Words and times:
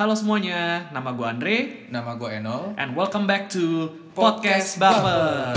Halo 0.00 0.16
semuanya, 0.16 0.88
nama 0.96 1.12
gue 1.12 1.28
Andre 1.28 1.56
Nama 1.92 2.16
gue 2.16 2.40
Enol. 2.40 2.72
and 2.80 2.96
welcome 2.96 3.28
back 3.28 3.52
to 3.52 3.92
Podcast 4.16 4.80
Podcast 4.80 4.80
Baper. 4.80 5.52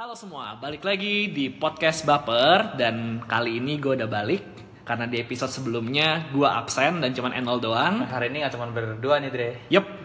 Halo 0.00 0.16
semua, 0.16 0.56
balik 0.56 0.80
lagi 0.80 1.28
di 1.28 1.52
Podcast 1.52 2.08
Baper 2.08 2.80
dan 2.80 3.20
kali 3.28 3.60
ini 3.60 3.76
gue 3.76 3.92
udah 3.92 4.08
balik 4.08 4.64
karena 4.88 5.04
di 5.04 5.20
episode 5.20 5.52
sebelumnya 5.52 6.24
gue 6.32 6.48
absen 6.48 7.04
dan 7.04 7.12
cuman 7.12 7.36
Enol 7.36 7.60
doang. 7.60 8.00
Hari 8.00 8.32
ini 8.32 8.48
gak 8.48 8.56
cuma 8.56 8.72
berdua 8.72 9.20
nih 9.20 9.28
Dre. 9.28 9.50
Yup, 9.68 10.03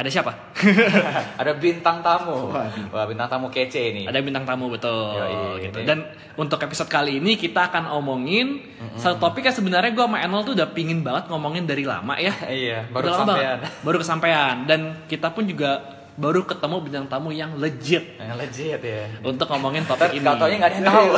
ada 0.00 0.08
siapa? 0.08 0.32
Ada 1.40 1.52
bintang 1.54 2.00
tamu. 2.00 2.48
Wah 2.88 3.04
bintang 3.04 3.28
tamu 3.28 3.46
kece 3.46 3.92
ini. 3.92 4.02
ada 4.04 4.16
bintang 4.18 4.42
tamu 4.42 4.66
betul 4.66 5.12
Yoi, 5.14 5.62
gitu. 5.62 5.76
ini. 5.76 5.84
dan 5.84 5.98
untuk 6.34 6.56
episode 6.58 6.86
kali 6.86 7.16
ini 7.16 7.34
kita 7.34 7.68
akan 7.68 7.92
omongin 7.92 8.64
satu 8.94 9.20
topik 9.20 9.42
yang 9.42 9.52
sebenarnya 9.52 9.90
gue 9.90 10.00
sama 10.00 10.18
Enol 10.18 10.40
tuh 10.42 10.54
udah 10.54 10.68
pingin 10.68 11.00
banget 11.00 11.26
ngomongin 11.26 11.64
dari 11.64 11.84
lama 11.84 12.16
ya 12.16 12.32
Iya, 12.64 12.88
baru 12.88 13.04
Udah 13.04 13.12
lama 13.12 13.24
kesampaian. 13.26 13.56
banget. 13.58 13.72
baru 13.80 13.96
kesampaian 13.98 14.54
dan 14.64 14.80
kita 15.04 15.28
pun 15.28 15.44
juga 15.44 15.70
baru 16.12 16.40
ketemu 16.42 16.76
bintang 16.80 17.06
tamu 17.06 17.28
yang 17.30 17.50
legit 17.54 18.04
Yang 18.16 18.36
legit 18.38 18.80
ya. 18.82 19.04
untuk 19.22 19.46
ngomongin 19.46 19.84
topik 19.84 20.10
ini 20.10 20.20
katanya 20.22 20.56
gak 20.58 20.66
ada 20.66 20.74
yang 20.74 20.86
tahu. 20.86 21.08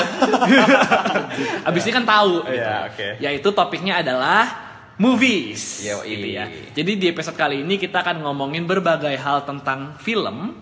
abis 1.69 1.83
ini 1.85 1.93
kan 1.93 2.05
tahu 2.05 2.33
Iya, 2.45 2.51
gitu. 2.51 2.71
oke. 2.89 3.09
yaitu 3.19 3.49
topiknya 3.51 3.95
adalah 3.97 4.72
movies 5.03 5.83
Yoi. 5.83 6.07
gitu 6.15 6.29
ya 6.31 6.45
jadi 6.71 6.93
di 6.95 7.07
episode 7.11 7.35
kali 7.35 7.67
ini 7.67 7.75
kita 7.77 8.07
akan 8.07 8.23
ngomongin 8.23 8.63
berbagai 8.65 9.19
hal 9.19 9.43
tentang 9.43 9.99
film 9.99 10.55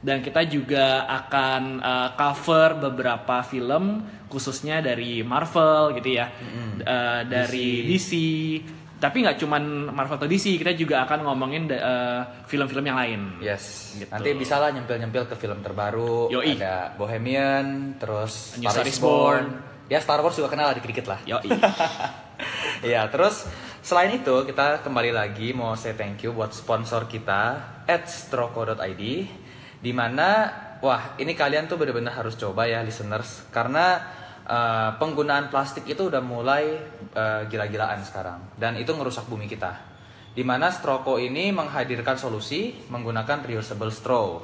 dan 0.00 0.22
kita 0.22 0.46
juga 0.46 1.04
akan 1.04 1.62
uh, 1.82 2.08
cover 2.14 2.78
beberapa 2.78 3.42
film 3.42 4.00
khususnya 4.30 4.78
dari 4.80 5.20
Marvel 5.20 5.98
gitu 5.98 6.14
ya 6.14 6.30
Uh, 6.80 7.28
dari 7.28 7.84
DC. 7.84 8.10
tapi 8.96 9.20
nggak 9.20 9.36
cuman 9.36 9.92
Marvel 9.92 10.16
atau 10.16 10.24
DC 10.24 10.56
kita 10.56 10.72
juga 10.72 11.04
akan 11.04 11.28
ngomongin 11.28 11.68
uh, 11.68 12.24
film-film 12.48 12.80
yang 12.80 12.96
lain 12.96 13.20
Yes. 13.44 13.92
Gitu. 14.00 14.08
Nanti 14.08 14.32
bisa 14.32 14.56
lah 14.56 14.72
nyempil-nyempil 14.72 15.28
ke 15.28 15.36
film 15.36 15.60
terbaru. 15.60 16.32
Yoi. 16.32 16.56
Ada 16.56 16.96
Bohemian, 16.96 17.96
terus 18.00 18.56
New 18.56 18.72
Star 18.72 18.88
is 18.88 18.96
Born. 18.96 19.60
Ya 19.92 20.00
Star 20.00 20.24
Wars 20.24 20.40
juga 20.40 20.48
kenal 20.48 20.72
lah 20.72 20.74
dikit-dikit 20.80 21.04
lah. 21.04 21.20
Yoi. 21.28 21.48
Iya, 22.80 23.04
terus 23.12 23.44
selain 23.80 24.12
itu 24.12 24.44
kita 24.44 24.84
kembali 24.84 25.16
lagi 25.16 25.56
mau 25.56 25.72
say 25.72 25.96
thank 25.96 26.20
you 26.20 26.36
buat 26.36 26.52
sponsor 26.52 27.08
kita 27.08 27.56
at 27.88 28.04
stroko.id 28.04 29.02
wah 30.80 31.02
ini 31.16 31.32
kalian 31.32 31.64
tuh 31.64 31.80
bener-bener 31.80 32.12
harus 32.12 32.36
coba 32.36 32.68
ya 32.68 32.84
listeners 32.84 33.48
karena 33.48 34.00
eh, 34.44 34.90
penggunaan 35.00 35.48
plastik 35.48 35.88
itu 35.88 36.12
udah 36.12 36.20
mulai 36.20 36.76
eh, 37.16 37.40
gila-gilaan 37.48 38.04
sekarang 38.04 38.56
dan 38.60 38.76
itu 38.76 38.92
ngerusak 38.92 39.24
bumi 39.28 39.48
kita. 39.48 39.88
Di 40.30 40.46
mana 40.46 40.70
Stroko 40.70 41.18
ini 41.18 41.50
menghadirkan 41.50 42.14
solusi 42.14 42.86
menggunakan 42.86 43.42
reusable 43.42 43.90
straw. 43.90 44.38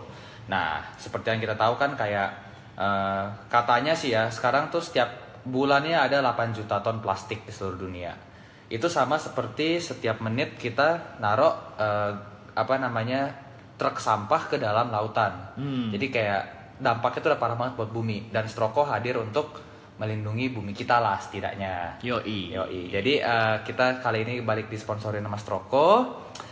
Nah, 0.51 0.83
seperti 0.99 1.31
yang 1.31 1.41
kita 1.45 1.55
tahu 1.55 1.77
kan 1.77 1.93
kayak 1.93 2.31
eh, 2.77 3.25
katanya 3.53 3.93
sih 3.93 4.17
ya 4.17 4.33
sekarang 4.33 4.73
tuh 4.73 4.81
setiap 4.81 5.13
bulannya 5.45 5.95
ada 5.95 6.25
8 6.25 6.57
juta 6.57 6.81
ton 6.81 7.05
plastik 7.05 7.45
di 7.45 7.53
seluruh 7.53 7.85
dunia. 7.85 8.26
Itu 8.67 8.91
sama 8.91 9.17
seperti 9.17 9.79
setiap 9.79 10.19
menit 10.23 10.59
kita 10.59 11.19
narok 11.23 11.55
eh, 11.79 12.13
apa 12.57 12.75
namanya 12.81 13.31
truk 13.77 14.01
sampah 14.01 14.49
ke 14.49 14.57
dalam 14.57 14.89
lautan. 14.89 15.55
Hmm. 15.55 15.93
Jadi 15.93 16.07
kayak 16.09 16.43
dampaknya 16.81 17.21
itu 17.21 17.29
udah 17.33 17.41
parah 17.41 17.57
banget 17.57 17.75
buat 17.77 17.91
bumi 17.93 18.33
dan 18.33 18.49
Stroko 18.49 18.85
hadir 18.85 19.17
untuk 19.21 19.61
melindungi 19.97 20.53
bumi 20.53 20.77
kita 20.77 21.01
lah 21.01 21.17
setidaknya. 21.21 22.01
Yoi. 22.05 22.53
Yoi. 22.53 22.81
Jadi 22.93 23.13
eh, 23.21 23.57
kita 23.65 24.01
kali 24.01 24.25
ini 24.25 24.35
balik 24.45 24.69
disponsorin 24.69 25.25
sama 25.25 25.39
Stroko. 25.41 25.89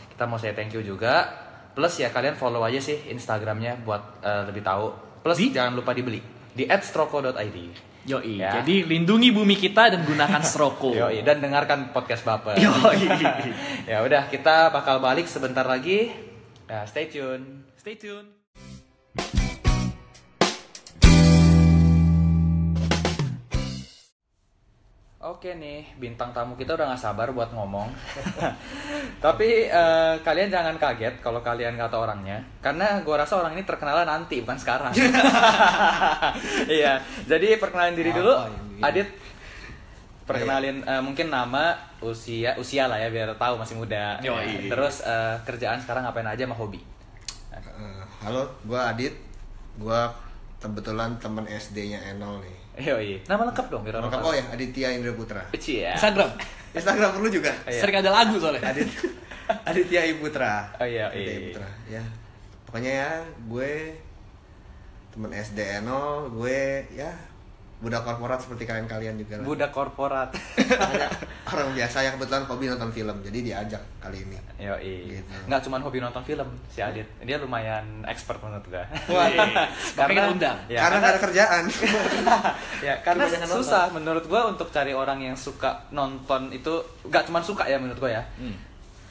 Kita 0.09 0.25
mau 0.29 0.39
saya 0.41 0.57
thank 0.57 0.73
you 0.73 0.85
juga. 0.85 1.43
Plus 1.75 1.99
ya 1.99 2.15
kalian 2.15 2.39
follow 2.39 2.63
aja 2.63 2.79
sih 2.79 3.11
Instagramnya 3.11 3.83
buat 3.83 4.23
eh, 4.23 4.43
lebih 4.49 4.63
tahu. 4.63 4.87
Plus 5.25 5.41
Di? 5.41 5.57
jangan 5.57 5.73
lupa 5.75 5.97
dibeli 5.97 6.21
di 6.55 6.65
@stroko.id. 6.69 7.59
Yoi. 8.05 8.37
Ya. 8.41 8.61
Jadi 8.61 8.85
lindungi 8.85 9.33
bumi 9.33 9.57
kita 9.57 9.93
dan 9.97 10.05
gunakan 10.05 10.43
stroko. 10.51 10.93
Yoi. 10.93 11.25
Dan 11.25 11.41
dengarkan 11.41 11.91
podcast 11.91 12.23
baper. 12.23 12.61
Yoi. 12.61 13.09
ya 13.91 14.05
udah 14.05 14.29
kita 14.29 14.69
bakal 14.71 15.01
balik 15.01 15.25
sebentar 15.25 15.65
lagi. 15.65 16.13
Nah, 16.69 16.85
stay 16.85 17.09
tune. 17.09 17.65
Stay 17.81 17.97
tune. 17.97 18.44
Oke 25.25 25.57
nih, 25.57 25.89
bintang 25.97 26.37
tamu 26.37 26.53
kita 26.53 26.77
udah 26.77 26.93
gak 26.93 27.01
sabar 27.01 27.33
buat 27.33 27.49
ngomong. 27.49 27.89
Tapi 29.25 29.73
eh, 29.73 30.15
kalian 30.21 30.53
jangan 30.53 30.77
kaget 30.77 31.17
kalau 31.25 31.41
kalian 31.41 31.81
kata 31.81 31.97
orangnya, 31.97 32.45
karena 32.61 33.01
gua 33.01 33.25
rasa 33.25 33.41
orang 33.41 33.57
ini 33.57 33.65
terkenal 33.65 34.05
nanti 34.05 34.45
bukan 34.45 34.61
sekarang. 34.61 34.93
Iya, 36.69 37.01
jadi 37.25 37.57
perkenalan 37.57 37.97
diri 37.97 38.13
dulu? 38.13 38.37
Adit. 38.85 39.09
Perkenalin 40.29 40.85
eh, 40.85 41.01
mungkin 41.01 41.33
nama, 41.33 41.73
usia, 42.05 42.53
usia 42.61 42.85
lah 42.85 43.01
ya 43.01 43.09
biar 43.09 43.33
tahu 43.41 43.57
masih 43.57 43.81
muda. 43.81 44.21
Yoi. 44.21 44.69
Terus 44.69 45.09
eh, 45.09 45.41
kerjaan 45.49 45.81
sekarang 45.81 46.05
ngapain 46.05 46.29
aja 46.29 46.45
sama 46.45 46.53
hobi? 46.53 46.85
Halo, 48.21 48.53
gua 48.69 48.93
Adit. 48.93 49.17
Gua 49.81 50.13
kebetulan 50.61 51.17
teman 51.17 51.49
SD-nya 51.49 52.13
Enol 52.13 52.45
nih. 52.45 52.64
Yoi. 52.75 53.23
Nama 53.31 53.43
lengkap 53.47 53.67
dong 53.71 53.83
biar 53.87 54.03
orang 54.03 54.11
Lengkap 54.11 54.27
oh 54.27 54.35
ya, 54.35 54.45
Aditya 54.51 54.89
Indra 54.99 55.13
Putra. 55.15 55.43
Kecil 55.55 55.87
ya. 55.87 55.95
Instagram. 55.95 56.31
Instagram 56.79 57.11
perlu 57.15 57.29
juga. 57.31 57.53
Iya. 57.71 57.81
Sering 57.81 57.97
ada 58.03 58.11
lagu 58.11 58.35
soalnya. 58.43 58.63
Adit 58.67 58.91
Aditya 59.69 60.01
Iputra. 60.11 60.75
Oh 60.81 60.87
iya, 60.89 61.07
Aditya 61.13 61.31
iya. 61.31 61.39
Iputra. 61.39 61.69
Ya. 61.87 62.03
Pokoknya 62.67 62.93
ya, 62.93 63.11
gue 63.47 63.73
teman 65.15 65.31
SD 65.31 65.59
Enol, 65.79 66.35
gue 66.35 66.91
ya 66.91 67.15
budak 67.85 68.01
korporat 68.01 68.41
seperti 68.41 68.65
kalian-kalian 68.65 69.15
juga 69.21 69.35
lah. 69.37 69.45
Budak 69.45 69.71
korporat. 69.77 70.33
Orang 71.53 71.77
biasa 71.77 72.01
yang 72.01 72.17
kebetulan 72.17 72.49
hobi 72.49 72.65
nonton 72.73 72.91
film. 72.97 73.17
Jadi 73.21 73.39
diajak 73.45 73.83
kali 74.01 74.25
ini. 74.25 74.41
Yoi. 74.57 75.21
Gitu. 75.21 75.33
Nggak 75.45 75.61
cuma 75.69 75.77
hobi 75.85 76.01
nonton 76.01 76.25
film 76.25 76.49
si 76.73 76.81
Adit. 76.81 77.05
Dia 77.21 77.37
lumayan 77.37 77.85
expert 78.09 78.41
menurut 78.41 78.65
gua. 78.73 78.89
Makanya 80.01 80.09
kita 80.09 80.33
undang. 80.33 80.59
Ya, 80.73 80.81
karena 80.81 80.97
nggak 80.97 81.13
ada 81.13 81.21
kerjaan. 81.21 81.63
ya, 82.89 82.95
karena 83.05 83.23
Kebanyakan 83.29 83.49
nonton. 83.53 83.61
susah 83.61 83.85
menurut 83.93 84.25
gua 84.25 84.41
untuk 84.49 84.69
cari 84.73 84.93
orang 84.97 85.21
yang 85.21 85.37
suka 85.37 85.85
nonton 85.93 86.49
itu 86.57 86.81
nggak 87.05 87.29
cuma 87.29 87.45
suka 87.45 87.69
ya 87.69 87.77
menurut 87.77 88.01
gua 88.01 88.13
ya. 88.17 88.25
Hmm. 88.41 88.57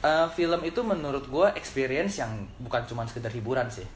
Eh, 0.04 0.26
film 0.34 0.60
itu 0.66 0.82
menurut 0.82 1.24
gua 1.30 1.54
experience 1.54 2.18
yang 2.18 2.44
bukan 2.58 2.82
cuma 2.90 3.06
sekedar 3.06 3.30
hiburan 3.30 3.70
sih. 3.70 3.86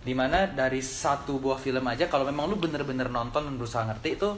Di 0.00 0.16
mana 0.16 0.48
dari 0.48 0.80
satu 0.80 1.36
buah 1.38 1.60
film 1.60 1.84
aja 1.84 2.08
kalau 2.08 2.24
memang 2.24 2.48
lu 2.48 2.56
bener-bener 2.56 3.12
nonton 3.12 3.44
dan 3.44 3.54
berusaha 3.60 3.84
ngerti 3.84 4.16
itu 4.16 4.30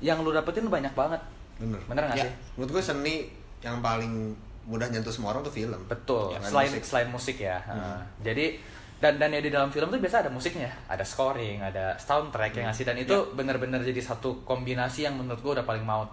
yang 0.00 0.24
lu 0.24 0.32
dapetin 0.32 0.64
banyak 0.66 0.92
banget. 0.96 1.20
Bener. 1.60 1.78
Bener 1.84 2.02
nggak 2.08 2.18
Ya. 2.18 2.24
sih? 2.26 2.32
Menurut 2.56 2.80
gue 2.80 2.82
seni 2.82 3.14
yang 3.60 3.78
paling 3.78 4.32
mudah 4.64 4.88
nyentuh 4.88 5.12
semua 5.12 5.36
orang 5.36 5.44
tuh 5.44 5.52
film. 5.52 5.78
Betul. 5.86 6.32
Ya, 6.32 6.40
selain 6.40 6.70
musik. 6.72 6.82
selain 6.82 7.08
musik 7.12 7.36
ya. 7.38 7.58
Nah, 7.68 8.00
Jadi 8.24 8.56
dan 9.02 9.18
dan 9.18 9.34
ya 9.34 9.42
di 9.42 9.50
dalam 9.50 9.66
film 9.68 9.90
tuh 9.90 9.98
biasa 9.98 10.22
ada 10.22 10.30
musiknya, 10.30 10.70
ada 10.86 11.02
scoring, 11.02 11.58
ada 11.58 11.98
soundtrack 11.98 12.54
yang 12.54 12.70
ngasih 12.70 12.86
dan 12.86 12.94
itu 12.94 13.16
bener-bener 13.34 13.82
jadi 13.82 13.98
satu 13.98 14.46
kombinasi 14.46 15.02
yang 15.04 15.18
menurut 15.18 15.42
gua 15.42 15.52
udah 15.58 15.66
paling 15.66 15.82
maut. 15.82 16.06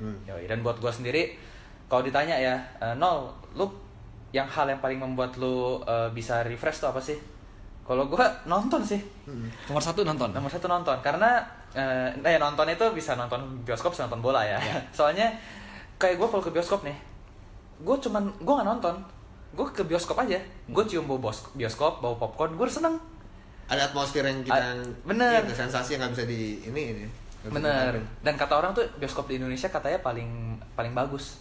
Hmm. 0.00 0.16
Yoi, 0.24 0.48
dan 0.48 0.64
buat 0.64 0.80
gua 0.80 0.88
sendiri 0.88 1.36
kalau 1.86 2.00
ditanya 2.00 2.40
ya, 2.40 2.56
eh, 2.80 2.94
nol, 2.96 3.28
lu 3.52 3.68
yang 4.32 4.48
hal 4.48 4.64
yang 4.64 4.80
paling 4.80 4.96
membuat 4.96 5.36
lu 5.36 5.84
eh, 5.84 6.08
bisa 6.10 6.40
refresh 6.40 6.80
tuh 6.80 6.88
apa 6.88 6.98
sih? 6.98 7.20
Kalau 7.90 8.06
gua 8.06 8.22
nonton 8.46 8.86
sih. 8.86 9.02
Nomor 9.66 9.82
satu 9.82 10.06
nonton. 10.06 10.30
Nomor 10.30 10.46
satu 10.46 10.70
nonton 10.70 10.94
karena 11.02 11.42
eh, 11.74 12.14
eh 12.22 12.38
nonton 12.38 12.70
itu 12.70 12.86
bisa 12.94 13.18
nonton 13.18 13.66
bioskop, 13.66 13.90
bisa 13.90 14.06
nonton 14.06 14.22
bola 14.22 14.46
ya. 14.46 14.62
Soalnya 14.96 15.26
kayak 15.98 16.14
gue 16.14 16.28
kalau 16.30 16.38
ke 16.38 16.54
bioskop 16.54 16.86
nih, 16.86 16.94
gue 17.82 17.96
cuman 17.98 18.30
gue 18.38 18.54
nggak 18.54 18.68
nonton, 18.78 18.94
gue 19.58 19.66
ke 19.74 19.82
bioskop 19.82 20.22
aja, 20.22 20.38
gue 20.70 20.84
cium 20.86 21.04
bau 21.04 21.18
bioskop, 21.52 21.98
bau 21.98 22.14
popcorn, 22.14 22.54
gue 22.54 22.70
seneng. 22.70 22.94
ada 23.70 23.86
atmosfer 23.86 24.26
yang 24.26 24.42
kita 24.42 24.54
A- 24.56 24.82
bener. 25.06 25.46
gitu, 25.46 25.54
sensasi 25.54 25.94
yang 25.94 26.02
nggak 26.02 26.14
bisa 26.18 26.24
di 26.26 26.58
ini 26.66 26.82
ini 26.90 27.04
Bener. 27.46 27.96
Dan 28.18 28.34
kata 28.34 28.58
orang 28.58 28.74
tuh 28.74 28.82
bioskop 28.98 29.30
di 29.30 29.38
Indonesia 29.38 29.70
katanya 29.70 29.98
paling 30.02 30.58
paling 30.74 30.90
bagus. 30.90 31.38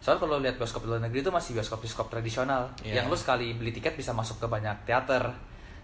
Soalnya 0.00 0.20
kalau 0.24 0.36
lihat 0.42 0.56
bioskop 0.58 0.84
di 0.84 0.88
luar 0.92 1.00
negeri 1.00 1.22
itu 1.22 1.32
masih 1.32 1.56
bioskop-bioskop 1.56 2.10
tradisional, 2.10 2.68
Iya. 2.82 3.00
yang 3.00 3.06
lu 3.08 3.16
sekali 3.16 3.54
beli 3.54 3.72
tiket 3.72 3.94
bisa 3.96 4.12
masuk 4.12 4.40
ke 4.40 4.46
banyak 4.46 4.74
teater. 4.84 5.30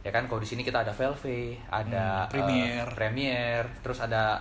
Ya 0.00 0.10
kan 0.10 0.24
kalau 0.24 0.38
di 0.38 0.46
sini 0.46 0.62
kita 0.62 0.80
ada 0.80 0.90
Velve, 0.90 1.58
ada 1.68 2.24
Hmm, 2.24 2.30
Premiere. 2.30 2.86
eh, 2.86 2.94
Premiere, 2.94 3.68
terus 3.82 3.98
ada 3.98 4.40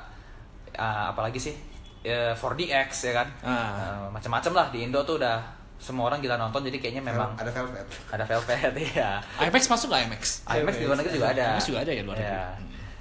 eh, 0.69 1.05
apa 1.09 1.21
lagi 1.21 1.37
sih? 1.37 1.55
Eh, 2.01 2.31
4DX 2.31 2.89
ya 3.03 3.13
kan. 3.15 3.27
Ah. 3.41 3.49
Eh, 3.49 4.07
macam-macam 4.09 4.51
lah 4.53 4.67
di 4.69 4.85
Indo 4.85 5.01
tuh 5.01 5.17
udah 5.17 5.41
semua 5.77 6.09
orang 6.09 6.17
gila 6.17 6.35
nonton 6.35 6.65
jadi 6.65 6.81
kayaknya 6.81 7.05
memang 7.05 7.37
ada 7.37 7.53
velvet. 7.53 7.85
ada 8.09 8.25
Velvet 8.25 8.73
ya. 8.97 9.21
IMAX 9.39 9.69
masuk 9.69 9.93
nggak 9.93 10.09
IMAX? 10.09 10.23
IMAX 10.49 10.73
di 10.73 10.85
luar 10.85 10.97
negeri 10.97 11.13
juga 11.15 11.29
ada. 11.33 11.45
IMAX 11.53 11.65
juga 11.65 11.79
ada 11.85 11.91
ya 11.91 12.01
luar 12.01 12.17
negeri. 12.17 12.33
Iya. 12.33 12.45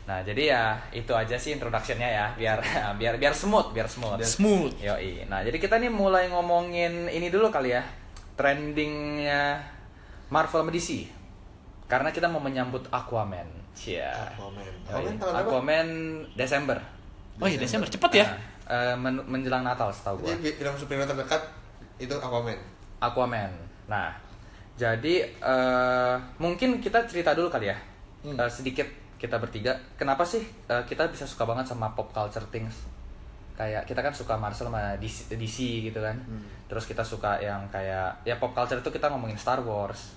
Nah, 0.06 0.19
jadi 0.23 0.43
ya 0.47 0.62
itu 0.93 1.12
aja 1.12 1.35
sih 1.35 1.50
introduction-nya 1.50 2.06
ya, 2.06 2.26
biar 2.37 2.59
biar 3.00 3.14
biar 3.17 3.32
smooth, 3.32 3.73
biar 3.73 3.88
smooth. 3.88 4.20
Smooth. 4.23 4.73
Yoi. 4.79 5.25
Nah, 5.26 5.41
jadi 5.41 5.56
kita 5.56 5.76
nih 5.76 5.88
mulai 5.88 6.29
ngomongin 6.29 7.09
ini 7.09 7.26
dulu 7.26 7.49
kali 7.49 7.75
ya. 7.75 7.82
Trendingnya 8.37 9.59
Marvel 10.29 10.62
sama 10.62 10.70
DC. 10.70 11.11
Karena 11.87 12.11
kita 12.11 12.27
mau 12.27 12.38
menyambut 12.38 12.83
Aquaman. 12.91 13.47
Cia. 13.73 14.11
Aquaman. 14.35 14.65
Aquaman 14.85 15.15
tahun 15.15 15.33
berapa? 15.33 15.41
Aquaman 15.47 15.88
Desember. 16.35 16.79
Oh 17.37 17.47
iya 17.47 17.56
Desember 17.56 17.87
cepet 17.87 18.12
ya? 18.17 18.27
Eh, 18.67 18.97
men- 18.97 19.23
menjelang 19.25 19.62
Natal 19.62 19.93
setahu 19.93 20.19
gua. 20.19 20.35
Jadi 20.35 20.56
film 20.56 20.75
superhero 20.75 21.06
terdekat 21.06 21.43
itu 21.97 22.15
Aquaman. 22.17 22.59
Aquaman. 22.99 23.50
Nah, 23.87 24.11
jadi 24.75 25.15
eh, 25.31 26.15
mungkin 26.37 26.81
kita 26.81 27.06
cerita 27.06 27.31
dulu 27.33 27.47
kali 27.47 27.71
ya, 27.71 27.79
Hmm. 28.25 28.35
Eh, 28.35 28.50
sedikit 28.50 28.88
kita 29.17 29.38
bertiga. 29.38 29.71
Kenapa 29.94 30.27
sih 30.27 30.43
eh, 30.43 30.83
kita 30.83 31.06
bisa 31.06 31.23
suka 31.23 31.47
banget 31.47 31.71
sama 31.71 31.94
pop 31.94 32.11
culture 32.11 32.43
things? 32.50 32.75
Kayak 33.55 33.87
kita 33.87 34.03
kan 34.03 34.11
suka 34.11 34.35
Marvel 34.35 34.67
sama 34.67 34.99
DC, 34.99 35.31
DC 35.33 35.87
gitu 35.87 36.03
kan. 36.03 36.17
Hmm. 36.19 36.43
Terus 36.67 36.85
kita 36.85 37.00
suka 37.00 37.38
yang 37.38 37.62
kayak 37.71 38.27
ya 38.27 38.35
pop 38.37 38.50
culture 38.50 38.77
itu 38.77 38.91
kita 38.91 39.06
ngomongin 39.09 39.38
Star 39.38 39.62
Wars, 39.62 40.16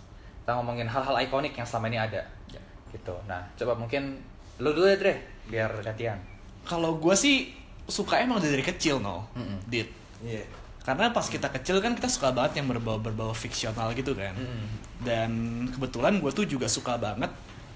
kita 0.50 0.58
ngomongin 0.58 0.90
hal-hal 0.90 1.14
ikonik 1.22 1.54
yang 1.54 1.68
selama 1.70 1.94
ini 1.94 2.02
ada. 2.02 2.26
Ya. 2.50 2.58
Gitu. 2.90 3.14
Nah, 3.30 3.46
coba 3.54 3.78
mungkin 3.78 4.18
lu 4.58 4.74
dulu 4.74 4.90
ya 4.90 4.98
Dre, 4.98 5.22
biar 5.46 5.70
gantian. 5.86 6.18
Kalau 6.66 6.98
gue 6.98 7.14
sih 7.14 7.54
suka 7.86 8.18
emang 8.18 8.42
dari 8.42 8.66
kecil 8.66 8.98
no, 8.98 9.30
Mm-mm. 9.38 9.62
Dit. 9.70 9.94
Iya. 10.26 10.42
Karena 10.82 11.14
pas 11.14 11.30
kita 11.30 11.54
kecil 11.54 11.78
kan 11.86 11.94
kita 11.94 12.10
suka 12.10 12.34
banget 12.34 12.58
yang 12.58 12.66
berbau 12.66 12.98
berbau 12.98 13.30
fiksional 13.30 13.94
gitu 13.94 14.18
kan. 14.18 14.34
Mm-mm. 14.34 14.66
Dan 15.06 15.30
kebetulan 15.70 16.18
gue 16.18 16.34
tuh 16.34 16.50
juga 16.50 16.66
suka 16.66 16.98
banget 16.98 17.30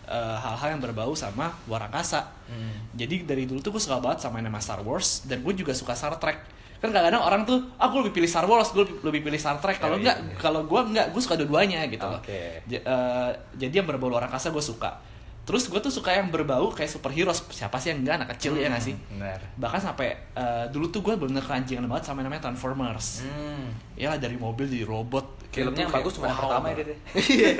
eh, 0.09 0.37
hal-hal 0.41 0.73
yang 0.73 0.81
berbau 0.81 1.13
sama 1.13 1.53
luar 1.69 1.93
angkasa. 1.93 2.25
Mm. 2.49 2.97
Jadi 2.97 3.15
dari 3.21 3.43
dulu 3.45 3.61
tuh 3.61 3.77
gue 3.77 3.83
suka 3.85 4.01
banget 4.01 4.25
sama 4.25 4.41
namanya 4.41 4.65
Star 4.65 4.81
Wars 4.81 5.29
dan 5.29 5.45
gue 5.45 5.53
juga 5.53 5.77
suka 5.77 5.93
Star 5.93 6.17
Trek. 6.17 6.41
Kan 6.83 6.91
kadang-kadang 6.91 7.23
orang 7.23 7.41
tuh, 7.47 7.63
aku 7.77 8.03
lebih 8.03 8.11
pilih 8.13 8.27
Star 8.27 8.43
Wars, 8.43 8.69
gue 8.69 8.83
lebih, 9.01 9.23
pilih 9.23 9.39
Star 9.39 9.55
Trek. 9.55 9.79
Kalau 9.79 9.95
Oh, 9.95 10.01
enggak, 10.03 10.19
iya. 10.19 10.35
kalau 10.35 10.61
gue 10.61 10.81
enggak, 10.83 11.15
gue 11.15 11.21
suka 11.23 11.39
dua-duanya 11.39 11.87
gitu 11.87 12.03
loh. 12.03 12.19
Oke. 12.19 12.59
J- 12.65 12.83
eh, 12.83 13.29
jadi 13.55 13.79
yang 13.79 13.87
berbau 13.87 14.11
luar 14.11 14.27
angkasa 14.27 14.51
gue 14.51 14.59
suka. 14.59 14.99
Terus 15.43 15.67
gue 15.67 15.75
tuh 15.77 15.87
suka 15.89 16.11
yang 16.11 16.27
berbau 16.27 16.71
kayak 16.71 16.87
superhero. 16.87 17.31
Siapa 17.31 17.75
sih 17.75 17.91
yang 17.91 17.99
enggak 17.99 18.15
anak 18.17 18.29
kecil 18.31 18.55
ya 18.55 18.67
nggak 18.67 18.79
sih? 18.81 18.95
Benar. 19.09 19.39
Bahkan 19.57 19.79
sampai 19.81 20.07
eh, 20.33 20.65
dulu 20.67 20.87
tuh 20.87 20.99
gue 21.01 21.15
bener 21.15 21.39
keranjingan 21.39 21.83
banget 21.83 22.03
sama 22.05 22.19
namanya 22.19 22.43
Transformers. 22.43 23.23
Hmm. 23.23 23.71
Ya 23.95 24.15
dari 24.15 24.35
mobil 24.35 24.67
jadi 24.67 24.83
robot. 24.83 25.39
Filmnya 25.51 25.83
yang 25.83 25.91
bagus 25.93 26.15
cuma 26.15 26.27
yang 26.27 26.35
wow 26.35 26.43
pertama 26.47 26.65
ya. 26.67 26.75
Dit, 26.79 26.87
ya. 27.43 27.51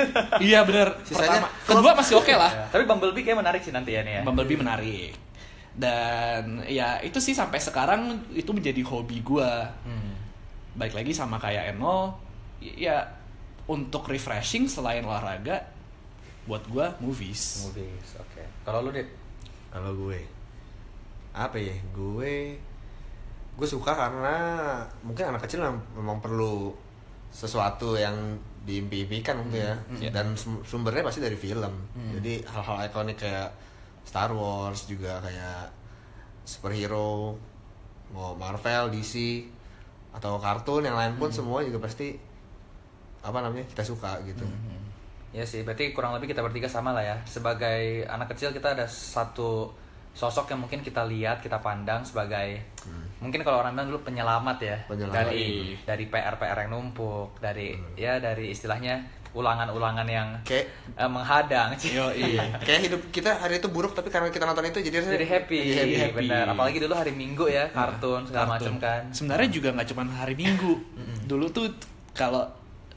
iya 0.42 0.60
bener. 0.64 0.96
Sisanya 1.04 1.44
Pertama. 1.44 1.48
Kedua 1.64 1.92
masih 1.94 2.14
oke 2.18 2.34
lah. 2.34 2.52
Ya, 2.52 2.66
Tapi 2.72 2.84
Bumblebee 2.84 3.22
kayak 3.22 3.40
menarik 3.40 3.62
sih 3.62 3.72
nanti 3.72 3.92
ya 3.92 4.02
nih 4.02 4.14
ya. 4.16 4.22
Bumblebee 4.24 4.58
menarik. 4.58 5.12
Dan 5.74 6.62
ya 6.70 7.02
itu 7.02 7.18
sih 7.18 7.34
sampai 7.34 7.58
sekarang 7.58 8.30
itu 8.30 8.54
menjadi 8.54 8.82
hobi 8.86 9.26
gue. 9.26 9.52
Hmm. 9.86 10.14
Baik 10.74 10.94
lagi 10.94 11.14
sama 11.14 11.38
kayak 11.38 11.74
Eno, 11.74 12.18
ya 12.62 13.06
untuk 13.66 14.06
refreshing 14.06 14.66
selain 14.66 15.06
olahraga, 15.06 15.62
buat 16.46 16.62
gue 16.68 16.86
movies. 17.00 17.66
Movies, 17.66 18.18
oke. 18.18 18.44
Kalau 18.66 18.86
lu 18.86 18.90
dit? 18.90 19.08
Kalau 19.70 19.94
gue 19.96 20.20
apa 21.34 21.58
ya? 21.58 21.74
Gue 21.90 22.58
gue 23.54 23.68
suka 23.70 23.94
karena 23.94 24.36
mungkin 25.06 25.30
anak 25.30 25.46
kecil 25.46 25.62
mem- 25.62 25.86
memang 25.94 26.18
perlu 26.18 26.74
sesuatu 27.30 27.94
yang 27.98 28.14
diimpi-impikan 28.66 29.42
gitu 29.50 29.58
ya. 29.62 29.74
Iya. 29.98 30.10
Dan 30.10 30.38
sum- 30.38 30.62
sumbernya 30.62 31.02
pasti 31.02 31.22
dari 31.22 31.38
film. 31.38 31.74
Jadi 32.18 32.42
hal-hal 32.46 32.90
ikonik 32.90 33.18
kayak 33.18 33.50
Star 34.04 34.32
Wars 34.36 34.86
juga 34.86 35.20
kayak 35.24 35.72
superhero 36.44 37.40
mau 38.14 38.36
Marvel, 38.38 38.94
DC 38.94 39.48
atau 40.14 40.38
kartun 40.38 40.86
yang 40.86 40.94
lain 40.94 41.18
pun 41.18 41.34
semua 41.34 41.66
juga 41.66 41.82
pasti 41.82 42.14
apa 43.24 43.40
namanya 43.42 43.66
kita 43.66 43.82
suka 43.82 44.22
gitu. 44.28 44.46
Ya 45.34 45.42
sih, 45.50 45.66
berarti 45.66 45.90
kurang 45.98 46.14
lebih 46.14 46.30
kita 46.30 46.46
bertiga 46.46 46.70
sama 46.70 46.94
lah 46.94 47.02
ya. 47.02 47.18
Sebagai 47.26 48.06
anak 48.06 48.38
kecil 48.38 48.54
kita 48.54 48.78
ada 48.78 48.86
satu 48.86 49.74
sosok 50.14 50.54
yang 50.54 50.62
mungkin 50.62 50.86
kita 50.86 51.02
lihat, 51.10 51.42
kita 51.42 51.58
pandang 51.58 52.06
sebagai 52.06 52.62
mungkin 53.18 53.42
kalau 53.42 53.66
orang 53.66 53.74
bilang 53.74 53.90
dulu 53.90 54.04
penyelamat 54.04 54.58
ya 54.62 54.78
Penyelamat. 54.86 55.16
dari 55.16 55.74
dari 55.82 56.06
PR-PR 56.06 56.58
yang 56.68 56.72
numpuk, 56.76 57.40
dari 57.42 57.74
ya 57.98 58.22
dari 58.22 58.54
istilahnya 58.54 59.23
ulangan-ulangan 59.34 60.08
yang 60.08 60.30
Kayak 60.46 60.70
eh, 60.94 61.10
menghadang. 61.10 61.70
Yo, 61.98 62.10
iya. 62.14 62.58
kayak 62.62 62.82
hidup 62.90 63.02
kita 63.10 63.38
hari 63.38 63.58
itu 63.58 63.68
buruk 63.68 63.98
tapi 63.98 64.14
karena 64.14 64.30
kita 64.30 64.46
nonton 64.46 64.66
itu 64.70 64.80
jadi 64.80 65.02
Jadi 65.04 65.28
happy, 65.28 65.60
Jadi 65.74 65.78
happy. 65.78 65.96
happy. 66.00 66.18
benar. 66.26 66.46
Apalagi 66.54 66.78
dulu 66.80 66.94
hari 66.94 67.12
Minggu 67.14 67.46
ya, 67.50 67.70
kartun 67.74 68.26
segala 68.30 68.58
macam 68.58 68.78
kan. 68.78 69.10
Sebenarnya 69.10 69.50
juga 69.50 69.70
nggak 69.74 69.88
cuma 69.92 70.04
hari 70.14 70.34
Minggu. 70.38 70.74
Dulu 71.26 71.46
tuh 71.50 71.68
kalau 72.14 72.46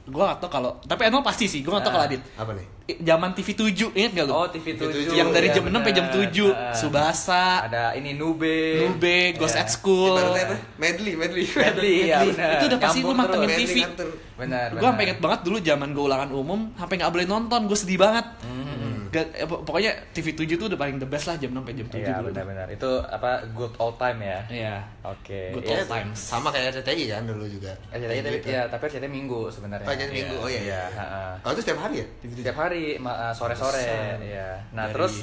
gue 0.06 0.23
gak 0.25 0.38
tau 0.38 0.47
kalau 0.49 0.79
tapi 0.81 1.03
Eno 1.05 1.19
pasti 1.19 1.44
sih 1.44 1.61
gue 1.61 1.69
gak 1.69 1.82
tau 1.82 1.91
kalau 1.91 2.03
Ah. 2.03 2.08
Adit 2.08 2.23
Apa 2.32 2.53
nih? 2.53 2.67
Zaman 3.03 3.35
TV 3.35 3.49
7 3.53 3.91
inget 3.93 4.12
gak 4.14 4.25
lu? 4.25 4.32
Oh, 4.32 4.47
TV 4.47 4.67
7. 4.73 5.11
yang 5.11 5.29
dari 5.29 5.50
ya, 5.50 5.58
jam 5.58 5.64
6 5.64 5.75
sampai 5.75 5.93
jam 5.93 6.06
benar. 6.06 6.31
7 6.31 6.47
Ah. 6.49 6.70
Subasa 6.73 7.44
Ada 7.67 7.85
ini 7.93 8.14
Nube. 8.14 8.79
Nube 8.79 9.35
Ghost 9.35 9.53
Ya. 9.53 9.61
at 9.61 9.69
School 9.69 10.14
Ibaratnya 10.14 10.44
apa? 10.44 10.56
Medley, 10.76 11.12
medley. 11.14 11.44
Medley, 11.50 11.97
ya 12.06 12.23
benar. 12.23 12.50
itu 12.53 12.64
udah 12.64 12.79
pasti 12.79 12.99
lu 12.99 13.03
Nyambung 13.05 13.19
mantengin. 13.19 13.50
TV 13.58 13.76
kartun. 13.82 14.08
Benar, 14.37 14.67
gue 14.70 14.87
sampai 14.87 15.05
inget 15.05 15.19
banget 15.19 15.41
dulu 15.43 15.56
zaman 15.61 15.88
gue 15.91 16.05
ulangan 16.05 16.29
umum 16.31 16.61
sampai 16.73 16.94
nggak 16.94 17.11
boleh 17.11 17.26
nonton 17.26 17.61
gue 17.64 17.76
sedih 17.76 17.99
banget 17.99 18.26
Hmm. 18.41 18.86
Gak- 19.08 19.32
eh, 19.32 19.44
pok- 19.44 19.62
pokoknya 19.62 19.93
TV 20.11 20.26
7 20.32 20.55
tuh 20.55 20.67
udah 20.67 20.76
paling 20.76 20.97
the 20.97 21.06
best 21.06 21.25
lah 21.25 21.37
jam 21.37 21.50
6 21.50 21.58
sampai 21.58 21.75
jam 21.75 21.88
7 21.88 22.00
Iya, 22.00 22.17
benar-benar. 22.20 22.67
Itu 22.69 22.91
apa 23.00 23.31
good 23.50 23.75
old 23.76 23.97
time 23.97 24.19
ya. 24.20 24.41
iya 24.49 24.76
Oke. 25.03 25.50
Good 25.53 25.64
Ya, 25.64 25.75
old 25.76 25.88
times 25.88 26.19
Sama 26.19 26.49
kayak 26.49 26.75
RCTI 26.75 27.05
kan 27.08 27.23
dulu 27.23 27.44
juga. 27.44 27.73
RCTI 27.88 28.20
tapi 28.20 28.37
Gitu. 28.37 28.49
ya, 28.49 28.62
tapi 28.67 28.82
RCTI 28.87 29.06
minggu 29.08 29.41
sebenarnya. 29.49 29.85
Oh, 29.85 29.93
jadi 29.93 30.05
Iya. 30.05 30.17
minggu. 30.17 30.35
Oh 30.37 30.49
iya. 30.49 30.61
Iya, 30.61 30.64
iya. 30.67 30.82
heeh. 30.93 31.31
Kalau 31.41 31.53
itu 31.53 31.62
setiap 31.62 31.81
hari 31.81 31.94
ya? 31.97 32.06
Setiap 32.20 32.58
hari 32.58 32.82
uh, 32.97 33.32
sore-sore 33.32 33.82
Bosan. 33.82 34.19
ya. 34.23 34.50
Nah, 34.70 34.85
Dari- 34.85 34.94
terus 34.94 35.14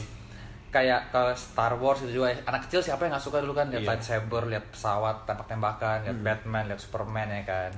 kayak 0.70 1.02
ke 1.08 1.24
Star 1.36 1.74
Wars 1.76 2.02
itu 2.02 2.18
juga 2.18 2.34
anak 2.42 2.66
kecil 2.66 2.82
siapa 2.82 3.06
yang 3.06 3.14
nggak 3.14 3.22
suka 3.22 3.38
dulu 3.40 3.54
kan 3.54 3.70
lihat 3.70 3.82
Iya. 3.82 3.90
lightsaber, 3.92 4.44
lihat 4.48 4.66
pesawat 4.68 5.22
tembak-tembakan, 5.24 5.98
lihat 6.04 6.18
Hmm. 6.18 6.26
Batman, 6.26 6.64
lihat 6.66 6.82
Superman 6.82 7.28
ya 7.30 7.44
kan. 7.44 7.72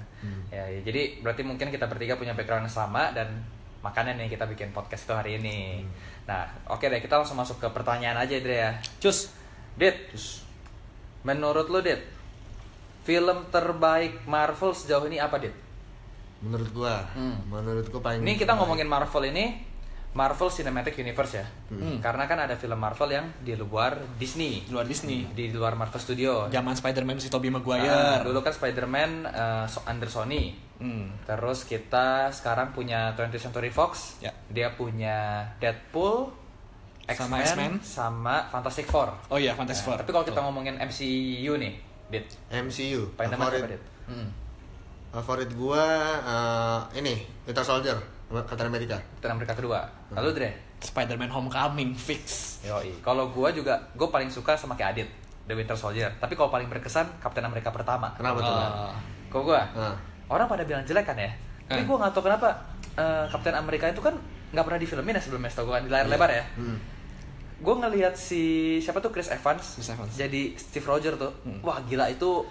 Ya, 0.48 0.63
ya, 0.66 0.80
jadi 0.81 1.19
berarti 1.19 1.44
mungkin 1.44 1.69
kita 1.69 1.86
bertiga 1.86 2.16
punya 2.16 2.31
background 2.31 2.63
yang 2.63 2.72
sama 2.74 3.12
dan 3.12 3.44
makanya 3.86 4.18
nih 4.18 4.28
kita 4.28 4.50
bikin 4.50 4.74
podcast 4.74 5.06
itu 5.06 5.14
hari 5.14 5.38
ini. 5.38 5.80
Hmm. 5.80 5.94
Nah, 6.26 6.42
oke 6.68 6.82
deh 6.82 6.98
kita 6.98 7.15
langsung 7.15 7.38
masuk 7.38 7.62
ke 7.62 7.70
pertanyaan 7.70 8.18
aja 8.18 8.34
Dre 8.36 8.58
ya. 8.60 8.72
cus 8.98 9.30
Dit, 9.75 9.94
menurut 11.22 11.68
lu 11.68 11.80
Dit, 11.80 12.01
film 13.04 13.46
terbaik 13.48 14.25
Marvel 14.25 14.72
sejauh 14.72 15.06
ini 15.06 15.18
apa 15.18 15.38
Dit? 15.38 15.54
Menurut 16.42 16.70
gua, 16.72 17.06
Hmm. 17.12 17.38
menurut 17.46 17.86
gua 17.88 18.01
paling 18.01 18.22
Ini 18.22 18.34
kita 18.36 18.54
ngomongin 18.54 18.86
Marvel 18.86 19.30
ini 19.30 19.62
Marvel 20.15 20.48
Cinematic 20.48 20.96
Universe 20.96 21.34
ya. 21.36 21.46
Hmm. 21.68 22.00
Karena 22.00 22.24
kan 22.24 22.39
ada 22.39 22.56
film 22.56 22.80
Marvel 22.80 23.12
yang 23.12 23.27
di 23.38 23.51
luar 23.54 24.00
Disney, 24.15 24.63
di 24.63 24.72
luar 24.72 24.88
Disney 24.88 25.27
di 25.30 25.51
luar 25.51 25.75
Marvel 25.75 26.00
Studio. 26.00 26.48
zaman 26.48 26.72
Spider-Man 26.72 27.20
si 27.20 27.27
Tobey 27.27 27.51
Maguire 27.51 28.24
dulu 28.24 28.39
kan 28.39 28.56
Spider-Man 28.56 29.27
so- 29.68 29.84
under 29.86 30.08
Sony. 30.08 30.56
Hmm. 30.75 31.08
Terus 31.24 31.63
kita 31.63 32.27
sekarang 32.29 32.72
punya 32.72 33.15
20th 33.15 33.39
Century 33.41 33.70
Fox. 33.70 34.20
Ya. 34.20 34.32
Dia 34.48 34.74
punya 34.74 35.48
Deadpool, 35.58 36.29
Sama 37.05 37.39
X-Men, 37.39 37.46
X-Men. 37.46 37.74
sama 37.79 38.36
Fantastic 38.50 38.86
Four. 38.86 39.13
oh 39.29 39.38
iya 39.38 39.53
Fantastic 39.53 39.86
Nah, 39.86 39.89
Four 39.94 39.98
tapi 40.01 40.12
kalau 40.12 40.25
kita 40.25 40.39
ngomongin 40.41 40.75
MCU 40.77 41.53
nih, 41.55 41.74
Dit, 42.05 42.25
MCU. 42.50 43.13
paling 43.13 43.32
Favorit, 43.32 43.62
apa 43.62 43.72
Dit? 43.72 43.84
Hmm. 44.05 44.29
favorit 45.12 45.50
gua 45.53 45.86
eh, 46.20 47.00
ini 47.00 47.13
Winter 47.46 47.62
Soldier, 47.62 47.96
Captain 48.44 48.67
America. 48.67 48.98
Captain 48.98 49.32
Amerika 49.32 49.53
kedua. 49.53 49.86
Lalu 50.12 50.29
Dre? 50.34 50.51
Spider-Man 50.75 51.29
Homecoming 51.29 51.96
fix 51.96 52.58
Yoi. 52.62 53.00
Kalau 53.00 53.29
gua 53.29 53.50
juga, 53.50 53.77
gue 53.94 54.05
paling 54.05 54.27
suka 54.27 54.58
sama 54.58 54.74
kayak 54.74 54.89
Adit, 54.91 55.10
The 55.46 55.53
Winter 55.53 55.77
Soldier. 55.77 56.10
Tapi 56.17 56.34
kalau 56.34 56.50
paling 56.50 56.65
berkesan, 56.67 57.22
Captain 57.22 57.41
Amerika 57.41 57.70
pertama. 57.70 58.12
Kenapa 58.17 58.38
tuh? 58.39 58.50
Ah. 58.51 58.98
Kalau 59.29 59.44
gua, 59.46 59.62
Nah, 59.72 59.94
orang 60.27 60.46
pada 60.46 60.62
bilang 60.62 60.82
jelek 60.82 61.03
kan 61.03 61.15
ya. 61.15 61.32
Tapi 61.65 61.82
Eh. 61.82 61.86
gua 61.86 61.98
nggak 61.98 62.12
tahu 62.12 62.24
kenapa 62.24 62.48
eh, 62.94 63.25
Captain 63.27 63.53
Amerika 63.53 63.86
itu 63.86 64.00
kan 64.00 64.15
nggak 64.48 64.63
pernah 64.63 64.77
difilmin 64.77 65.12
ya 65.12 65.22
sebelumnya, 65.22 65.50
setahu 65.50 65.67
gua 65.67 65.75
kan 65.75 65.84
di 65.84 65.91
layar 65.91 66.08
lebar 66.08 66.29
ya. 66.29 66.46
hmm. 66.55 66.77
Gue 67.58 67.72
ngelihat 67.74 68.13
si 68.13 68.44
siapa 68.77 69.00
tuh 69.00 69.10
Chris 69.10 69.27
Evans, 69.27 69.63
Chris 69.74 69.88
Evans. 69.89 70.12
jadi 70.13 70.53
Steve 70.55 70.84
Rogers 70.84 71.15
tuh. 71.15 71.32
Hmm. 71.41 71.60
Wah 71.62 71.79
gila 71.82 72.08
itu 72.08 72.44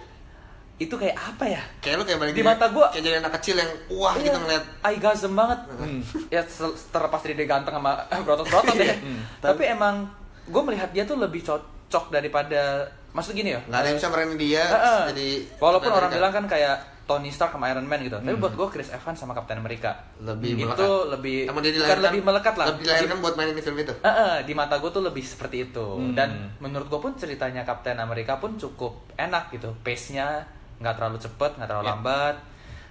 itu 0.75 0.91
kayak 0.91 1.15
apa 1.15 1.45
ya? 1.47 1.61
Kayak 1.79 1.95
lu 1.95 2.03
kayak 2.03 2.19
balik 2.19 2.33
Di 2.33 2.43
mata 2.43 2.65
gua- 2.67 2.89
kayak 2.89 2.99
jadi 3.01 3.17
anak 3.17 3.33
kecil 3.39 3.55
yang 3.55 3.71
wah 3.89 4.11
Iya, 4.13 4.27
gitu 4.27 4.37
ngeliat 4.39 4.63
eye 4.83 4.97
gasm 4.97 5.31
banget. 5.31 5.59
Hmm. 5.71 5.99
Ya 6.27 6.41
terlepas 6.89 7.21
dari 7.21 7.33
dia 7.33 7.47
ganteng 7.47 7.73
sama 7.73 7.91
berotot-berotot 8.19 8.75
ya. 8.75 8.95
Hmm. 9.05 9.21
Tapi 9.39 9.63
emang 9.67 10.09
gue 10.43 10.61
melihat 10.63 10.89
dia 10.89 11.03
tuh 11.03 11.15
lebih 11.15 11.41
cocok 11.41 12.11
daripada 12.11 12.85
maksud 13.09 13.31
gini 13.31 13.49
ya. 13.51 13.61
nggak 13.63 13.79
ada 13.79 13.87
yang 13.87 13.97
bisa 13.97 14.09
meranin 14.09 14.35
dia 14.35 14.63
Heeh. 14.63 15.01
jadi 15.09 15.29
Walaupun 15.57 15.87
orang 15.87 16.11
bilang 16.11 16.33
kan 16.33 16.45
kayak 16.45 16.75
Tony 17.05 17.29
Stark 17.29 17.53
sama 17.53 17.69
Iron 17.69 17.83
Man 17.83 18.01
gitu. 18.01 18.17
Tapi 18.17 18.33
buat 18.35 18.51
gue 18.51 18.67
Chris 18.67 18.89
Evans 18.89 19.13
sama 19.15 19.31
Captain 19.31 19.55
America 19.55 19.93
Lebih 20.19 20.57
itu 20.57 20.65
melekat. 20.65 20.89
lebih 21.11 21.37
Emang 21.45 21.61
dia 21.61 21.71
bukan 21.75 21.99
lebih 22.03 22.21
melekat 22.23 22.53
lah. 22.55 22.65
Lebih 22.67 22.81
dilahirkan 22.81 23.17
buat 23.19 23.33
mainin 23.35 23.53
di 23.53 23.61
film 23.61 23.77
itu. 23.77 23.93
Eh, 23.95 24.09
eh, 24.09 24.35
di 24.41 24.53
mata 24.53 24.75
gue 24.75 24.89
tuh 24.89 25.01
lebih 25.01 25.21
seperti 25.21 25.57
itu 25.63 25.85
dan 26.11 26.29
menurut 26.57 26.87
gue 26.87 26.99
pun 26.99 27.13
ceritanya 27.13 27.61
Captain 27.61 27.95
America 27.95 28.35
pun 28.35 28.55
cukup 28.55 28.93
enak 29.15 29.49
gitu 29.51 29.69
pace-nya 29.79 30.41
nggak 30.75 30.93
terlalu 30.93 31.17
cepet 31.17 31.51
nggak 31.55 31.69
terlalu 31.69 31.85
lambat 31.87 32.35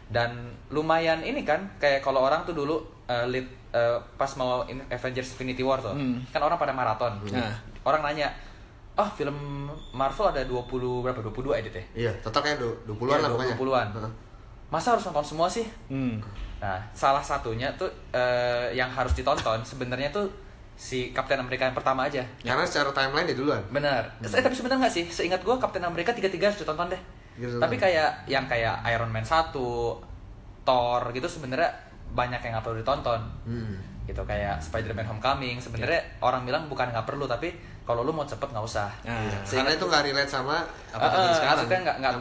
dan 0.06 0.30
lumayan 0.68 1.20
ini 1.20 1.42
kan 1.42 1.74
kayak 1.76 2.00
kalau 2.00 2.22
orang 2.22 2.44
tuh 2.44 2.52
dulu 2.52 2.78
eh, 3.04 3.26
lead 3.26 3.44
eh, 3.70 3.98
pas 4.14 4.30
mau 4.36 4.62
Avengers 4.88 5.28
Infinity 5.28 5.60
War 5.60 5.80
tuh 5.80 5.90
Hmm. 5.90 6.22
kan 6.28 6.38
orang 6.38 6.54
pada 6.54 6.70
maraton 6.70 7.18
Nah. 7.26 7.50
orang 7.82 8.00
nanya 8.04 8.30
ah 8.94 9.10
film 9.10 9.66
Marvel 9.90 10.30
ada 10.30 10.42
20 10.46 11.02
berapa 11.02 11.18
22 11.18 11.60
edit 11.60 11.74
ya 11.74 11.84
Iya, 12.06 12.12
total 12.22 12.40
kayak 12.42 12.58
20-an 12.86 13.18
lah 13.20 13.30
pokoknya. 13.30 13.54
20-an 13.58 13.88
Heeh. 13.98 14.12
masa 14.70 14.94
harus 14.94 15.04
nonton 15.06 15.26
semua 15.26 15.46
sih 15.46 15.66
Hmm. 15.90 16.18
Nah, 16.62 16.80
salah 16.96 17.20
satunya 17.20 17.68
tuh 17.76 17.90
eh, 18.10 18.72
yang 18.72 18.88
harus 18.88 19.12
ditonton 19.12 19.60
sebenarnya 19.60 20.08
tuh 20.08 20.24
si 20.74 21.12
Captain 21.12 21.38
America 21.38 21.68
yang 21.68 21.76
pertama 21.76 22.08
aja. 22.08 22.24
Karena 22.40 22.64
secara 22.66 22.90
timeline 22.90 23.28
dia 23.28 23.36
duluan. 23.36 23.60
Benar. 23.70 24.02
Eh, 24.18 24.26
tapi 24.26 24.56
sebenarnya 24.56 24.88
nggak 24.88 24.94
sih? 24.96 25.04
Seingat 25.06 25.44
gue 25.44 25.54
Captain 25.60 25.84
America 25.84 26.10
tiga-tiga 26.10 26.50
harus 26.50 26.58
ditonton 26.58 26.88
deh. 26.88 27.02
Gitu. 27.36 27.60
Tapi 27.60 27.76
kayak 27.76 28.26
yang 28.26 28.48
kayak 28.48 28.80
Iron 28.90 29.12
Man 29.12 29.22
1, 29.22 29.54
Thor 30.64 31.02
gitu 31.12 31.28
sebenarnya 31.28 31.68
banyak 32.10 32.40
yang 32.40 32.58
nggak 32.58 32.64
perlu 32.64 32.78
ditonton. 32.80 33.20
Hmm. 33.44 33.74
Gitu 34.04 34.20
kayak 34.20 34.60
Spider-Man 34.60 35.06
Homecoming 35.06 35.56
sebenarnya 35.58 36.00
orang 36.20 36.44
bilang 36.44 36.66
bukan 36.66 36.88
nggak 36.88 37.04
perlu 37.04 37.24
tapi 37.24 37.52
kalau 37.82 38.00
lu 38.00 38.10
mau 38.10 38.24
cepet 38.24 38.48
nggak 38.48 38.64
usah. 38.64 38.88
Nah, 39.02 39.12
Iya. 39.18 39.38
Seingat- 39.42 39.48
Karena 39.66 39.70
itu 39.74 39.84
nggak 39.86 40.02
relate 40.06 40.30
sama 40.30 40.56
apa 40.88 41.04
eh, 41.04 41.12
sekarang. 41.30 41.48
maksudnya 41.54 41.80
nggak 41.80 41.96
nggak 41.98 42.12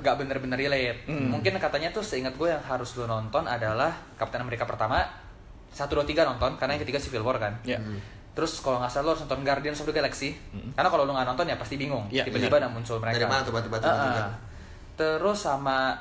nggak 0.00 0.14
bener-bener 0.16 0.58
relate. 0.60 0.98
Hmm. 1.04 1.30
Mungkin 1.30 1.52
katanya 1.56 1.88
tuh 1.90 2.02
seingat 2.02 2.34
gue 2.34 2.48
yang 2.48 2.58
harus 2.60 2.94
lu 2.94 3.04
nonton 3.04 3.42
adalah 3.44 3.90
Captain 4.16 4.38
America 4.38 4.62
pertama 4.64 5.02
satu 5.68 5.94
dua 5.94 6.04
tiga 6.04 6.22
nonton 6.22 6.54
karena 6.56 6.74
yang 6.74 6.82
ketiga 6.82 6.98
Civil 6.98 7.22
War 7.22 7.38
kan. 7.38 7.54
Ya. 7.62 7.78
Terus 8.32 8.58
kalau 8.58 8.78
nggak 8.78 8.88
salah 8.88 9.04
lu 9.04 9.10
harus 9.12 9.22
nonton 9.22 9.40
Guardians 9.42 9.78
of 9.78 9.86
the 9.86 9.94
Galaxy. 9.94 10.34
Karena 10.72 10.88
kalau 10.88 11.02
lu 11.02 11.12
nggak 11.12 11.26
nonton 11.28 11.44
ya 11.44 11.54
pasti 11.54 11.74
bingung. 11.76 12.06
Iya, 12.08 12.22
Tiba-tiba 12.24 12.58
ada 12.58 12.66
muncul 12.66 12.98
mereka. 12.98 13.16
Dari 13.16 13.26
mana 13.26 13.42
tuh 13.42 13.52
batu-batu 13.52 13.84
eh. 13.84 14.26
Terus 14.92 15.38
sama 15.38 15.94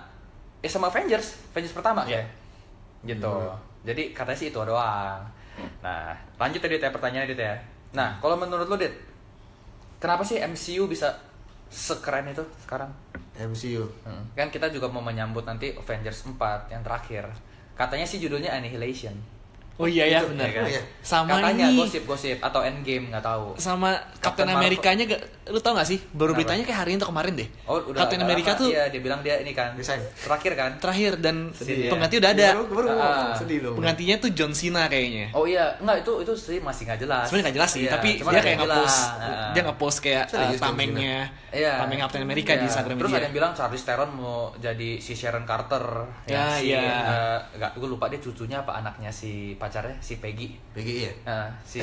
eh 0.57 0.67
sama 0.67 0.87
Avengers, 0.87 1.49
Avengers 1.51 1.73
pertama 1.73 2.05
Iya. 2.05 2.25
Gitu. 3.03 3.25
Iya. 3.27 3.53
Jadi 3.81 4.13
katanya 4.13 4.39
sih 4.39 4.49
itu 4.53 4.59
doang. 4.61 5.21
Nah, 5.81 6.13
lanjut 6.37 6.61
tadi 6.61 6.77
ya 6.77 6.93
pertanyaannya 6.93 7.31
Dit 7.33 7.41
ya. 7.41 7.55
Nah, 7.91 8.17
kalau 8.21 8.37
menurut 8.37 8.69
lu 8.69 8.77
Dit, 8.77 8.93
kenapa 9.97 10.21
sih 10.23 10.39
MCU 10.39 10.85
bisa 10.87 11.17
sekeren 11.71 12.29
itu 12.29 12.43
sekarang? 12.67 12.91
MCU. 13.35 13.87
Hmm. 14.05 14.23
Kan 14.37 14.51
kita 14.51 14.69
juga 14.69 14.91
mau 14.91 15.01
menyambut 15.01 15.47
nanti 15.47 15.73
Avengers 15.73 16.27
4 16.27 16.71
yang 16.71 16.83
terakhir. 16.85 17.25
Katanya 17.73 18.05
sih 18.05 18.21
judulnya 18.21 18.53
Annihilation. 18.53 19.15
Oh 19.81 19.87
iya 19.87 20.05
ya 20.07 20.19
benar. 20.21 20.45
ya 20.45 20.53
kan? 20.53 20.65
Iya. 20.67 20.81
Sama 21.01 21.33
Katanya 21.35 21.65
nih. 21.67 21.77
gosip-gosip 21.79 22.37
atau 22.39 22.61
Endgame 22.61 23.09
nggak 23.09 23.23
tahu. 23.23 23.45
sama 23.57 23.89
Captain 24.15 24.45
Captain. 24.45 24.49
Amerikanya 24.53 25.03
gak, 25.07 25.21
lu 25.47 25.57
tau 25.57 25.73
gak 25.73 25.83
sih 25.83 25.97
baru 26.07 26.31
Kenapa? 26.31 26.37
beritanya 26.37 26.63
kayak 26.63 26.79
hari 26.79 26.89
ini 26.89 26.97
atau 26.97 27.09
kemarin 27.09 27.33
deh 27.33 27.47
Oh, 27.65 27.77
udah 27.83 27.99
Captain 27.99 28.21
America 28.21 28.51
tuh 28.53 28.69
Iya, 28.69 28.83
dia 28.87 29.01
bilang 29.01 29.19
dia 29.19 29.35
ini 29.37 29.51
kan. 29.51 29.73
Desain. 29.73 29.97
Terakhir 30.15 30.53
kan? 30.53 30.71
terakhir 30.77 31.11
dan 31.17 31.49
Sedih 31.51 31.75
ya. 31.79 31.89
pengganti 31.89 32.15
udah 32.17 32.31
ada 32.31 32.47
Baru, 32.53 32.63
baru 32.71 32.87
Ah. 32.93 33.33
sedih 33.33 33.59
dong. 33.61 33.75
penggantinya 33.75 34.15
tuh 34.17 34.29
John 34.31 34.51
Cena 34.51 34.85
kayaknya 34.85 35.31
Oh 35.31 35.43
iya, 35.43 35.73
enggak 35.77 36.01
itu 36.01 36.11
itu 36.21 36.33
sih 36.33 36.59
masih 36.59 36.85
nggak 36.85 36.99
jelas. 36.99 37.25
sebenarnya 37.25 37.45
gak 37.47 37.57
jelas 37.57 37.69
sih 37.71 37.81
Iya, 37.81 37.91
tapi 37.91 38.09
cuma 38.15 38.29
dia 38.31 38.41
kayak 38.41 38.57
nge-post 38.59 38.99
Heeh. 39.17 39.49
dia 39.51 39.61
nge-post 39.63 39.97
kayak 39.99 40.23
Serius, 40.27 40.45
uh, 40.45 40.51
John 40.51 40.63
tamengnya 40.69 41.17
Iya. 41.51 41.73
tameng 41.79 41.99
Captain 41.99 42.23
America 42.23 42.51
di 42.51 42.57
Iya. 42.57 42.67
Instagram 42.67 42.95
Terus 42.95 43.09
dia 43.09 43.17
ada 43.17 43.25
yang 43.25 43.35
bilang 43.35 43.51
Charlize 43.51 43.83
Theron 43.83 44.09
mau 44.11 44.37
jadi 44.55 44.89
si 44.97 45.13
Sharon 45.13 45.43
Carter. 45.43 45.83
Ya, 46.23 46.55
si, 46.55 46.69
iya. 46.69 46.79
eh, 46.79 47.37
nggak, 47.53 47.71
gue 47.75 47.89
lupa 47.89 48.05
dia 48.07 48.19
cucunya 48.19 48.57
apa 48.59 48.77
anaknya 48.77 49.09
si 49.09 49.57
pacarnya 49.71 49.95
si 49.97 50.13
Peggy. 50.17 50.47
PGI 50.69 50.99
ya? 51.01 51.13
Eh, 51.25 51.49
si 51.63 51.79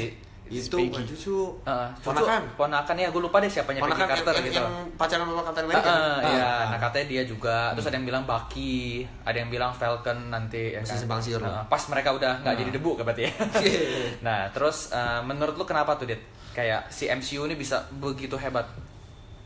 Itu 0.46 0.76
Peggy. 0.78 1.04
cucu. 1.08 1.60
eh, 1.62 1.88
cucu- 1.94 2.04
Ponakan. 2.04 2.42
Ponakan 2.54 2.96
ya, 2.96 3.08
gue 3.08 3.18
lupa 3.18 3.36
deh 3.38 3.48
siapanya 3.48 3.80
Peggy 3.80 3.84
Ponakan 3.86 4.00
yang, 4.02 4.12
Carter 4.14 4.32
yang, 4.34 4.44
gitu. 4.44 4.56
yang 4.58 4.72
pacaran 4.94 5.24
sama 5.26 5.42
Captain 5.42 5.60
Ah, 5.60 5.68
America. 5.68 5.90
ah, 5.90 6.16
iya, 6.22 6.44
Ah. 6.46 6.62
nah 6.68 6.78
katanya 6.78 7.06
dia 7.06 7.22
juga. 7.24 7.56
Terus 7.72 7.86
ada 7.86 7.96
yang 7.96 8.06
bilang 8.06 8.24
Bucky, 8.24 8.76
ada 9.22 9.36
yang 9.36 9.48
bilang 9.48 9.72
Falcon 9.72 10.18
nanti 10.26 10.72
ya 10.72 10.80
Masih 10.80 11.04
kan. 11.04 11.20
siur. 11.20 11.40
Nah, 11.40 11.64
pas 11.64 11.82
mereka 11.86 12.12
udah 12.12 12.32
nggak 12.40 12.54
jadi 12.58 12.70
debu 12.70 12.90
berarti 12.94 13.22
ya. 13.24 13.32
Iya. 13.60 13.80
nah, 14.20 14.40
terus 14.48 14.88
eh, 14.90 15.20
menurut 15.22 15.52
lu 15.54 15.64
kenapa 15.64 15.96
tuh, 15.96 16.04
Dit? 16.04 16.20
Kayak 16.50 16.88
si 16.88 17.06
MCU 17.06 17.44
ini 17.44 17.54
bisa 17.54 17.84
begitu 17.94 18.34
hebat? 18.34 18.64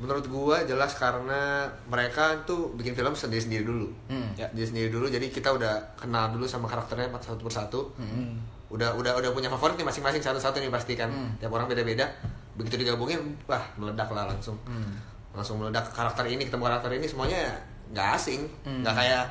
Menurut 0.03 0.27
gua 0.27 0.67
jelas 0.67 0.99
karena 0.99 1.63
mereka 1.87 2.35
tuh 2.43 2.75
bikin 2.75 2.99
film 2.99 3.15
sendiri-sendiri 3.15 3.63
dulu. 3.63 3.87
Hmm. 4.11 4.35
Ya. 4.35 4.51
Dia 4.51 4.67
sendiri 4.67 4.91
dulu 4.91 5.07
jadi 5.07 5.23
kita 5.31 5.55
udah 5.55 5.95
kenal 5.95 6.35
dulu 6.35 6.43
sama 6.43 6.67
karakternya 6.67 7.07
satu 7.23 7.47
persatu. 7.47 7.81
Hmm. 7.95 8.43
Udah 8.67 8.99
udah 8.99 9.15
udah 9.23 9.31
punya 9.31 9.47
favorit 9.47 9.79
nih 9.79 9.87
masing-masing 9.87 10.19
satu-satu 10.19 10.59
nih 10.59 10.75
pasti 10.75 10.99
kan. 10.99 11.07
Hmm. 11.07 11.31
Tiap 11.39 11.55
orang 11.55 11.71
beda-beda. 11.71 12.11
Begitu 12.59 12.83
digabungin, 12.83 13.23
wah 13.47 13.63
meledak 13.79 14.11
lah 14.11 14.27
langsung. 14.27 14.59
Hmm. 14.67 14.99
Langsung 15.31 15.63
meledak 15.63 15.87
karakter 15.95 16.27
ini 16.27 16.51
ketemu 16.51 16.67
karakter 16.67 16.91
ini 16.99 17.07
semuanya 17.07 17.55
nggak 17.95 18.09
asing, 18.19 18.43
Hmm. 18.67 18.83
nggak 18.83 18.99
kayak 18.99 19.25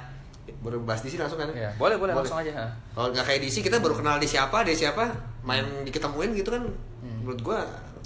baru 0.63 0.82
bahas 0.88 1.04
DC 1.04 1.20
langsung 1.20 1.38
kan. 1.38 1.51
Ya, 1.51 1.70
boleh, 1.78 2.00
boleh, 2.00 2.16
langsung 2.16 2.40
aja. 2.40 2.66
Kalau 2.96 3.12
nggak 3.12 3.25
kayak 3.28 3.42
DC 3.44 3.60
kita 3.60 3.78
baru 3.84 4.00
kenal 4.00 4.18
di 4.18 4.25
siapa, 4.25 4.63
dia 4.63 4.74
siapa, 4.74 5.04
main 5.44 5.68
diketemuin 5.84 6.32
gitu 6.32 6.50
kan. 6.54 6.63
Hmm. 7.04 7.28
Menurut 7.28 7.42
gua 7.44 7.60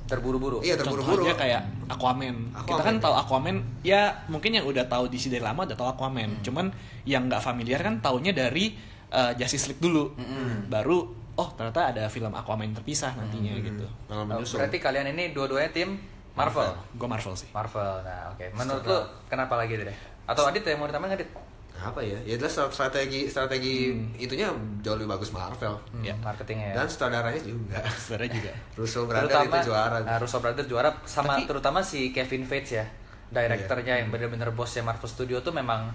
Terburu-buru. 0.05 0.61
iya 0.61 0.73
terburu-buru. 0.73 1.25
Contohnya 1.25 1.35
kayak 1.35 1.61
Aquaman. 1.87 2.35
Kita 2.49 2.59
Aquaman. 2.61 2.83
kan 2.83 2.95
tahu 3.01 3.13
Aquaman, 3.15 3.55
ya 3.81 4.01
mungkin 4.25 4.53
yang 4.53 4.65
udah 4.65 4.85
tahu 4.85 5.05
DC 5.07 5.27
dari 5.27 5.41
lama 5.41 5.65
udah 5.65 5.73
tahu 5.73 5.89
Aquaman. 5.91 6.29
Hmm. 6.29 6.43
Cuman 6.43 6.65
yang 7.03 7.25
nggak 7.25 7.41
familiar 7.41 7.79
kan 7.79 7.97
taunya 7.99 8.29
dari 8.29 8.77
uh, 9.09 9.33
Justice 9.33 9.65
League 9.67 9.81
dulu. 9.81 10.13
Hmm. 10.13 10.65
Baru 10.65 10.97
oh 11.35 11.49
ternyata 11.51 11.89
ada 11.89 12.07
film 12.07 12.31
Aquaman 12.31 12.71
terpisah 12.71 13.11
nantinya 13.13 13.53
Hmm. 13.53 13.65
gitu. 13.65 13.85
Malah 14.05 14.25
menyusul. 14.25 14.57
berarti 14.57 14.77
kalian 14.77 15.07
ini 15.09 15.33
dua-duanya 15.33 15.69
tim 15.69 15.97
Marvel. 16.33 16.69
Gue 16.93 17.07
Marvel 17.07 17.33
sih. 17.33 17.47
Marvel. 17.49 18.03
Nah, 18.03 18.29
oke. 18.29 18.45
Menurut 18.53 18.83
lu 18.83 18.99
kenapa 19.25 19.55
lagi 19.55 19.79
deh? 19.79 19.97
Atau 20.25 20.43
Adit 20.43 20.61
yang 20.61 20.77
mau 20.77 20.85
ditambahin 20.85 21.15
Adit? 21.15 21.29
Apa 21.77 21.99
ya 21.99 22.17
ya 22.23 22.35
jelas 22.35 22.55
strategi 22.69 23.25
strategi 23.25 23.91
Hmm. 23.91 24.15
itunya 24.15 24.47
jauh 24.79 24.95
lebih 24.95 25.11
bagus 25.11 25.29
Marvel 25.29 25.75
Hmm, 25.89 26.01
Ya. 26.01 26.15
marketingnya 26.17 26.71
ya. 26.71 26.75
dan 26.75 26.87
sutradaranya 26.87 27.41
juga 27.41 27.79
Sebenarnya 28.01 28.31
juga. 28.33 28.51
Russo 28.75 28.99
Brother 29.03 29.37
itu 29.43 29.59
juara 29.65 29.97
Nah, 29.99 30.17
Russo 30.17 30.37
Brothers 30.39 30.65
juara 30.65 30.89
sama 31.03 31.35
Tapi- 31.35 31.45
terutama 31.45 31.79
si 31.79 32.09
Kevin 32.09 32.43
Feige 32.43 32.75
ya 32.75 32.85
direkturnya 33.27 33.83
Iya. 33.91 33.99
yang 33.99 34.09
bener-bener 34.09 34.49
bosnya 34.51 34.81
Marvel 34.81 35.05
Studio 35.05 35.39
tuh 35.39 35.51
memang 35.51 35.91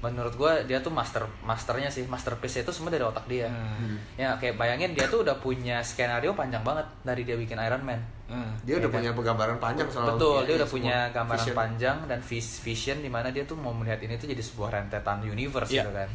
menurut 0.00 0.30
gua 0.32 0.62
dia 0.62 0.78
tuh 0.78 0.88
master 0.88 1.26
masternya 1.40 1.88
sih 1.88 2.04
masterpiece 2.04 2.60
itu 2.60 2.70
semua 2.70 2.88
dari 2.88 3.02
otak 3.02 3.26
dia 3.26 3.46
Hmm. 3.46 3.98
ya 4.14 4.34
kayak 4.34 4.54
bayangin 4.54 4.92
dia 4.92 5.04
tuh 5.04 5.20
udah 5.20 5.34
punya 5.36 5.80
skenario 5.80 6.32
panjang 6.32 6.62
banget 6.62 6.86
dari 7.00 7.22
dia 7.22 7.34
bikin 7.34 7.58
Iron 7.58 7.82
Man 7.82 7.98
Nah, 8.28 8.44
dia 8.60 8.76
Iya 8.76 8.78
udah 8.78 8.90
kan? 8.90 8.96
punya 9.00 9.32
gambaran 9.32 9.56
panjang 9.58 9.88
soal 9.88 10.06
betul 10.10 10.44
dia 10.44 10.52
ya, 10.52 10.56
udah 10.58 10.68
punya 10.68 10.96
gambaran 11.08 11.40
vision. 11.42 11.56
panjang 11.56 11.96
dan 12.04 12.20
vis- 12.20 12.60
vision 12.60 12.96
di 12.98 13.08
mana 13.08 13.28
dia 13.28 13.42
tuh 13.42 13.56
mau 13.56 13.72
melihat 13.72 13.98
ini 13.98 14.14
tuh 14.14 14.28
jadi 14.28 14.38
sebuah 14.38 14.68
rentetan 14.70 15.24
universe 15.24 15.72
Iya. 15.72 15.80
gitu 15.80 15.92
kan 15.92 16.10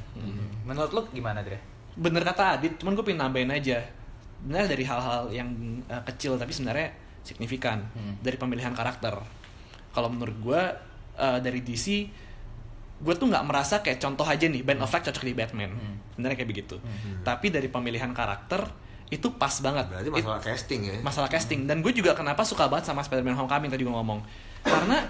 menurut 0.64 0.92
lu 0.92 1.02
gimana 1.10 1.42
Dre? 1.42 1.58
bener 1.94 2.22
kata 2.24 2.56
Adit, 2.56 2.74
cuman 2.76 2.94
gue 2.94 3.04
pengen 3.04 3.22
nambahin 3.22 3.52
aja. 3.52 3.78
Benar 4.40 4.66
dari 4.66 4.82
hal-hal 4.82 5.30
yang 5.30 5.50
uh, 5.86 6.02
kecil 6.04 6.36
tapi 6.36 6.50
sebenarnya 6.50 6.90
signifikan 7.22 7.86
Hmm. 7.92 8.18
dari 8.20 8.34
pemilihan 8.36 8.72
karakter. 8.72 9.14
Kalau 9.90 10.08
menurut 10.08 10.34
gue 10.36 10.62
uh, 11.16 11.40
dari 11.40 11.62
DC, 11.62 12.10
gue 13.04 13.14
tuh 13.14 13.28
nggak 13.28 13.44
merasa 13.44 13.76
kayak 13.78 14.00
contoh 14.00 14.24
aja 14.24 14.46
nih 14.46 14.62
Ben 14.62 14.80
Affleck 14.80 15.04
cocok 15.04 15.24
di 15.24 15.34
Batman, 15.34 15.70
Hmm. 15.70 15.96
sebenarnya 16.10 16.38
kayak 16.38 16.50
begitu. 16.50 16.76
Tapi 17.22 17.48
dari 17.50 17.68
pemilihan 17.68 18.10
karakter 18.10 18.64
itu 19.10 19.30
pas 19.32 19.52
banget. 19.60 19.86
berarti 19.86 20.10
It- 20.10 20.16
masalah 20.18 20.42
casting 20.42 20.82
ya 20.82 20.94
masalah 21.00 21.30
casting 21.30 21.60
dan 21.64 21.80
gue 21.80 21.92
juga 21.92 22.12
kenapa 22.14 22.42
suka 22.42 22.66
banget 22.66 22.88
sama 22.88 23.00
Spider-Man 23.00 23.36
Homecoming 23.36 23.70
tadi 23.70 23.84
gue 23.84 23.92
ngomong 23.92 24.26
karena 24.64 25.06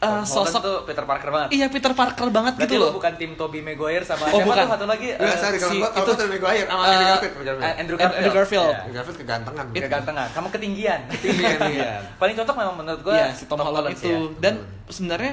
uh, 0.00 0.22
sosok 0.22 0.60
tuh 0.60 0.76
Peter 0.84 1.02
Parker 1.02 1.28
banget 1.28 1.48
iya 1.52 1.66
Peter 1.66 1.90
Parker 1.90 2.28
banget 2.28 2.54
Berarti 2.54 2.70
gitu 2.70 2.80
loh 2.80 2.92
bukan 2.92 3.12
tim 3.14 3.32
Tobey 3.34 3.60
Maguire 3.60 4.02
sama 4.02 4.24
Oh, 4.24 4.30
siapa 4.32 4.44
bukan. 4.44 4.58
tuh 4.60 4.72
satu 4.72 4.86
lagi 4.86 5.08
Enggak, 5.10 5.26
eh, 5.28 5.36
sorry 5.36 5.56
kalau 5.56 5.68
si- 5.68 5.78
gua 5.78 5.88
kalau 5.88 6.04
itu- 6.04 6.14
Tobey 6.14 6.30
Maguire 6.32 6.66
sama 6.66 6.82
eh, 6.82 6.88
Andrew 6.88 7.06
Garfield 7.08 7.28
Eh, 7.28 7.38
Maguire. 7.38 7.58
Andrew 7.58 7.96
Andrew 7.96 7.98
Garfield. 7.98 8.32
Garfield. 8.32 8.62
Iya. 8.64 8.78
Andrew 8.78 8.94
Garfield 8.94 9.18
kegantengan 9.18 9.66
Kegantengan. 9.68 10.28
Kamu 10.30 10.48
ketinggian. 10.50 11.00
Ketinggian, 11.12 11.58
iya. 11.68 11.92
Paling 12.16 12.34
cocok 12.36 12.54
memang 12.56 12.76
menurut 12.76 13.00
gue 13.02 13.14
Iya, 13.14 13.28
si 13.32 13.44
Tom 13.44 13.58
Holland 13.58 13.90
itu 13.90 14.06
ya. 14.06 14.18
dan 14.38 14.54
sebenarnya 14.86 15.32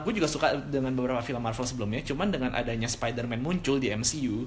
gue 0.00 0.12
juga 0.12 0.26
suka 0.26 0.46
dengan 0.56 0.92
beberapa 0.92 1.20
film 1.20 1.40
Marvel 1.40 1.64
sebelumnya 1.64 2.00
cuman 2.02 2.28
dengan 2.28 2.50
adanya 2.52 2.86
Spider-Man 2.86 3.38
muncul 3.38 3.76
di 3.76 3.90
MCU 3.90 4.46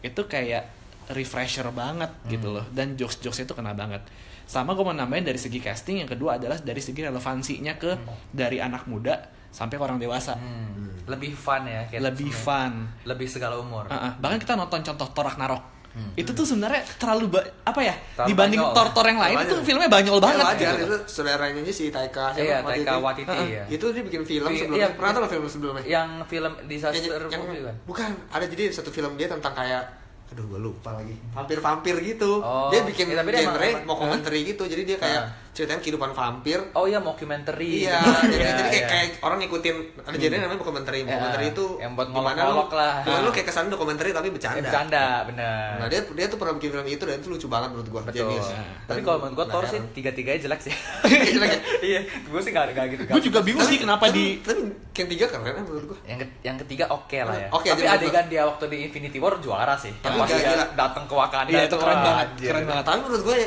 itu 0.00 0.20
kayak 0.24 0.64
refresher 1.08 1.64
banget 1.68 2.10
gitu 2.26 2.50
loh 2.50 2.64
dan 2.70 2.92
jokes-jokesnya 2.92 3.44
itu 3.44 3.54
kena 3.54 3.72
banget 3.72 4.02
sama 4.48 4.72
gue 4.72 4.80
mau 4.80 4.90
nambahin 4.92 5.22
dari 5.22 5.36
segi 5.36 5.60
casting 5.60 6.00
yang 6.00 6.08
kedua 6.08 6.34
adalah 6.34 6.56
dari 6.56 6.80
segi 6.80 7.04
relevansinya 7.04 7.76
ke 7.76 7.90
dari 8.28 8.58
anak 8.58 8.88
muda 8.88 9.20
sampai 9.50 9.76
ke 9.76 9.82
orang 9.82 9.98
dewasa 9.98 10.34
Hmm. 10.34 10.88
Lebih 11.06 11.32
fun 11.32 11.64
ya. 11.64 11.84
kayak 11.86 12.04
lebih 12.06 12.28
fun 12.28 12.84
Lebih 13.02 13.24
segala 13.26 13.56
umur. 13.56 13.84
Ah, 13.86 13.96
ah. 14.02 14.12
bahkan 14.18 14.36
kita 14.36 14.52
nonton 14.54 14.80
contoh 14.82 15.08
Thor 15.10 15.24
Ragnarok 15.26 15.76
itu 16.14 16.30
tuh 16.30 16.46
sebenarnya 16.46 16.78
terlalu 16.94 17.26
ba- 17.28 17.48
apa 17.64 17.80
ya 17.80 17.90
Terlalu 18.14 18.28
dibanding. 18.30 18.60
Thor-Thor 18.62 19.02
yang 19.04 19.18
lain 19.18 19.34
Terlalu 19.34 19.50
itu 19.50 19.56
filmnya 19.66 19.88
banyol 19.90 20.16
banget 20.16 20.36
Ya, 20.36 20.46
wajar 20.46 20.72
gitu. 20.72 20.84
itu 20.86 20.96
saudaranya 21.10 21.60
si 21.66 21.84
Taika 21.90 22.24
siapa? 22.30 22.38
Iya. 22.40 22.56
Taika 22.62 22.94
Waititi, 22.98 23.26
Heeh. 23.26 23.46
iya. 23.48 23.62
Itu 23.66 23.84
dia 23.90 24.02
bikin 24.06 24.22
film 24.22 24.46
Iya, 24.46 24.58
sebelumnya. 24.60 24.78
iya. 24.78 24.88
Pernah 24.94 25.10
nonton 25.10 25.26
film 25.28 25.46
sebelumnya? 25.50 25.82
Yang 25.82 26.08
film 26.24 26.52
Yang- 26.54 26.68
disaster 26.70 27.20
yang- 27.26 27.42
movie 27.42 27.62
kan? 27.62 27.74
bukan 27.82 28.10
ada 28.30 28.44
jadi 28.46 28.62
satu 28.70 28.90
film 28.90 29.12
dia 29.16 29.26
tentang 29.26 29.50
kayak 29.50 29.82
aduh 30.28 30.44
gue 30.46 30.60
lupa 30.60 30.92
lagi 30.92 31.16
vampir-vampir 31.30 31.94
gitu 32.04 32.38
Oh, 32.38 32.68
dia 32.68 32.82
bikin 32.82 33.08
tapi 33.10 33.30
dia 33.30 33.42
genre 33.42 33.64
emang- 33.64 33.84
mau 33.84 33.96
komentari 33.96 34.44
gitu 34.44 34.64
jadi 34.64 34.82
dia 34.84 34.96
kayak 34.96 35.20
Ah. 35.20 35.32
ceritain 35.50 35.80
kehidupan 35.80 36.12
vampir 36.12 36.60
Oh 36.70 36.84
iya, 36.84 37.00
mockumentary. 37.00 37.82
Iya, 37.82 37.98
jadi, 38.24 38.38
iya, 38.38 38.52
jadi 38.52 38.62
kayak, 38.62 38.74
iya. 38.76 38.86
kayak 38.86 39.06
orang 39.18 39.38
ngikutin 39.40 39.74
ada 39.98 40.14
genre 40.14 40.36
namanya 40.38 40.60
dokumenter. 40.60 40.92
Dokumenter 40.94 41.40
Ya, 41.40 41.48
itu 41.48 41.64
yang 41.78 41.92
buat 41.92 42.08
gimana 42.08 42.40
lu, 42.46 42.54
lah. 42.70 42.94
gimana 43.02 43.20
lu 43.20 43.30
kayak 43.32 43.46
kesan 43.48 43.66
dokumenter 43.66 44.06
tapi 44.12 44.28
bercanda. 44.30 44.62
bercanda, 44.62 45.04
benar. 45.24 45.68
Nah 45.76 45.86
dia 45.88 46.00
dia 46.06 46.26
tuh 46.28 46.38
pernah 46.38 46.54
bikin 46.54 46.70
film 46.70 46.86
itu 46.86 47.02
dan 47.02 47.16
itu 47.16 47.28
lucu 47.28 47.46
banget 47.48 47.68
menurut 47.72 47.88
gua. 47.90 48.02
Betul. 48.04 48.30
Genius. 48.30 48.48
Tapi 48.84 49.00
kalau 49.02 49.18
menurut 49.18 49.34
gua 49.34 49.46
Thor 49.50 49.64
nah, 49.64 49.72
sih 49.72 49.80
tiga-tiganya 49.90 50.38
jelek 50.40 50.60
sih. 50.62 50.74
Jelek 51.34 51.50
ya? 51.50 51.58
Iya, 51.88 52.00
gua 52.28 52.38
sih 52.38 52.52
gak, 52.52 52.64
gak 52.70 52.86
gitu. 52.88 53.02
Gue 53.08 53.22
juga 53.24 53.38
bingung 53.40 53.64
sih 53.64 53.78
kenapa 53.78 54.04
di 54.08 54.38
tapi 54.38 54.62
yang 54.94 55.08
tiga 55.08 55.26
keren 55.26 55.42
ya 55.44 55.52
menurut 55.56 55.84
gua. 55.88 55.98
yang, 56.04 56.18
yang 56.44 56.56
ketiga 56.56 56.84
oke 56.88 57.18
lah 57.18 57.34
ya. 57.34 57.48
Oke, 57.50 57.68
Tapi 57.68 57.82
adegan 57.82 58.26
dia 58.26 58.42
waktu 58.44 58.64
di 58.68 58.78
Infinity 58.84 59.18
War 59.18 59.38
juara 59.38 59.74
sih. 59.74 59.90
Yang 60.18 60.28
Tapi 60.28 60.42
pas 60.42 60.50
gila, 60.50 60.66
datang 60.74 61.04
ke 61.06 61.14
Wakanda 61.14 61.48
Iya, 61.48 61.60
itu 61.64 61.76
keren 61.76 61.98
banget, 61.98 62.26
anjir. 62.28 62.48
keren 62.48 62.64
banget. 62.66 62.84
Tapi 62.84 62.98
menurut 63.00 63.22
gue 63.24 63.38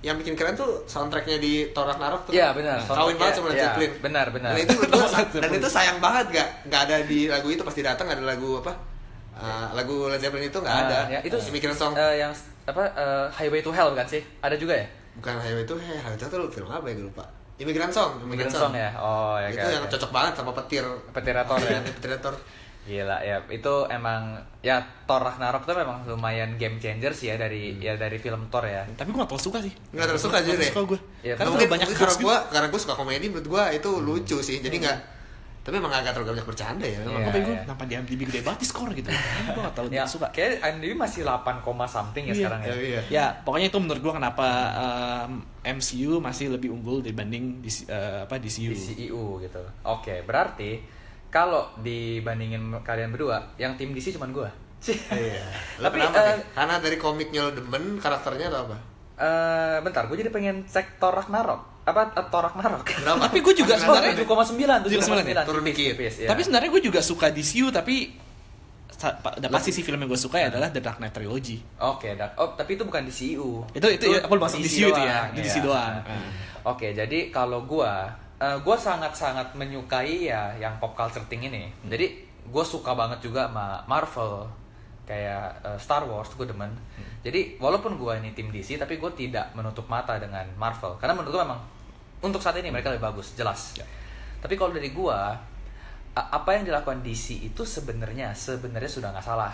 yang 0.00 0.16
bikin 0.16 0.34
keren 0.34 0.52
tuh 0.52 0.84
soundtracknya 0.84 1.38
di 1.38 1.52
Thor 1.70 1.86
Ragnarok 1.86 2.28
tuh. 2.28 2.32
Iya, 2.32 2.52
benar. 2.52 2.76
Kawin 2.82 3.16
banget 3.16 3.34
sama 3.34 3.46
Led 3.46 3.56
Iya, 3.56 3.64
Zeppelin. 3.66 3.92
benar, 4.00 4.26
benar. 4.28 4.50
Dan 4.52 4.60
itu 4.60 4.74
dan 5.42 5.50
itu 5.50 5.68
sayang 5.68 5.98
banget 5.98 6.26
gak 6.30 6.48
nggak 6.68 6.80
ada 6.82 6.96
di 7.02 7.20
lagu 7.26 7.48
itu 7.48 7.62
pasti 7.62 7.80
datang 7.80 8.06
ada 8.06 8.20
lagu 8.20 8.60
apa? 8.60 8.72
Uh, 9.34 9.66
lagu 9.72 10.06
Led 10.06 10.20
Zeppelin 10.20 10.46
itu 10.46 10.58
nggak 10.58 10.76
Ah, 10.76 10.84
ada. 10.84 10.98
Ya, 11.08 11.20
itu 11.20 11.36
bikin 11.48 11.72
song 11.72 11.92
eh, 11.94 12.20
yang 12.20 12.30
apa 12.64 12.82
eh, 12.86 13.26
Highway 13.32 13.60
to 13.60 13.70
Hell 13.70 13.90
bukan 13.90 14.06
sih? 14.06 14.22
Ada 14.40 14.54
juga 14.54 14.76
ya? 14.76 14.86
bukan 15.14 15.38
Highway 15.38 15.62
itu, 15.62 15.74
hey, 15.78 15.96
Highway 15.96 16.16
itu 16.16 16.26
tuh 16.26 16.50
film 16.50 16.68
apa 16.68 16.84
ya 16.84 16.94
gue 16.94 17.06
lupa. 17.06 17.24
Immigrant 17.54 17.90
Song, 17.90 18.18
Immigrant 18.20 18.50
Song 18.50 18.74
ya. 18.74 18.90
Oh 18.98 19.38
ya 19.38 19.46
itu 19.48 19.62
kan. 19.62 19.70
yang 19.72 19.84
cocok 19.86 20.10
banget 20.10 20.32
sama 20.34 20.50
petir. 20.52 20.82
Petirator 21.10 21.58
ya. 21.62 21.78
Petirator. 21.96 22.34
Gila 22.84 23.16
ya, 23.24 23.40
itu 23.48 23.74
emang 23.88 24.36
ya 24.60 24.84
Thor 25.08 25.24
Ragnarok 25.24 25.64
tuh 25.64 25.72
memang 25.72 26.04
lumayan 26.04 26.60
game 26.60 26.76
changer 26.76 27.16
sih 27.16 27.32
ya 27.32 27.40
dari 27.40 27.80
ya 27.80 27.96
dari 27.96 28.20
film 28.20 28.52
Thor 28.52 28.68
ya. 28.68 28.84
tapi 28.92 29.08
gue 29.08 29.20
gak 29.24 29.32
terlalu 29.32 29.44
suka 29.48 29.58
sih 29.64 29.72
Nggak 29.96 30.06
terlalu 30.12 30.20
suka 30.20 30.36
Nggak 30.36 30.52
aja 30.52 30.68
suka 30.68 30.82
gue 30.84 31.00
Iya, 31.24 31.34
karena 31.40 31.50
mungkin, 31.56 31.68
banyak 31.72 31.88
karena 31.88 32.00
jokes 32.04 32.16
gue 32.20 32.36
karena 32.52 32.66
gue 32.68 32.80
suka 32.84 32.94
komedi 32.94 33.26
menurut 33.32 33.48
gue 33.48 33.62
itu 33.80 33.90
lucu 34.04 34.36
sih 34.44 34.60
jadi 34.60 34.76
nggak 34.84 34.98
tapi 35.64 35.80
emang 35.80 35.96
agak 35.96 36.12
terlalu 36.12 36.36
banyak 36.36 36.48
bercanda 36.52 36.84
ya 36.84 37.00
memang. 37.00 37.24
Apa 37.24 37.40
gue 37.40 37.56
kenapa 37.64 37.82
di 37.88 37.92
IMDb 37.96 38.20
gede 38.28 38.44
banget 38.44 38.60
di 38.60 38.68
skor 38.68 38.92
gitu 38.92 39.08
Gue 39.56 39.62
gak 39.64 39.72
terlalu 39.72 39.96
Ya, 39.96 40.04
suka 40.04 40.28
kayak 40.28 40.60
IMDb 40.60 40.92
masih 40.92 41.24
8, 41.24 41.64
something 41.88 42.24
ya 42.28 42.36
Iya, 42.36 42.36
sekarang 42.36 42.60
ya. 42.60 42.68
Ya, 42.68 42.76
iya. 42.76 43.00
Ya, 43.08 43.26
pokoknya 43.48 43.72
itu 43.72 43.78
menurut 43.80 44.00
gua 44.04 44.14
kenapa 44.20 44.46
um, 44.76 45.40
MCU 45.64 46.20
masih 46.20 46.52
lebih 46.52 46.68
unggul 46.68 47.00
dibanding 47.00 47.64
DC, 47.64 47.88
uh, 47.88 48.28
apa 48.28 48.36
DCU. 48.36 48.76
di 48.76 48.76
CEU 48.76 49.40
gitu. 49.40 49.62
Oke, 49.88 50.20
berarti 50.28 50.84
kalau 51.34 51.66
dibandingin 51.82 52.62
kalian 52.86 53.10
berdua, 53.10 53.42
yang 53.58 53.74
tim 53.74 53.90
DC 53.90 54.14
cuman 54.14 54.30
gua. 54.30 54.50
Iya. 54.86 55.42
Lo 55.82 55.84
Tapi 55.90 55.98
kenapa 55.98 56.20
nih? 56.22 56.46
karena 56.54 56.74
dari 56.78 56.96
komiknya 57.00 57.40
lo 57.48 57.50
demen 57.58 57.98
karakternya 57.98 58.54
atau 58.54 58.70
apa? 58.70 58.76
eh, 59.14 59.76
bentar, 59.78 60.10
gue 60.10 60.16
jadi 60.18 60.30
pengen 60.30 60.66
cek 60.66 60.98
Thor 60.98 61.14
Ragnarok. 61.14 61.86
Apa 61.86 62.14
eh, 62.14 62.26
Thor 62.30 62.42
Ragnarok? 62.50 62.82
Kenapa? 62.86 63.30
Tapi 63.30 63.38
gue 63.42 63.54
juga 63.54 63.74
sebenarnya 63.78 64.14
7,9, 64.22 64.90
7,9 64.90 65.26
ya? 65.26 65.42
Turun 65.46 65.62
dikit. 65.66 65.94
tipis, 65.94 66.14
ya. 66.22 66.28
Tapi 66.30 66.40
sebenarnya 66.42 66.70
gue 66.70 66.82
juga 66.82 67.00
suka 67.02 67.30
DCU 67.30 67.70
tapi 67.70 68.14
udah 69.14 69.50
pasti 69.50 69.70
sih 69.74 69.82
film 69.84 70.00
yang 70.00 70.08
gue 70.08 70.16
suka 70.16 70.38
ya 70.38 70.48
adalah 70.48 70.70
The 70.70 70.80
Dark 70.82 70.98
Knight 71.02 71.14
Trilogy. 71.14 71.58
Oke, 71.82 72.14
Dak. 72.14 72.38
Oh, 72.40 72.54
tapi 72.54 72.78
itu 72.78 72.86
bukan 72.86 73.04
di 73.04 73.12
CEU. 73.12 73.66
Itu- 73.74 73.90
itu 73.90 74.06
ya, 74.06 74.22
apa 74.22 74.32
masuk 74.38 74.58
DCU 74.62 74.88
itu 74.90 75.02
ya? 75.02 75.28
Di 75.34 75.40
DC 75.42 75.60
iya. 75.60 75.62
doang. 75.66 75.94
Oke, 76.64 76.96
jadi 76.96 77.28
kalau 77.28 77.68
gua 77.68 78.23
eh, 78.38 78.58
gua 78.62 78.76
sangat-sangat 78.76 79.54
menyukai 79.54 80.30
ya 80.30 80.54
yang 80.56 80.78
pop 80.78 80.94
culture 80.94 81.24
thing 81.26 81.46
ini. 81.46 81.68
Hmm. 81.68 81.90
Jadi 81.90 82.06
gua 82.48 82.62
suka 82.62 82.92
banget 82.92 83.20
juga 83.24 83.48
sama 83.48 83.82
Marvel 83.86 84.46
kayak 85.04 85.46
eh, 85.64 85.78
Star 85.78 86.04
Wars 86.08 86.32
gue 86.32 86.46
demen. 86.48 86.70
Hmm. 86.70 87.10
Jadi 87.22 87.56
walaupun 87.60 87.96
gua 88.00 88.16
ini 88.16 88.32
tim 88.32 88.48
DC 88.48 88.76
tapi 88.76 88.96
gue 88.96 89.10
tidak 89.12 89.52
menutup 89.52 89.84
mata 89.88 90.16
dengan 90.16 90.44
Marvel 90.56 90.96
karena 90.96 91.12
menurut 91.16 91.32
gua 91.36 91.42
memang 91.44 91.60
untuk 92.24 92.40
saat 92.40 92.56
ini 92.56 92.72
mereka 92.72 92.88
lebih 92.88 93.04
bagus, 93.04 93.36
jelas. 93.36 93.76
Ya. 93.76 93.84
Tapi 94.40 94.56
kalau 94.56 94.72
dari 94.72 94.92
gua 94.92 95.36
a- 96.14 96.30
apa 96.30 96.50
yang 96.56 96.64
dilakukan 96.64 97.02
DC 97.02 97.42
itu 97.42 97.62
sebenarnya 97.66 98.32
sebenarnya 98.32 98.88
sudah 98.88 99.10
nggak 99.12 99.26
salah 99.26 99.52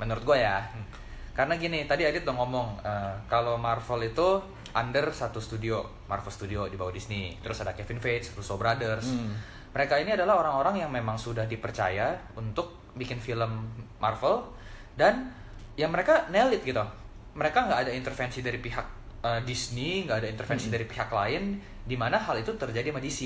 menurut 0.00 0.24
gue 0.24 0.38
ya 0.40 0.58
Hmm. 0.72 0.86
Karena 1.32 1.54
gini 1.54 1.84
tadi 1.84 2.04
Adit 2.04 2.22
udah 2.22 2.36
ngomong 2.36 2.68
eh, 2.80 3.14
kalau 3.26 3.56
Marvel 3.56 4.04
itu 4.04 4.40
under 4.72 5.08
satu 5.10 5.36
studio 5.36 5.80
Marvel 6.06 6.28
Studio 6.28 6.64
di 6.64 6.76
bawah 6.76 6.90
Disney 6.90 7.36
terus 7.38 7.58
ada 7.58 7.72
Kevin 7.72 7.98
Feige 7.98 8.32
Russo 8.32 8.54
Brothers 8.54 9.04
Hmm. 9.06 9.32
mereka 9.70 9.96
ini 9.96 10.12
adalah 10.12 10.36
orang-orang 10.38 10.80
yang 10.80 10.90
memang 10.90 11.16
sudah 11.16 11.44
dipercaya 11.44 12.12
untuk 12.34 12.72
bikin 12.92 13.16
film 13.16 13.64
Marvel 13.96 14.44
dan 14.92 15.32
yang 15.74 15.88
mereka 15.88 16.28
nail 16.28 16.48
it 16.50 16.60
gitu 16.60 16.84
mereka 17.32 17.64
nggak 17.64 17.88
ada 17.88 17.92
intervensi 17.92 18.40
dari 18.40 18.56
pihak 18.58 18.86
eh, 19.22 19.40
Disney 19.42 20.04
nggak 20.04 20.18
ada 20.20 20.28
intervensi 20.28 20.68
Hmm. 20.68 20.74
dari 20.74 20.84
pihak 20.84 21.08
lain 21.08 21.56
di 21.82 21.96
mana 21.96 22.16
hal 22.16 22.36
itu 22.36 22.52
terjadi 22.54 22.88
sama 22.88 23.00
DC 23.00 23.20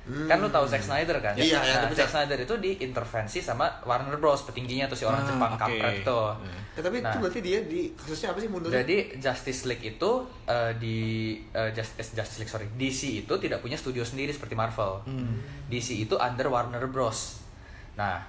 kan 0.00 0.36
lu 0.36 0.48
tahu 0.48 0.64
Zack 0.64 0.80
Snyder 0.80 1.18
kan 1.18 1.32
Iya, 1.32 1.56
iya, 1.56 1.76
nah, 1.76 1.86
itu 1.86 1.94
Zack. 1.96 2.10
Snyder 2.10 2.38
itu 2.40 2.54
diintervensi 2.56 3.38
sama 3.38 3.68
Warner 3.82 4.16
Bros 4.16 4.42
petingginya 4.42 4.84
tuh 4.84 4.94
si 4.94 5.04
orang 5.04 5.20
Ah, 5.20 5.28
Jepang 5.28 5.52
oke. 5.52 5.60
kampret 5.60 5.96
tuh 6.02 6.32
Ya, 6.70 6.80
tapi 6.80 6.96
Nah. 6.98 7.08
itu 7.08 7.16
berarti 7.18 7.40
dia 7.40 7.58
di 7.62 7.80
kasusnya 7.92 8.28
apa 8.28 8.38
sih 8.38 8.48
mundurnya? 8.48 8.80
jadi 8.80 8.96
Justice 9.16 9.62
League 9.64 9.84
itu 9.86 10.10
eh, 10.44 10.72
di 10.74 10.98
Just- 11.70 11.94
eh, 11.94 12.06
Justice 12.12 12.38
League 12.38 12.48
sorry 12.48 12.66
DC 12.72 13.00
itu 13.20 13.34
tidak 13.36 13.60
punya 13.60 13.74
studio 13.74 14.00
sendiri 14.02 14.30
seperti 14.30 14.52
Marvel. 14.52 15.04
DC 15.66 16.00
itu 16.00 16.16
under 16.16 16.46
Warner 16.46 16.86
Bros. 16.86 17.38
Nah, 17.94 18.24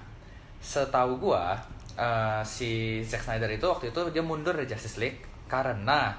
setahu 0.58 1.16
gua 1.18 1.56
eh, 1.92 2.42
si 2.42 2.70
Zack 3.02 3.22
Snyder 3.22 3.48
itu 3.48 3.64
waktu 3.64 3.88
itu 3.88 4.00
dia 4.10 4.20
mundur 4.20 4.52
dari 4.52 4.64
Justice 4.64 4.98
League 4.98 5.18
karena 5.44 6.12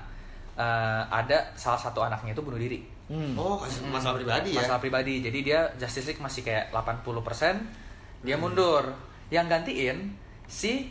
eh, 0.53 1.03
ada 1.03 1.49
salah 1.53 1.79
satu 1.79 2.01
anaknya 2.01 2.31
itu 2.31 2.41
bunuh 2.41 2.57
diri. 2.57 2.83
Hmm. 3.13 3.37
oh, 3.37 3.61
kasus 3.61 3.85
masalah 3.85 4.17
pribadi 4.17 4.57
ya. 4.57 4.65
Masalah 4.65 4.81
pribadi. 4.81 5.21
Jadi 5.21 5.39
dia 5.45 5.69
Justice 5.77 6.09
League 6.09 6.23
masih 6.25 6.41
kayak 6.41 6.73
80%, 6.73 8.25
dia 8.25 8.35
mundur. 8.41 8.89
Yang 9.29 9.45
gantiin 9.53 9.97
si 10.49 10.89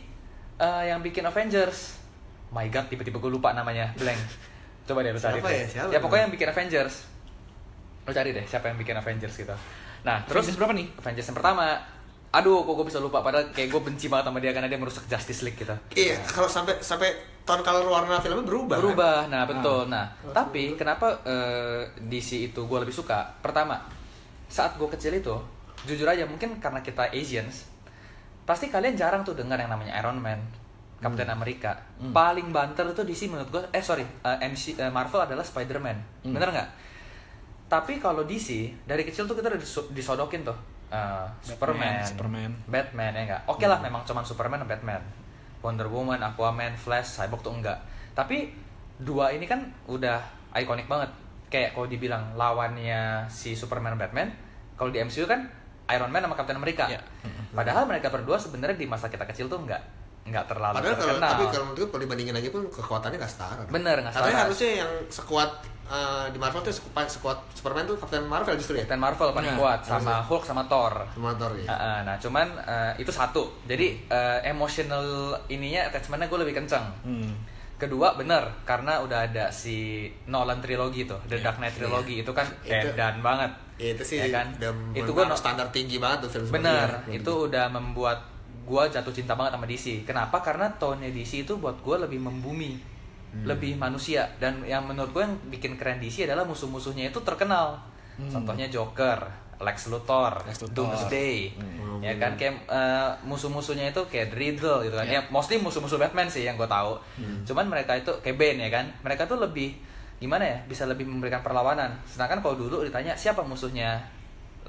eh, 0.55 0.83
yang 0.87 1.03
bikin 1.03 1.27
Avengers. 1.27 1.99
My 2.55 2.71
god, 2.71 2.87
tiba-tiba 2.87 3.19
gue 3.19 3.31
lupa 3.33 3.51
namanya, 3.51 3.91
blank. 3.99 4.23
Coba 4.87 5.03
deh 5.03 5.11
lu 5.11 5.19
cari. 5.19 5.39
Siapa 5.39 5.49
deh. 5.51 5.59
ya? 5.59 5.67
Siapa? 5.67 5.89
ya 5.91 5.99
pokoknya 5.99 6.23
yang 6.27 6.33
bikin 6.33 6.47
Avengers. 6.47 6.95
Lu 8.03 8.11
cari 8.11 8.29
deh 8.35 8.45
siapa 8.47 8.65
yang 8.71 8.77
bikin 8.79 8.95
Avengers 8.99 9.35
gitu. 9.35 9.55
Nah, 10.03 10.27
terus 10.27 10.47
Avengers 10.47 10.59
berapa 10.59 10.73
nih? 10.75 10.87
Avengers 10.99 11.27
yang 11.31 11.37
pertama. 11.39 11.67
Aduh, 12.33 12.65
kok 12.65 12.73
gue 12.75 12.87
bisa 12.89 12.99
lupa 12.99 13.21
padahal 13.21 13.53
kayak 13.53 13.69
gue 13.69 13.81
benci 13.83 14.09
banget 14.09 14.25
sama 14.27 14.39
dia 14.41 14.51
karena 14.51 14.67
dia 14.67 14.79
merusak 14.81 15.05
Justice 15.07 15.45
League 15.45 15.55
gitu. 15.55 15.75
Iya, 15.95 16.17
kalau 16.27 16.49
sampai 16.49 16.81
sampai 16.81 17.13
tahun 17.43 17.59
color 17.59 17.85
warna 17.85 18.15
filmnya 18.19 18.47
berubah. 18.47 18.75
kan? 18.75 18.81
berubah 18.81 19.17
nah 19.27 19.43
betul. 19.43 19.81
Nah 19.91 20.05
tapi 20.31 20.73
kenapa 20.73 21.11
eh, 21.23 21.81
DC 21.99 22.51
itu 22.51 22.61
gue 22.63 22.79
lebih 22.79 22.95
suka? 22.95 23.27
Pertama 23.43 23.79
saat 24.47 24.75
gue 24.75 24.87
kecil 24.87 25.17
itu 25.17 25.35
jujur 25.83 26.07
aja 26.07 26.23
mungkin 26.23 26.61
karena 26.63 26.79
kita 26.79 27.11
Asians 27.11 27.67
pasti 28.43 28.67
kalian 28.67 28.95
jarang 28.95 29.23
tuh 29.23 29.35
dengar 29.35 29.55
yang 29.55 29.67
namanya 29.67 29.95
Iron 29.99 30.19
Man 30.19 30.39
Captain 31.03 31.27
America. 31.27 31.75
Paling 32.15 32.55
banter 32.55 32.87
itu 32.87 33.03
DC 33.03 33.21
menurut 33.27 33.51
gue 33.51 33.63
eh 33.71 33.83
sorry 33.83 34.07
eh, 34.23 34.37
MC 34.47 34.79
eh, 34.79 34.87
Marvel 34.87 35.19
adalah 35.19 35.43
Spider-Man. 35.43 36.23
Bener 36.23 36.47
nggak? 36.47 36.69
Tapi 37.67 37.99
kalau 37.99 38.23
DC 38.23 38.71
dari 38.85 39.03
kecil 39.03 39.25
tuh 39.25 39.35
kita 39.35 39.51
udah 39.51 39.59
diso- 39.59 39.91
disodokin 39.91 40.47
tuh 40.47 40.55
eh, 40.87 41.27
Superman, 41.43 41.99
Superman. 42.07 42.51
Batman 42.71 43.11
ya 43.11 43.21
enggak. 43.27 43.41
Oke 43.51 43.67
lah 43.67 43.83
memang 43.83 44.07
cuman 44.07 44.23
Superman 44.23 44.63
dan 44.63 44.79
Batman. 44.79 45.03
Wonder 45.63 45.87
Woman, 45.87 46.19
Aquaman, 46.19 46.75
Flash, 46.75 47.17
Cyborg 47.17 47.41
tuh 47.41 47.55
enggak. 47.55 47.79
Tapi 48.11 48.51
dua 48.99 49.31
ini 49.31 49.47
kan 49.47 49.63
udah 49.87 50.19
ikonik 50.53 50.85
banget. 50.91 51.09
Kayak 51.47 51.73
kalau 51.73 51.87
dibilang 51.87 52.35
lawannya 52.35 53.25
si 53.31 53.55
Superman 53.55 53.95
Batman, 53.95 54.29
kalau 54.75 54.91
di 54.91 54.99
MCU 54.99 55.23
kan 55.23 55.47
Iron 55.89 56.11
Man 56.11 56.27
sama 56.27 56.35
Captain 56.35 56.59
America. 56.59 56.91
Iya. 56.91 56.99
Padahal 57.55 57.87
mereka 57.87 58.11
berdua 58.11 58.35
sebenarnya 58.35 58.75
di 58.75 58.85
masa 58.85 59.07
kita 59.07 59.23
kecil 59.23 59.47
tuh 59.47 59.63
enggak 59.63 60.02
enggak 60.23 60.45
terlalu 60.47 60.75
Padahal 60.75 60.95
kalau 60.95 61.07
terkenal. 61.09 61.29
tapi 61.29 61.43
kalau 61.47 61.65
menurut 61.67 61.87
kalau 61.87 62.01
dibandingin 62.01 62.33
lagi 62.33 62.49
pun 62.49 62.61
kekuatannya 62.65 63.17
nggak 63.17 63.29
setara. 63.29 63.63
Bener, 63.67 63.95
nggak 63.99 64.13
setara. 64.13 64.39
harusnya 64.41 64.71
yang 64.79 64.91
sekuat 65.07 65.51
eh, 65.85 66.25
di 66.31 66.37
Marvel 66.37 66.61
tuh 66.61 66.71
sekuat, 66.71 67.07
sekuat 67.07 67.37
Superman 67.51 67.83
tuh 67.83 67.95
Captain 67.95 68.23
Marvel 68.23 68.55
justru 68.55 68.75
ya. 68.75 68.83
Captain 68.83 68.99
Marvel 68.99 69.29
paling 69.29 69.51
Iya, 69.51 69.59
kuat 69.59 69.79
sama 69.83 70.15
Hulk 70.23 70.43
sama 70.43 70.63
Thor. 70.65 70.93
Motor 71.15 71.51
ya. 71.55 71.67
Ah, 71.67 71.75
ah, 71.75 71.97
nah, 72.01 72.15
cuman 72.17 72.47
eh, 72.57 72.93
itu 72.97 73.11
satu. 73.11 73.51
Jadi 73.63 73.99
eh, 74.05 74.39
emotional 74.45 75.03
ininya 75.47 75.85
attachmentnya 75.85 76.25
gue 76.25 76.39
lebih 76.39 76.55
kenceng. 76.55 76.87
Hmm. 77.03 77.31
Kedua 77.73 78.15
bener 78.15 78.47
karena 78.63 79.03
udah 79.03 79.27
ada 79.27 79.51
si 79.51 80.07
Nolan 80.25 80.63
trilogi 80.63 81.03
tuh, 81.03 81.19
The 81.27 81.43
Dark 81.43 81.59
Knight 81.59 81.75
trilogi 81.75 82.23
itu 82.23 82.31
kan 82.31 82.47
Itu- 82.63 82.89
edan 82.89 83.19
banget. 83.19 83.51
Ya, 83.75 83.91
itu 83.91 84.03
sih 84.05 84.17
Ya 84.17 84.31
kan? 84.31 84.55
Itu 84.95 85.11
gue 85.11 85.25
no- 85.25 85.35
standar 85.35 85.67
tinggi 85.67 85.97
banget 85.97 86.23
tuh 86.23 86.29
film 86.31 86.47
Bener, 86.47 86.87
itu 87.09 87.27
udah 87.27 87.67
membuat 87.67 88.23
gue 88.63 88.83
jatuh 88.89 89.11
cinta 89.11 89.35
banget 89.35 89.55
sama 89.55 89.67
DC. 89.67 89.87
Kenapa? 90.03 90.39
Karena 90.39 90.71
tone 90.75 91.11
DC 91.11 91.43
itu 91.43 91.59
buat 91.59 91.75
gue 91.79 91.95
lebih 91.99 92.19
membumi, 92.19 92.79
Hmm. 93.33 93.49
lebih 93.49 93.75
manusia. 93.75 94.29
Dan 94.37 94.61
yang 94.63 94.85
menurut 94.85 95.09
gue 95.09 95.23
yang 95.25 95.35
bikin 95.49 95.73
keren 95.73 95.97
DC 95.97 96.23
adalah 96.23 96.45
musuh-musuhnya 96.45 97.09
itu 97.09 97.19
terkenal. 97.25 97.81
Contohnya 98.29 98.69
Joker, 98.69 99.17
Lex 99.57 99.89
Luthor, 99.89 100.37
Hmm. 100.37 100.47
Lex 100.53 100.61
Luthor. 100.61 100.75
Doomsday, 100.85 101.49
Hmm. 101.57 101.97
ya 101.97 102.13
kan 102.21 102.37
kayak 102.37 102.61
eh, 102.69 103.09
musuh-musuhnya 103.25 103.89
itu 103.89 104.01
kayak 104.05 104.37
Riddle 104.37 104.85
gitu 104.85 104.93
kan. 104.93 105.09
Ya, 105.09 105.25
mostly 105.33 105.57
musuh-musuh 105.57 105.97
Batman 105.97 106.29
sih 106.29 106.45
yang 106.45 106.53
gue 106.55 106.69
tahu. 106.69 106.93
Hmm. 107.17 107.41
Cuman 107.41 107.65
mereka 107.67 107.97
itu 107.97 108.13
kayak 108.21 108.37
Bane 108.37 108.59
ya 108.63 108.71
kan. 108.71 108.85
Mereka 109.01 109.25
tuh 109.25 109.41
lebih 109.41 109.73
gimana 110.21 110.45
ya? 110.45 110.57
Bisa 110.69 110.85
lebih 110.85 111.09
memberikan 111.09 111.41
perlawanan. 111.41 111.89
Sedangkan 112.05 112.37
kalau 112.39 112.53
dulu 112.53 112.85
ditanya 112.85 113.17
siapa 113.17 113.41
musuhnya 113.41 113.97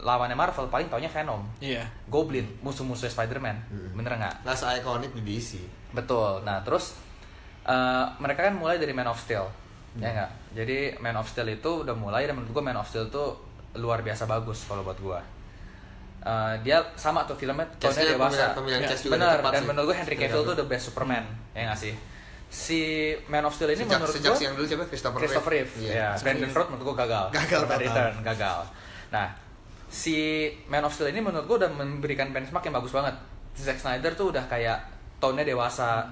lawannya 0.04 0.36
Marvel 0.36 0.68
paling 0.68 0.86
taunya 0.86 1.08
Venom. 1.08 1.40
Iya. 1.58 1.80
Goblin, 2.06 2.44
musuh-musuh 2.60 3.08
Spider-Man. 3.08 3.56
Hmm. 3.66 3.90
Bener 3.94 4.14
nggak? 4.14 4.44
Last 4.44 4.62
iconic 4.62 5.10
di 5.14 5.24
DC. 5.26 5.64
Betul. 5.90 6.44
Nah, 6.44 6.60
terus 6.60 6.92
eh, 7.62 8.04
mereka 8.18 8.44
kan 8.44 8.54
mulai 8.54 8.76
dari 8.76 8.92
Man 8.92 9.06
of 9.06 9.16
Steel. 9.16 9.48
Ya 9.94 10.12
nggak? 10.12 10.30
Jadi 10.54 10.78
Man 10.98 11.16
of 11.16 11.24
Steel 11.24 11.48
itu 11.50 11.80
udah 11.80 11.94
mulai 11.94 12.24
dan 12.24 12.36
menurut 12.36 12.52
gua 12.52 12.64
Man 12.64 12.76
of 12.76 12.84
Steel 12.84 13.08
tuh 13.08 13.40
luar 13.74 14.00
biasa 14.00 14.24
bagus 14.24 14.62
kalau 14.64 14.82
buat 14.82 14.98
gua. 14.98 15.18
Eh, 16.20 16.54
dia 16.60 16.80
sama 16.94 17.20
tuh 17.22 17.34
filmnya 17.34 17.64
tone 17.74 17.92
dewasa. 17.92 18.16
pemilihan- 18.16 18.54
pemilihan 18.54 18.80
Ya, 18.80 18.88
cast 18.88 19.02
juga 19.02 19.14
Bener, 19.14 19.38
dan 19.40 19.52
sih. 19.54 19.66
menurut 19.66 19.86
gua 19.86 19.96
Henry 19.98 20.16
Cavill 20.16 20.36
Iya. 20.38 20.48
tuh 20.48 20.56
the 20.56 20.66
best 20.66 20.84
Superman. 20.86 21.24
Ya 21.52 21.62
nggak 21.66 21.78
sih? 21.78 21.92
Si 22.46 22.80
Man 23.26 23.42
of 23.42 23.52
Steel 23.52 23.70
ini 23.70 23.82
Sejak, 23.82 23.98
menurut 23.98 24.14
sejak 24.14 24.30
gua 24.30 24.36
si 24.36 24.44
yang 24.44 24.54
dulu 24.54 24.66
siapa? 24.66 24.84
Christopher, 24.84 25.18
Christopher 25.18 25.52
Reeve. 25.54 25.72
Iya. 25.78 25.92
Ya, 25.92 26.08
Brandon 26.16 26.50
Road 26.50 26.68
menurut 26.68 26.84
gua 26.86 26.96
gagal. 27.02 27.24
Gagal. 27.30 27.60
Return 27.78 28.14
gagal. 28.22 28.58
Nah, 29.10 29.26
si 29.94 30.16
Man 30.66 30.82
of 30.82 30.90
Steel 30.90 31.14
ini 31.14 31.22
menurut 31.22 31.46
gua 31.46 31.56
udah 31.62 31.70
memberikan 31.70 32.34
benchmark 32.34 32.66
yang 32.66 32.74
bagus 32.74 32.90
banget. 32.90 33.14
Zack 33.54 33.78
Snyder 33.78 34.10
tuh 34.12 34.34
udah 34.34 34.42
kayak 34.44 34.82
tone-nya 35.16 35.46
dewasa. 35.46 36.02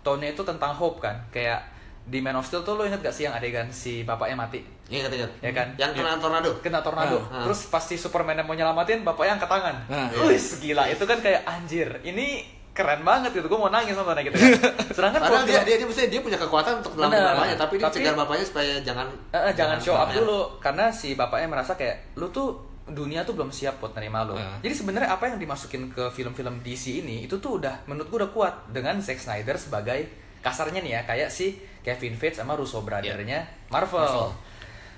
Tone-nya 0.00 0.30
itu 0.30 0.42
tentang 0.42 0.70
hope 0.70 1.02
kan. 1.02 1.18
Kayak 1.28 1.66
di 2.02 2.18
Man 2.18 2.34
of 2.34 2.46
Steel 2.46 2.62
tuh 2.62 2.74
lo 2.74 2.82
inget 2.82 2.98
gak 2.98 3.10
sih 3.10 3.26
yang 3.26 3.34
adegan 3.34 3.66
si 3.68 4.02
bapaknya 4.02 4.34
mati? 4.36 4.62
Iya 4.86 5.02
ingat 5.02 5.12
ingat. 5.12 5.30
Ya 5.38 5.50
kan? 5.52 5.68
Yang 5.74 5.90
kena 5.96 6.18
tornado. 6.18 6.50
Kena 6.62 6.78
tornado. 6.78 7.18
Ah, 7.24 7.34
ah. 7.34 7.42
Terus 7.42 7.66
pasti 7.66 7.94
Superman 7.94 8.34
yang 8.34 8.46
mau 8.46 8.54
nyelamatin, 8.54 9.02
bapaknya 9.02 9.34
angkat 9.34 9.50
tangan. 9.50 9.76
Ah, 9.86 10.06
iya. 10.06 10.38
Gila. 10.38 10.84
Itu 10.88 11.04
kan 11.04 11.18
kayak 11.18 11.42
anjir. 11.42 11.88
Ini 12.02 12.26
keren 12.72 13.02
banget 13.02 13.30
gitu. 13.32 13.46
Gue 13.46 13.58
mau 13.58 13.68
nangis 13.68 13.94
nontonnya 13.94 14.22
gitu 14.22 14.34
kan. 14.34 14.50
Sedangkan 14.96 15.20
Padahal 15.20 15.42
kalau 15.42 15.50
dia, 15.50 15.62
dia, 15.62 15.76
dia, 15.78 15.86
maksudnya 15.86 16.10
dia 16.10 16.20
punya 16.22 16.38
kekuatan 16.38 16.72
untuk 16.78 16.92
melawan 16.94 17.14
bapaknya, 17.14 17.56
tapi 17.56 17.74
dia 17.74 17.84
Tapi- 17.84 17.96
cegah 17.98 18.14
bapaknya 18.16 18.44
supaya 18.46 18.72
jangan 18.80 19.06
Eh, 19.28 19.38
eh, 19.38 19.52
jangan 19.52 19.76
show 19.78 19.92
up 19.92 19.98
bapaknya. 20.06 20.16
dulu 20.18 20.38
karena 20.58 20.84
si 20.88 21.08
bapaknya 21.14 21.48
merasa 21.48 21.72
kayak 21.74 21.96
lu 22.14 22.26
tuh 22.30 22.71
dunia 22.84 23.22
tuh 23.22 23.32
belum 23.32 23.48
siap 23.48 23.78
buat 23.78 23.92
nerima 23.92 24.22
lu. 24.22 24.34
Ah. 24.34 24.58
Jadi 24.58 24.74
sebenarnya 24.74 25.10
apa 25.10 25.26
yang 25.26 25.38
dimasukin 25.38 25.86
ke 25.88 26.10
film-film 26.10 26.58
DC 26.60 27.00
ini 27.00 27.22
itu 27.22 27.38
tuh 27.38 27.56
udah 27.56 27.86
menurut 27.86 28.08
gua 28.08 28.18
udah 28.22 28.30
kuat 28.30 28.54
dengan 28.68 28.98
Zack 28.98 29.18
Snyder 29.18 29.54
sebagai 29.54 30.10
kasarnya 30.40 30.82
nih 30.82 30.92
ya 30.92 31.00
kayak 31.04 31.28
si 31.28 31.54
Kevin 31.80 32.14
Feige 32.14 32.34
sama 32.34 32.54
Russo 32.54 32.82
brothernya 32.82 33.46
Marvel. 33.68 34.02
Marvel. 34.02 34.28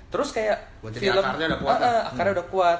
Terus 0.07 0.29
kayak 0.31 0.57
Buat 0.79 0.91
jadi 0.93 1.13
akarnya 1.13 1.47
udah 1.47 1.59
kuat 1.59 1.77
lah. 1.77 1.85
eh, 1.87 2.01
akarnya 2.09 2.33
udah 2.35 2.47
kuat. 2.47 2.79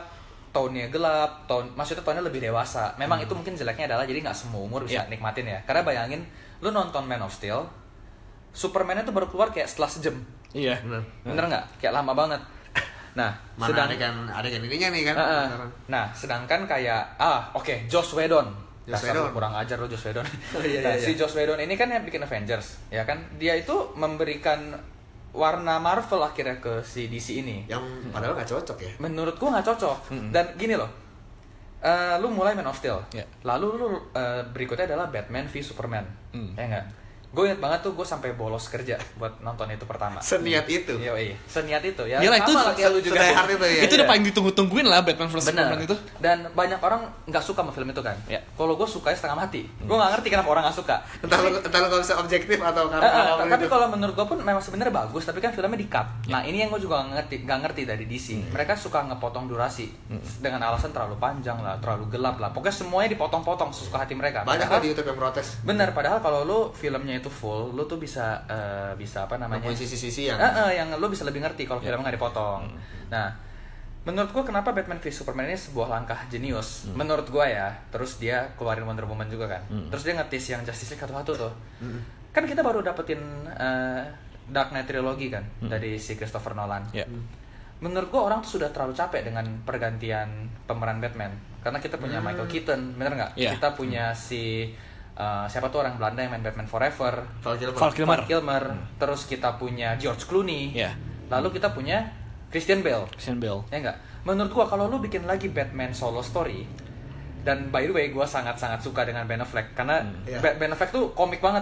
Tone-nya 0.50 0.88
gelap, 0.88 1.46
tone 1.46 1.68
maksudnya 1.76 2.00
tone-nya 2.00 2.24
lebih 2.24 2.40
dewasa. 2.40 2.96
Memang 2.96 3.20
itu 3.20 3.36
mungkin 3.36 3.54
jeleknya 3.54 3.92
adalah 3.92 4.08
jadi 4.08 4.24
nggak 4.24 4.34
semua 4.34 4.64
umur 4.64 4.88
bisa 4.88 5.04
Iya. 5.04 5.12
nikmatin 5.12 5.44
ya. 5.46 5.60
Karena 5.68 5.84
bayangin 5.84 6.24
lu 6.64 6.72
nonton 6.72 7.04
Man 7.04 7.20
of 7.20 7.30
Steel, 7.30 7.68
Superman 8.56 9.04
itu 9.04 9.12
baru 9.12 9.28
keluar 9.28 9.52
kayak 9.52 9.68
setelah 9.68 9.92
sejam. 9.92 10.16
Iya. 10.56 10.80
Bener. 10.80 11.04
Bener 11.28 11.44
nggak? 11.46 11.66
Kayak 11.78 11.94
lama 12.00 12.16
banget. 12.16 12.42
Nah, 13.16 13.32
Mana 13.56 13.68
sedang, 13.72 13.88
adegan 13.88 14.16
adegan 14.28 14.62
ininya 14.62 14.90
nih 14.92 15.04
kan? 15.06 15.16
Sekarang. 15.16 15.72
nah, 15.88 16.06
sedangkan 16.12 16.62
kayak 16.66 17.02
ah, 17.16 17.48
oke, 17.52 17.88
Joss 17.88 18.12
Whedon. 18.12 18.44
Joss 18.84 19.02
Dasar 19.02 19.16
lu 19.16 19.24
Whedon. 19.24 19.34
kurang 19.34 19.54
ajar 19.56 19.78
lo 19.80 19.88
Joss 19.88 20.04
Whedon. 20.04 20.28
Oh, 20.56 20.60
iya, 20.60 20.84
nah, 20.84 20.94
iya, 20.94 21.00
si 21.00 21.16
iya. 21.16 21.24
Joss 21.24 21.34
Whedon 21.34 21.58
ini 21.58 21.74
kan 21.74 21.88
yang 21.88 22.04
bikin 22.04 22.20
Avengers, 22.20 22.76
ya 22.88 23.02
kan? 23.02 23.18
Dia 23.36 23.56
itu 23.56 23.74
memberikan 23.96 24.76
warna 25.32 25.80
Marvel 25.80 26.22
akhirnya 26.22 26.60
ke 26.60 26.80
si 26.80 27.08
DC 27.08 27.40
ini. 27.40 27.64
Yang 27.66 27.84
padahal 28.08 28.36
nggak 28.36 28.48
cocok 28.48 28.78
ya. 28.78 28.92
Menurut 29.00 29.36
gua 29.36 29.56
nggak 29.56 29.68
cocok. 29.68 29.98
Dan 30.30 30.46
gini 30.56 30.76
loh. 30.76 30.88
eh, 31.80 32.18
lu 32.18 32.28
mulai 32.28 32.52
Man 32.52 32.66
of 32.66 32.76
Steel. 32.76 32.98
Ya. 33.12 33.22
Lalu 33.44 33.78
lu 33.78 33.88
eh, 34.12 34.42
berikutnya 34.50 34.88
adalah 34.88 35.08
Batman 35.08 35.46
v 35.46 35.56
Superman. 35.60 36.02
Hmm. 36.34 36.52
Ya 36.56 36.66
enggak? 36.66 36.86
Gue 37.36 37.52
inget 37.52 37.60
banget 37.60 37.84
tuh 37.84 37.92
gue 37.92 38.08
sampai 38.08 38.32
bolos 38.32 38.72
kerja 38.72 38.96
buat 39.20 39.44
nonton 39.44 39.68
itu 39.68 39.84
pertama. 39.84 40.24
Seniat 40.24 40.64
itu. 40.72 40.96
Iya, 40.96 41.12
iya. 41.20 41.36
Seniat 41.44 41.84
itu 41.84 42.04
ya. 42.08 42.24
Iyalah, 42.24 42.40
itu 42.40 42.52
sama 42.56 42.72
lah 42.72 42.74
kayak 42.80 42.90
lu 42.96 43.00
juga. 43.04 43.20
itu 43.20 43.66
ya. 43.68 43.84
itu 43.84 43.94
udah 44.00 44.08
paling 44.08 44.24
ditunggu-tungguin 44.32 44.86
lah 44.88 45.04
Batman 45.04 45.28
vs. 45.28 45.52
Superman 45.52 45.80
itu. 45.84 45.96
Dan 46.24 46.48
banyak 46.56 46.80
orang 46.80 47.12
nggak 47.28 47.44
suka 47.44 47.60
sama 47.60 47.76
film 47.76 47.92
itu 47.92 48.00
kan. 48.00 48.16
Ya. 48.32 48.40
Kalau 48.56 48.80
gue 48.80 48.88
sukanya 48.88 49.18
setengah 49.20 49.38
mati. 49.44 49.68
Gue 49.84 49.96
nggak 50.00 50.12
ngerti 50.16 50.28
kenapa 50.32 50.50
orang 50.56 50.64
nggak 50.72 50.78
suka. 50.80 50.96
Entah 51.20 51.38
lu 51.44 51.60
entah 51.60 51.80
lu 51.84 51.88
kalau 51.92 52.02
bisa 52.02 52.16
objektif 52.16 52.58
atau 52.64 52.88
karena 52.88 53.04
Eh, 53.06 53.24
eh, 53.44 53.50
tapi 53.52 53.66
kalau 53.68 53.88
menurut 53.92 54.16
gue 54.16 54.26
pun 54.26 54.40
memang 54.40 54.64
sebenarnya 54.64 54.96
bagus, 54.96 55.28
tapi 55.28 55.44
kan 55.44 55.52
filmnya 55.52 55.76
di 55.76 55.88
cut. 55.92 56.08
Nah 56.32 56.42
ini 56.48 56.64
yang 56.64 56.72
gue 56.72 56.80
juga 56.80 57.04
nggak 57.04 57.20
ngerti, 57.20 57.36
nggak 57.44 57.60
ngerti 57.68 57.82
dari 57.84 58.06
DC. 58.08 58.28
Mereka 58.56 58.80
suka 58.80 59.04
ngepotong 59.12 59.52
durasi 59.52 59.92
dengan 60.40 60.64
alasan 60.64 60.96
terlalu 60.96 61.20
panjang 61.20 61.60
lah, 61.60 61.76
terlalu 61.84 62.08
gelap 62.16 62.40
lah. 62.40 62.56
Pokoknya 62.56 62.76
semuanya 62.76 63.10
dipotong-potong 63.12 63.76
sesuka 63.76 64.08
hati 64.08 64.16
mereka. 64.16 64.48
banyak 64.48 64.68
Padahal- 64.68 64.84
di 64.84 64.88
YouTube 64.94 65.08
yang 65.12 65.20
protes. 65.20 65.48
Bener, 65.66 65.90
padahal 65.92 66.20
kalau 66.22 66.40
lu 66.46 66.60
filmnya 66.72 67.18
itu 67.18 67.25
full, 67.28 67.72
lu 67.72 67.84
tuh 67.84 67.98
bisa 67.98 68.42
eh, 68.46 68.92
bisa 68.96 69.26
apa 69.26 69.36
namanya? 69.36 69.70
Sisi-sisi 69.70 70.28
yang 70.28 70.38
Eh, 70.38 70.52
eh, 70.66 70.72
yang 70.78 70.94
lu 70.96 71.08
bisa 71.08 71.24
lebih 71.24 71.40
ngerti 71.40 71.64
kalau 71.64 71.80
Ya. 71.80 71.92
filmnya 71.92 72.10
nggak 72.10 72.18
dipotong. 72.18 72.62
Nah, 73.08 73.28
menurut 74.04 74.30
gua 74.30 74.44
kenapa 74.44 74.70
Batman 74.70 74.98
v 74.98 75.10
Superman 75.10 75.46
ini 75.46 75.56
sebuah 75.56 75.88
langkah 75.88 76.20
jenius? 76.28 76.90
Menurut 76.92 77.26
gua 77.28 77.46
ya. 77.46 77.70
Terus 77.90 78.18
dia 78.18 78.54
keluarin 78.54 78.86
Wonder 78.86 79.06
Woman 79.06 79.26
juga 79.28 79.50
kan. 79.50 79.62
Terus 79.90 80.04
dia 80.04 80.14
ngetis 80.14 80.46
yang 80.50 80.62
Justice 80.62 80.94
League 80.94 81.02
satu-satu 81.02 81.32
tuh. 81.36 81.54
Kan 82.30 82.44
kita 82.44 82.62
baru 82.62 82.80
dapetin 82.80 83.22
eh, 83.50 84.04
Dark 84.46 84.70
Knight 84.70 84.86
Trilogy 84.86 85.30
kan 85.30 85.42
dari 85.60 85.98
si 85.98 86.14
Christopher 86.14 86.54
Nolan. 86.54 86.86
Ya. 86.94 87.06
Menurut 87.76 88.08
gua 88.08 88.30
orang 88.30 88.40
tuh 88.40 88.58
sudah 88.58 88.70
terlalu 88.70 88.94
capek 88.94 89.26
dengan 89.26 89.44
pergantian 89.62 90.48
pemeran 90.64 91.02
Batman. 91.02 91.34
Karena 91.60 91.82
kita 91.82 91.98
punya 91.98 92.22
Michael 92.22 92.46
Keaton, 92.46 92.94
bener 92.94 93.18
nggak? 93.18 93.32
Iya. 93.36 93.58
Kita 93.58 93.74
punya 93.74 94.14
si 94.14 94.70
eh, 95.16 95.46
siapa 95.46 95.68
tuh 95.68 95.80
orang 95.80 95.96
Belanda 95.96 96.20
yang 96.20 96.32
main 96.32 96.44
Batman 96.44 96.66
Forever. 96.66 97.14
Val 97.40 97.56
Kilmer. 97.56 97.76
Val 97.76 97.92
Kilmer. 97.92 98.18
Val 98.18 98.26
Kilmer. 98.26 98.64
Terus 98.96 99.22
kita 99.26 99.56
punya 99.56 99.96
George 99.96 100.24
Clooney. 100.24 100.72
Iya. 100.72 100.92
Lalu 101.28 101.56
kita 101.56 101.72
punya 101.72 102.06
Christian 102.48 102.80
Bale. 102.80 103.08
Christian 103.10 103.38
Bale. 103.38 103.64
Ya 103.68 103.80
enggak? 103.80 103.98
Menurut 104.24 104.52
gua 104.52 104.66
kalau 104.66 104.86
lu 104.86 104.98
bikin 104.98 105.24
lagi 105.24 105.48
Batman 105.48 105.92
solo 105.92 106.20
story 106.20 106.66
dan 107.42 107.70
by 107.70 107.86
the 107.86 107.94
way 107.94 108.10
gua 108.10 108.26
sangat-sangat 108.26 108.82
suka 108.82 109.04
dengan 109.04 109.24
Ben 109.24 109.38
Affleck 109.38 109.74
karena 109.74 110.02
Iya. 110.24 110.42
Ba- 110.42 110.58
Ben 110.58 110.70
Affleck 110.70 110.90
tuh 110.90 111.14
komik 111.14 111.40
banget. 111.40 111.62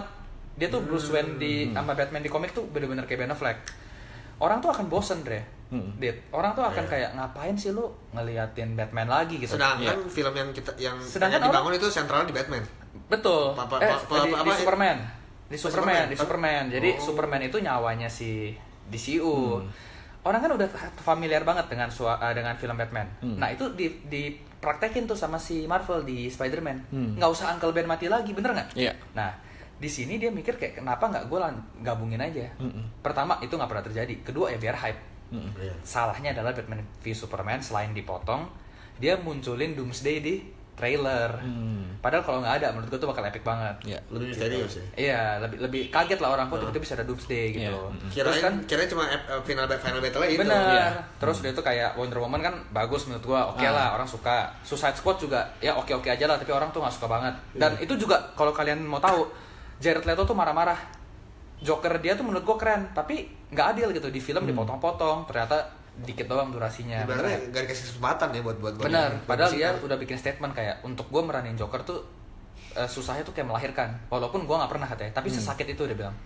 Dia 0.54 0.68
tuh 0.68 0.80
Bruce 0.80 1.10
Wayne 1.10 1.34
di 1.34 1.68
sama 1.68 1.92
Batman 1.92 2.20
di 2.20 2.28
komik 2.28 2.50
tuh 2.50 2.64
bener-bener 2.66 3.04
kayak 3.04 3.20
Ben 3.20 3.30
Affleck. 3.30 3.58
Orang 4.36 4.58
tuh 4.58 4.70
akan 4.70 4.86
bosen, 4.86 5.22
Dre. 5.22 5.42
Hmm. 5.68 5.90
Dit. 5.96 6.16
Orang 6.30 6.52
tuh 6.52 6.62
akan 6.62 6.84
Iya. 6.84 6.90
kayak 6.90 7.10
ngapain 7.14 7.54
sih 7.54 7.70
lu 7.70 7.86
ngeliatin 8.12 8.74
Batman 8.74 9.08
lagi 9.08 9.36
gitu. 9.36 9.54
Sedangkan 9.54 9.96
film 10.06 10.32
yang 10.32 10.48
kita 10.50 10.70
yang 10.76 10.96
Sedangkan 11.00 11.40
yang 11.40 11.50
dibangun 11.50 11.72
itu 11.74 11.86
sentralnya 11.88 12.28
di 12.28 12.36
Batman. 12.36 12.62
Betul. 13.06 13.52
Pa- 13.52 13.66
pa- 13.66 13.78
eh, 13.78 13.90
pa- 13.90 14.00
pa- 14.00 14.22
di, 14.22 14.30
apa- 14.30 14.44
di 14.44 14.50
apa- 14.50 14.60
Superman. 14.60 14.98
Di 15.44 15.54
Oh, 15.54 15.60
Superman, 15.60 15.84
Superman. 15.84 16.04
di 16.06 16.16
Superman. 16.16 16.64
Jadi 16.70 16.88
Oh. 16.90 17.02
Superman 17.02 17.40
itu 17.42 17.56
nyawanya 17.58 18.08
si 18.08 18.54
DCU. 18.86 19.60
Hmm. 19.60 19.68
Orang 20.22 20.40
kan 20.40 20.50
udah 20.50 20.68
familiar 20.98 21.42
banget 21.42 21.68
dengan 21.68 21.88
sua- 21.88 22.16
eh, 22.18 22.32
dengan 22.32 22.56
film 22.56 22.72
Batman. 22.74 23.04
Hmm. 23.20 23.36
Nah, 23.36 23.52
itu 23.52 23.68
di 23.74 23.92
dipraktekin 24.04 25.04
tuh 25.04 25.12
sama 25.12 25.36
si 25.36 25.64
Marvel 25.64 26.00
di 26.02 26.26
Spider-Man. 26.26 26.78
Hmm. 26.88 27.10
Nggak 27.18 27.30
usah 27.30 27.52
Uncle 27.52 27.72
Ben 27.72 27.84
mati 27.84 28.08
lagi, 28.08 28.32
bener 28.32 28.52
nggak? 28.52 28.68
Iya. 28.72 28.96
Nah, 29.12 29.36
di 29.74 29.84
sini 29.84 30.16
dia 30.16 30.32
mikir 30.32 30.56
kayak 30.56 30.80
kenapa 30.80 31.04
nggak 31.04 31.28
gue 31.28 31.38
gabungin 31.82 32.16
aja. 32.18 32.48
Mm-mm. 32.56 33.02
Pertama, 33.02 33.36
itu 33.38 33.52
nggak 33.52 33.68
pernah 33.68 33.84
terjadi. 33.84 34.14
Kedua, 34.24 34.48
ya 34.48 34.56
biar 34.56 34.76
hype. 34.78 35.00
Iya. 35.32 35.72
Salahnya 35.80 36.32
adalah 36.32 36.52
Batman 36.52 36.82
v 37.00 37.04
Superman 37.10 37.58
selain 37.58 37.90
dipotong, 37.90 38.44
dia 38.96 39.16
munculin 39.16 39.72
Doomsday 39.72 40.18
di 40.18 40.34
trailer. 40.74 41.30
Hmm. 41.38 41.86
Padahal 42.02 42.26
kalau 42.26 42.38
nggak 42.42 42.58
ada, 42.58 42.74
menurut 42.74 42.90
gue 42.90 42.98
tuh 42.98 43.06
bakal 43.06 43.22
epic 43.22 43.46
banget. 43.46 43.78
Iya. 43.86 43.98
Lebih 44.10 44.26
misterius 44.28 44.74
ya. 44.74 44.84
Iya, 44.98 45.22
lebih 45.38 45.58
lebih 45.62 45.82
kaget 45.86 46.18
lah 46.18 46.34
orang 46.34 46.50
kok 46.50 46.58
tiba-tiba 46.58 46.82
bisa 46.82 46.94
ada 46.98 47.06
Doomsday 47.06 47.54
gitu. 47.54 47.62
Iya, 47.62 47.78
mm-mm. 47.78 48.10
Terus 48.10 48.34
Kirain 48.34 48.42
kan 48.42 48.54
kirain 48.66 48.88
cuma 48.90 49.04
eh, 49.06 49.18
final 49.46 49.70
final 49.70 50.00
battle 50.02 50.26
itu. 50.26 50.42
bener. 50.42 50.58
Iya. 50.66 50.86
Terus 51.22 51.36
dia 51.40 51.54
tuh 51.54 51.62
kayak 51.62 51.94
Wonder 51.94 52.18
Woman 52.18 52.42
kan 52.42 52.54
bagus 52.74 53.06
menurut 53.06 53.22
gua. 53.24 53.54
Oke 53.54 53.62
Ah. 53.62 53.70
lah, 53.70 53.88
orang 53.94 54.08
suka. 54.10 54.50
Suicide 54.66 54.98
Squad 54.98 55.22
juga 55.22 55.46
ya 55.58 55.78
oke-oke 55.78 56.10
aja 56.10 56.26
lah, 56.26 56.34
tapi 56.34 56.50
orang 56.50 56.74
tuh 56.74 56.82
nggak 56.82 56.92
suka 56.92 57.06
banget. 57.06 57.34
Dan 57.54 57.78
itu 57.78 57.94
juga 57.94 58.18
kalau 58.34 58.50
kalian 58.50 58.82
mau 58.82 58.98
tahu, 58.98 59.30
Jared 59.78 60.02
Leto 60.02 60.26
tuh 60.26 60.34
marah-marah. 60.34 61.03
Joker 61.62 62.00
dia 62.02 62.18
tuh 62.18 62.26
menurut 62.26 62.42
gua 62.42 62.56
keren, 62.58 62.90
tapi 62.96 63.30
nggak 63.52 63.66
adil 63.76 63.88
gitu 63.94 64.08
di 64.10 64.18
film 64.18 64.42
dipotong-potong. 64.48 65.28
Ternyata 65.30 65.84
dikit 65.94 66.26
doang 66.26 66.50
durasinya. 66.50 67.06
Ibaratnya 67.06 67.38
Bener. 67.38 67.54
gak 67.54 67.62
dikasih 67.70 67.84
kesempatan 67.94 68.34
ya 68.34 68.42
buat 68.42 68.58
buat 68.58 68.74
Bener, 68.82 69.14
buat 69.14 69.30
padahal 69.30 69.50
dia 69.54 69.70
udah 69.78 69.94
bikin 69.94 70.18
statement 70.18 70.50
kayak 70.50 70.82
untuk 70.82 71.06
gue 71.06 71.22
meranin 71.22 71.54
Joker 71.54 71.86
tuh 71.86 72.02
eh, 72.74 72.88
susahnya 72.90 73.22
tuh 73.22 73.30
kayak 73.30 73.46
melahirkan. 73.46 73.94
Walaupun 74.10 74.42
gue 74.42 74.56
nggak 74.58 74.70
pernah 74.74 74.88
katanya, 74.90 75.12
tapi 75.14 75.30
sesakit 75.30 75.70
itu 75.70 75.86
dia 75.86 75.94
bilang. 75.94 76.16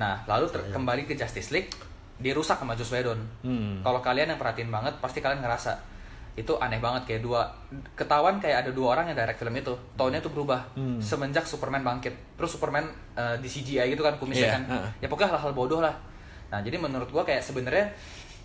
Nah, 0.00 0.24
lalu 0.24 0.48
ter- 0.48 0.72
kembali 0.72 1.04
ke 1.04 1.18
Justice 1.18 1.50
League, 1.52 1.68
dia 2.16 2.32
rusak 2.32 2.56
sama 2.56 2.72
Joss 2.78 2.94
Whedon. 2.94 3.18
Hmm. 3.44 3.84
Kalau 3.84 4.00
kalian 4.00 4.32
yang 4.32 4.40
perhatiin 4.40 4.70
banget, 4.72 4.94
pasti 5.02 5.18
kalian 5.20 5.42
ngerasa 5.44 5.97
itu 6.38 6.54
aneh 6.56 6.78
banget 6.78 7.02
kayak 7.04 7.20
dua 7.20 7.42
ketahuan 7.92 8.38
kayak 8.38 8.62
ada 8.62 8.70
dua 8.70 8.94
orang 8.94 9.10
yang 9.10 9.16
direct 9.16 9.36
film 9.36 9.52
itu 9.52 9.74
tone-nya 9.92 10.18
tuh 10.18 10.30
berubah 10.30 10.60
Hmm. 10.72 10.96
semenjak 10.98 11.42
Superman 11.42 11.82
bangkit 11.82 12.14
terus 12.34 12.50
Superman 12.50 12.86
eh, 13.12 13.36
di 13.36 13.46
CGI 13.46 13.90
gitu 13.90 14.00
kan 14.00 14.14
kumisnya 14.16 14.46
Iya, 14.46 14.54
kan 14.54 14.62
heeh. 14.68 14.90
ya 15.00 15.06
pokoknya 15.06 15.30
hal-hal 15.32 15.52
bodoh 15.52 15.78
lah 15.78 15.94
nah 16.48 16.58
jadi 16.58 16.76
menurut 16.76 17.08
gua 17.08 17.22
kayak 17.22 17.42
sebenarnya 17.42 17.90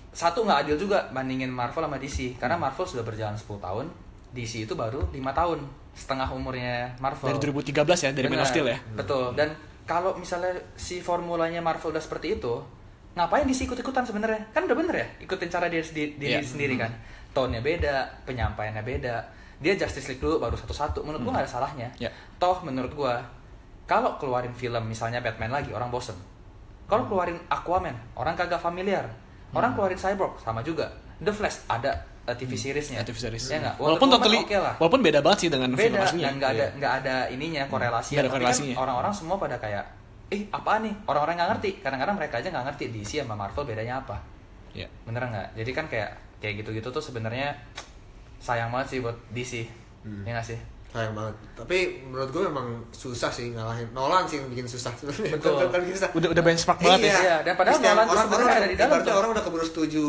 satu 0.10 0.43
nggak 0.43 0.60
adil 0.63 0.77
juga 0.79 1.10
bandingin 1.10 1.47
Marvel 1.47 1.82
sama 1.82 1.97
DC 1.97 2.36
karena 2.36 2.56
Hmm. 2.56 2.65
Marvel 2.65 2.86
sudah 2.86 3.01
berjalan 3.01 3.34
10 3.34 3.58
tahun 3.60 3.86
DC 4.32 4.65
itu 4.65 4.73
baru 4.73 5.06
lima 5.10 5.29
tahun 5.32 5.62
setengah 5.93 6.25
umurnya 6.27 6.97
Marvel 6.97 7.29
Dari 7.29 7.39
2013 7.43 7.69
ya, 7.99 8.10
dari 8.12 8.25
Man 8.25 8.41
of 8.41 8.49
Steel 8.49 8.65
ya. 8.65 8.82
Betul. 8.91 9.38
Dan 9.38 9.53
kalau 9.84 10.17
misalnya 10.17 10.49
si 10.73 10.97
formulanya 10.99 11.62
Marvel 11.62 11.93
udah 11.93 12.01
seperti 12.01 12.34
itu, 12.34 12.53
ngapain 13.13 13.45
DC 13.45 13.69
ikut-ikutan 13.69 14.01
sebenarnya? 14.01 14.41
Kan 14.49 14.65
udah 14.65 14.73
bener 14.73 14.95
ya, 14.95 15.08
ikutin 15.21 15.45
cara 15.47 15.69
dia 15.69 15.86
Iya. 15.86 16.41
sendiri 16.41 16.73
kan. 16.75 16.89
Tone-nya 17.33 17.59
beda, 17.59 17.95
penyampaiannya 18.23 18.81
beda. 18.81 19.15
Dia 19.57 19.73
Justice 19.73 20.07
League 20.07 20.21
dulu 20.21 20.37
baru 20.37 20.53
satu-satu. 20.53 21.01
Menurut 21.01 21.21
gua 21.23 21.31
nggak 21.33 21.45
ada 21.45 21.51
salahnya. 21.51 21.87
Ya. 21.97 22.09
Toh 22.37 22.61
menurut 22.61 22.93
gua 22.93 23.19
kalau 23.83 24.15
keluarin 24.15 24.51
film 24.51 24.85
misalnya 24.85 25.19
Batman 25.19 25.51
lagi 25.51 25.69
orang 25.69 25.89
bosen. 25.89 26.15
Kalau 26.83 27.03
keluarin 27.05 27.39
Aquaman, 27.47 27.95
orang 28.13 28.33
kagak 28.33 28.59
familiar. 28.59 29.07
Orang 29.49 29.73
keluarin 29.73 29.97
Cyborg 29.97 30.37
sama 30.37 30.61
juga. 30.61 30.89
The 31.17 31.29
Flash 31.29 31.63
ada 31.65 31.93
uh, 32.23 32.33
TV 32.33 32.53
seriesnya. 32.53 33.01
TV 33.01 33.15
series. 33.15 33.47
Ya 33.47 33.59
nggak? 33.59 33.75
Walaupun 33.77 34.07
totally, 34.09 34.39
oke 34.39 34.57
lah 34.57 34.75
walaupun 34.77 35.01
beda 35.01 35.19
banget 35.19 35.39
sih 35.39 35.49
dengan 35.49 35.69
film 35.71 35.93
beda 35.93 36.03
aslinya. 36.03 36.25
dan 36.25 36.33
nggak 36.35 36.49
ada 36.49 36.57
Iya. 36.59 36.67
nggak 36.75 36.93
ada 36.99 37.15
ininya 37.29 37.63
korelasi 37.65 38.09
Nggak 38.11 38.19
ada 38.19 38.27
Tapi 38.27 38.35
kan 38.35 38.41
korelasinya. 38.43 38.75
orang-orang 38.77 39.13
semua 39.13 39.35
pada 39.37 39.55
kayak 39.57 39.83
eh 40.27 40.41
apa 40.49 40.71
nih 40.81 40.93
orang-orang 41.05 41.35
nggak 41.37 41.49
ngerti 41.55 41.69
kadang-kadang 41.79 42.15
mereka 42.17 42.35
aja 42.41 42.47
nggak 42.49 42.65
ngerti 42.67 42.83
DC 42.89 43.11
sama 43.21 43.35
Marvel 43.37 43.63
bedanya 43.63 43.95
apa 43.99 44.17
Iya. 44.73 44.87
bener 45.05 45.21
nggak 45.23 45.47
jadi 45.53 45.71
kan 45.71 45.85
kayak 45.87 46.09
kayak 46.43 46.60
gitu-gitu 46.60 46.84
tuh 46.86 46.99
sebenarnya 46.99 47.56
sayang 48.38 48.67
banget 48.67 48.88
sih 48.89 48.99
buat 48.99 49.15
DC 49.29 49.63
Hmm. 50.03 50.19
ya 50.21 50.36
nggak 50.36 50.43
sih 50.45 50.60
sayang 50.89 51.15
banget 51.15 51.32
tapi 51.56 51.77
menurut 52.03 52.27
gue 52.27 52.43
memang 52.43 52.67
susah 52.91 53.32
sih 53.32 53.49
ngalahin 53.49 53.88
Nolan 53.89 54.27
sih 54.27 54.36
yang 54.36 54.51
bikin 54.51 54.67
susah 54.67 54.91
Betul. 54.99 55.63
Bikin 55.79 55.95
susah 55.95 56.12
Udah 56.12 56.27
udah 56.29 56.43
benchmark 56.43 56.75
banget 56.77 57.08
ya. 57.08 57.15
Iya, 57.17 57.36
dan 57.41 57.53
padahal 57.56 57.79
Christian- 57.79 57.95
Nolan 57.95 58.08
orang, 58.12 58.27
orang 58.29 58.47
ada 58.53 58.67
di 58.67 58.75
dalam 58.75 58.99
tuh. 58.99 59.15
orang 59.15 59.29
udah 59.32 59.41
keburu 59.41 59.63
setuju 59.63 60.06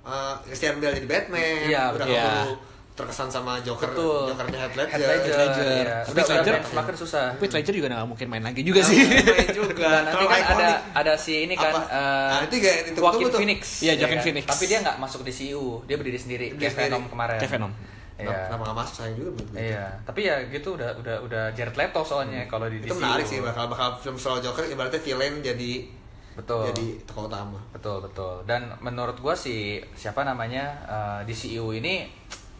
uh, 0.00 0.38
Christian 0.40 0.78
Bale 0.78 0.94
jadi 0.94 1.08
Batman 1.10 1.58
Iya, 1.66 1.82
udah 1.90 2.06
betul. 2.06 2.14
keburu 2.16 2.54
terkesan 2.98 3.28
sama 3.28 3.62
Joker 3.62 3.88
betul 3.88 4.26
Jokernya 4.28 4.58
Heath 4.60 4.74
Ledger, 4.74 4.90
Heath 4.92 5.06
Ledger, 5.06 5.36
Ledger. 5.38 5.84
iya. 5.86 5.96
Tapi 6.02 6.10
udah 6.12 6.26
Ledger- 6.34 6.56
benchmarknya 6.58 6.96
susah 6.98 7.24
Tapi 7.32 7.46
Ledger 7.48 7.74
juga 7.74 7.86
nggak 7.88 8.08
mungkin 8.08 8.26
main 8.26 8.42
lagi 8.42 8.60
juga 8.60 8.80
sih. 8.82 8.98
main 8.98 9.50
juga 9.60 9.88
nanti 10.02 10.18
kan 10.18 10.34
ada 10.34 10.42
iconic. 10.42 10.76
ada 10.92 11.12
si 11.14 11.34
ini 11.40 11.54
kan 11.54 11.70
Apa? 11.70 11.82
eh, 11.88 12.28
Nah, 12.28 12.40
itu 12.42 12.54
yang 12.58 12.78
ditunggu-tunggu 12.84 12.98
Joaquin 12.98 13.28
tuh. 13.28 13.40
Phoenix 13.40 13.60
Iya, 13.78 13.86
ya 13.86 13.94
Joaquin 13.96 14.18
kan? 14.18 14.26
Phoenix. 14.26 14.44
tapi 14.44 14.64
dia 14.66 14.78
nggak 14.80 14.96
masuk 14.98 15.20
di 15.22 15.32
CU 15.32 15.64
dia 15.84 15.94
berdiri 15.94 16.18
sendiri 16.18 16.46
kayak 16.52 16.74
Venom 16.76 17.02
kemarin 17.06 17.38
Kayak 17.38 17.52
Venom. 17.54 17.72
Iya. 18.18 18.34
Kenapa 18.44 18.62
nggak 18.64 18.76
masuk 18.76 18.94
sayang 18.96 19.14
juga 19.16 19.30
gue. 19.32 19.46
Iya, 19.62 19.84
tapi 20.02 20.20
ya 20.24 20.36
gitu 20.44 20.68
udah 20.74 20.90
udah 20.96 21.16
udah 21.22 21.44
Jared 21.54 21.72
Leto 21.72 22.02
soalnya 22.02 22.42
kalau 22.44 22.66
di 22.66 22.82
itu 22.82 22.90
menarik 22.92 23.22
sih 23.22 23.38
bakal 23.38 23.66
bakal 23.68 23.94
film 23.96 24.16
soal 24.16 24.38
Joker 24.38 24.66
ibaratnya 24.66 24.98
villain 24.98 25.38
jadi 25.38 25.86
Betul. 26.34 26.66
jadi 26.66 26.86
tokoh 27.04 27.26
utama 27.26 27.58
Betul 27.68 27.98
betul. 28.00 28.42
Dan 28.42 28.74
menurut 28.78 29.14
gua 29.16 29.34
si 29.34 29.54
siapa 29.92 30.22
namanya 30.22 30.66
eh, 30.84 31.20
DCU 31.24 31.70
ini 31.72 32.10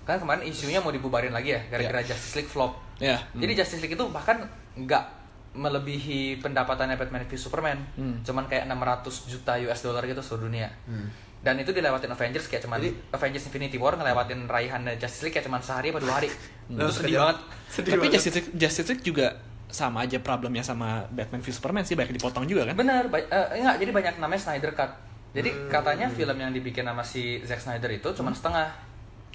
kan 0.08 0.18
kemarin 0.18 0.42
isunya 0.42 0.78
mau 0.78 0.88
dibubarin 0.88 1.30
lagi 1.30 1.52
ya 1.52 1.60
gara-gara 1.68 2.00
Justice 2.02 2.34
League 2.34 2.48
flop. 2.48 2.80
Ya. 2.96 3.20
Jadi 3.32 3.52
Justice 3.54 3.78
League 3.78 3.92
itu 3.92 4.04
bahkan 4.08 4.40
nggak 4.74 5.04
melebihi 5.52 6.38
pendapatannya 6.38 6.94
Batman 6.94 7.24
v 7.24 7.34
Superman. 7.34 7.78
Hmm. 7.94 8.16
Cuman 8.22 8.46
kayak 8.46 8.64
600 8.64 9.04
juta 9.26 9.52
US 9.60 9.80
dollar 9.80 10.02
gitu 10.02 10.20
seluruh 10.20 10.46
dunia. 10.46 10.68
Hmm. 10.84 11.08
Dan 11.38 11.54
itu 11.56 11.70
dilewatin 11.70 12.08
Avengers 12.08 12.46
kayak 12.46 12.64
cuman 12.64 12.78
Jadi- 12.80 12.98
Avengers 13.12 13.44
Infinity 13.46 13.76
War 13.76 13.94
ngelewatin 13.94 14.46
raihan 14.46 14.82
Justice 14.96 15.22
League 15.22 15.34
kayak 15.34 15.46
cuman 15.46 15.60
sehari 15.60 15.90
apa 15.90 15.98
dua 15.98 16.14
hari. 16.14 16.28
Hmm. 16.66 16.78
Itu 16.78 16.90
sedih 16.94 17.14
banget. 17.16 17.38
sedih 17.68 17.90
Tapi 17.90 18.00
banget. 18.00 18.14
Justice 18.14 18.34
League, 18.34 18.50
Justice 18.54 18.88
League 18.88 19.04
juga 19.04 19.26
sama 19.68 20.02
aja 20.02 20.16
problemnya 20.18 20.64
sama 20.64 21.04
Batman 21.06 21.38
v 21.38 21.48
Superman 21.48 21.84
sih 21.84 21.92
banyak 21.92 22.16
dipotong 22.16 22.44
juga 22.44 22.64
kan. 22.64 22.74
Bener, 22.74 23.04
ba- 23.06 23.20
eh, 23.20 23.60
enggak, 23.60 23.76
jadi 23.78 23.90
banyak 23.92 24.14
namanya 24.16 24.40
Snyder 24.42 24.72
Cut. 24.72 24.90
Jadi 25.30 25.50
Hmm. 25.50 25.68
katanya 25.68 26.06
film 26.08 26.34
yang 26.34 26.50
dibikin 26.50 26.82
sama 26.82 27.04
si 27.04 27.44
Zack 27.44 27.60
Snyder 27.60 27.92
itu 27.92 28.08
cuma 28.12 28.32
setengah. 28.32 28.72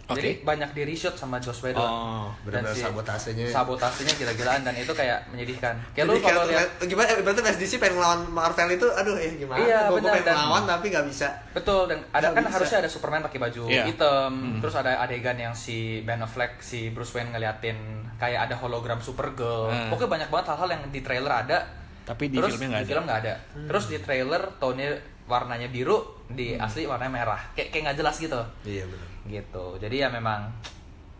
Oke. 0.04 0.20
Jadi 0.20 0.32
banyak 0.44 0.70
di 0.72 0.84
reshoot 0.84 1.16
sama 1.16 1.40
Joss 1.40 1.64
Whedon. 1.64 1.80
Oh, 1.80 2.28
benar-benar 2.44 2.76
sabotasenya. 2.76 3.48
Sabotasenya 3.48 4.14
gila-gilaan 4.14 4.62
dan 4.62 4.76
itu 4.76 4.92
kayak 4.92 5.32
menyedihkan. 5.32 5.80
Kayak 5.96 6.06
Jadi 6.06 6.12
lu 6.12 6.20
kalau 6.20 6.44
lihat 6.44 6.68
gimana 6.82 7.08
fans 7.16 7.56
DC 7.56 7.80
pengen 7.80 7.96
ngelawan 7.96 8.22
Marvel 8.28 8.70
itu 8.70 8.84
aduh 8.90 9.16
ya 9.16 9.32
gimana 9.34 9.60
Iya, 9.60 9.80
Gua- 9.82 9.88
gua 9.88 9.98
benar, 9.98 10.14
pengen 10.14 10.26
dan- 10.26 10.36
ngelawan 10.36 10.64
tapi 10.66 10.86
nggak 10.90 11.06
bisa 11.08 11.28
betul 11.54 11.82
dan 11.88 12.00
ada 12.06 12.20
Nggak 12.20 12.34
kan 12.34 12.44
bisa. 12.44 12.54
harusnya 12.54 12.78
ada 12.80 12.90
Superman 12.90 13.22
pakai 13.22 13.40
baju 13.40 13.64
Iya. 13.66 13.84
hitam, 13.86 14.32
terus 14.60 14.76
ada 14.76 14.92
adegan 15.00 15.38
yang 15.38 15.54
si 15.54 15.78
Ben 16.02 16.20
Affleck 16.20 16.60
si 16.60 16.92
Bruce 16.92 17.14
Wayne 17.14 17.32
ngeliatin 17.32 17.78
kayak 18.18 18.52
ada 18.52 18.56
hologram 18.58 19.00
Supergirl. 19.00 19.72
Hmm. 19.72 19.88
Pokoknya 19.88 20.12
banyak 20.20 20.30
banget 20.30 20.46
hal-hal 20.50 20.70
yang 20.70 20.84
di 20.90 21.00
trailer 21.00 21.32
ada 21.32 21.58
Tapi 22.04 22.28
di 22.28 22.36
terus 22.36 22.52
filmnya 22.52 22.68
nggak 22.70 22.80
di 22.80 22.84
ada. 22.84 22.92
film 22.92 23.04
nggak 23.08 23.20
ada. 23.22 23.34
Terus 23.64 23.84
di 23.88 23.98
trailer 23.98 24.44
tone 24.58 24.88
warnanya 25.24 25.68
biru, 25.68 26.23
di 26.34 26.54
asli 26.54 26.84
warnanya 26.84 27.14
merah. 27.14 27.42
Kayak 27.54 27.70
kayak 27.70 27.84
nggak 27.86 27.98
jelas 28.00 28.16
gitu. 28.18 28.42
iya 28.64 28.84
benar 28.84 29.08
Gitu. 29.24 29.66
Jadi 29.80 29.96
ya 29.98 30.08
memang 30.08 30.50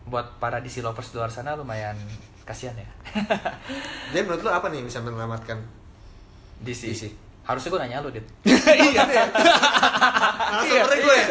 buat 0.04 0.36
para 0.36 0.58
DC 0.58 0.80
lovers 0.80 1.08
di 1.08 1.16
luar 1.16 1.28
sana 1.28 1.54
lumayan 1.54 1.96
kasihan 2.42 2.76
ya. 2.76 2.88
jadi 4.12 4.20
menurut 4.22 4.42
lu 4.42 4.50
apa 4.50 4.68
nih 4.68 4.82
bisa 4.82 5.00
menyelamatkan 5.00 5.56
DC. 6.60 6.82
DC. 6.90 7.04
Harusnya 7.44 7.70
gue 7.70 7.80
nanya 7.84 8.00
lu, 8.00 8.08
Dit. 8.08 8.24
iya 8.44 9.04
narasumbernya 9.04 10.96
gue 10.98 11.14
ya 11.14 11.26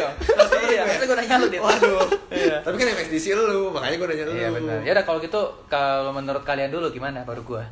Iya, 0.54 0.80
gue 0.80 0.86
harusnya 0.86 1.06
gue 1.06 1.18
nanya 1.18 1.36
lu, 1.36 1.46
Dit. 1.50 1.58
waduh 1.58 2.06
Iya. 2.30 2.56
tapi 2.62 2.74
kan 2.76 2.86
yang 2.86 2.98
fans 2.98 3.10
DC 3.10 3.26
lu 3.32 3.70
makanya 3.70 3.96
gue 3.96 4.08
nanya 4.10 4.24
lu 4.24 4.32
Iya 4.32 4.48
benar. 4.50 4.78
Ya 4.82 4.90
udah 4.94 5.04
kalau 5.04 5.18
gitu 5.18 5.40
kalau 5.66 6.10
menurut 6.10 6.42
kalian 6.42 6.70
dulu 6.70 6.90
gimana 6.90 7.22
baru 7.22 7.42
gua? 7.42 7.62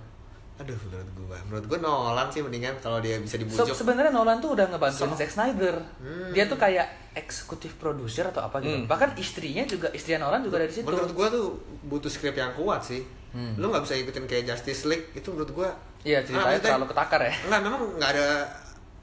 Aduh 0.62 0.78
menurut 0.80 1.10
gue 1.12 1.38
menurut 1.44 1.66
gue 1.66 1.78
Nolan 1.80 2.28
sih 2.28 2.38
mendingan 2.38 2.78
kalau 2.78 2.98
dia 2.98 3.18
bisa 3.18 3.34
So, 3.34 3.42
dibujuk 3.42 3.74
sebenarnya 3.74 4.10
Nolan 4.10 4.38
tuh 4.38 4.54
udah 4.54 4.66
ngebantuin 4.66 5.10
So- 5.10 5.18
Zack 5.18 5.30
Snyder. 5.32 5.74
Hmm. 5.98 6.30
Dia 6.30 6.46
tuh 6.46 6.54
kayak 6.56 6.86
eksekutif 7.12 7.74
produser 7.76 8.24
atau 8.24 8.40
apa 8.40 8.58
gitu. 8.58 8.72
Hmm. 8.72 8.86
Bahkan 8.86 9.16
istrinya 9.16 9.64
juga 9.64 9.90
istri 9.90 10.14
Nolan 10.14 10.40
juga 10.40 10.56
dari 10.56 10.70
situ. 10.70 10.86
menurut 10.86 11.10
gue 11.10 11.26
tuh 11.28 11.46
butuh 11.84 12.06
skrip 12.06 12.32
yang 12.32 12.52
kuat 12.52 12.80
sih 12.80 13.02
Hmm. 13.30 13.56
lu 13.56 13.66
nggak 13.66 13.82
bisa 13.82 13.96
ikutin 13.96 14.24
kayak 14.24 14.44
Justice 14.46 14.84
League 14.84 15.10
itu 15.10 15.24
menurut 15.26 15.50
gue 15.50 15.68
Iya, 16.02 16.20
ceritanya 16.20 16.58
terlalu 16.58 16.86
ketakar 16.86 17.20
ya. 17.22 17.32
Enggak, 17.42 17.60
memang 17.62 17.80
nggak 17.96 18.10
ada 18.10 18.26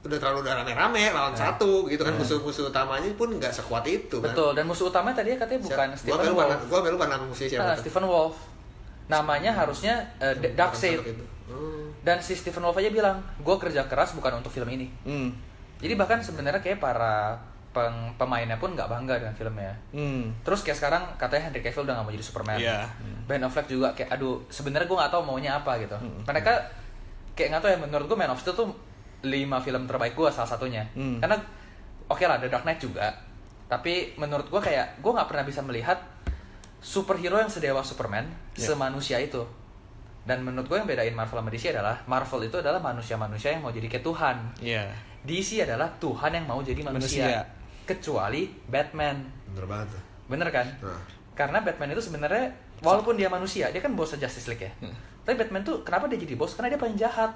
udah 0.00 0.16
terlalu 0.16 0.38
udah 0.40 0.54
rame-rame 0.54 1.02
lawan 1.10 1.34
satu 1.34 1.84
gitu 1.84 2.00
kan 2.00 2.14
musuh-musuh 2.14 2.68
utamanya 2.68 3.10
pun 3.14 3.28
nggak 3.32 3.50
sekuat 3.50 3.84
itu 3.84 4.16
kan. 4.16 4.22
Hmm. 4.22 4.32
Betul. 4.32 4.50
Dan 4.54 4.64
musuh 4.64 4.86
utamanya 4.86 5.16
tadi 5.18 5.34
katanya 5.34 5.60
bukan 5.60 5.88
Siapa- 5.90 5.98
Stephen 5.98 6.32
Wolf. 6.32 6.60
gua 6.64 6.78
lupa 6.86 7.06
nama 7.06 7.20
musuhnya 7.22 7.50
siapa 7.52 7.64
Nah. 7.66 7.76
Stephen 7.76 8.04
Wolf. 8.06 8.36
Namanya 9.08 9.50
harusnya 9.52 9.94
uh, 10.16 10.30
D- 10.32 10.54
Darkseid. 10.54 11.02
Hmm. 11.50 11.90
Dan 12.00 12.22
si 12.22 12.32
Stephen 12.32 12.62
Wolf 12.62 12.76
aja 12.76 12.88
bilang, 12.88 13.18
gue 13.36 13.56
kerja 13.58 13.84
keras 13.84 14.14
bukan 14.14 14.38
untuk 14.38 14.48
film 14.48 14.70
ini. 14.70 14.86
Hmm. 15.02 15.34
Jadi 15.76 15.92
bahkan 15.94 16.20
sebenarnya 16.20 16.60
kayak 16.60 16.78
para 16.78 17.34
peng- 17.70 18.14
pemainnya 18.14 18.56
pun 18.56 18.72
nggak 18.72 18.86
bangga 18.86 19.18
dengan 19.18 19.34
filmnya. 19.34 19.74
Hmm. 19.90 20.30
Terus 20.40 20.60
kayak 20.60 20.78
sekarang 20.78 21.02
katanya 21.16 21.48
Henry 21.48 21.60
Cavill 21.60 21.84
udah 21.84 21.94
gak 21.96 22.04
mau 22.04 22.12
jadi 22.12 22.24
Superman. 22.24 22.58
Iya. 22.58 22.78
Ben 23.26 23.40
Affleck 23.40 23.66
juga 23.66 23.92
kayak 23.92 24.10
aduh 24.10 24.42
sebenarnya 24.46 24.86
gue 24.86 24.98
nggak 24.98 25.12
tahu 25.12 25.22
maunya 25.22 25.54
apa 25.54 25.78
gitu. 25.78 25.96
Hmm. 25.96 26.22
Mereka 26.24 26.52
kayak 27.34 27.48
nggak 27.50 27.62
tahu 27.62 27.70
ya 27.70 27.78
menurut 27.78 28.06
gue 28.06 28.16
Man 28.16 28.30
of 28.30 28.38
Steel 28.38 28.54
tuh 28.54 28.68
lima 29.20 29.60
film 29.60 29.84
terbaik 29.84 30.14
gue 30.14 30.28
salah 30.28 30.48
satunya. 30.48 30.82
Hmm. 30.92 31.20
Karena 31.20 31.36
oke 32.06 32.24
lah 32.24 32.36
ada 32.36 32.48
Dark 32.48 32.64
Knight 32.64 32.80
juga. 32.80 33.06
Tapi 33.66 34.18
menurut 34.18 34.48
gue 34.48 34.60
kayak 34.60 34.98
gue 34.98 35.12
nggak 35.14 35.28
pernah 35.30 35.44
bisa 35.44 35.62
melihat 35.62 36.00
superhero 36.80 37.36
yang 37.36 37.48
sedewa 37.48 37.80
Superman 37.80 38.24
Iya. 38.52 38.72
semanusia 38.72 39.16
itu. 39.16 39.44
Dan 40.30 40.46
menurut 40.46 40.70
gue 40.70 40.78
yang 40.78 40.86
bedain 40.86 41.10
Marvel 41.10 41.42
sama 41.42 41.50
DC 41.50 41.74
adalah 41.74 42.06
Marvel 42.06 42.46
itu 42.46 42.62
adalah 42.62 42.78
manusia-manusia 42.78 43.50
yang 43.50 43.66
mau 43.66 43.74
jadi 43.74 43.90
kayak 43.90 44.06
Tuhan. 44.06 44.36
Iya. 44.62 44.86
DC 45.26 45.66
adalah 45.66 45.90
Tuhan 45.98 46.30
yang 46.38 46.46
mau 46.46 46.62
jadi 46.62 46.86
manusia. 46.86 47.26
Manusia. 47.26 47.42
Kecuali 47.82 48.46
Batman. 48.70 49.26
Bener 49.50 49.66
banget. 49.66 49.98
Bener 50.30 50.46
kan? 50.54 50.70
Nah. 50.86 51.02
Karena 51.34 51.58
Batman 51.66 51.98
itu 51.98 52.02
sebenarnya 52.06 52.46
walaupun 52.78 53.18
dia 53.18 53.26
manusia, 53.26 53.74
dia 53.74 53.82
kan 53.82 53.90
bos 53.98 54.14
Justice 54.14 54.46
League 54.46 54.62
ya. 54.62 54.70
Hmm. 54.78 54.94
Tapi 55.26 55.34
Batman 55.34 55.66
tuh 55.66 55.82
kenapa 55.82 56.06
dia 56.06 56.22
jadi 56.22 56.38
bos? 56.38 56.54
Karena 56.54 56.70
dia 56.70 56.78
paling 56.78 56.94
jahat. 56.94 57.34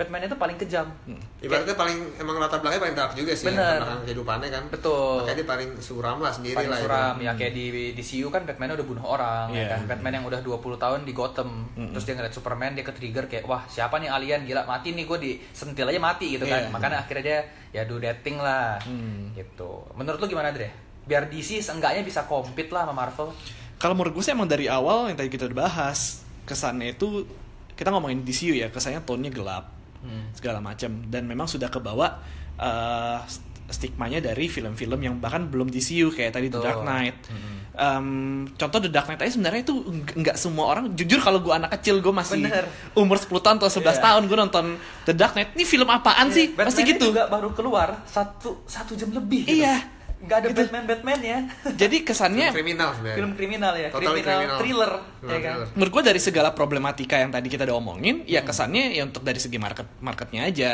Batman 0.00 0.24
itu 0.24 0.32
paling 0.34 0.56
kejam. 0.56 0.88
Hmm. 1.04 1.20
Ibaratnya 1.38 1.76
paling 1.76 1.98
emang 2.16 2.36
latar 2.36 2.56
belakangnya 2.56 2.82
paling 2.82 2.96
dark 2.96 3.12
juga 3.12 3.32
sih 3.32 3.46
Bener. 3.46 3.60
latar 3.60 3.76
belakang 3.78 4.00
kehidupannya 4.02 4.48
kan. 4.48 4.64
Betul. 4.72 5.12
Makanya 5.20 5.36
dia 5.36 5.46
paling 5.46 5.70
suram 5.78 6.18
lah 6.18 6.32
sendiri 6.32 6.56
Paling 6.56 6.70
lah. 6.70 6.78
itu. 6.78 6.86
suram 6.88 7.14
ya 7.20 7.32
kayak 7.34 7.52
di 7.52 7.64
di 7.92 8.02
CU 8.02 8.28
kan 8.28 8.42
Batman 8.42 8.72
udah 8.72 8.86
bunuh 8.86 9.04
orang 9.04 9.46
ya 9.50 9.60
Iya. 9.60 9.68
kan. 9.70 9.80
Batman 9.86 10.12
yang 10.16 10.24
udah 10.24 10.40
20 10.40 10.56
tahun 10.74 11.00
di 11.04 11.12
Gotham. 11.12 11.50
Mm-mm. 11.70 11.92
Terus 11.92 12.04
dia 12.04 12.14
ngeliat 12.16 12.32
Superman 12.32 12.72
dia 12.72 12.82
ke-trigger 12.82 13.24
kayak 13.26 13.44
wah, 13.44 13.62
siapa 13.66 13.94
nih 13.94 14.08
alien 14.08 14.40
gila 14.42 14.64
mati 14.64 14.88
nih 14.90 15.04
gue 15.04 15.18
disentil 15.20 15.84
aja 15.86 16.00
mati 16.00 16.26
gitu 16.32 16.44
kan. 16.44 16.60
Iya. 16.62 16.72
Makanya 16.72 16.96
akhirnya 16.98 17.22
dia 17.22 17.38
ya 17.70 17.82
do 17.84 18.00
that 18.00 18.24
thing 18.24 18.36
lah. 18.36 18.80
Hmm. 18.80 19.30
Gitu. 19.32 19.70
Menurut 19.92 20.16
lu 20.16 20.26
gimana, 20.26 20.48
Dre? 20.48 20.72
Biar 21.02 21.26
DC 21.26 21.60
seenggaknya 21.60 22.00
bisa 22.00 22.24
compete 22.24 22.70
lah 22.70 22.82
sama 22.82 22.96
Marvel. 22.96 23.28
Kalau 23.76 23.92
menurut 23.92 24.12
gue 24.12 24.22
sih 24.22 24.30
emang 24.30 24.44
dari 24.44 24.64
awal 24.64 25.08
yang 25.08 25.16
tadi 25.16 25.28
kita 25.28 25.44
udah 25.44 25.58
bahas 25.62 26.20
kesannya 26.42 26.92
itu 26.92 27.24
kita 27.72 27.88
ngomongin 27.88 28.20
DCU 28.20 28.52
ya 28.52 28.68
kesannya 28.68 29.00
tone-nya 29.00 29.30
gelap 29.30 29.72
Hmm. 30.00 30.32
segala 30.32 30.58
macam 30.58 31.04
dan 31.06 31.24
memang 31.24 31.44
sudah 31.44 31.68
kebawa 31.68 32.24
uh, 32.56 33.20
stigmanya 33.66 34.18
dari 34.18 34.46
film-film 34.46 34.98
yang 34.98 35.14
bahkan 35.16 35.46
belum 35.46 35.68
DCU 35.68 36.10
kayak 36.10 36.32
tadi 36.32 36.48
The. 36.48 36.58
Dark 36.58 36.82
Knight. 36.82 37.22
Mm-mm. 37.28 37.56
Em, 37.70 38.06
contoh 38.50 38.78
The 38.78 38.90
Dark 38.90 39.06
Knight 39.06 39.22
aja 39.22 39.30
sebenarnya 39.30 39.62
itu 39.62 39.74
nggak 39.94 40.34
semua 40.34 40.64
orang 40.68 40.90
jujur 40.92 41.22
kalau 41.22 41.38
gue 41.38 41.54
anak 41.54 41.78
kecil 41.78 42.02
gue 42.02 42.10
masih 42.10 42.42
Bener. 42.42 42.66
umur 42.92 43.14
10 43.14 43.30
tahun 43.30 43.56
atau 43.56 43.70
11 43.70 43.78
Iya. 43.86 44.02
tahun 44.02 44.22
gue 44.26 44.38
nonton 44.40 44.64
The 45.04 45.14
Dark 45.14 45.32
Knight 45.32 45.54
ini 45.54 45.62
film 45.62 45.86
apaan 45.86 46.34
sih 46.34 46.50
Batman 46.50 46.66
pasti 46.66 46.82
gitu 46.82 47.14
juga 47.14 47.30
baru 47.30 47.54
keluar 47.54 48.02
satu 48.04 48.66
satu 48.66 48.98
jam 48.98 49.14
lebih. 49.14 49.46
gitu. 49.46 49.62
Iya. 49.62 49.99
Nggak 50.20 50.36
ada 50.36 50.46
Gitu. 50.48 50.60
Batman 50.60 50.84
Batman 50.84 51.18
ya. 51.20 51.38
jadi 51.82 51.96
kesannya 52.04 52.48
kriminal 52.52 52.92
sebenarnya 52.92 53.16
Film 53.16 53.32
kriminal 53.32 53.72
ya, 53.74 53.88
Totally 53.88 54.20
kriminal, 54.20 54.36
kriminal. 54.36 54.58
thriller, 54.60 54.92
ya 54.92 55.38
kan. 55.40 55.54
thriller. 55.56 55.68
menurut 55.72 55.92
gue 55.96 56.02
dari 56.12 56.20
segala 56.20 56.48
problematika 56.52 57.16
yang 57.16 57.30
tadi 57.32 57.48
kita 57.48 57.64
udah 57.64 57.76
omongin 57.76 58.22
ya 58.28 58.44
kesannya 58.44 58.92
ya 58.92 59.02
untuk 59.04 59.24
dari 59.24 59.40
segi 59.40 59.56
market 59.56 59.88
marketnya 59.98 60.44
aja 60.44 60.70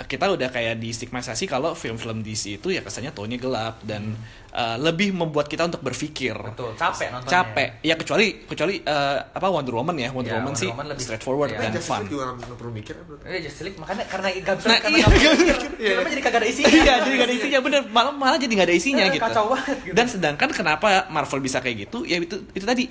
kita 0.00 0.28
udah 0.28 0.46
kayak 0.46 0.76
di 0.76 0.88
stigmatisasi 0.88 1.44
kalau 1.44 1.72
film-film 1.72 2.20
DC 2.20 2.56
itu 2.56 2.68
ya 2.68 2.80
kesannya 2.80 3.10
tone 3.10 3.34
gelap 3.34 3.82
dan 3.82 4.14
uh, 4.50 4.76
lebih 4.76 5.10
membuat 5.10 5.46
kita 5.46 5.64
untuk 5.64 5.80
berpikir. 5.80 6.32
Betul, 6.32 6.70
capek 6.72 7.10
nontonnya. 7.10 7.32
capek. 7.32 7.68
Ya 7.80 7.94
kecuali 7.94 8.26
kecuali 8.40 8.78
uh, 8.78 9.18
apa 9.28 9.46
Wonder 9.48 9.74
Woman 9.74 9.96
ya. 9.96 10.08
Wonder 10.08 10.28
Ya, 10.28 10.36
Woman 10.36 10.52
Wonder 10.52 10.60
sih 10.60 10.68
Woman 10.68 10.86
lebih- 10.86 11.02
straightforward 11.02 11.50
ya. 11.50 11.56
Tapi 11.56 11.64
dan 11.64 11.72
Justice 11.72 11.88
fun. 11.88 11.98
League 11.98 12.12
juga 12.12 12.24
nggak 12.30 12.54
perlu 12.54 12.72
mikir 12.72 12.94
menurut 12.96 13.20
Eh 13.24 13.40
Justice 13.40 13.64
League 13.64 13.78
makanya 13.78 14.04
karena 14.06 14.28
gak 14.38 14.54
bisa 14.54 14.66
Nah, 14.68 14.78
karena 14.78 14.94
iya, 14.94 15.04
nggak 15.04 15.18
iya, 15.18 15.30
mikir, 15.34 15.56
iya. 15.74 15.88
filmnya 15.90 16.10
jadi 16.10 16.22
kagak 16.22 16.38
ada 16.38 16.48
isinya. 16.48 16.70
iya 16.70 16.94
jadi 17.00 17.14
gak 17.14 17.26
ada 17.26 17.34
isinya. 17.34 17.58
Bener 17.60 17.80
malah 17.88 18.12
malah 18.12 18.38
jadi 18.38 18.52
gak 18.54 18.66
ada 18.66 18.76
isinya 18.76 19.04
Eh, 19.04 19.12
gitu. 19.12 19.24
kacau 19.24 19.44
banget 19.50 19.76
gitu. 19.82 19.94
dan 19.94 20.06
sedangkan 20.06 20.48
kenapa 20.52 20.86
Marvel 21.08 21.40
bisa 21.40 21.58
kayak 21.58 21.76
gitu? 21.84 21.98
Ya 22.02 22.16
itu 22.16 22.38
itu 22.48 22.62
tadi 22.62 22.86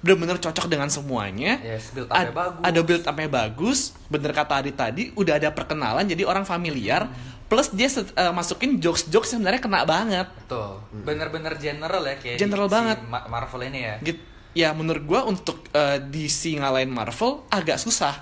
bener-bener 0.00 0.36
cocok 0.36 0.66
dengan 0.66 0.88
semuanya 0.88 1.60
Yes, 1.60 1.92
build 1.92 2.08
up-nya 2.08 2.26
Ad- 2.26 2.34
bagus. 2.34 2.62
ada 2.62 2.80
build 2.80 3.04
up-nya 3.04 3.28
bagus 3.28 3.78
bener 4.06 4.30
kata 4.30 4.54
Adit 4.56 4.74
tadi 4.74 5.12
udah 5.12 5.36
ada 5.36 5.48
perkenalan 5.50 6.04
jadi 6.04 6.24
orang 6.24 6.42
familiar 6.42 7.04
plus 7.46 7.68
dia 7.68 7.90
eh, 7.90 8.30
masukin 8.30 8.78
jokes-jokes 8.78 9.28
yang 9.28 9.40
sebenarnya 9.40 9.60
kena 9.60 9.82
banget 9.84 10.26
Betul. 10.38 10.80
Bener-bener 11.02 11.52
general 11.56 12.00
ya 12.00 12.16
kayak 12.16 12.38
General 12.38 12.64
di- 12.64 12.70
si 12.70 12.74
banget. 12.74 12.98
Ma- 13.04 13.26
Marvel 13.26 13.62
ini 13.64 13.80
ya. 13.82 13.94
gitu 14.00 14.22
ya 14.50 14.70
menurut 14.70 15.02
gua 15.04 15.20
untuk 15.24 15.62
eh, 15.70 15.98
DC 16.00 16.56
ngalahin 16.56 16.88
Marvel 16.88 17.46
agak 17.48 17.76
susah 17.76 18.14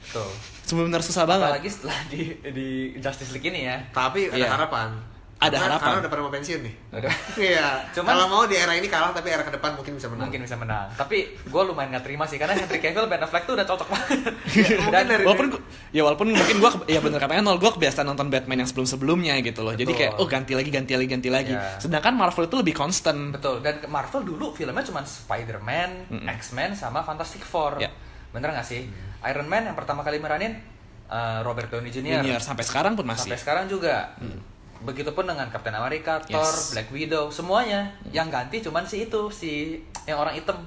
Betul. 0.00 0.30
sebenarnya 0.64 1.02
susah 1.04 1.22
banget 1.24 1.50
Apalagi 1.52 1.68
setelah 1.68 1.98
di 2.06 2.22
di 2.42 2.68
Justice 2.96 3.30
League 3.30 3.44
ini 3.44 3.66
ya. 3.66 3.76
tapi 3.90 4.26
ada 4.26 4.34
Iya. 4.36 4.50
harapan 4.50 4.90
Ada 5.36 5.52
Karena- 5.52 5.64
harapan. 5.68 5.84
karena 5.84 6.00
udah 6.00 6.10
pada 6.10 6.22
mau 6.22 6.32
pensiun 6.32 6.60
nih 6.64 6.74
Aduh. 6.92 7.12
iya 7.52 7.68
Cuman- 7.92 8.08
kalau 8.08 8.26
mau 8.26 8.42
di 8.44 8.56
era 8.56 8.72
ini 8.72 8.88
kalah 8.88 9.12
tapi 9.12 9.28
era 9.28 9.40
ke 9.40 9.52
depan 9.52 9.76
mungkin 9.76 9.92
bisa 9.94 10.08
menang 10.08 10.26
Mungkin 10.26 10.40
bisa 10.42 10.56
menang. 10.56 10.88
Tapi 10.92 11.16
gue 11.44 11.62
lumayan 11.62 11.92
gak 11.92 12.04
terima 12.04 12.24
sih 12.24 12.36
karena 12.36 12.56
Henry 12.56 12.80
Cavill 12.80 13.04
Ben 13.04 13.20
Affleck 13.20 13.44
tuh 13.44 13.52
udah 13.52 13.64
cocok 13.64 13.84
banget. 13.86 14.18
mungkin 14.80 15.04
dari- 15.06 15.22
walaupun 15.22 15.46
gua- 15.50 15.64
ya 15.90 16.02
walaupun 16.02 16.26
mungkin 16.30 16.56
gua 16.56 16.70
ya 16.86 16.98
bener 16.98 17.18
katanya 17.18 17.42
nol 17.42 17.56
gua 17.56 17.68
kebiasaan 17.70 18.06
nonton 18.06 18.26
Batman 18.26 18.58
yang 18.58 18.66
sebelum 18.66 18.88
sebelumnya 18.88 19.36
gitu 19.38 19.60
loh 19.60 19.72
jadi 19.72 19.88
kayak 19.88 20.12
oh 20.16 20.24
ganti 20.24 20.56
lagi 20.56 20.70
ganti 20.70 20.92
lagi 20.92 21.04
ganti 21.06 21.28
lagi 21.28 21.52
Ya. 21.52 21.76
sedangkan 21.76 22.16
Marvel 22.16 22.44
itu 22.44 22.56
lebih 22.56 22.72
constant 22.72 23.20
Betul. 23.30 23.60
Dan 23.60 23.84
Marvel 23.86 24.24
dulu 24.24 24.50
filmnya 24.50 24.80
cuma 24.82 25.04
Spider-Man, 25.04 25.90
Mm-mm. 26.08 26.26
X-Men 26.32 26.72
sama 26.72 27.02
Fantastic 27.02 27.42
Four. 27.42 27.76
Ya. 27.76 27.92
Bener 28.30 28.50
gak 28.50 28.64
sih? 28.64 28.88
Iron 29.22 29.46
Man 29.46 29.64
yang 29.64 29.74
pertama 29.74 30.00
kali 30.00 30.16
meranin 30.16 30.56
uh, 31.06 31.40
Robert 31.42 31.68
Downey 31.68 31.88
Jr. 31.88 32.20
Junior 32.20 32.40
sampai 32.40 32.62
sekarang 32.62 32.94
pun 32.94 33.04
masih 33.04 33.28
Sampai 33.28 33.36
sekarang 33.36 33.64
juga. 33.66 34.16
Begitupun 34.82 35.24
dengan 35.24 35.46
Captain 35.46 35.72
America, 35.72 36.20
Yes. 36.22 36.32
Thor, 36.32 36.54
Black 36.72 36.88
Widow, 36.90 37.24
semuanya. 37.28 37.88
Yang 38.08 38.28
ganti 38.28 38.56
cuman 38.60 38.82
si 38.82 39.04
itu, 39.04 39.30
si 39.30 39.78
yang 40.04 40.18
orang 40.18 40.34
hitam. 40.34 40.58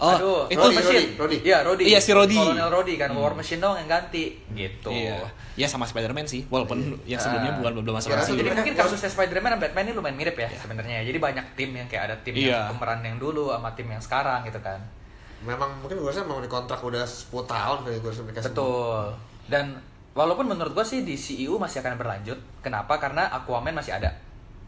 Oh, 0.00 0.08
Aduh, 0.08 0.48
itu- 0.48 0.56
War 0.56 0.64
Rhodey, 0.64 0.80
Machine. 0.80 1.08
Rhodey. 1.14 1.38
Iya, 1.44 1.58
Rhodey. 1.60 1.84
Iya, 1.84 2.00
si 2.00 2.10
Rhodey. 2.10 2.32
Kolonel 2.34 2.72
Rhodey 2.72 2.96
kan, 2.96 3.12
War 3.12 3.36
Machine 3.36 3.60
dong 3.60 3.76
yang 3.76 3.84
ganti. 3.84 4.32
Gitu. 4.48 4.88
Iya, 4.88 5.28
ya 5.54 5.66
sama 5.68 5.84
Spider-Man 5.84 6.24
sih, 6.24 6.48
walaupun 6.48 6.80
yang 7.04 7.20
sebelumnya 7.20 7.52
bukan 7.54 7.84
belum 7.84 7.94
masuk 7.94 8.08
Ya. 8.08 8.16
Jadi 8.16 8.32
Sebenarnya 8.32 8.56
mungkin 8.56 8.74
kasusnya 8.80 9.10
Spider-Man 9.12 9.50
dan 9.52 9.60
Batman 9.60 9.84
ini 9.84 9.92
lumayan 9.92 10.16
mirip 10.16 10.32
ya 10.34 10.48
sebenarnya. 10.50 11.04
Jadi 11.04 11.18
banyak 11.20 11.46
tim 11.52 11.70
yang 11.74 11.84
kayak 11.84 12.02
ada 12.08 12.16
tim 12.24 12.32
Iya. 12.32 12.48
yang 12.64 12.72
pemeran 12.72 13.04
yang 13.04 13.16
dulu 13.20 13.52
sama 13.52 13.68
tim 13.76 13.86
yang 13.86 14.00
sekarang 14.00 14.40
gitu 14.42 14.60
kan. 14.60 14.80
memang 15.40 15.72
mungkin 15.80 15.96
gue 15.96 16.04
rasa 16.04 16.20
mau 16.22 16.36
dikontrak 16.36 16.76
udah 16.78 17.00
10 17.00 17.48
tahun 17.48 17.80
kali 17.80 17.96
gue 17.96 18.10
rasa 18.12 18.20
mereka 18.24 18.40
semua. 18.40 18.52
Betul. 18.52 19.00
Dan 19.48 19.64
walaupun 20.16 20.46
menurut 20.50 20.72
gua 20.74 20.86
sih 20.86 21.06
di 21.06 21.14
CEU 21.14 21.58
masih 21.60 21.80
akan 21.84 21.98
berlanjut. 22.00 22.38
Kenapa? 22.60 22.98
Karena 22.98 23.30
Aquaman 23.30 23.74
masih 23.74 23.94
ada. 23.96 24.10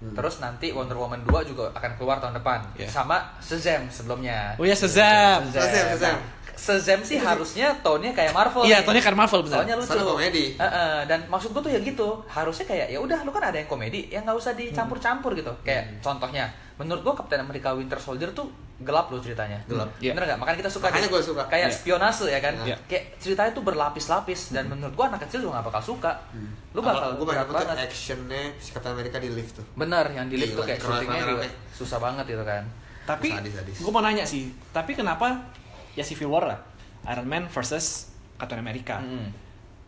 Terus 0.03 0.43
nanti 0.43 0.75
Wonder 0.75 0.99
Woman 0.99 1.23
2 1.23 1.47
juga 1.47 1.71
akan 1.79 1.95
keluar 1.95 2.19
tahun 2.19 2.35
depan. 2.43 2.59
Iya. 2.75 2.91
Sama 2.91 3.23
Shazam 3.39 3.87
sebelumnya. 3.87 4.59
Oh 4.59 4.67
ya 4.67 4.75
Shazam. 4.75 5.47
Shazam, 5.55 5.95
Shazam. 5.95 6.19
Shazam 6.59 7.01
sih 7.07 7.23
harusnya 7.23 7.71
tone-nya 7.87 8.11
kayak 8.11 8.35
Marvel. 8.35 8.67
Iya, 8.67 8.83
nih. 8.83 8.87
tone-nya 8.87 9.03
kayak 9.03 9.19
Marvel, 9.19 9.41
benar. 9.47 9.63
Soalnya 9.63 9.77
lucu. 9.79 9.87
Soalnya 9.87 10.07
komedi. 10.11 10.45
Heeh, 10.59 10.99
dan 11.07 11.21
maksud 11.31 11.55
gua 11.55 11.63
tuh 11.63 11.71
ya 11.71 11.79
gitu. 11.79 12.19
Harusnya 12.27 12.67
kayak 12.67 12.87
ya 12.91 12.99
udah 12.99 13.19
lu 13.23 13.31
kan 13.31 13.47
ada 13.47 13.57
yang 13.63 13.71
komedi, 13.71 14.11
ya 14.11 14.19
nggak 14.27 14.37
usah 14.37 14.59
dicampur-campur 14.59 15.39
gitu. 15.39 15.55
Kayak 15.63 16.03
contohnya, 16.03 16.51
menurut 16.83 17.03
gua 17.07 17.15
Captain 17.23 17.39
America 17.39 17.71
Winter 17.71 17.99
Soldier 18.03 18.35
tuh 18.35 18.51
gelap 18.83 19.09
loh 19.09 19.19
ceritanya. 19.19 19.59
Gelap. 19.65 19.89
Iya. 19.99 20.13
Bener 20.13 20.25
nggak? 20.29 20.39
Makanya 20.39 20.59
kita 20.61 20.71
suka. 20.71 20.87
Makanya 20.91 21.09
gua 21.09 21.23
suka. 21.23 21.43
Kayak 21.47 21.69
Iya. 21.71 21.77
spionase 21.79 22.25
ya 22.27 22.39
kan. 22.39 22.55
Iya. 22.63 22.77
Kayak 22.85 23.05
ceritanya 23.17 23.51
tuh 23.51 23.63
berlapis-lapis 23.63 24.41
dan 24.51 24.65
menurut 24.67 24.93
gua 24.93 25.07
anak 25.09 25.25
kecil 25.25 25.43
juga 25.43 25.59
nggak 25.59 25.67
bakal 25.71 25.83
suka. 25.95 26.13
Lu 26.73 26.81
bakal 26.81 27.15
gue 27.15 27.27
banyak 27.27 27.47
banget 27.47 27.77
actionnya 27.85 28.43
si 28.57 28.73
Captain 28.73 28.93
America 28.93 29.17
di 29.17 29.29
lift 29.29 29.61
tuh 29.61 29.67
Bener, 29.73 30.09
yang 30.09 30.25
di 30.27 30.41
lift 30.41 30.57
Gila, 30.57 30.59
tuh 30.59 30.65
kayak 30.67 30.81
syutingnya 30.81 31.23
juga 31.27 31.47
susah 31.71 31.99
banget 32.01 32.25
gitu 32.29 32.45
kan. 32.45 32.65
Tapi 33.03 33.29
gue 33.69 33.93
mau 33.93 34.01
nanya 34.01 34.25
sih, 34.25 34.49
tapi 34.71 34.95
kenapa 34.95 35.53
ya 35.93 36.01
Civil 36.01 36.29
War 36.29 36.49
lah, 36.49 36.59
Iron 37.09 37.27
Man 37.27 37.47
versus 37.47 38.09
Captain 38.39 38.57
America 38.57 38.99
Mm. 38.99 39.29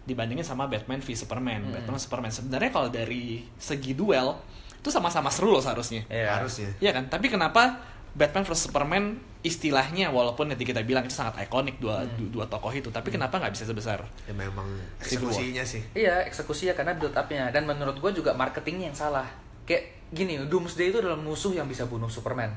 dibandingin 0.05 0.45
sama 0.45 0.69
Batman 0.69 1.01
v 1.01 1.09
Superman, 1.11 1.65
Mm. 1.65 1.73
Batman 1.73 1.97
Superman 1.97 2.29
sebenarnya 2.29 2.69
kalau 2.69 2.93
dari 2.93 3.41
segi 3.57 3.97
duel 3.97 4.37
itu 4.77 4.93
sama-sama 4.93 5.33
seru 5.33 5.49
loh 5.49 5.65
seharusnya. 5.65 6.05
Iya. 6.07 6.37
harusnya 6.37 6.69
Iya 6.77 6.93
kan? 6.93 7.09
Tapi 7.09 7.33
kenapa 7.33 7.81
Batman 8.15 8.43
vs 8.43 8.61
Superman 8.65 9.05
istilahnya 9.43 10.09
walaupun 10.09 10.49
nanti 10.49 10.63
kita 10.63 10.81
bilang 10.81 11.03
itu 11.03 11.13
sangat 11.13 11.37
ikonik 11.43 11.77
dua 11.77 12.01
Hmm. 12.01 12.15
du- 12.17 12.31
dua 12.33 12.47
tokoh 12.47 12.71
itu, 12.71 12.89
tapi 12.89 13.11
kenapa 13.11 13.37
nggak 13.37 13.53
bisa 13.53 13.65
sebesar? 13.65 14.01
ya 14.25 14.33
memang 14.33 14.65
eksekusinya 14.99 15.61
sih 15.61 15.83
Iya, 15.93 16.25
eksekusi 16.25 16.67
ya 16.67 16.75
karena 16.75 16.95
build 16.95 17.13
up-nya 17.13 17.51
dan 17.51 17.65
menurut 17.65 17.99
gue 17.99 18.11
juga 18.15 18.33
marketingnya 18.33 18.89
yang 18.89 18.99
salah. 18.99 19.27
Kayak 19.65 19.85
gini, 20.11 20.39
Doomsday 20.41 20.89
itu 20.89 20.99
adalah 20.99 21.17
musuh 21.17 21.53
yang 21.53 21.67
bisa 21.67 21.85
bunuh 21.85 22.07
Superman. 22.07 22.55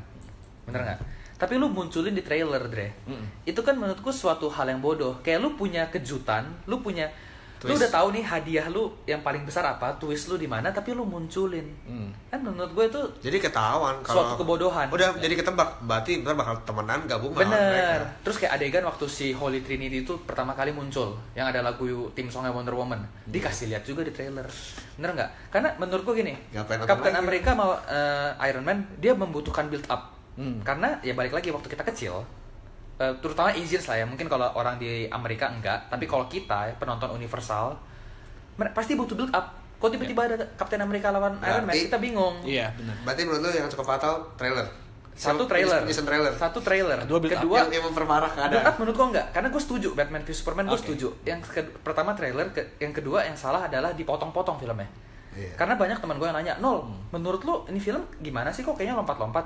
Bener 0.63 0.83
nggak? 0.83 0.99
Tapi 1.37 1.53
lu 1.53 1.67
munculin 1.67 2.11
di 2.11 2.21
trailer, 2.21 2.65
Dre. 2.65 2.97
Mm. 3.05 3.45
Itu 3.45 3.61
kan 3.61 3.75
menurutku 3.75 4.09
suatu 4.09 4.47
hal 4.47 4.67
yang 4.67 4.79
bodoh. 4.79 5.21
Kayak 5.21 5.39
lu 5.39 5.53
punya 5.53 5.85
kejutan, 5.87 6.49
lu 6.65 6.79
punya 6.79 7.13
lu 7.65 7.73
Twist. 7.73 7.81
udah 7.81 7.89
tahu 7.89 8.07
nih 8.13 8.21
hadiah 8.21 8.69
lu 8.69 8.93
yang 9.09 9.25
paling 9.25 9.41
besar 9.41 9.65
apa, 9.65 9.89
twist 9.97 10.29
lu 10.29 10.37
di 10.37 10.45
mana, 10.45 10.69
tapi 10.69 10.93
lu 10.93 11.01
munculin. 11.01 11.65
Hmm. 11.89 12.13
Kan 12.29 12.45
menurut 12.45 12.69
gue 12.69 12.85
itu 12.85 13.01
jadi 13.25 13.41
ketahuan 13.41 13.97
Suatu 14.05 14.37
kebodohan. 14.37 14.85
udah 14.93 15.17
jadi 15.17 15.33
ketebak 15.33 15.81
berarti 15.81 16.21
ntar 16.21 16.37
bakal 16.37 16.53
temenan 16.61 17.09
gabung 17.09 17.33
Bener. 17.33 17.49
mereka 17.49 18.05
Terus 18.21 18.37
kayak 18.37 18.61
adegan 18.61 18.85
waktu 18.85 19.05
si 19.09 19.33
Holy 19.33 19.65
Trinity 19.65 20.05
itu 20.05 20.13
pertama 20.21 20.53
kali 20.53 20.69
muncul, 20.69 21.17
yang 21.33 21.49
ada 21.49 21.65
lagu 21.65 21.85
tim 22.13 22.29
songnya 22.29 22.53
Wonder 22.53 22.77
Woman, 22.77 23.01
dikasih 23.25 23.73
lihat 23.73 23.81
juga 23.81 24.05
di 24.05 24.13
trailer. 24.13 24.45
Bener 25.01 25.17
nggak? 25.17 25.29
Karena 25.49 25.73
menurut 25.81 26.05
gua 26.05 26.13
gini, 26.13 26.37
Ngapain 26.53 26.85
Captain? 26.85 27.15
America 27.17 27.57
mau 27.57 27.73
eh, 27.73 28.47
Iron 28.47 28.61
Man 28.61 28.85
dia 29.01 29.17
membutuhkan 29.17 29.65
build 29.65 29.89
up. 29.89 30.13
Hmm. 30.37 30.61
Karena 30.61 31.01
ya 31.01 31.17
balik 31.17 31.33
lagi 31.33 31.49
waktu 31.49 31.65
kita 31.65 31.81
kecil, 31.81 32.21
eh, 32.97 33.13
terutama 33.17 33.49
Asians 33.51 33.85
lah 33.85 33.97
ya, 33.97 34.05
mungkin 34.05 34.25
kalau 34.25 34.49
orang 34.51 34.75
di 34.75 35.05
Amerika 35.07 35.47
enggak, 35.47 35.85
tapi 35.87 36.03
kalau 36.03 36.25
kita 36.25 36.73
penonton 36.75 37.13
universal, 37.13 37.77
pasti 38.73 38.93
butuh 38.93 39.13
build 39.13 39.31
up. 39.31 39.53
Kok 39.77 39.93
tiba-tiba 39.93 40.25
ada 40.25 40.41
Captain 40.57 40.81
America 40.81 41.13
lawan 41.13 41.37
Iron 41.39 41.61
Man, 41.61 41.69
Berarti- 41.69 41.85
kita 41.85 41.97
bingung. 41.97 42.41
Iya, 42.41 42.73
benar. 42.73 42.97
berarti 43.05 43.21
menurut 43.23 43.41
lu 43.45 43.49
yang 43.53 43.69
cukup 43.69 43.85
fatal 43.87 44.13
trailer 44.33 44.65
Satu 45.13 45.45
trailer. 45.45 45.81
Trailer 45.81 46.33
Satu 46.33 46.61
trailer. 46.61 46.97
Kedua 47.01 47.17
build 47.17 47.33
up. 47.33 47.41
Kedua 47.41 47.57
yang, 47.57 47.69
yang 47.73 47.85
memperparah 47.85 48.29
Build 48.29 48.37
keadaan 48.37 48.65
up 48.65 48.75
menurut 48.77 48.95
gua 48.95 49.07
enggak, 49.09 49.25
karena 49.33 49.49
gue 49.49 49.61
setuju 49.61 49.89
Batman 49.93 50.21
v 50.21 50.29
Superman 50.29 50.65
gue 50.65 50.73
Oke. 50.73 50.83
setuju. 50.85 51.07
Yang 51.25 51.39
ke- 51.49 51.73
pertama 51.81 52.13
trailer, 52.13 52.45
ke- 52.49 52.77
yang 52.77 52.93
kedua 52.93 53.25
yang 53.25 53.33
salah 53.33 53.65
adalah 53.65 53.93
dipotong-potong 53.93 54.57
filmnya. 54.57 54.85
Iya. 55.33 55.53
Karena 55.53 55.73
banyak 55.73 55.97
teman 55.97 56.17
gue 56.17 56.25
yang 56.25 56.37
nanya, 56.37 56.53
Nol, 56.57 56.85
menurut 57.09 57.41
lu 57.41 57.65
ini 57.65 57.77
film 57.77 58.01
gimana 58.17 58.49
sih 58.49 58.61
kok 58.61 58.73
kayaknya 58.73 58.97
lompat-lompat? 58.97 59.45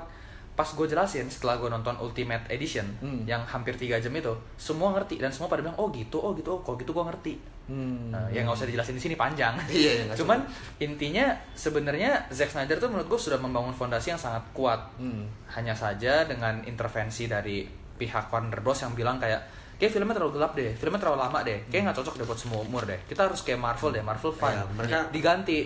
Pas 0.52 0.68
gue 0.68 0.84
jelasin 0.84 1.24
setelah 1.26 1.56
gue 1.56 1.66
nonton 1.66 1.96
Ultimate 1.96 2.44
Edition 2.46 2.84
Hmm. 3.00 3.24
yang 3.24 3.40
hampir 3.42 3.72
3 3.72 3.96
jam 3.96 4.12
itu, 4.12 4.32
semua 4.54 4.92
ngerti 4.92 5.16
dan 5.16 5.32
semua 5.32 5.48
pada 5.48 5.64
bilang, 5.64 5.76
oh 5.76 5.88
gitu, 5.88 6.20
oh 6.20 6.36
gitu, 6.36 6.52
oh 6.52 6.60
kalau 6.60 6.76
gitu 6.76 6.92
gue 6.92 7.04
ngerti. 7.04 7.34
Hmm. 7.62 8.12
Nah, 8.12 8.28
ya 8.28 8.44
nggak 8.44 8.52
usah 8.52 8.68
dijelasin 8.68 8.92
di 8.92 9.02
sini 9.02 9.14
panjang. 9.16 9.56
Iya, 9.70 9.90
ya, 9.96 10.02
nggak 10.12 10.18
Cuman 10.20 10.38
intinya 10.78 11.24
sebenarnya 11.56 12.28
Zack 12.28 12.52
Snyder 12.52 12.76
tuh 12.76 12.90
menurut 12.90 13.08
gue 13.08 13.20
sudah 13.22 13.38
membangun 13.38 13.72
fondasi 13.72 14.12
yang 14.12 14.20
sangat 14.20 14.44
kuat. 14.52 14.92
Hmm. 14.98 15.24
Hanya 15.48 15.72
saja 15.72 16.26
dengan 16.26 16.60
intervensi 16.62 17.24
dari 17.24 17.64
pihak 17.96 18.28
Warner 18.28 18.60
Bros 18.60 18.82
yang 18.82 18.92
bilang 18.92 19.16
kayak 19.16 19.40
kayak 19.78 19.88
filmnya 19.90 20.14
terlalu 20.14 20.38
gelap 20.38 20.52
deh, 20.54 20.70
filmnya 20.76 21.00
terlalu 21.00 21.18
lama 21.18 21.38
deh, 21.42 21.58
kayak 21.66 21.90
nggak 21.90 21.96
cocok 21.96 22.14
deh 22.14 22.26
buat 22.26 22.38
semua 22.38 22.60
umur 22.62 22.82
deh. 22.84 22.98
Kita 23.02 23.26
harus 23.26 23.42
kayak 23.42 23.58
Marvel 23.58 23.90
deh, 23.90 24.02
Marvel 24.02 24.30
fun. 24.30 24.52
Iya, 24.52 24.62
mereka- 24.78 25.06
diganti 25.10 25.58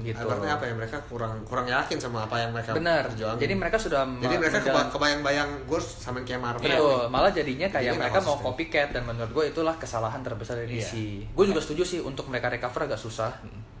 gitu. 0.00 0.18
Artinya 0.20 0.54
apa 0.54 0.64
ya 0.64 0.74
mereka 0.74 0.96
kurang 1.04 1.42
kurang 1.42 1.64
yakin 1.64 1.96
sama 1.96 2.22
apa 2.22 2.36
yang 2.36 2.50
mereka 2.50 2.70
Bener. 2.72 3.02
perjuangin. 3.04 3.40
Jadi 3.40 3.54
mereka 3.54 3.76
sudah 3.76 4.02
jadi 4.14 4.34
me- 4.34 4.40
mereka 4.40 4.58
menjalan- 4.58 4.76
keba- 4.78 4.90
kebayang-bayang 4.90 5.48
gue 5.64 5.80
sama 5.80 6.18
kayak 6.20 6.40
Marvel 6.40 6.64
Betul, 6.64 7.00
malah 7.08 7.30
jadinya 7.30 7.66
kayak 7.66 7.84
Jadinya 7.90 8.02
mereka 8.04 8.18
mau 8.20 8.36
copycat 8.38 8.88
dan 8.90 9.02
menurut 9.04 9.30
gue 9.30 9.44
itulah 9.48 9.74
kesalahan 9.74 10.20
terbesar 10.20 10.54
dari 10.56 10.76
Iya. 10.76 10.84
DC. 10.84 10.92
Gue 11.30 11.44
juga 11.46 11.58
setuju 11.58 11.82
sih 11.82 11.98
untuk 11.98 12.26
mereka 12.26 12.46
recover 12.48 12.86
agak 12.86 12.96
susah. 12.96 13.30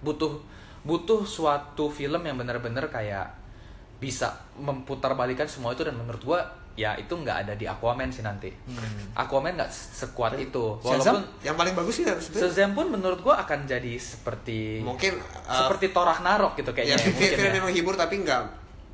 Butuh 0.00 0.38
butuh 0.80 1.22
suatu 1.22 1.88
film 1.88 2.22
yang 2.22 2.34
bener-bener 2.34 2.86
kayak 2.86 3.34
bisa 3.96 4.30
memutarbalikan 4.54 5.44
semua 5.44 5.72
itu 5.72 5.82
dan 5.82 5.92
menurut 5.92 6.22
gua 6.22 6.40
ya 6.78 6.94
itu 6.94 7.10
nggak 7.10 7.42
ada 7.42 7.52
di 7.58 7.66
Aquaman 7.66 8.06
sih 8.06 8.22
nanti. 8.22 8.46
Aquaman 9.12 9.58
nggak 9.58 9.66
sekuat 9.66 10.38
itu. 10.38 10.78
Shazam? 10.78 11.18
Walaupun 11.18 11.42
Yang 11.42 11.56
paling 11.58 11.74
bagus 11.74 11.94
sih 11.98 12.04
Shazam 12.30 12.70
pun 12.72 12.86
menurut 12.86 13.18
gua 13.18 13.42
akan 13.42 13.66
jadi 13.66 13.98
seperti 13.98 14.78
mungkin 14.78 15.18
uh, 15.18 15.66
seperti 15.66 15.90
Thor 15.90 16.06
Ragnarok 16.06 16.54
gitu 16.54 16.70
ya, 16.70 16.94
kayaknya. 16.94 16.96
film, 16.96 17.10
mungkin 17.12 17.30
film 17.34 17.50
ya. 17.50 17.56
yang 17.58 17.64
menghibur 17.66 17.94
tapi 17.94 18.14
nggak 18.22 18.42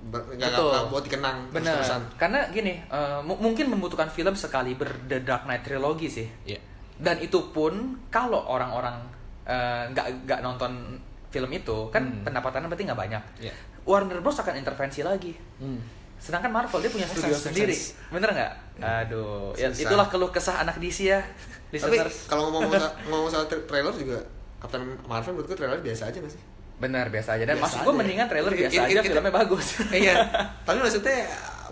nggak 0.04 0.84
buat 0.88 1.02
dikenang 1.02 1.48
Benar. 1.48 1.80
Karena 2.16 2.48
gini, 2.48 2.76
mu- 3.20 3.36
mungkin 3.38 3.68
membutuhkan 3.68 4.08
film 4.08 4.32
sekali 4.32 4.72
ber 4.74 4.88
The 5.04 5.20
Dark 5.20 5.44
Knight 5.44 5.64
Trilogy 5.64 6.08
sih. 6.08 6.28
Iya. 6.44 6.60
Dan 6.94 7.20
itu 7.20 7.52
pun 7.52 7.72
kalau 8.08 8.40
orang-orang 8.44 8.96
eh, 9.44 9.84
nggak 9.92 10.24
nggak 10.24 10.40
nonton 10.40 10.96
film 11.28 11.50
itu 11.50 11.90
kan 11.90 12.00
Hmm. 12.00 12.22
pendapatannya 12.22 12.68
berarti 12.68 12.84
nggak 12.84 13.00
banyak. 13.00 13.22
Iya. 13.42 13.52
Warner 13.84 14.20
Bros 14.20 14.38
akan 14.38 14.56
intervensi 14.56 15.00
lagi. 15.00 15.32
Hmm. 15.60 15.80
Sedangkan 16.24 16.48
Marvel 16.48 16.80
dia 16.80 16.88
punya 16.88 17.04
studio 17.04 17.36
sense, 17.36 17.52
sendiri. 17.52 17.76
sense. 17.76 17.92
Bener 18.08 18.32
nggak? 18.32 18.52
Aduh, 18.80 19.52
ya, 19.54 19.68
Susah. 19.68 19.84
itulah 19.84 20.06
keluh 20.08 20.32
kesah 20.32 20.64
anak 20.64 20.80
DC 20.80 21.04
ya. 21.04 21.20
Tapi 21.68 22.00
kalau 22.24 22.48
ngomong 22.48 22.72
ngomong 23.12 23.28
soal 23.28 23.44
tra- 23.44 23.60
trailer 23.68 23.92
juga 23.92 24.24
Captain 24.56 24.80
Marvel 25.04 25.36
menurut 25.36 25.52
gue 25.52 25.58
trailer 25.60 25.80
biasa 25.84 26.08
aja 26.08 26.18
masih. 26.24 26.40
Benar, 26.74 27.06
biasa 27.12 27.36
aja. 27.36 27.44
Dan 27.44 27.54
Biasa 27.54 27.64
maksud 27.68 27.78
gue 27.78 27.92
aja. 27.92 28.00
mendingan 28.00 28.26
trailer 28.26 28.52
biasa 28.56 28.80
aja, 28.82 29.00
filmnya 29.04 29.34
bagus. 29.34 29.66
iya. 30.02 30.14
Tapi 30.66 30.78
maksudnya 30.80 31.18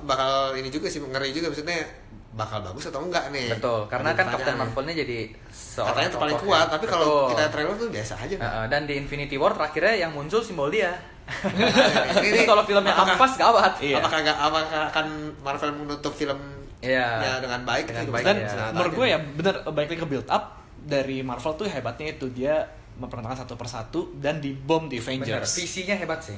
bakal 0.05 0.53
ini 0.55 0.69
juga 0.69 0.87
sih 0.87 1.01
ngeri 1.01 1.33
juga 1.33 1.49
maksudnya 1.49 1.79
bakal 2.33 2.59
bagus 2.65 2.85
atau 2.89 3.01
enggak 3.01 3.29
nih. 3.29 3.57
Betul, 3.57 3.89
karena 3.89 4.13
kan 4.13 4.25
Captain 4.29 4.53
pertanyaan. 4.57 4.61
Marvel 4.69 4.85
ini 4.89 4.95
jadi 5.01 5.19
seorang 5.53 5.97
katanya 5.97 6.11
paling 6.17 6.39
kuat, 6.41 6.67
ya. 6.67 6.73
tapi 6.77 6.85
kalau 6.89 7.11
kita 7.29 7.45
trailer 7.49 7.75
tuh 7.77 7.89
biasa 7.93 8.15
aja. 8.21 8.35
Uh, 8.41 8.67
dan 8.69 8.81
di 8.85 8.95
Infinity 8.97 9.37
War 9.37 9.53
terakhirnya 9.53 9.95
yang 9.97 10.11
muncul 10.13 10.41
simbol 10.41 10.69
dia. 10.69 10.93
Ini- 11.25 12.29
Ini 12.29 12.41
kalau 12.45 12.63
filmnya 12.63 12.93
apakah- 12.93 13.15
ampas 13.15 13.33
gawat. 13.35 13.73
Iya. 13.79 13.99
Apakah 13.99 14.19
nggak 14.21 14.39
apakah 14.39 14.81
akan 14.89 15.07
Marvel 15.41 15.71
menutup 15.75 16.13
film 16.13 16.39
Iya. 16.79 17.09
ya 17.19 17.33
dengan 17.39 17.63
baik 17.63 17.85
Dengan 17.87 18.03
gitu? 18.03 18.13
baik, 18.13 18.25
Dan 18.25 18.37
iya. 18.37 18.49
Senada 18.49 18.73
menurut 18.73 18.93
gue 18.93 19.07
ya 19.07 19.19
bener 19.19 19.55
lagi 19.65 19.95
ke 19.95 20.07
build 20.07 20.29
up 20.29 20.45
dari 20.77 21.23
Marvel 21.23 21.53
tuh 21.55 21.67
hebatnya 21.67 22.07
itu 22.11 22.27
dia 22.29 22.67
memperkenalkan 22.93 23.39
satu 23.41 23.55
persatu 23.55 24.01
dan 24.17 24.39
dibom 24.39 24.85
di 24.85 24.99
Bener, 24.99 25.23
Avengers. 25.41 25.55
visinya 25.55 25.95
hebat 25.95 26.21
sih. 26.21 26.37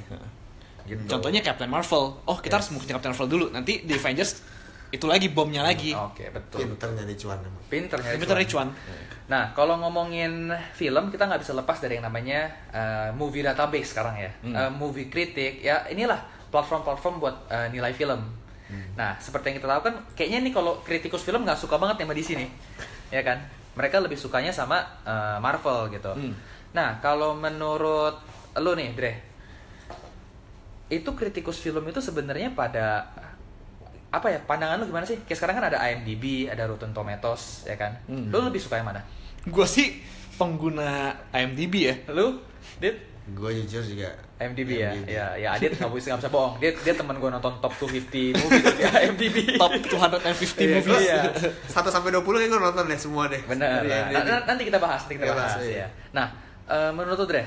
Gitu. 0.84 1.00
Contohnya 1.08 1.40
Captain 1.40 1.66
Marvel. 1.66 2.20
Oh 2.22 2.36
kita 2.36 2.60
harus 2.60 2.68
Yes. 2.68 2.70
mengikuti 2.70 2.92
Captain 2.92 3.10
Marvel 3.10 3.30
dulu. 3.30 3.46
Nanti 3.50 3.80
di 3.80 3.92
Avengers 3.92 4.44
itu 4.92 5.06
lagi 5.08 5.32
bomnya 5.32 5.62
lagi. 5.64 5.94
Oke, 5.94 6.28
betul. 6.30 6.64
pinter 6.64 6.88
nyari 6.92 7.14
cuan. 7.16 7.38
Pinter 7.66 7.98
nyari 7.98 8.16
Pinter 8.20 8.36
nyari 8.36 8.46
cuan. 8.46 8.68
cuan. 8.72 9.02
Nah, 9.24 9.56
kalau 9.56 9.80
ngomongin 9.80 10.52
film, 10.76 11.08
kita 11.08 11.24
nggak 11.24 11.40
bisa 11.40 11.56
lepas 11.56 11.80
dari 11.80 11.96
yang 11.96 12.04
namanya 12.04 12.52
uh, 12.70 13.08
movie 13.16 13.40
database 13.40 13.96
sekarang 13.96 14.20
ya. 14.20 14.30
Hmm. 14.44 14.54
Uh, 14.54 14.70
movie 14.76 15.08
kritik, 15.08 15.64
ya 15.64 15.88
inilah 15.88 16.20
platform-platform 16.52 17.14
buat 17.18 17.36
uh, 17.48 17.68
nilai 17.72 17.96
film. 17.96 18.20
Hmm. 18.68 18.86
Nah, 18.94 19.16
seperti 19.16 19.50
yang 19.50 19.56
kita 19.58 19.68
tahu 19.72 19.82
kan, 19.88 19.94
kayaknya 20.12 20.38
nih 20.44 20.52
kalau 20.52 20.78
kritikus 20.84 21.24
film 21.24 21.42
nggak 21.42 21.56
suka 21.56 21.80
banget 21.80 22.04
sama 22.04 22.14
di 22.14 22.24
sini, 22.24 22.46
ya 23.08 23.24
kan? 23.24 23.40
Mereka 23.74 23.98
lebih 24.04 24.20
sukanya 24.20 24.52
sama 24.54 24.84
uh, 25.02 25.40
Marvel 25.40 25.90
gitu. 25.90 26.12
Hmm. 26.12 26.36
Nah, 26.76 27.00
kalau 27.00 27.34
menurut 27.34 28.20
lu 28.60 28.72
nih, 28.76 28.92
Dre, 28.92 29.12
itu 30.92 31.10
kritikus 31.16 31.58
film 31.64 31.82
itu 31.88 31.98
sebenarnya 31.98 32.52
pada 32.52 33.08
apa 34.14 34.26
ya 34.28 34.38
pandangan 34.40 34.78
lu 34.78 34.86
gimana 34.86 35.02
sih? 35.02 35.18
Kayak 35.20 35.38
sekarang 35.38 35.54
kan 35.58 35.66
ada 35.68 35.78
IMDb, 35.82 36.46
ada 36.46 36.64
Rotten 36.64 36.90
Tomatoes, 36.90 37.64
ya 37.64 37.74
kan? 37.74 37.98
Hmm. 38.06 38.30
Lu 38.30 38.38
lebih 38.40 38.58
suka 38.58 38.78
yang 38.78 38.86
mana? 38.86 39.02
Gue 39.42 39.66
sih 39.66 39.98
pengguna 40.34 41.10
IMDb 41.30 41.74
ya. 41.84 41.94
Lu, 42.08 42.38
Dit? 42.76 42.96
Gue 43.26 43.56
jujur 43.56 43.80
juga 43.80 44.12
IMDb 44.36 44.70
ya? 44.78 44.92
IMDb. 44.92 45.08
Ya, 45.08 45.26
ya 45.34 45.48
Adit 45.52 45.72
nggak 45.74 45.88
bisa 45.90 46.12
nggak 46.12 46.20
bisa 46.20 46.30
bohong. 46.30 46.54
Dia 46.58 46.70
dia 46.76 46.92
teman 46.92 47.16
gue 47.16 47.26
nonton 47.26 47.56
top 47.58 47.72
250 47.80 48.36
movie 48.36 48.60
di 48.60 48.82
IMDb. 48.84 49.36
Top 49.62 49.72
250 49.72 50.60
Iya, 50.60 50.76
movies. 50.76 51.02
iya. 51.02 51.22
1 51.66 51.72
sampai 51.88 52.10
20 52.12 52.20
kayak 52.20 52.50
gue 52.50 52.60
nonton 52.60 52.84
deh 52.84 53.00
semua 53.00 53.24
deh. 53.26 53.40
Bener. 53.42 53.80
Dari 53.80 54.12
Nah, 54.12 54.44
nanti 54.44 54.62
kita 54.62 54.76
bahas, 54.76 55.00
nanti 55.02 55.16
kita 55.16 55.24
Kita 55.24 55.34
bahas. 55.34 55.56
bahas, 55.56 55.64
ya. 55.64 55.72
iya. 55.72 55.86
Nah, 56.12 56.26
eh, 56.66 56.90
menurut 56.92 57.16
lu 57.16 57.26
Dre, 57.26 57.44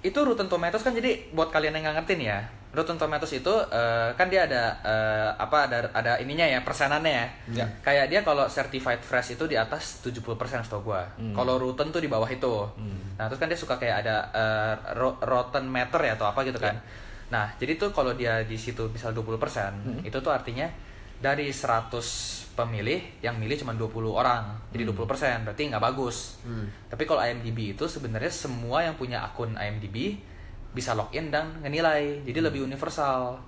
itu 0.00 0.16
Rotten 0.16 0.48
Tomatoes 0.48 0.80
kan 0.80 0.92
jadi 0.92 1.28
buat 1.30 1.50
kalian 1.50 1.76
yang 1.76 1.84
nggak 1.84 1.96
ngerti 2.00 2.12
nih 2.16 2.28
ya. 2.32 2.40
Rotten 2.76 3.00
Tomatoes 3.00 3.32
itu 3.32 3.48
eh, 3.72 4.12
kan 4.12 4.28
dia 4.28 4.44
ada 4.44 4.76
eh, 4.84 5.28
apa 5.32 5.64
ada 5.64 5.88
ada 5.96 6.20
ininya 6.20 6.44
ya 6.44 6.60
persenannya 6.60 7.08
ya. 7.08 7.26
Ya. 7.56 7.66
Kayak 7.80 8.06
dia 8.12 8.20
kalau 8.20 8.44
certified 8.52 9.00
fresh 9.00 9.40
itu 9.40 9.48
di 9.48 9.56
atas 9.56 10.04
70% 10.04 10.20
setahu 10.60 10.92
gua. 10.92 11.08
Hmm. 11.16 11.32
Kalau 11.32 11.56
Rotten 11.56 11.88
tuh 11.88 12.04
di 12.04 12.12
bawah 12.12 12.28
itu. 12.28 12.68
Nah, 13.16 13.32
terus 13.32 13.40
kan 13.40 13.48
dia 13.48 13.56
suka 13.56 13.80
kayak 13.80 14.04
ada 14.04 14.16
ro- 14.92 15.16
Rotten 15.24 15.64
Meter 15.64 16.04
ya 16.04 16.12
atau 16.20 16.28
apa 16.28 16.44
gitu 16.44 16.60
kan. 16.60 16.76
Nah, 17.32 17.50
jadi 17.56 17.80
tuh 17.80 17.90
kalau 17.90 18.12
dia 18.12 18.44
di 18.44 18.54
situ 18.54 18.86
misal 18.92 19.10
20%, 19.10 20.06
itu 20.06 20.18
tuh 20.20 20.30
artinya 20.30 20.68
dari 21.16 21.48
100 21.48 21.90
pemilih 22.54 23.24
yang 23.24 23.40
milih 23.40 23.56
cuma 23.60 23.72
20 23.72 24.12
orang. 24.12 24.52
Jadi 24.70 24.84
20%, 24.84 25.48
berarti 25.48 25.62
nggak 25.72 25.82
bagus. 25.82 26.38
Hmm. 26.44 26.68
Tapi 26.86 27.02
kalau 27.02 27.24
IMDb 27.24 27.72
itu 27.72 27.88
sebenarnya 27.88 28.28
semua 28.28 28.84
yang 28.84 28.94
punya 28.94 29.24
akun 29.24 29.56
IMDb 29.56 30.20
bisa 30.76 30.92
login 30.92 31.32
dan 31.32 31.64
ngenilai. 31.64 32.28
Jadi 32.28 32.38
lebih 32.44 32.68
universal. 32.68 33.40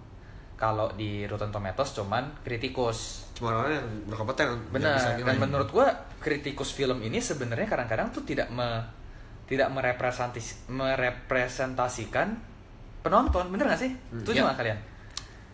Kalau 0.58 0.90
di 0.96 1.22
Rotten 1.28 1.52
Tomatoes 1.52 1.94
cuman 1.94 2.40
kritikus. 2.42 3.30
Cuma 3.36 3.54
orang 3.54 3.78
yang 3.78 3.88
berkompeten 4.10 4.42
yang 4.50 4.58
Benar. 4.74 4.96
bisa 4.98 5.10
Dan 5.14 5.36
menurut 5.38 5.68
gua 5.70 5.86
kritikus 6.18 6.74
film 6.74 6.98
ini 7.04 7.22
sebenarnya 7.22 7.68
kadang-kadang 7.70 8.10
tuh 8.10 8.26
tidak 8.26 8.50
me, 8.50 8.82
tidak 9.46 9.70
merepresentis, 9.70 10.66
merepresentasikan 10.66 12.34
penonton. 13.06 13.54
Bener 13.54 13.70
gak 13.70 13.80
sih? 13.86 13.92
Setuju 14.10 14.42
Iya. 14.42 14.44
nggak 14.50 14.58
kalian? 14.58 14.78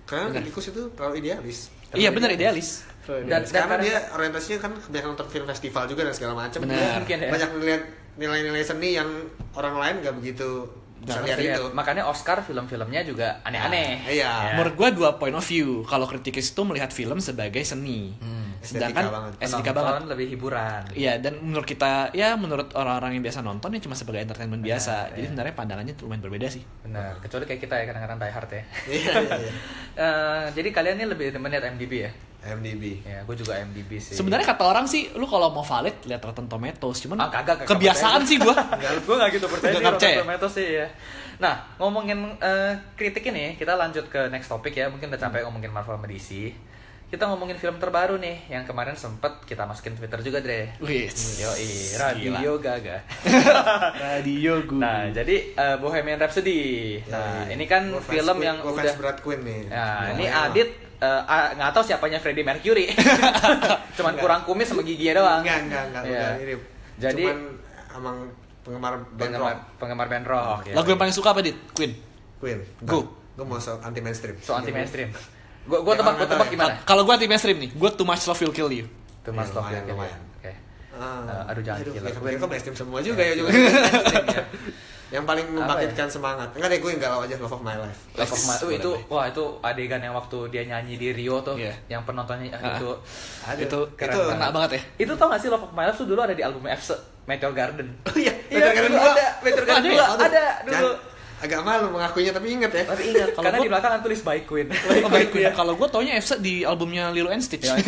Karena 0.08 0.26
kritikus 0.32 0.64
itu 0.72 0.82
terlalu 0.96 1.14
idealis. 1.20 1.58
Iya 1.92 2.10
bener 2.10 2.30
idealis. 2.32 2.88
Dan, 3.04 3.28
Dan 3.28 3.28
dan 3.28 3.42
sekarang 3.44 3.80
dia 3.84 4.00
orientasinya 4.16 4.58
kan 4.64 4.72
kebanyakan 4.80 5.08
nonton 5.12 5.28
film 5.28 5.46
festival 5.46 5.84
juga 5.84 6.08
dan 6.08 6.14
segala 6.16 6.32
macam. 6.32 6.64
Dia 6.64 6.96
Mungkin 7.04 7.18
ya. 7.20 7.28
Banyak 7.28 7.50
melihat 7.60 7.82
nilai-nilai 8.16 8.64
seni 8.64 8.96
yang 8.96 9.10
orang 9.52 9.76
lain 9.76 9.94
nggak 10.00 10.16
begitu 10.16 10.64
lihat 11.04 11.38
ya. 11.38 11.54
itu. 11.56 11.64
Makanya 11.76 12.08
Oscar 12.08 12.40
film-filmnya 12.40 13.04
juga 13.04 13.40
aneh-aneh. 13.44 13.88
Nah, 14.00 14.10
iya. 14.10 14.32
Ya. 14.32 14.52
Menurut 14.56 14.74
gue 14.74 14.88
dua 14.96 15.10
point 15.20 15.36
of 15.36 15.44
view. 15.44 15.84
Kalau 15.84 16.08
kritikus 16.08 16.50
itu 16.50 16.60
melihat 16.64 16.90
film 16.90 17.20
sebagai 17.20 17.60
seni. 17.62 18.16
Hmm. 18.18 18.56
Sedangkan 18.64 19.36
Estetika 19.36 19.76
banget. 19.76 19.92
banget. 20.00 20.02
lebih 20.16 20.26
hiburan. 20.32 20.80
Iya 20.96 21.20
dan 21.20 21.36
menurut 21.44 21.68
kita 21.68 22.08
ya 22.16 22.32
menurut 22.34 22.72
orang-orang 22.72 23.20
yang 23.20 23.24
biasa 23.24 23.44
nonton 23.44 23.76
ya 23.76 23.80
cuma 23.84 23.92
sebagai 23.92 24.24
entertainment 24.24 24.64
Benar, 24.64 24.80
biasa. 24.80 24.94
iya. 25.12 25.14
Jadi 25.20 25.24
sebenarnya 25.28 25.54
pandangannya 25.54 25.94
lumayan 26.00 26.22
berbeda 26.24 26.46
sih. 26.48 26.62
Benar. 26.80 27.20
Kecuali 27.20 27.44
kayak 27.44 27.60
kita 27.60 27.74
ya 27.76 27.84
kadang-kadang 27.92 28.18
die 28.18 28.32
hard 28.32 28.50
ya. 28.50 28.62
Iya, 28.88 29.12
iya, 29.20 29.36
iya. 29.44 29.52
Eh, 29.94 30.44
jadi 30.58 30.74
kalian 30.74 30.98
ini 30.98 31.06
lebih 31.06 31.30
demen 31.30 31.54
lihat 31.54 31.70
MDB 31.70 31.92
ya? 32.02 32.10
MDB. 32.44 32.84
Ya, 33.02 33.24
gue 33.24 33.36
juga 33.36 33.56
MDB 33.56 33.90
sih. 33.96 34.14
Sebenarnya 34.14 34.44
kata 34.44 34.64
orang 34.68 34.84
sih, 34.84 35.08
lu 35.16 35.24
kalau 35.24 35.48
mau 35.50 35.64
valid 35.64 36.04
lihat 36.04 36.20
Rotten 36.20 36.46
Tomatoes, 36.46 37.00
cuman 37.00 37.16
Ah, 37.24 37.32
kagak, 37.32 37.64
kagak 37.64 37.68
kebiasaan 37.72 38.22
sih 38.28 38.36
gua. 38.36 38.54
gue 39.06 39.16
gak 39.16 39.30
gitu 39.32 39.46
percaya 39.48 39.72
sih. 39.72 39.84
Rotten 39.84 40.20
Tomatoes 40.22 40.52
sih 40.52 40.68
ya. 40.84 40.86
Nah, 41.40 41.54
ngomongin 41.80 42.38
eh, 42.38 42.72
kritik 42.94 43.26
ini, 43.26 43.58
kita 43.58 43.74
lanjut 43.74 44.06
ke 44.06 44.28
next 44.30 44.52
topik 44.52 44.76
ya. 44.76 44.86
Mungkin 44.92 45.10
udah 45.10 45.20
capek 45.20 45.42
ngomongin 45.48 45.72
Marvel 45.72 45.96
sama 45.96 46.06
DC. 46.06 46.52
Kita 47.04 47.30
ngomongin 47.30 47.54
film 47.54 47.78
terbaru 47.78 48.18
nih, 48.18 48.50
yang 48.50 48.66
kemarin 48.66 48.98
sempet 48.98 49.30
kita 49.46 49.62
masukin 49.70 49.94
Twitter 49.94 50.18
juga, 50.18 50.42
Dre. 50.42 50.74
Wih, 50.82 51.06
Yoi, 51.14 51.94
Radio 51.94 52.58
Gaga. 52.58 53.06
Radio 54.10 54.54
gua. 54.66 54.82
Nah, 54.82 55.02
jadi 55.14 55.54
eh, 55.54 55.76
Bohemian 55.78 56.18
Rhapsody. 56.18 56.98
Nah, 57.06 57.46
iya. 57.46 57.54
ini 57.54 57.70
kan 57.70 57.86
film 58.02 58.42
yang 58.42 58.58
udah 58.66 58.82
fans 58.82 58.98
berat 58.98 59.18
Queen 59.22 59.46
nih. 59.46 59.60
Nah, 59.70 60.10
ini. 60.16 60.26
Adit 60.26 60.83
eh, 60.96 61.22
ah, 61.24 61.50
nggak 61.50 61.70
tahu 61.70 61.84
siapanya 61.84 62.18
Freddie 62.18 62.42
Mercury. 62.42 62.90
Cuman 63.96 64.12
Enggak. 64.12 64.20
kurang 64.20 64.40
kumis 64.42 64.66
sama 64.66 64.82
giginya 64.82 65.20
doang. 65.20 65.40
Enggak, 65.40 65.58
enggak, 65.62 65.82
enggak, 65.84 66.02
Iya. 66.04 66.14
enggak 66.16 66.32
mirip. 66.38 66.60
Jadi 66.94 67.24
Cuman 67.24 67.38
emang 67.92 68.16
penggemar 68.60 68.92
band 68.96 69.18
penggemar 69.18 69.40
rock 69.44 69.58
penggemar 69.76 70.06
band 70.08 70.26
rock. 70.26 70.58
ya. 70.64 70.74
Lagu 70.74 70.88
yang 70.88 70.98
paling 70.98 71.12
suka 71.12 71.28
apa, 71.30 71.40
Dit? 71.40 71.56
Queen. 71.72 71.92
Queen. 72.38 72.58
Go. 72.80 73.04
Gue 73.34 73.42
mau 73.42 73.58
so 73.58 73.76
anti 73.80 73.98
mainstream. 73.98 74.38
so 74.38 74.54
anti 74.54 74.70
mainstream. 74.70 75.10
Gua 75.64 75.80
gua 75.80 75.92
Ya, 75.92 75.98
tebak, 75.98 76.12
nggak 76.14 76.28
tebak 76.28 76.46
ya. 76.46 76.52
gimana? 76.52 76.74
Kalau 76.82 77.02
gua 77.02 77.14
anti 77.14 77.24
mainstream 77.24 77.56
nih, 77.58 77.70
gua 77.72 77.90
too 77.90 78.04
much 78.04 78.22
love 78.22 78.38
will 78.38 78.52
kill 78.52 78.68
you. 78.68 78.86
Tuh 79.20 79.32
Ya, 79.32 79.34
Mas 79.34 79.48
Love 79.48 79.64
lumayan, 79.64 79.80
ya, 79.80 79.90
lumayan. 79.90 80.20
Oke. 80.36 80.52
Ah. 80.92 81.24
Eh, 81.24 81.50
aduh, 81.50 81.62
jangan. 81.64 81.80
Aduh, 81.80 81.92
Queen. 82.14 82.36
Kok 82.36 82.48
mainstream 82.48 82.76
semua 82.76 83.00
juga 83.00 83.20
ya 83.20 83.34
juga. 83.34 83.50
Ya. 85.14 85.16
yang 85.16 85.24
paling 85.24 85.46
membangkitkan 85.46 86.10
semangat. 86.10 86.50
Enggak 86.52 86.68
deh, 86.68 86.78
gue 86.82 86.90
yang 86.90 86.98
galau 87.00 87.22
aja 87.22 87.38
Love 87.38 87.54
of 87.54 87.62
My 87.62 87.78
Life. 87.78 88.00
Love 88.12 88.28
of 88.28 88.40
My- 88.42 88.58
itu 88.74 88.90
boleh. 88.90 89.06
wah 89.08 89.24
itu 89.24 89.44
adegan 89.62 90.00
yang 90.00 90.10
waktu 90.12 90.38
dia 90.50 90.62
nyanyi 90.64 90.98
di 90.98 91.08
Rio 91.12 91.38
tuh, 91.38 91.54
Iya. 91.54 91.70
yang 91.88 92.02
penontonnya 92.02 92.50
ah, 92.52 92.74
itu 92.74 92.90
Aduh, 93.46 93.62
itu 93.62 93.78
keren 93.94 94.10
itu- 94.12 94.26
kena 94.28 94.50
banget 94.50 94.70
ya. 94.74 94.82
itu 95.00 95.12
tau 95.14 95.30
gak 95.30 95.38
sih 95.38 95.48
Love 95.48 95.62
of 95.62 95.72
My 95.72 95.86
Life 95.86 95.96
tuh 95.96 96.10
dulu 96.10 96.18
ada 96.18 96.34
di 96.34 96.42
album 96.42 96.66
F 96.66 96.90
Meteor 97.24 97.54
Garden. 97.54 97.88
Oh 98.04 98.16
iya, 98.18 98.34
Meteor 98.50 98.74
Garden 98.74 98.90
dulu 98.90 99.00
dua. 99.00 99.14
ada 99.14 99.26
Meteor 99.40 99.64
Garden 99.64 99.80
Ada 99.80 99.88
ya? 99.88 100.04
Aduh, 100.04 100.18
ada 100.20 100.44
dulu. 100.60 100.72
jangan- 100.74 100.98
agak 101.44 101.60
malu 101.60 101.86
mengakuinya 101.90 102.32
tapi 102.32 102.46
inget 102.50 102.70
ya. 102.70 102.82
Tapi 102.84 103.02
ingat 103.06 103.28
Kalau 103.30 103.44
karena 103.44 103.58
gua- 103.58 103.64
di 103.64 103.70
belakang 103.70 103.90
kan 103.92 104.00
tulis 104.00 104.20
by 104.20 104.38
Queen. 104.42 104.66
Oh, 105.04 105.10
baik, 105.10 105.28
Iya. 105.30 105.50
Kalau 105.52 105.72
gua 105.74 105.86
taunya 105.86 106.16
Efsa 106.16 106.36
di 106.36 106.64
albumnya 106.64 107.12
Lilo 107.12 107.28
and 107.28 107.40
Stitch. 107.40 107.64
Ya, 107.64 107.76
iya. 107.76 107.84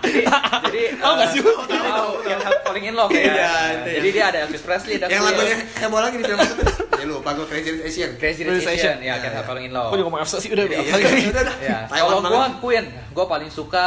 jadi 0.00 0.20
jadi 0.62 0.82
Tahu 1.02 1.12
nggak 1.12 1.26
eh, 1.26 1.32
sih? 1.32 1.40
tahu 1.42 2.10
yang 2.24 2.40
Falling 2.62 2.86
in 2.86 2.94
Love 2.94 3.10
ya. 3.10 3.18
Iya, 3.18 3.52
itu 3.74 3.88
Jadi 3.90 4.08
ya. 4.08 4.14
dia 4.14 4.24
ada 4.26 4.38
Elvis 4.44 4.62
Presley 4.62 4.96
dan 4.96 5.08
yang 5.08 5.24
lagunya 5.24 5.56
heboh 5.76 5.98
lagi 5.98 6.16
di 6.16 6.24
film 6.24 6.38
itu. 6.38 6.54
Ya 6.92 7.04
lupa 7.04 7.30
gue 7.32 7.46
Crazy 7.46 7.68
Rich 7.72 7.84
Asian. 7.84 8.10
Crazy 8.16 8.42
Rich 8.44 8.68
Asian. 8.68 8.96
Ya 9.00 9.18
kan 9.18 9.30
Iya. 9.32 9.42
Falling 9.42 9.66
in 9.66 9.72
Love. 9.72 9.90
Kok 9.90 9.96
juga 9.96 10.06
ngomong 10.06 10.20
Elsa 10.20 10.36
sih 10.38 10.48
udah 10.48 10.64
Iya, 10.64 10.78
udah, 10.78 11.42
udah. 11.42 11.54
ya 11.58 11.76
kalau 11.88 12.20
gue. 12.20 12.46
Queen 12.60 12.84
gue 12.88 13.24
paling 13.26 13.50
suka 13.50 13.84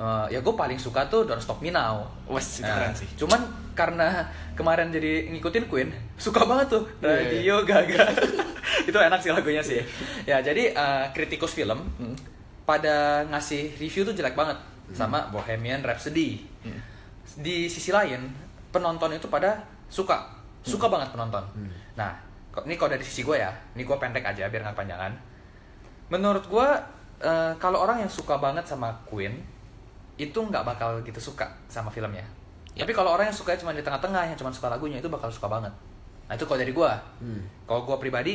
eh, 0.00 0.26
ya 0.28 0.40
gue 0.40 0.54
paling 0.54 0.76
suka 0.76 1.04
tuh 1.06 1.22
Don't 1.22 1.38
Stop 1.38 1.60
Me 1.60 1.68
Now. 1.68 2.08
Wes, 2.26 2.58
itu 2.58 2.64
Nah, 2.64 2.74
keren 2.74 2.92
sih. 2.94 3.08
cuman 3.14 3.40
karena 3.72 4.24
kemarin 4.52 4.88
jadi 4.88 5.28
ngikutin 5.30 5.64
Queen 5.66 5.88
suka 6.14 6.42
banget 6.42 6.68
tuh 6.70 6.84
Iya, 6.98 7.08
Radio 7.22 7.56
Gaga. 7.62 8.04
Itu 8.88 8.96
enak 8.96 9.18
sih 9.18 9.30
lagunya 9.30 9.60
sih. 9.60 9.80
Ya 10.24 10.40
jadi 10.40 10.72
eh, 10.72 11.04
kritikus 11.10 11.52
film 11.52 11.78
Hmm. 11.94 12.16
pada 12.62 13.24
ngasih 13.26 13.76
review 13.76 14.02
tuh 14.02 14.12
jelek 14.12 14.32
banget 14.32 14.56
sama 14.90 15.28
Bohemian 15.28 15.80
Rhapsody. 15.80 16.48
Hmm. 16.60 16.80
di 17.36 17.66
sisi 17.66 17.88
lain 17.88 18.26
penonton 18.68 19.12
itu 19.12 19.26
pada 19.26 19.62
suka. 19.86 20.26
Suka 20.60 20.86
Hmm. 20.86 20.94
banget 20.94 21.08
penonton. 21.12 21.44
Nah 21.94 22.10
kok- 22.50 22.64
ini 22.64 22.74
kalau 22.74 22.90
dari 22.90 23.00
sisi 23.00 23.22
gue 23.22 23.36
ya 23.36 23.48
ini 23.72 23.80
gue 23.80 23.94
pendek 23.94 24.24
aja 24.24 24.44
biar 24.44 24.60
nggak 24.60 24.74
panjangan 24.76 25.14
menurut 26.08 26.42
gue 26.44 26.68
eh, 27.20 27.52
kalau 27.56 27.78
orang 27.80 28.00
yang 28.00 28.10
suka 28.10 28.34
banget 28.36 28.64
sama 28.64 28.90
Queen 29.04 29.38
itu 30.20 30.36
nggak 30.36 30.60
bakal 30.62 31.00
gitu 31.00 31.16
suka 31.18 31.48
sama 31.66 31.88
filmnya. 31.88 32.22
Ya. 32.70 32.86
tapi 32.86 32.94
kalau 32.94 33.10
orang 33.10 33.26
yang 33.26 33.34
suka 33.34 33.56
cuma 33.56 33.74
di 33.74 33.82
tengah-tengah 33.82 34.30
yang 34.30 34.38
cuma 34.38 34.46
suka 34.48 34.70
lagunya 34.70 34.96
itu 34.96 35.08
bakal 35.08 35.26
suka 35.26 35.48
banget. 35.48 35.72
Nah 36.28 36.36
itu 36.36 36.44
kalau 36.44 36.56
dari 36.56 36.70
gue 36.70 36.90
Hmm. 37.18 37.42
kalau 37.64 37.82
gue 37.82 37.96
pribadi 37.98 38.34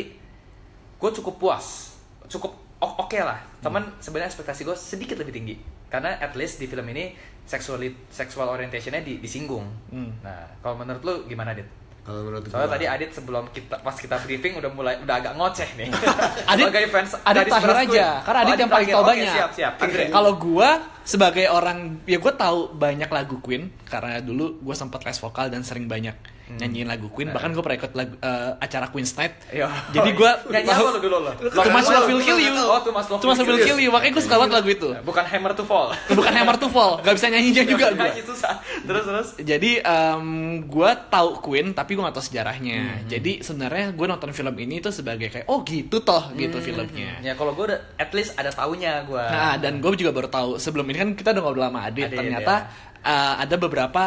gue 0.95 1.09
cukup 1.13 1.39
puas. 1.39 1.95
Cukup 2.25 2.51
oke 2.77 3.15
lah. 3.15 3.39
Cuman 3.61 3.85
sebenarnya 3.97 4.27
ekspektasi 4.27 4.65
gue 4.65 4.75
sedikit 4.75 5.15
lebih 5.15 5.31
tinggi. 5.31 5.55
Karena 5.87 6.17
at 6.17 6.35
least 6.35 6.59
di 6.59 6.67
film 6.67 6.83
ini 6.89 7.15
seksual 7.45 7.79
sexual 8.09 8.49
orientationnya 8.49 8.99
di- 8.99 9.21
disinggung. 9.21 9.63
Hmm. 9.87 10.11
nah 10.19 10.43
kalau 10.59 10.75
menurut 10.75 11.01
lu 11.01 11.15
gimana 11.25 11.53
dit 11.53 11.65
Kalau 12.05 12.21
menurut 12.21 12.45
soalnya 12.45 12.63
gua- 12.63 12.75
tadi 12.75 12.85
Adit 12.85 13.09
sebelum 13.11 13.43
kita 13.49 13.75
pas 13.77 13.95
kita 13.95 14.15
briefing 14.19 14.53
udah 14.55 14.69
mulai 14.69 14.93
udah 14.99 15.15
agak 15.17 15.33
ngoceh 15.33 15.69
nih. 15.73 15.89
Adit- 16.53 16.69
Sebagai 16.69 16.85
fans 16.87 17.11
Adit 17.19 17.45
terakhir 17.47 17.73
aja, 17.83 18.05
karena 18.21 18.39
Adit 18.43 18.53
Oh, 18.53 18.59
yang 18.59 18.69
paling 18.69 18.87
tahu 18.87 19.01
Oke, 19.01 19.09
banyak. 19.09 19.33
siap 19.33 19.51
siap. 19.51 19.73
Kalau 20.11 20.31
gua 20.35 20.69
sebagai 21.01 21.45
orang 21.47 21.77
ya 22.03 22.17
gua 22.17 22.31
tahu 22.31 22.59
banyak 22.71 23.09
lagu 23.09 23.37
Queen 23.39 23.73
karena 23.83 24.17
dulu 24.19 24.61
gua 24.61 24.73
sempat 24.73 25.01
les 25.01 25.17
vokal 25.17 25.49
dan 25.49 25.61
sering 25.61 25.85
banyak 25.85 26.13
nyanyiin 26.47 26.85
lagu 26.85 27.09
Queen. 27.09 27.33
Bahkan 27.33 27.49
gua 27.51 27.63
pernah 27.65 27.77
ikut 27.81 27.91
lagu, 27.93 28.13
eh, 28.17 28.51
acara 28.61 28.85
Queen's 28.89 29.13
Night. 29.17 29.33
Iya. 29.49 29.67
Jadi 29.89 30.09
gua 30.13 30.31
nyanyi 30.53 30.69
apa 30.69 30.89
lu 30.93 30.99
dulu 31.01 31.17
lo 31.25 31.31
Much 31.73 31.89
Love 31.89 32.07
Will 32.07 32.21
Kill 32.21 32.39
You. 32.39 32.53
oh 32.53 32.79
Much 32.93 33.09
Love 33.09 33.49
Will 33.49 33.61
Kill 33.61 33.79
You. 33.81 33.89
Makanya 33.89 34.13
gua 34.13 34.23
suka 34.23 34.35
banget 34.37 34.53
lagu 34.61 34.69
itu. 34.69 34.89
bukan 35.01 35.25
Hammer 35.25 35.51
to 35.53 35.63
Fall 35.65 35.89
Bukan 36.17 36.31
Hammer 36.33 36.55
to 36.57 36.67
Fall, 36.69 37.01
gak 37.01 37.13
bisa 37.17 37.27
nyanyinya 37.29 37.63
juga 37.65 37.85
gua. 37.91 38.05
Nyanyi 38.07 38.23
susah 38.23 38.53
terus 38.85 39.03
terus 39.05 39.27
Jadi 39.41 39.81
em, 39.81 40.25
gue 40.65 40.89
tahu 41.09 41.29
Queen 41.41 41.73
tapi 41.73 41.97
gue 41.97 42.03
gak 42.03 42.15
tahu 42.15 42.25
sejarahnya. 42.25 42.77
Hmm, 43.01 43.09
Jadi 43.09 43.41
sebenarnya 43.41 43.91
gue 43.91 44.05
nonton 44.05 44.29
film 44.31 44.55
ini 44.55 44.77
tuh 44.79 44.93
sebagai 44.93 45.29
kayak 45.29 45.47
oh 45.47 45.65
gitu 45.65 46.01
toh 46.01 46.29
gitu 46.33 46.57
filmnya. 46.59 47.19
ya 47.21 47.33
kalau 47.33 47.53
gue 47.53 47.73
udah 47.73 47.79
at 47.97 48.11
least 48.13 48.35
ada 48.35 48.49
taunya 48.49 49.01
gue 49.03 49.19
Nah 49.19 49.57
dan 49.57 49.81
gue 49.81 49.89
juga 49.95 50.11
baru 50.11 50.27
tahu 50.27 50.49
sebelum 50.57 50.85
ini 50.89 50.97
kan 50.97 51.09
kita 51.13 51.29
udah 51.33 51.41
ngobrol 51.41 51.65
sama 51.65 51.79
Adit. 51.87 52.07
Adit, 52.07 52.17
ternyata 52.17 52.53
eh, 53.01 53.33
ada 53.41 53.55
beberapa 53.55 54.03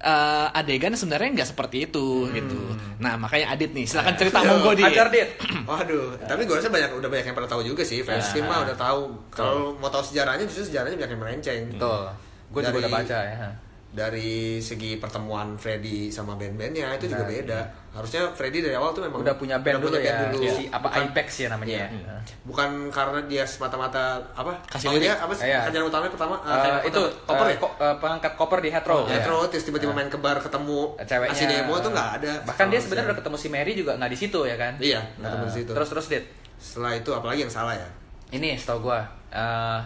eh, 0.00 0.46
adegan 0.54 0.92
sebenarnya 0.92 1.28
nggak 1.34 1.48
seperti 1.48 1.76
Hmm. 1.78 1.86
itu 1.86 2.06
gitu. 2.32 2.60
Nah 2.98 3.14
makanya 3.14 3.52
Adit 3.52 3.70
nih 3.70 3.84
silakan 3.84 4.14
cerita 4.14 4.38
monggo 4.40 4.70
di. 4.72 4.82
ajar 4.82 5.06
dit 5.08 5.28
Waduh, 5.66 6.16
tapi 6.22 6.42
gue 6.42 6.54
rasa 6.54 6.68
banyak 6.68 6.90
udah 6.92 7.08
banyak 7.08 7.24
yang 7.24 7.36
pada 7.36 7.48
tahu 7.48 7.62
juga 7.62 7.82
sih. 7.82 8.00
Fans 8.00 8.30
Ya. 8.30 8.42
mah 8.42 8.62
udah 8.62 8.74
tahu. 8.74 9.00
Kalau 9.28 9.74
mau 9.74 9.86
tahu 9.86 10.02
sejarahnya 10.04 10.44
justru 10.44 10.68
sejarahnya 10.68 10.96
banyak 10.96 11.10
yang 11.10 11.20
melenceng. 11.20 11.62
betul 11.72 12.02
gue 12.48 12.60
juga 12.64 12.78
udah 12.78 12.92
baca 12.94 13.18
ya 13.20 13.48
Dari 13.88 14.30
segi 14.58 14.94
pertemuan 14.94 15.56
Freddy 15.56 16.12
sama 16.12 16.34
band-bandnya 16.34 16.92
itu 16.94 17.08
juga 17.08 17.24
Nah, 17.24 17.30
beda. 17.30 17.60
Harusnya 17.90 18.28
Freddy 18.30 18.60
dari 18.60 18.72
awal 18.72 18.92
tuh 18.92 19.00
memang 19.00 19.20
udah 19.20 19.34
punya 19.34 19.56
band 19.56 19.80
udah 19.80 19.82
dulu 19.82 19.96
punya 19.96 20.04
ya 20.04 20.14
band 20.14 20.30
dulu. 20.30 20.44
si 20.46 20.64
apa 20.66 20.86
Bukan- 20.86 21.08
Ipex 21.08 21.28
ya 21.34 21.48
namanya 21.48 21.72
Iya. 21.74 21.86
ya 21.88 22.16
Bukan 22.44 22.68
karena 22.88 23.20
dia 23.24 23.42
semata-mata 23.42 24.02
apa? 24.30 24.52
Kasih 24.66 24.86
oh, 24.86 24.92
dia 24.94 25.08
lirik. 25.08 25.18
apa 25.18 25.32
sih? 25.32 25.44
Iya. 25.46 25.58
Kerjaan 25.64 25.84
utamanya 25.88 26.12
pertama 26.12 26.34
Eh, 26.38 26.52
kayak 26.54 26.80
itu 26.84 27.00
koper 27.24 27.42
eh, 27.42 27.48
ya? 27.48 27.56
ko- 27.58 27.76
eh, 27.76 27.96
pengangkat 27.96 28.32
koper 28.34 28.58
di 28.60 28.68
Hetero 28.68 28.98
Ya, 29.02 29.10
ya. 29.10 29.20
terus 29.22 29.46
terus 29.48 29.64
tiba-tiba 29.64 29.92
main 29.92 30.06
ke 30.06 30.18
bar 30.18 30.36
ketemu 30.38 30.78
ceweknya 31.00 31.32
ngasih 31.32 31.46
demo 31.48 31.74
tuh 31.78 31.90
nggak 31.90 32.10
ada. 32.14 32.32
bahkan 32.44 32.66
dia 32.68 32.78
sebenarnya 32.78 33.06
udah 33.08 33.18
ketemu 33.18 33.36
si 33.36 33.48
Mary 33.48 33.72
juga 33.72 33.92
nggak 33.94 34.10
di 34.10 34.18
situ 34.18 34.40
ya 34.42 34.56
kan 34.56 34.72
Iya, 34.78 35.00
nggak 35.16 35.26
ketemu 35.26 35.40
Nah, 35.40 35.48
di 35.48 35.56
situ. 35.56 35.70
terus 35.72 35.88
terus 35.88 36.06
dit 36.06 36.24
Setelah 36.56 36.92
itu 36.92 37.10
apalagi 37.10 37.40
yang 37.40 37.50
salah 37.50 37.72
ya? 37.72 37.88
ini 38.30 38.52
setahu 38.52 38.84
gue 38.84 39.00
uh, 39.32 39.80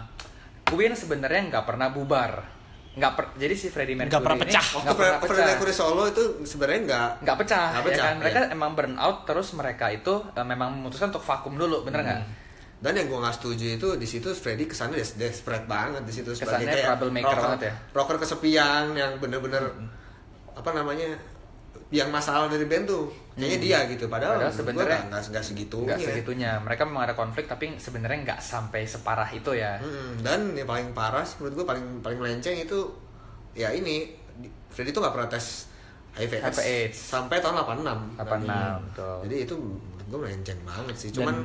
Queen 0.65 0.91
sebenarnya 0.91 1.47
nggak 1.49 1.65
pernah 1.65 1.87
bubar 1.87 2.51
nggak 2.93 3.11
per, 3.17 3.25
jadi 3.41 3.53
si 3.57 3.67
Freddie 3.73 3.97
Mercury 3.97 4.13
Nggak 4.13 4.21
pernah 4.21 4.37
ini 4.37 4.45
pecah. 4.45 4.65
Waktu 4.69 4.85
nggak 4.85 4.97
pernah 4.97 5.17
Freddie 5.25 5.47
Mercury 5.49 5.73
solo 5.73 6.03
itu 6.05 6.23
sebenarnya 6.45 6.81
nggak 6.85 7.09
nggak 7.25 7.37
pecah, 7.41 7.65
Nggak 7.73 7.81
ya 7.81 7.87
pecah, 7.89 8.05
kan 8.05 8.15
mereka 8.21 8.39
iya. 8.45 8.53
emang 8.53 8.71
burn 8.77 8.95
out 9.01 9.17
terus 9.25 9.47
mereka 9.57 9.85
itu 9.89 10.13
uh, 10.13 10.45
memang 10.45 10.69
memutuskan 10.77 11.09
untuk 11.09 11.25
vakum 11.25 11.53
dulu 11.57 11.81
bener 11.85 12.05
nggak 12.05 12.21
Dan 12.83 12.99
yang 12.99 13.07
gue 13.07 13.19
nggak 13.23 13.35
setuju 13.39 13.65
itu 13.79 13.87
di 13.95 14.03
situ 14.03 14.27
Freddy 14.35 14.67
kesannya 14.67 14.99
des 14.99 15.15
desperate 15.15 15.63
banget 15.65 16.03
di 16.03 16.11
situ 16.11 16.35
Kesannya 16.35 16.83
troublemaker 16.83 17.31
rocker, 17.31 17.43
banget 17.47 17.61
ya? 17.63 17.73
rocker 17.95 18.17
kesepian 18.19 18.91
yang 18.91 19.11
bener-bener 19.23 19.71
apa 20.51 20.69
namanya 20.75 21.15
yang 21.93 22.09
masalah 22.09 22.49
dari 22.49 22.65
band 22.65 22.89
tuh. 22.89 23.05
Kayaknya 23.37 23.59
dia 23.61 23.77
gitu. 23.87 24.09
Padahal, 24.09 24.41
Padahal 24.41 24.53
sebenarnya 24.53 24.99
nggak 25.07 25.21
nggak- 25.29 25.45
segitunya 25.45 25.87
nggak 25.87 25.99
segitunya. 26.01 26.51
mereka 26.57 26.83
memang 26.85 27.05
ada 27.05 27.13
konflik 27.13 27.45
tapi 27.45 27.77
sebenarnya 27.77 28.25
nggak 28.25 28.39
sampai 28.41 28.81
separah 28.83 29.29
itu 29.29 29.53
ya. 29.53 29.77
Mm, 29.77 30.21
dan 30.21 30.39
yang 30.53 30.65
paling 30.65 30.89
parah 30.91 31.21
menurut 31.37 31.53
gue 31.53 31.65
paling 31.65 31.85
paling 32.01 32.17
melenceng 32.17 32.57
itu 32.57 32.77
ya 33.53 33.69
ini 33.69 34.09
Freddy 34.69 34.89
tuh 34.89 35.05
nggak 35.05 35.13
pernah 35.13 35.29
tes 35.29 35.69
HIV 36.13 36.41
HIV 36.41 36.57
AIDS. 36.61 36.97
sampai 36.97 37.37
tahun 37.37 37.61
86 37.61 38.21
86, 38.21 38.85
betul. 38.89 39.17
jadi 39.25 39.35
itu 39.45 39.53
menurut 39.57 40.05
gue 40.07 40.19
melenceng 40.19 40.59
banget 40.61 40.95
sih. 40.97 41.09
Cuman 41.09 41.35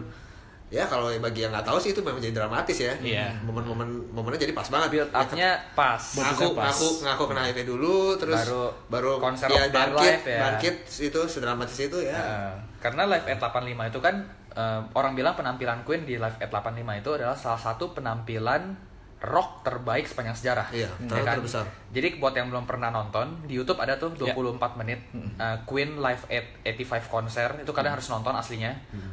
ya 0.68 0.84
kalau 0.84 1.08
bagi 1.08 1.40
yang 1.40 1.50
nggak 1.50 1.64
tahu 1.64 1.80
sih 1.80 1.90
itu 1.90 2.04
memang 2.04 2.20
jadi 2.20 2.34
dramatis 2.36 2.76
ya 2.76 2.92
Iya. 3.00 3.40
momen-momen 3.40 3.88
momennya 4.12 4.36
jadi 4.38 4.52
pas 4.52 4.68
banget 4.68 4.88
build 4.92 5.10
up-nya 5.10 5.56
pas 5.72 5.96
ngaku 5.96 6.52
pas. 6.52 6.68
ngaku 6.68 6.88
ngaku 7.02 7.22
kena 7.24 7.40
HIV 7.46 7.58
dulu 7.64 7.96
terus 8.16 8.36
Baru 8.44 8.62
baru 8.86 9.12
konser 9.16 9.48
ya 9.48 9.64
bangkit 9.66 9.96
life 9.96 10.26
ya. 10.26 10.40
bangkit 10.44 10.74
itu 10.84 11.20
sedramatis 11.24 11.78
itu 11.78 11.98
ya 12.00 12.16
Uh, 12.18 12.52
karena 12.78 13.08
Live 13.08 13.26
at 13.26 13.40
85 13.40 13.64
itu 13.88 13.98
kan 13.98 14.14
uh, 14.52 14.80
orang 14.92 15.12
bilang 15.12 15.34
penampilan 15.34 15.82
Queen 15.82 16.04
di 16.04 16.14
Live 16.14 16.36
at 16.36 16.46
85 16.46 16.78
itu 16.96 17.10
adalah 17.10 17.34
salah 17.34 17.58
satu 17.58 17.90
penampilan 17.90 18.87
rock 19.20 19.60
terbaik 19.60 20.04
sepanjang 20.04 20.32
sejarah. 20.32 20.66
Iya, 20.70 20.86
Ya 20.86 21.06
terlalu 21.06 21.42
terbesar. 21.42 21.66
Jadi 21.88 22.08
buat 22.16 22.30
yang 22.32 22.48
belum 22.48 22.64
pernah 22.64 22.86
nonton 22.88 23.42
di 23.44 23.54
YouTube 23.54 23.76
ada 23.76 23.94
tuh 23.94 24.14
Ya. 24.16 24.30
24 24.30 24.58
menit 24.76 25.02
uh, 25.36 25.58
Queen 25.64 25.96
Live 25.96 26.22
at 26.28 26.46
85 26.62 27.08
konser 27.08 27.48
itu 27.58 27.68
kalian 27.68 27.92
harus 27.92 28.06
nonton 28.06 28.30
aslinya. 28.30 28.70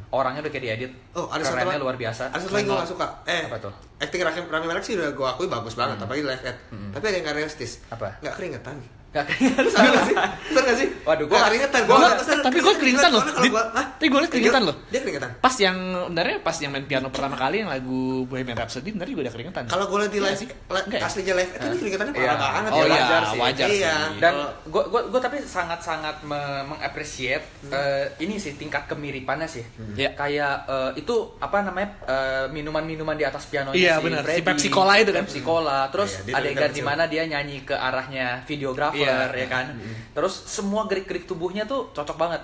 Orangnya 0.10 0.40
udah 0.40 0.52
kayak 0.52 0.64
diedit. 0.64 0.92
Oh, 1.12 1.26
ada 1.28 1.42
satu 1.42 1.58
lagi- 1.60 1.82
luar 1.82 1.96
biasa. 1.96 2.30
Ada 2.30 2.38
satu 2.40 2.54
lagi 2.54 2.66
gue 2.66 2.78
gak 2.78 2.92
suka. 2.92 3.08
Eh, 3.26 3.44
Apa 3.44 3.58
tuh? 3.60 3.74
Acting 3.98 4.22
Rami, 4.22 4.40
Rami 4.46 4.66
Malek 4.68 4.84
sih 4.84 4.94
udah 4.94 5.10
gue 5.10 5.28
akui 5.28 5.48
bagus 5.48 5.74
banget, 5.74 5.98
apalagi 5.98 6.22
live 6.22 6.44
ad. 6.44 6.58
Tapi 6.92 7.04
ada 7.04 7.16
yang 7.16 7.26
gak 7.26 7.36
realistis. 7.36 7.82
Apa? 7.88 8.20
Gak 8.20 8.34
keringetan. 8.36 8.78
Gak 9.16 9.26
gak 9.32 10.04
sih? 10.04 10.16
Bener 10.52 10.64
gak 10.66 10.78
sih? 10.78 10.88
Waduh, 11.02 11.26
gua- 11.26 11.38
Gak 11.38 11.48
keringetan. 11.48 11.82
gua- 11.82 11.96
Gua- 11.96 12.16
gua- 12.18 12.44
tapi 12.44 12.58
gua 12.60 12.74
keringetan 12.76 13.10
loh. 13.10 13.24
Tapi 13.24 14.06
gua 14.06 14.20
liat 14.20 14.30
keringetan 14.30 14.62
loh. 14.62 14.76
Dia 14.86 15.00
keringetan. 15.00 15.30
Pas 15.40 15.56
yang 15.56 15.78
sebenarnya 16.06 16.38
pas 16.42 16.58
yang 16.58 16.72
main 16.72 16.84
piano 16.84 17.08
pertama 17.08 17.36
kali 17.36 17.56
yang 17.58 17.70
lagu 17.70 18.02
Bohemian 18.26 18.58
Rhapsody 18.58 18.92
bener 18.92 19.08
juga 19.08 19.22
ada 19.24 19.32
keringetan. 19.32 19.64
Kalau 19.66 19.86
gue 19.88 19.98
liat 19.98 20.12
di 20.12 20.20
live, 20.20 20.28
Iya 20.28 20.36
sih. 20.36 20.48
li- 20.48 20.84
Enggak 20.86 21.00
ya? 21.00 21.06
aslinya 21.06 21.34
live 21.34 21.52
itu 21.54 21.66
keringetannya 21.78 22.12
Iya. 22.12 22.20
parah 22.22 22.38
banget. 22.38 22.70
Oh 22.70 22.76
ya. 22.76 22.84
iya, 22.84 22.92
wajar 22.98 23.22
sih. 23.26 23.40
wajar 23.40 23.68
sih. 23.68 23.80
Iya. 23.80 23.96
dan 24.18 24.34
gue 24.66 24.84
gue 24.86 25.02
gue 25.06 25.22
tapi 25.22 25.38
sangat 25.42 25.80
sangat 25.80 26.16
me 26.22 26.42
mengapresiate 26.66 27.46
eh, 27.68 28.06
ini 28.20 28.36
sih 28.36 28.54
tingkat 28.54 28.86
kemiripannya 28.86 29.46
sih 29.46 29.64
Iya. 29.94 30.12
kayak 30.14 30.56
eh, 30.66 30.92
itu 30.98 31.16
apa 31.38 31.62
namanya 31.62 31.90
eh, 32.04 32.46
minuman-minuman 32.50 33.14
di 33.14 33.24
atas 33.24 33.46
piano 33.46 33.72
Iya, 33.72 34.00
benar. 34.00 34.24
Si 34.26 34.42
Pepsi 34.42 34.68
Cola 34.68 34.98
itu 34.98 35.10
kan. 35.10 35.24
Pepsi 35.24 35.40
Cola 35.40 35.88
terus 35.88 36.20
terlihat 36.22 36.72
di 36.72 36.82
mana 36.82 37.06
dia 37.06 37.24
nyanyi 37.24 37.62
ke 37.62 37.74
arahnya 37.74 38.44
videografer 38.46 39.05
Iya. 39.06 39.30
ya 39.36 39.48
kan 39.48 39.66
terus 40.12 40.34
semua 40.46 40.86
gerik-gerik 40.86 41.24
tubuhnya 41.24 41.64
tuh 41.64 41.92
cocok 41.92 42.18
banget 42.18 42.42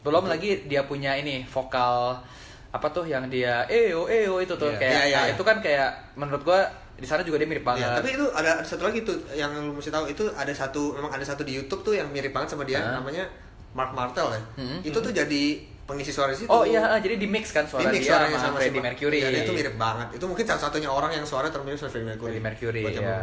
belum 0.00 0.24
lagi 0.24 0.64
dia 0.64 0.84
punya 0.84 1.14
ini 1.14 1.42
vokal 1.44 2.20
apa 2.68 2.86
tuh 2.90 3.06
yang 3.06 3.26
dia 3.26 3.62
eo 3.66 4.04
eo 4.04 4.34
itu 4.38 4.54
tuh 4.54 4.66
Iya. 4.68 4.78
kayak 4.78 4.92
Iya, 4.92 5.04
iya, 5.04 5.14
nah, 5.14 5.24
iya. 5.24 5.32
itu 5.32 5.42
kan 5.42 5.56
kayak 5.58 5.90
menurut 6.14 6.42
gua 6.42 6.60
di 6.94 7.06
sana 7.06 7.22
juga 7.22 7.38
dia 7.38 7.46
mirip 7.46 7.62
banget 7.62 7.86
Iya, 7.86 7.98
tapi 7.98 8.08
itu 8.12 8.26
ada, 8.30 8.62
satu 8.62 8.82
lagi 8.84 9.02
tuh 9.02 9.14
yang 9.32 9.50
lu 9.50 9.74
mesti 9.74 9.90
tahu 9.90 10.06
itu 10.06 10.26
ada 10.30 10.50
satu 10.50 10.94
memang 10.94 11.10
ada 11.10 11.22
satu 11.22 11.42
di 11.42 11.54
YouTube 11.54 11.82
tuh 11.82 11.94
yang 11.94 12.10
mirip 12.10 12.30
banget 12.30 12.50
sama 12.50 12.62
dia 12.62 12.78
Hah? 12.78 12.98
namanya 12.98 13.26
Mark 13.74 13.90
Martel 13.90 14.30
ya. 14.30 14.40
Hmm. 14.54 14.78
Itu 14.82 14.98
tuh 14.98 15.10
jadi 15.10 15.44
pengisi 15.84 16.10
suara 16.10 16.32
di 16.32 16.38
situ. 16.40 16.48
oh 16.48 16.64
iya 16.64 16.80
ah, 16.80 17.00
jadi 17.00 17.20
di 17.20 17.28
mix 17.28 17.52
kan 17.52 17.68
suara 17.68 17.84
Ini 17.84 17.92
mix 17.92 18.08
dia 18.08 18.16
suaranya 18.16 18.38
sama, 18.40 18.56
Freddie 18.56 18.80
Mercury 18.80 19.18
Iya, 19.20 19.28
dia 19.28 19.42
itu 19.44 19.52
mirip 19.52 19.76
banget. 19.76 20.06
Itu 20.16 20.24
mungkin 20.24 20.44
satu-satunya 20.48 20.88
orang 20.88 21.12
yang 21.12 21.24
suara 21.28 21.52
termirip 21.52 21.76
sama 21.76 21.92
Freddie 21.92 22.08
Mercury. 22.08 22.28
Freddie 22.32 22.44
Mercury 22.44 22.82
Buat 22.82 22.94
yang 22.96 23.04
ya. 23.04 23.20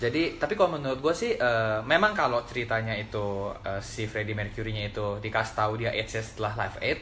Jadi 0.00 0.22
tapi 0.36 0.52
kalau 0.58 0.70
menurut 0.74 0.98
gue 0.98 1.14
sih 1.14 1.32
eh, 1.38 1.78
memang 1.86 2.12
kalau 2.12 2.42
ceritanya 2.42 2.98
itu 2.98 3.54
eh, 3.62 3.78
si 3.78 4.10
Freddie 4.10 4.34
Mercury-nya 4.34 4.90
itu 4.90 5.22
dikasih 5.22 5.54
tahu 5.54 5.72
dia 5.78 5.94
AIDS 5.94 6.18
setelah 6.18 6.58
Live 6.58 6.78
Aid 6.82 6.98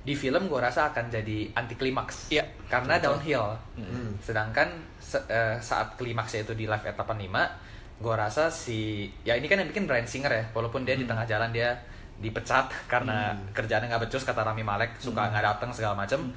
di 0.00 0.16
film 0.16 0.48
gue 0.48 0.60
rasa 0.60 0.92
akan 0.92 1.08
jadi 1.08 1.52
anti 1.56 1.76
klimaks. 1.76 2.28
Iya. 2.28 2.44
Karena 2.68 3.00
downhill. 3.00 3.56
Hmm. 3.76 4.16
Sedangkan 4.20 4.68
se- 5.00 5.24
eh, 5.24 5.56
saat 5.60 5.96
klimaksnya 5.96 6.44
itu 6.44 6.52
di 6.52 6.68
Live 6.68 6.84
Aid 6.84 7.00
85 7.00 7.70
gue 8.00 8.14
rasa 8.16 8.48
si 8.48 9.04
ya 9.28 9.36
ini 9.36 9.44
kan 9.44 9.60
yang 9.60 9.68
bikin 9.68 9.84
Brian 9.84 10.08
Singer 10.08 10.32
ya 10.32 10.44
walaupun 10.56 10.88
dia 10.88 10.96
di 10.96 11.04
tengah 11.04 11.28
jalan 11.28 11.52
dia 11.52 11.76
dipecat 12.20 12.68
karena 12.92 13.32
kerjaannya 13.50 13.88
nggak 13.88 14.02
becus 14.04 14.22
kata 14.22 14.40
Rami 14.42 14.60
Malek 14.60 14.96
suka 14.96 15.26
nggak 15.26 15.42
datang 15.42 15.70
segala 15.70 15.96
macem. 15.96 16.30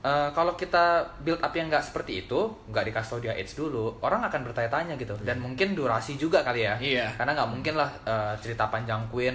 Eh, 0.00 0.28
kalau 0.32 0.52
kita 0.52 1.00
build 1.20 1.40
up 1.40 1.48
yang 1.50 1.72
nggak 1.72 1.80
seperti 1.82 2.20
itu, 2.20 2.36
nggak 2.68 2.92
dikasih 2.92 3.08
tau 3.08 3.20
dia 3.20 3.32
AIDS 3.32 3.52
dulu, 3.54 3.88
orang 4.00 4.20
akan 4.22 4.44
bertanya-tanya 4.44 4.96
gitu. 4.96 5.16
Dan 5.18 5.40
mungkin 5.40 5.72
durasi 5.72 6.16
juga 6.16 6.44
kali 6.44 6.60
ya. 6.60 6.76
Iya. 6.76 7.08
Karena 7.16 7.32
nggak 7.32 7.48
mungkin 7.48 7.72
lah 7.72 7.88
eh, 8.04 8.36
cerita 8.36 8.68
panjang 8.68 9.00
Queen. 9.08 9.32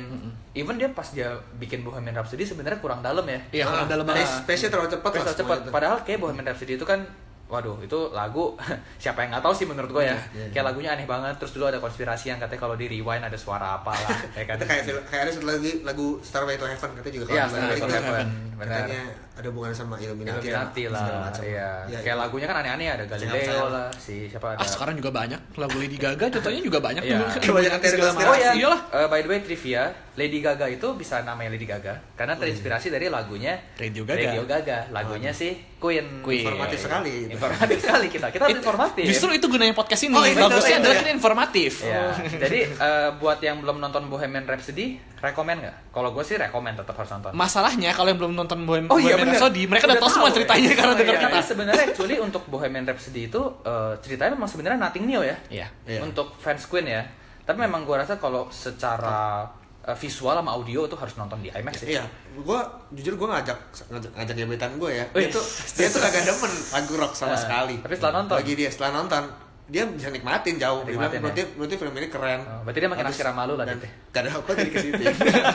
Even 0.53 0.77
dia 0.77 0.85
pas 0.89 1.09
dia 1.09 1.33
bikin 1.57 1.81
Bohemian 1.81 2.13
Rhapsody 2.13 2.45
sebenarnya 2.45 2.77
kurang 2.77 3.01
dalam 3.01 3.25
ya. 3.25 3.41
Iya, 3.49 3.65
Ah, 3.65 3.81
kalau 3.81 3.85
dalam 3.89 4.05
pace- 4.05 4.21
banget. 4.21 4.45
pace-nya 4.45 4.69
terlalu 4.69 4.89
cepat 4.91 5.09
Terus 5.11 5.25
lah 5.25 5.35
cepat. 5.35 5.57
Padahal 5.69 5.97
kayak 6.03 6.19
Bohemian 6.19 6.45
Rhapsody 6.45 6.73
itu 6.75 6.85
kan 6.85 7.01
Waduh, 7.49 7.81
itu 7.81 7.99
lagu 8.09 8.53
siapa 9.01 9.19
yang 9.19 9.33
nggak 9.33 9.41
tahu 9.41 9.51
sih 9.51 9.65
menurut 9.65 9.89
gue 9.89 10.03
ya. 10.05 10.13
Iya, 10.29 10.53
Kayak 10.53 10.65
lagunya 10.67 10.89
aneh 10.91 11.03
banget. 11.03 11.33
Terus 11.35 11.51
dulu 11.51 11.65
ada 11.65 11.77
konspirasi 11.77 12.29
yang 12.29 12.37
katanya 12.37 12.61
kalau 12.61 12.75
di 12.75 12.85
rewind 12.87 13.21
ada 13.21 13.33
suara 13.35 13.75
apa 13.75 13.89
lah, 13.91 14.17
ya 14.37 14.45
kan. 14.45 14.57
Kayak 14.59 14.83
film- 14.85 15.03
kayak 15.03 15.21
ada 15.23 15.31
satu 15.31 15.47
lagi 15.47 15.71
lagu 15.81 16.21
Starway 16.21 16.55
to 16.55 16.63
Heaven 16.63 16.89
katanya 16.93 17.13
juga 17.15 17.25
Iya, 17.27 17.43
kalau 17.43 17.49
Starway 17.51 17.79
to 17.79 17.89
Heaven. 17.91 18.13
kan, 18.15 18.27
Benar. 18.55 18.69
katanya 18.77 19.01
ada 19.39 19.47
hubungan 19.47 19.71
sama 19.71 19.95
Illuminati, 19.95 20.43
Illuminati 20.43 20.81
segala 20.83 20.99
lah, 20.99 21.21
macam. 21.25 21.43
iya. 21.43 21.69
Ya, 21.87 21.99
Kayak 21.99 22.11
itu. 22.11 22.21
lagunya 22.21 22.45
kan 22.45 22.57
aneh-aneh 22.59 22.87
ada 22.91 23.05
Galileo 23.05 23.65
lah, 23.69 23.87
si 23.95 24.27
siapa 24.27 24.47
ada. 24.51 24.59
Ah 24.59 24.67
sekarang 24.67 24.95
juga 24.95 25.09
banyak 25.09 25.39
lagu 25.55 25.75
Lady 25.75 25.95
Gaga 25.95 26.25
contohnya 26.29 26.59
juga 26.59 26.79
banyak 26.79 27.01
Iya. 27.01 27.15
tuh. 27.15 27.27
Kebanyakan 27.41 27.79
segala 27.79 28.11
konspirasi. 28.11 28.27
Oh 28.27 28.37
ya, 28.37 28.51
Iyalah. 28.53 28.79
eh, 28.93 29.07
by 29.07 29.19
the 29.19 29.29
way 29.29 29.39
trivia, 29.39 29.83
Lady 30.13 30.39
Gaga 30.39 30.67
itu 30.67 30.87
bisa 30.93 31.15
namanya 31.21 31.49
Lady 31.49 31.63
Gaga 31.63 31.93
karena 32.13 32.35
terinspirasi 32.35 32.87
dari 32.89 33.07
lagunya 33.07 33.55
Radio 33.73 34.03
Gaga. 34.03 34.19
Radio 34.19 34.43
Gaga, 34.43 34.77
lagunya 34.91 35.31
si 35.31 35.49
Queen. 35.79 36.19
Queen. 36.19 36.43
Informatif 36.43 36.79
sekali. 36.81 37.15
Informatif 37.31 37.77
sekali 37.79 38.07
kita. 38.09 38.27
Kita 38.29 38.43
harus 38.45 38.59
informatif. 38.59 39.03
Justru 39.05 39.31
itu 39.31 39.47
gunanya 39.47 39.71
podcast 39.71 40.03
ini. 40.03 40.11
Oh, 40.11 40.27
iya, 40.27 40.35
Bagusnya 40.37 40.67
iya, 40.69 40.77
adalah 40.77 40.91
iya. 40.91 41.01
kita 41.01 41.11
informatif. 41.13 41.71
Ya, 41.81 42.03
jadi 42.37 42.59
eh, 42.67 43.09
buat 43.15 43.39
yang 43.39 43.63
belum 43.63 43.79
nonton 43.79 44.11
Bohemian 44.11 44.43
Rhapsody, 44.43 44.99
rekomen 45.17 45.63
nggak? 45.63 45.75
Kalau 45.89 46.11
gue 46.11 46.19
sih 46.21 46.35
rekomen 46.35 46.75
tetap 46.75 46.91
harus 46.93 47.07
nonton. 47.09 47.31
Masalahnya 47.31 47.95
kalau 47.95 48.11
yang 48.11 48.19
belum 48.19 48.33
nonton 48.35 48.59
Bohem 48.61 48.85
Oh 48.85 48.99
iya, 48.99 49.15
Bohemian. 49.15 49.28
Rhapsody, 49.31 49.61
mereka 49.65 49.83
udah 49.83 49.91
Udah 49.91 50.01
tahu 50.01 50.11
semua 50.11 50.29
ceritanya 50.29 50.65
ya. 50.65 50.75
karena 50.75 50.91
Oh, 50.91 50.97
iya. 50.97 51.05
kita. 51.09 51.25
Tapi 51.25 51.39
sebenarnya 51.43 51.83
actually 51.85 52.17
untuk 52.17 52.43
Bohemian 52.45 52.83
Rhapsody 52.83 53.21
itu 53.25 53.41
eh, 53.61 53.93
ceritanya 53.99 54.31
memang 54.33 54.47
sebenarnya 54.47 54.79
nothing 54.79 55.05
new 55.05 55.21
ya. 55.21 55.37
Iya. 55.47 55.67
Iya. 55.85 55.99
Untuk 56.01 56.33
fans 56.35 56.65
Queen 56.65 56.85
ya. 56.85 57.03
Tapi 57.41 57.57
memang 57.59 57.81
gue 57.81 57.95
rasa 57.95 58.15
kalau 58.15 58.49
secara 58.49 59.47
eh, 59.81 59.95
visual 59.95 60.35
sama 60.35 60.51
audio 60.51 60.85
itu 60.85 60.93
harus 60.93 61.15
nonton 61.15 61.39
di 61.39 61.49
IMAX 61.49 61.81
ya. 61.81 61.89
Iya, 61.91 62.03
gua 62.39 62.61
jujur 62.89 63.15
gua 63.15 63.35
ngajak 63.35 63.57
ngajak, 63.89 64.11
ngajak 64.13 64.35
gebetan 64.37 64.71
gue 64.75 64.91
ya. 64.93 65.05
Dia 65.09 65.29
tuh 65.29 65.45
dia 65.73 65.87
tuh 65.87 65.99
kagak 65.99 66.23
demen 66.23 66.51
lagu 66.69 66.93
rock 66.95 67.13
sama 67.13 67.33
Nah, 67.33 67.39
sekali. 67.39 67.75
tapi 67.79 67.93
setelah 67.93 68.13
nonton? 68.21 68.35
Bagi 68.37 68.53
dia 68.53 68.69
setelah 68.69 68.91
nonton 69.01 69.23
dia 69.69 69.85
bisa 69.85 70.09
nikmatin 70.09 70.57
jauh. 70.57 70.81
Dia 70.81 70.97
bilang 70.97 71.13
ya? 71.13 71.21
menurut 71.21 71.69
dia 71.69 71.77
film 71.77 71.93
ini 71.93 72.09
keren. 72.09 72.41
Oh, 72.41 72.65
berarti 72.65 72.79
dia 72.81 72.89
makin 72.89 73.05
Bagus. 73.05 73.15
naksir 73.15 73.25
sama 73.29 73.45
lu 73.45 73.53
lah, 73.53 73.65
Dan? 73.69 73.77
Gak 74.09 74.21
ada 74.25 74.29
apa 74.35 74.51
dari 74.51 74.71
ke 74.73 74.79
situ. 74.81 75.03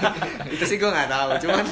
itu 0.54 0.64
sih 0.64 0.76
gua 0.78 0.90
nggak 0.94 1.08
tahu, 1.10 1.28
cuman 1.42 1.64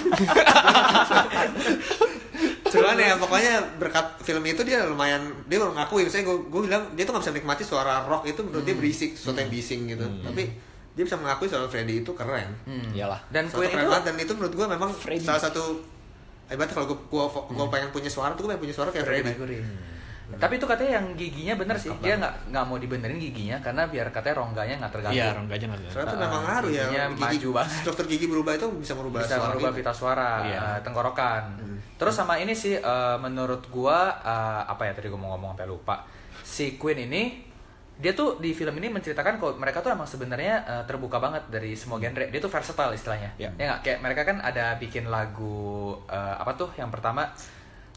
cuman 2.73 2.97
ya 2.97 3.15
pokoknya 3.21 3.55
berkat 3.77 4.07
film 4.25 4.43
itu 4.43 4.65
dia 4.65 4.89
lumayan 4.89 5.21
dia 5.45 5.61
baru 5.61 5.77
ngakui 5.77 6.09
misalnya 6.09 6.33
gue 6.33 6.37
gue 6.49 6.61
bilang 6.65 6.83
dia 6.97 7.05
tuh 7.05 7.13
nggak 7.13 7.25
bisa 7.29 7.35
nikmati 7.37 7.63
suara 7.63 8.01
rock 8.09 8.25
itu 8.25 8.41
menurut 8.41 8.65
dia 8.65 8.73
berisik 8.73 9.13
sesuatu 9.13 9.45
yang 9.45 9.53
bising 9.53 9.93
gitu 9.93 10.09
tapi 10.25 10.49
dia 10.93 11.05
bisa 11.05 11.21
mengakui 11.21 11.53
suara 11.53 11.69
Freddy 11.69 12.01
itu 12.01 12.13
keren 12.13 12.49
Hmm. 12.65 12.97
Iyalah. 12.97 13.21
Dan 13.29 13.49
keren 13.49 13.69
itu 13.69 13.77
banget 13.77 14.05
dan 14.09 14.17
itu 14.17 14.33
menurut 14.33 14.55
gue 14.57 14.67
memang 14.67 14.91
Freddie. 14.91 15.21
salah 15.21 15.41
satu 15.41 15.85
ibaratnya 16.49 16.75
kalau 16.75 16.87
gue 16.89 16.99
gue, 16.99 17.25
gue 17.29 17.67
pengen 17.69 17.89
punya 17.93 18.09
suara 18.09 18.33
tuh 18.33 18.45
gue 18.45 18.51
pengen 18.57 18.63
punya 18.65 18.75
suara 18.75 18.89
kayak 18.89 19.05
Freddie 19.05 19.37
Freddie 19.37 19.61
Mercury. 20.33 20.41
Tapi 20.41 20.55
itu 20.57 20.67
katanya 20.67 20.93
yang 20.97 21.07
giginya 21.13 21.55
bener 21.55 21.77
sih. 21.77 21.93
Dia 22.01 22.15
nggak 22.17 22.35
nggak 22.49 22.65
mau 22.65 22.77
dibenerin 22.77 23.19
giginya 23.19 23.57
karena 23.61 23.83
biar 23.85 24.07
katanya 24.09 24.37
rongganya 24.41 24.75
nggak 24.81 24.93
terganggu. 24.93 25.19
Iya, 25.21 25.29
rongganya 25.37 25.67
nggak 25.69 25.79
ada. 25.79 25.89
Soalnya 25.89 26.09
itu 26.09 26.17
Uh, 26.17 26.23
memang 26.25 26.43
ngaruh 26.43 26.71
ya 26.71 26.83
giginya 26.83 27.05
gigi, 27.07 27.23
maju 27.23 27.49
banget. 27.53 27.77
struktur 27.79 28.07
gigi 28.07 28.27
berubah 28.27 28.53
itu 28.55 28.67
bisa 28.75 28.93
merubah 28.95 29.21
bisa 29.21 29.37
suara 29.37 29.49
merubah 29.49 29.71
gitu. 29.71 29.79
pita 29.79 29.93
suara, 29.93 30.31
Iya. 30.43 30.59
eh, 30.59 30.79
tenggorokan. 30.81 31.43
Terus 31.95 32.15
sama 32.15 32.35
ini 32.37 32.53
sih 32.53 32.75
eh, 32.75 33.17
menurut 33.19 33.63
gua 33.69 33.99
eh, 34.19 34.63
apa 34.67 34.83
ya 34.85 34.93
tadi 34.93 35.07
gua 35.07 35.21
mau 35.21 35.31
ngomong 35.35 35.53
sampai 35.55 35.69
lupa. 35.69 35.97
Si 36.43 36.75
Queen 36.75 37.05
ini 37.05 37.23
dia 37.93 38.17
tuh 38.17 38.41
di 38.41 38.51
film 38.51 38.75
ini 38.83 38.91
menceritakan 38.91 39.39
kalau 39.39 39.55
mereka 39.55 39.79
tuh 39.79 39.95
emang 39.95 40.09
sebenarnya 40.09 40.55
eh, 40.65 40.83
terbuka 40.85 41.17
banget 41.17 41.47
dari 41.47 41.77
semua 41.77 41.97
genre. 41.97 42.27
Dia 42.27 42.41
tuh 42.41 42.51
versatile 42.51 42.93
istilahnya. 42.93 43.31
Iya. 43.39 43.51
Ya 43.55 43.65
nggak 43.69 43.81
kayak 43.81 43.99
mereka 44.01 44.23
kan 44.25 44.37
ada 44.41 44.75
bikin 44.77 45.07
lagu 45.07 45.93
eh, 46.09 46.35
apa 46.35 46.57
tuh 46.57 46.73
yang 46.75 46.89
pertama 46.89 47.31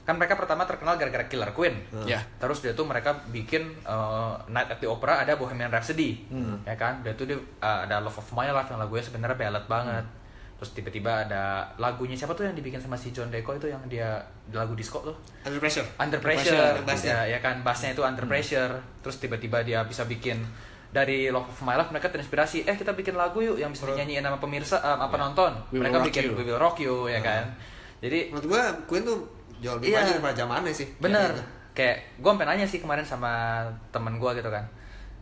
kan 0.06 0.16
mereka 0.16 0.38
pertama 0.38 0.64
terkenal 0.64 0.95
gara-gara 0.95 1.26
Killer 1.26 1.49
Queen. 1.49 1.74
Ya. 2.06 2.22
Terus 2.38 2.62
dia 2.62 2.72
tuh 2.72 2.86
mereka 2.86 3.26
bikin 3.28 3.74
uh, 3.84 4.38
Night 4.47 4.70
at 4.70 4.78
the 4.78 4.86
Opera 4.86 5.18
ada 5.20 5.34
Bohemian 5.34 5.68
Rhapsody, 5.68 6.30
Hmm. 6.30 6.62
ya 6.62 6.78
kan? 6.78 7.01
Dia 7.01 7.18
tuh 7.18 7.26
dia, 7.26 7.36
uh, 7.36 7.80
ada 7.84 7.97
Love 7.99 8.22
of 8.22 8.30
My 8.32 8.45
Life 8.47 8.70
yang 8.70 8.78
lagunya 8.78 9.01
sebenarnya 9.01 9.34
ballad 9.34 9.66
banget. 9.66 10.06
Hmm. 10.06 10.24
Terus 10.56 10.72
tiba-tiba 10.72 11.26
ada 11.26 11.68
lagunya 11.76 12.14
siapa 12.14 12.32
tuh 12.32 12.45
yang 12.45 12.53
dibikin 12.53 12.78
sama 12.78 12.95
si 12.95 13.12
John 13.12 13.28
Deco 13.28 13.51
itu 13.51 13.68
yang 13.68 13.82
dia 13.89 14.22
lagu 14.49 14.72
disco 14.72 15.01
tuh? 15.01 15.18
Under 15.41 15.58
pressure. 15.60 15.84
Under 15.97 16.22
Pressure, 16.22 16.53
Pressure, 16.56 16.86
bassnya. 16.86 17.26
ya, 17.26 17.36
ya 17.36 17.39
kan 17.41 17.60
bassnya 17.60 17.91
itu 17.91 17.99
Hmm. 17.99 18.14
Under 18.14 18.24
Pressure. 18.24 18.72
Terus 19.01 19.18
tiba-tiba 19.18 19.60
dia 19.62 19.84
bisa 19.84 20.06
bikin 20.06 20.39
dari 20.88 21.28
Love 21.28 21.49
of 21.49 21.60
My 21.60 21.76
Life 21.76 21.91
mereka 21.91 22.08
terinspirasi, 22.08 22.64
eh 22.64 22.78
kita 22.78 22.95
bikin 22.95 23.18
lagu 23.18 23.43
yuk 23.43 23.60
yang 23.60 23.68
bisa 23.68 23.84
dinyanyiin 23.84 24.24
sama 24.24 24.39
pemirsa, 24.39 24.80
uh, 24.80 24.95
apa 25.01 25.18
nonton. 25.18 25.51
We 25.68 25.82
Will 25.82 25.91
mereka 25.91 25.99
bikin 26.08 26.22
You. 26.24 26.38
We 26.38 26.43
Will 26.45 26.56
Rock 26.56 26.80
You, 26.80 27.10
ya 27.10 27.20
kan? 27.20 27.51
Jadi 27.99 28.32
Menurut 28.32 28.47
gue 28.47 28.62
Queen 28.88 29.03
tuh 29.03 29.18
jauh 29.60 29.76
lebih 29.76 29.88
Iya. 29.88 29.97
maju 29.97 30.12
daripada 30.12 30.36
zamannya 30.38 30.72
sih. 30.72 30.88
Bener. 30.97 31.20
Kayak 31.22 31.36
gitu. 31.36 31.43
Kayak 31.74 31.95
gue 32.16 32.30
sampai 32.32 32.45
nanya 32.45 32.66
sih 32.66 32.80
kemarin 32.80 33.03
sama 33.03 33.32
temen 33.89 34.16
gue 34.16 34.32
gitu 34.34 34.47
kan. 34.47 34.66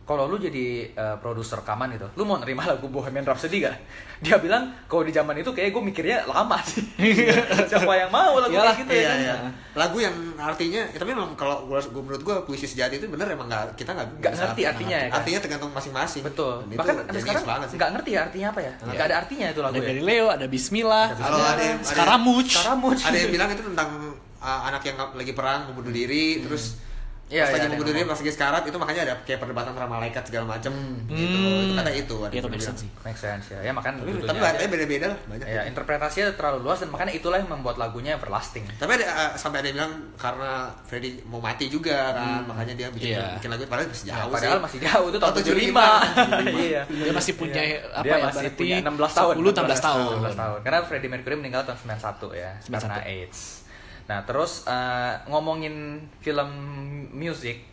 Kalau 0.04 0.28
lu 0.28 0.36
jadi 0.36 0.64
eh, 0.86 1.16
produser 1.16 1.56
rekaman 1.56 1.88
gitu, 1.90 2.04
lu 2.14 2.22
mau 2.22 2.36
nerima 2.36 2.60
lagu 2.62 2.84
Bohemian 2.86 3.24
Rhapsody 3.24 3.64
gak? 3.64 3.72
Dia 4.20 4.36
bilang, 4.36 4.68
kalau 4.84 5.00
di 5.00 5.08
zaman 5.10 5.32
itu 5.34 5.48
kayak 5.50 5.72
gue 5.72 5.80
mikirnya 5.82 6.28
lama 6.28 6.60
sih. 6.60 6.84
Siapa 7.72 7.88
yang 7.88 8.12
mau 8.12 8.36
lagu 8.36 8.52
Iyalah, 8.52 8.72
kayak 8.72 8.84
gitu 8.84 8.92
ya 8.92 9.00
Iya, 9.00 9.08
kan? 9.08 9.18
iya. 9.18 9.34
Lagu 9.74 9.96
yang 9.98 10.12
artinya, 10.36 10.84
ya, 10.84 10.98
tapi 11.00 11.10
memang 11.10 11.32
kalau 11.32 11.64
gua, 11.64 11.80
gua 11.82 12.02
menurut 12.02 12.20
gue 12.20 12.36
puisi 12.44 12.64
sejati 12.64 13.00
itu 13.00 13.08
bener 13.08 13.26
emang 13.26 13.48
nggak 13.48 13.74
kita 13.74 13.90
nggak 13.90 14.08
Nggak 14.14 14.32
bisa- 14.32 14.44
ngerti 14.44 14.62
artinya 14.66 14.96
ya 14.98 15.06
kan? 15.08 15.16
Artinya 15.18 15.38
tergantung 15.40 15.70
masing-masing. 15.72 16.22
Betul. 16.22 16.54
Dan 16.60 16.68
itu 16.68 16.78
Bahkan 16.78 16.94
sampai 17.00 17.20
sekarang 17.24 17.42
nggak 17.72 17.90
ngerti 17.90 18.10
ya 18.12 18.20
artinya 18.22 18.46
apa 18.52 18.60
ya? 18.60 18.72
Nggak 18.84 19.06
ada 19.08 19.16
artinya 19.18 19.46
itu 19.48 19.60
lagu 19.60 19.74
Ada 19.74 19.80
ya. 19.80 19.88
Galileo, 19.88 20.26
ada 20.28 20.46
Bismillah, 20.46 21.06
Kalau 21.10 21.38
ada 21.40 21.52
ada-. 21.56 21.80
Scaramouche. 21.80 22.54
Ada 23.02 23.16
yang 23.18 23.32
bilang 23.32 23.48
itu 23.50 23.62
tentang 23.64 23.88
uh, 24.44 24.68
anak 24.68 24.84
yang 24.84 24.96
lagi 25.00 25.32
perang 25.32 25.66
mau 25.66 25.74
bunuh 25.74 25.90
diri, 25.90 26.38
terus 26.40 26.84
Iya, 27.24 27.40
pas 27.40 27.48
iya, 27.48 27.56
lagi 27.56 27.64
ada 27.64 27.72
mau 27.72 27.80
bunuh 27.80 27.88
yang 27.90 28.04
diri 28.04 28.12
pas 28.12 28.20
lagi 28.20 28.32
sekarat 28.36 28.62
itu 28.68 28.76
makanya 28.76 29.00
ada 29.02 29.14
kayak 29.24 29.40
perdebatan 29.40 29.72
antara 29.72 29.88
malaikat 29.88 30.22
segala 30.28 30.44
macem 30.46 30.72
gitu. 31.08 31.24
Hmm. 31.40 31.64
Itu 31.64 31.72
kata 31.72 31.90
itu. 31.90 32.16
ada 32.20 32.28
Iya, 32.28 32.36
itu 32.36 32.44
make 32.44 32.52
bilang. 32.52 32.68
sense 32.68 32.80
sih. 32.84 32.90
Make 33.00 33.16
sense 33.18 33.46
ya. 33.48 33.58
Ya 33.64 33.72
makanya 33.72 33.94
Tapi, 33.96 34.10
tapi 34.20 34.38
bahasanya 34.38 34.68
beda-beda 34.68 35.06
lah 35.08 35.18
banyak. 35.24 35.46
Ya, 35.48 35.62
interpretasinya 35.64 36.26
terlalu 36.36 36.58
luas 36.60 36.78
dan 36.78 36.92
makanya 36.92 37.12
itulah 37.16 37.40
yang 37.40 37.48
membuat 37.48 37.80
lagunya 37.80 38.12
everlasting. 38.12 38.68
Tapi 38.76 38.90
ada 38.92 39.06
uh, 39.08 39.32
sampai 39.34 39.64
ada 39.64 39.66
yang 39.66 39.76
bilang 39.80 39.92
karena 40.14 40.52
Freddy 40.84 41.10
mau 41.24 41.40
mati 41.40 41.64
juga 41.66 42.12
kan, 42.12 42.44
makanya 42.44 42.74
dia 42.76 42.88
bikin 42.92 43.16
Iya. 43.16 43.40
bikin 43.40 43.48
lagu 43.48 43.62
padahal 43.64 43.88
masih 43.88 44.04
Ya, 44.04 44.12
jauh 44.14 44.28
padahal 44.28 44.52
sih. 44.52 44.64
masih 44.68 44.78
jauh 44.84 45.06
itu 45.08 45.18
tahun 45.18 45.32
Tahun 45.32 45.44
75. 45.48 45.56
75. 45.64 46.60
Iya. 46.60 46.82
Dia 46.92 47.12
masih 47.16 47.32
punya 47.40 47.62
apa 47.88 48.04
Dia 48.04 48.12
ya? 48.12 48.24
masih 48.28 48.48
punya 48.52 48.76
16 48.84 49.16
tahun. 49.16 49.32
10 49.32 49.48
16 49.64 49.80
tahun. 49.80 50.12
16 50.20 50.36
tahun. 50.36 50.58
Karena 50.60 50.78
Freddie 50.84 51.08
Mercury 51.08 51.36
meninggal 51.40 51.62
tahun 51.64 51.78
91 51.80 52.36
ya, 52.36 52.50
91. 52.68 52.84
karena 52.84 53.00
AIDS. 53.08 53.63
Nah, 54.04 54.20
terus 54.28 54.68
eh, 54.68 55.14
ngomongin 55.28 56.00
film 56.20 56.50
music, 57.10 57.64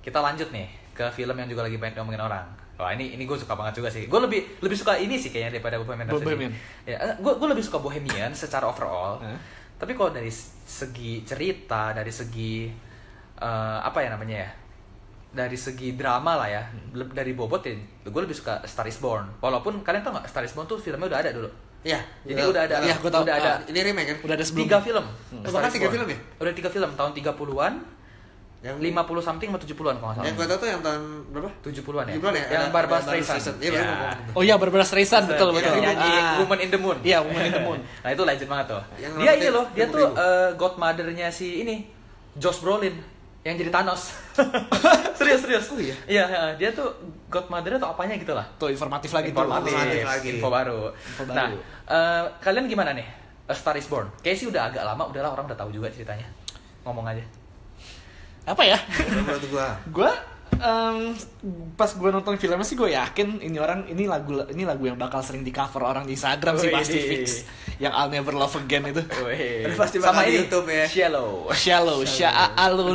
kita 0.00 0.22
lanjut 0.22 0.50
nih 0.54 0.70
ke 0.94 1.10
film 1.10 1.34
yang 1.34 1.50
juga 1.50 1.66
lagi 1.66 1.74
banyak 1.74 1.98
ngomongin 1.98 2.22
orang. 2.22 2.46
Wah 2.74 2.90
ini 2.90 3.14
ini 3.14 3.22
gue 3.22 3.38
suka 3.38 3.54
banget 3.54 3.82
juga 3.82 3.90
sih. 3.90 4.06
Gue 4.10 4.18
lebih 4.22 4.58
lebih 4.62 4.74
suka 4.74 4.98
ini 4.98 5.14
sih 5.14 5.30
kayaknya 5.30 5.58
daripada 5.58 5.78
Bohemian 5.82 6.10
Rhapsody. 6.10 6.26
Bohemian. 6.26 6.52
Ya, 6.86 6.98
gue 7.18 7.32
gue 7.38 7.48
lebih 7.50 7.62
suka 7.62 7.78
Bohemian 7.78 8.30
secara 8.34 8.66
overall. 8.66 9.18
Hah? 9.22 9.38
Tapi 9.78 9.94
kalau 9.98 10.10
dari 10.14 10.30
segi 10.66 11.22
cerita, 11.26 11.90
dari 11.94 12.10
segi 12.10 12.66
eh, 13.38 13.78
apa 13.82 13.98
ya 14.02 14.14
namanya 14.14 14.36
ya? 14.46 14.50
Dari 15.34 15.58
segi 15.58 15.98
drama 15.98 16.38
lah 16.38 16.46
ya, 16.46 16.62
le- 16.94 17.10
dari 17.10 17.34
bobot 17.34 17.66
ya, 17.66 17.74
gue 18.06 18.22
lebih 18.22 18.38
suka 18.38 18.62
Star 18.70 18.86
Is 18.86 19.02
Born. 19.02 19.42
Walaupun 19.42 19.82
kalian 19.82 20.06
tau 20.06 20.14
nggak 20.14 20.30
Star 20.30 20.46
Is 20.46 20.54
Born 20.54 20.70
tuh 20.70 20.78
filmnya 20.78 21.10
udah 21.10 21.18
ada 21.18 21.30
dulu. 21.34 21.50
Iya. 21.84 22.00
Jadi 22.24 22.40
udah 22.42 22.62
ada, 22.64 22.74
Iya, 22.80 22.94
gua 22.96 23.10
tahu. 23.10 23.22
udah 23.22 23.36
ada 23.36 23.50
Ah, 23.54 23.68
Ini 23.68 23.78
remake 23.84 24.08
kan? 24.08 24.16
Udah 24.24 24.34
ada 24.34 24.44
sebelum. 24.44 24.64
tiga 24.64 24.78
film. 24.80 25.04
Oh, 25.04 25.14
Star 25.42 25.52
bahkan 25.54 25.70
tiga 25.70 25.88
film 25.88 26.06
ya? 26.08 26.18
Udah 26.38 26.52
tiga 26.52 26.68
film 26.68 26.90
tahun 26.90 27.10
30-an, 27.12 27.74
Yang 28.64 28.80
50 28.80 29.20
something 29.20 29.48
atau 29.52 29.60
70-an 29.62 29.76
kalau 29.94 30.08
nggak 30.08 30.16
salah. 30.16 30.24
Yang 30.24 30.34
gue 30.34 30.46
tau 30.46 30.56
tuh 30.56 30.68
yang 30.72 30.80
tahun 30.80 31.02
berapa? 31.28 31.50
70-an 31.60 32.04
ya. 32.08 32.14
70-an 32.16 32.32
ya? 32.34 32.44
Yang 32.48 32.64
Barbra 32.72 32.98
Streisand. 32.98 33.56
Iya, 33.60 33.70
bener. 33.70 34.16
Oh 34.32 34.40
iya, 34.40 34.54
Barbara 34.56 34.84
Streisand 34.84 35.24
betul 35.26 35.48
Iya, 35.50 35.56
betul. 35.60 35.72
iya, 35.74 35.82
nyanyi 35.84 36.10
Ah. 36.10 36.34
Woman 36.40 36.58
in 36.58 36.70
the 36.72 36.80
Moon. 36.80 36.96
Iya, 37.04 37.18
Woman 37.20 37.42
in 37.42 37.52
the 37.52 37.60
Moon. 37.60 37.78
nah 38.02 38.10
itu 38.10 38.22
legend 38.22 38.48
banget 38.48 38.66
tuh. 38.66 38.82
Yang 38.96 39.12
dia 39.14 39.32
ini 39.34 39.48
loh, 39.50 39.64
dia 39.70 39.84
tuh 39.86 40.04
eh, 40.10 40.50
godmothernya 40.56 41.28
si 41.28 41.60
ini, 41.60 41.76
Josh 42.34 42.58
Brolin 42.58 42.96
yang 43.44 43.60
jadi 43.60 43.70
Thanos. 43.70 44.08
serius 45.20 45.40
serius. 45.44 45.64
Oh, 45.68 45.76
iya? 45.76 45.96
Iya, 46.08 46.24
dia 46.56 46.72
tuh 46.72 46.88
godmothernya 47.28 47.76
atau 47.76 47.92
apanya 47.92 48.16
gitu 48.16 48.32
lah. 48.32 48.48
Tuh 48.56 48.72
informatif 48.72 49.12
lagi 49.12 49.30
tuh. 49.30 49.44
Informatif, 49.44 49.72
Informatif 49.76 50.08
lagi. 50.08 50.28
info 50.40 50.48
baru. 50.48 50.80
Info 50.96 51.22
baru. 51.28 51.36
Nah, 51.36 51.48
eh, 51.86 52.24
kalian 52.40 52.64
gimana 52.64 52.96
nih? 52.96 53.04
A 53.44 53.52
Star 53.52 53.76
Is 53.76 53.84
Born. 53.84 54.08
Kayaknya 54.24 54.38
sih 54.40 54.48
udah 54.48 54.62
agak 54.72 54.82
lama, 54.88 55.04
udahlah 55.12 55.30
orang 55.36 55.44
udah 55.52 55.58
tahu 55.60 55.70
juga 55.76 55.92
ceritanya. 55.92 56.24
Ngomong 56.88 57.04
aja. 57.04 57.24
Apa 58.48 58.64
ya? 58.64 58.80
Menurut 59.12 59.44
gue. 59.44 59.66
Gua 59.96 60.12
em, 60.54 61.12
pas 61.74 61.90
gue 61.90 62.10
nonton 62.12 62.36
filmnya 62.38 62.64
sih 62.64 62.78
gue 62.78 62.94
yakin 62.94 63.42
ini 63.42 63.58
orang 63.58 63.84
ini 63.90 64.06
lagu 64.06 64.38
ini 64.48 64.62
lagu 64.62 64.86
yang 64.86 64.94
bakal 64.94 65.18
sering 65.20 65.42
di 65.42 65.50
cover 65.50 65.82
orang 65.82 66.06
di 66.06 66.14
Instagram 66.14 66.54
sih 66.56 66.68
Wih. 66.70 66.74
pasti 66.76 66.98
fix. 67.00 67.24
Yang 67.82 67.92
I'll 67.94 68.10
Never 68.10 68.34
Love 68.34 68.54
Again 68.54 68.94
itu. 68.94 69.02
Wih. 69.26 69.66
Udah 69.66 69.78
pasti 69.78 69.96
Sama 69.98 70.10
bakal 70.14 70.22
di 70.22 70.30
ini 70.30 70.38
YouTube 70.46 70.66
ya. 70.70 70.86
Shallow. 70.86 71.30
Shallow, 71.50 71.98
shallow, 72.06 72.86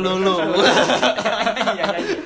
Iya, 1.70 1.84
iya. 2.00 2.16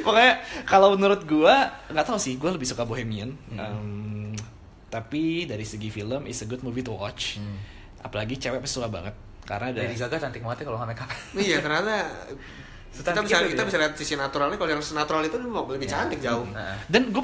Pokoknya 0.00 0.32
kalau 0.64 0.96
menurut 0.96 1.22
gue 1.28 1.54
nggak 1.92 2.04
tahu 2.08 2.16
sih, 2.16 2.40
gue 2.40 2.48
lebih 2.48 2.64
suka 2.64 2.88
Bohemian. 2.88 3.36
Em, 3.52 4.32
tapi 4.88 5.44
dari 5.44 5.68
segi 5.68 5.92
film, 5.92 6.24
is 6.24 6.40
a 6.40 6.46
good 6.48 6.64
movie 6.64 6.80
to 6.80 6.96
watch. 6.96 7.36
Apalagi 8.00 8.40
cewek 8.40 8.64
suka 8.64 8.88
banget 8.88 9.12
karena 9.48 9.72
ada 9.72 9.80
Lady 9.80 9.96
Gaga 9.96 10.16
cantik 10.20 10.44
banget 10.44 10.60
ya 10.60 10.64
kalau 10.68 10.78
nggak 10.84 10.90
make 10.92 11.00
up. 11.00 11.10
Iya 11.48 11.56
ternyata 11.64 11.94
kita 12.92 13.20
bisa 13.24 13.36
itu 13.40 13.56
kita 13.56 13.62
dia. 13.64 13.68
bisa 13.68 13.76
lihat 13.80 13.92
sisi 13.96 14.14
naturalnya 14.16 14.56
kalau 14.60 14.70
yang 14.76 14.82
natural 14.84 15.22
itu 15.24 15.36
lebih 15.40 15.88
cantik 15.88 16.20
jauh. 16.20 16.44
Nah. 16.52 16.76
dan 16.88 17.08
gue 17.08 17.22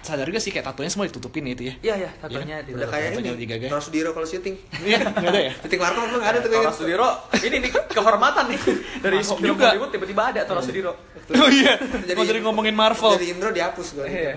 sadar 0.00 0.24
juga 0.24 0.38
sih 0.38 0.50
kayak 0.50 0.66
tatonya 0.66 0.88
semua 0.88 1.06
ditutupin 1.06 1.44
itu 1.44 1.62
ya. 1.66 1.74
Iya 1.80 1.94
iya, 1.98 2.10
tatonya 2.16 2.56
di 2.60 2.70
Udah 2.72 2.88
kayak 2.88 3.08
ini. 3.14 3.28
Lady 3.30 3.46
Gaga. 3.46 3.66
Tora 3.68 3.82
Sudiro 3.82 4.10
kalau 4.12 4.24
syuting. 4.24 4.54
Iya, 4.80 4.98
nggak 5.04 5.30
ada 5.30 5.40
ya? 5.40 5.52
Syuting 5.62 5.80
Warkop 5.80 6.02
nggak 6.08 6.22
ada 6.24 6.38
tuh 6.38 6.48
Tora 6.48 6.58
kayaknya. 6.60 6.72
Sudiro, 6.74 7.08
ini 7.38 7.56
nih 7.58 7.70
kehormatan 7.88 8.44
nih 8.48 8.58
dari 9.04 9.16
Masuk 9.18 9.36
film 9.38 9.48
juga. 9.52 9.66
Hollywood 9.68 9.90
tiba-tiba 9.90 10.22
ada 10.26 10.40
Tora 10.44 10.60
Sudiro. 10.60 10.92
Oh 11.28 11.50
iya, 11.52 11.76
Jadi- 11.76 12.16
mau 12.16 12.24
dari 12.24 12.40
ngomongin 12.40 12.72
Marvel. 12.72 13.20
Jadi 13.20 13.28
Indro 13.28 13.52
dihapus 13.52 13.86
gue. 13.94 14.06
Iya. 14.08 14.32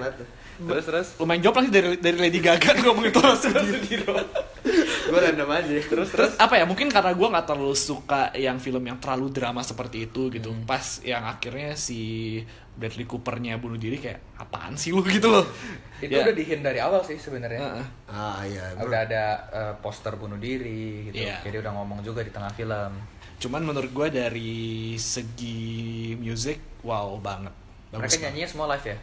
Terus 0.62 0.84
terus. 0.84 1.08
Lumayan 1.18 1.42
job 1.42 1.56
lagi 1.56 1.72
dari 1.72 1.96
dari 1.98 2.18
Lady 2.20 2.38
Gaga 2.38 2.76
ngomongin 2.84 3.16
Tora 3.16 3.32
Sudiro. 3.34 4.12
Gue 5.08 5.18
random 5.18 5.50
aja. 5.50 5.72
Terus 5.72 5.88
terus. 5.88 6.10
Terus 6.12 6.32
apa 6.36 6.60
ya? 6.60 6.68
Mungkin 6.68 6.92
karena 6.92 7.16
gue 7.16 7.28
nggak 7.28 7.46
terlalu 7.48 7.74
suka 7.74 8.36
yang 8.36 8.60
film 8.60 8.84
yang 8.84 9.00
terlalu 9.00 9.32
drama 9.32 9.64
seperti 9.64 10.06
itu 10.06 10.28
gitu. 10.30 10.52
Pas 10.64 11.00
yang 11.02 11.24
akhirnya 11.24 11.74
si 11.74 12.44
Bradley 12.72 13.04
Cooper-nya 13.04 13.56
bunuh 13.56 13.76
diri 13.76 13.96
kayak 13.96 14.20
apaan 14.38 14.74
sih 14.74 14.90
lu 14.90 15.04
gitu 15.08 15.28
loh. 15.28 15.44
Itu 15.98 16.12
Ya. 16.12 16.24
udah 16.24 16.34
dihin 16.34 16.60
dari 16.60 16.78
awal 16.78 17.02
sih 17.02 17.16
sebenarnya. 17.16 17.60
Heeh. 17.60 17.86
Ah 18.08 18.42
iya. 18.42 18.74
bro. 18.74 18.88
Udah 18.88 19.00
ada 19.04 19.24
eh, 19.50 19.74
poster 19.78 20.16
bunuh 20.16 20.36
diri 20.36 21.08
gitu. 21.08 21.22
Iya. 21.22 21.40
Jadi 21.42 21.56
udah 21.60 21.72
ngomong 21.74 22.00
juga 22.02 22.22
di 22.22 22.30
tengah 22.30 22.50
film. 22.50 22.92
Cuman 23.38 23.62
menurut 23.64 23.90
gue 23.90 24.08
dari 24.12 24.54
segi 24.96 25.62
music 26.16 26.82
wow 26.82 27.18
banget. 27.18 27.54
Bagus 27.90 27.92
mereka 27.92 28.08
banget. 28.08 28.24
nyanyinya 28.24 28.50
semua 28.50 28.68
live 28.70 28.86
ya. 28.86 28.98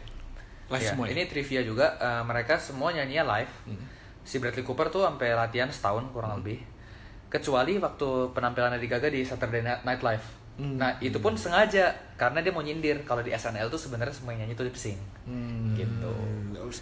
Live 0.69 0.81
Iya, 0.81 0.89
semua 0.89 1.05
ya? 1.05 1.11
Ini 1.11 1.23
trivia 1.25 1.61
juga. 1.61 1.87
eh, 1.95 2.23
mereka 2.23 2.53
semua 2.55 2.89
nyanyinya 2.89 3.25
live. 3.31 3.53
Si 4.21 4.37
Bradley 4.37 4.61
Cooper 4.61 4.89
tuh 4.89 5.01
sampai 5.01 5.31
latihan 5.31 5.67
setahun 5.67 6.09
kurang 6.09 6.37
lebih. 6.37 6.59
Kecuali 7.27 7.77
waktu 7.77 8.07
penampilan 8.29 8.73
Lady 8.73 8.85
Gaga 8.85 9.07
di 9.07 9.21
Saturday 9.21 9.61
Night 9.61 10.01
Live. 10.01 10.25
Hmm. 10.55 10.75
Nah 10.75 10.97
itu 10.99 11.17
pun 11.17 11.33
sengaja 11.33 11.93
karena 12.19 12.43
dia 12.43 12.51
mau 12.51 12.59
nyindir 12.59 13.07
kalau 13.07 13.23
di 13.23 13.31
SNL 13.31 13.71
tuh 13.71 13.79
sebenarnya 13.79 14.11
semua 14.11 14.35
yang 14.35 14.43
nyanyi 14.43 14.59
tuh 14.59 14.67
lip 14.67 14.75
sync. 14.75 14.99
Hmm. 15.23 15.71
Gitu. 15.79 16.11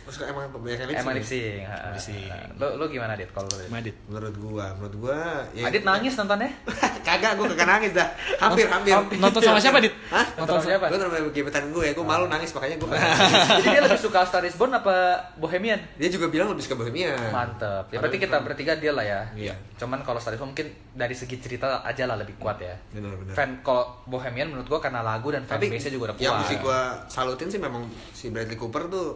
Suka 0.10 0.34
emang 0.34 0.50
banyak 0.50 0.82
yang 0.82 0.90
lip 0.90 0.98
Emang 0.98 1.14
sync. 1.14 1.22
lip 1.22 1.28
sync. 1.30 1.62
ha, 1.70 1.76
ha. 1.78 1.90
Lip 1.94 2.02
sync. 2.02 2.28
Lo, 2.58 2.68
lo 2.82 2.86
gimana 2.90 3.14
dit 3.14 3.30
kalau 3.30 3.46
lo? 3.46 3.62
Dit? 3.62 3.70
Madit. 3.70 3.96
Menurut 4.10 4.36
gua, 4.42 4.66
menurut 4.82 4.96
gua 4.98 5.46
ya 5.54 5.70
Adit 5.70 5.86
nangis 5.86 6.18
nontonnya? 6.18 6.50
Kagak, 7.08 7.38
gua 7.38 7.46
kagak 7.54 7.70
nangis 7.70 7.92
dah. 7.94 8.10
Hampir, 8.44 8.66
hampir. 8.68 8.92
Nonton 9.22 9.40
sama 9.40 9.62
siapa, 9.62 9.78
Dit? 9.78 9.94
Hah? 10.10 10.26
Nonton 10.42 10.58
sama 10.60 10.66
siapa? 10.74 10.86
Gue 10.90 10.98
nonton 10.98 11.14
sama 11.22 11.30
gebetan 11.32 11.64
gue 11.70 11.84
ya, 11.86 11.92
gue 11.94 12.06
malu 12.06 12.26
nangis 12.28 12.50
makanya 12.52 12.76
gue 12.82 12.90
Jadi 13.62 13.68
dia 13.72 13.82
lebih 13.86 14.02
suka 14.02 14.20
Star 14.26 14.44
is 14.44 14.58
Born 14.58 14.74
apa 14.74 15.22
Bohemian? 15.38 15.80
Dia 16.02 16.10
juga 16.10 16.28
bilang 16.28 16.50
lebih 16.52 16.66
suka 16.66 16.76
Bohemian. 16.76 17.16
Mantep. 17.30 17.94
Ya 17.94 18.02
berarti 18.02 18.18
kita 18.18 18.42
bertiga 18.42 18.74
dia 18.76 18.92
lah 18.92 19.06
ya. 19.06 19.22
Iya. 19.38 19.54
Cuman 19.78 20.02
kalau 20.02 20.18
Star 20.18 20.34
is 20.34 20.42
Born 20.42 20.52
mungkin 20.52 20.68
dari 20.98 21.14
segi 21.14 21.38
cerita 21.38 21.86
aja 21.86 22.04
lah 22.10 22.18
lebih 22.18 22.36
kuat 22.42 22.58
ya. 22.58 22.74
Benar, 22.92 23.14
benar. 23.22 23.34
Fan 23.38 23.62
kalau 23.62 24.02
Bohemian 24.10 24.50
menurut 24.50 24.68
gua 24.68 24.80
karena 24.82 25.06
lagu 25.06 25.27
dan 25.30 25.42
Tapi 25.44 25.66
fanbase-nya 25.68 25.92
juga 25.92 26.04
udah 26.06 26.16
kuat. 26.16 26.26
yang 26.26 26.36
mesti 26.38 26.56
gue 26.58 26.80
salutin 27.08 27.48
sih 27.48 27.60
memang 27.60 27.84
si 28.12 28.30
Bradley 28.30 28.56
Cooper 28.56 28.88
tuh 28.88 29.08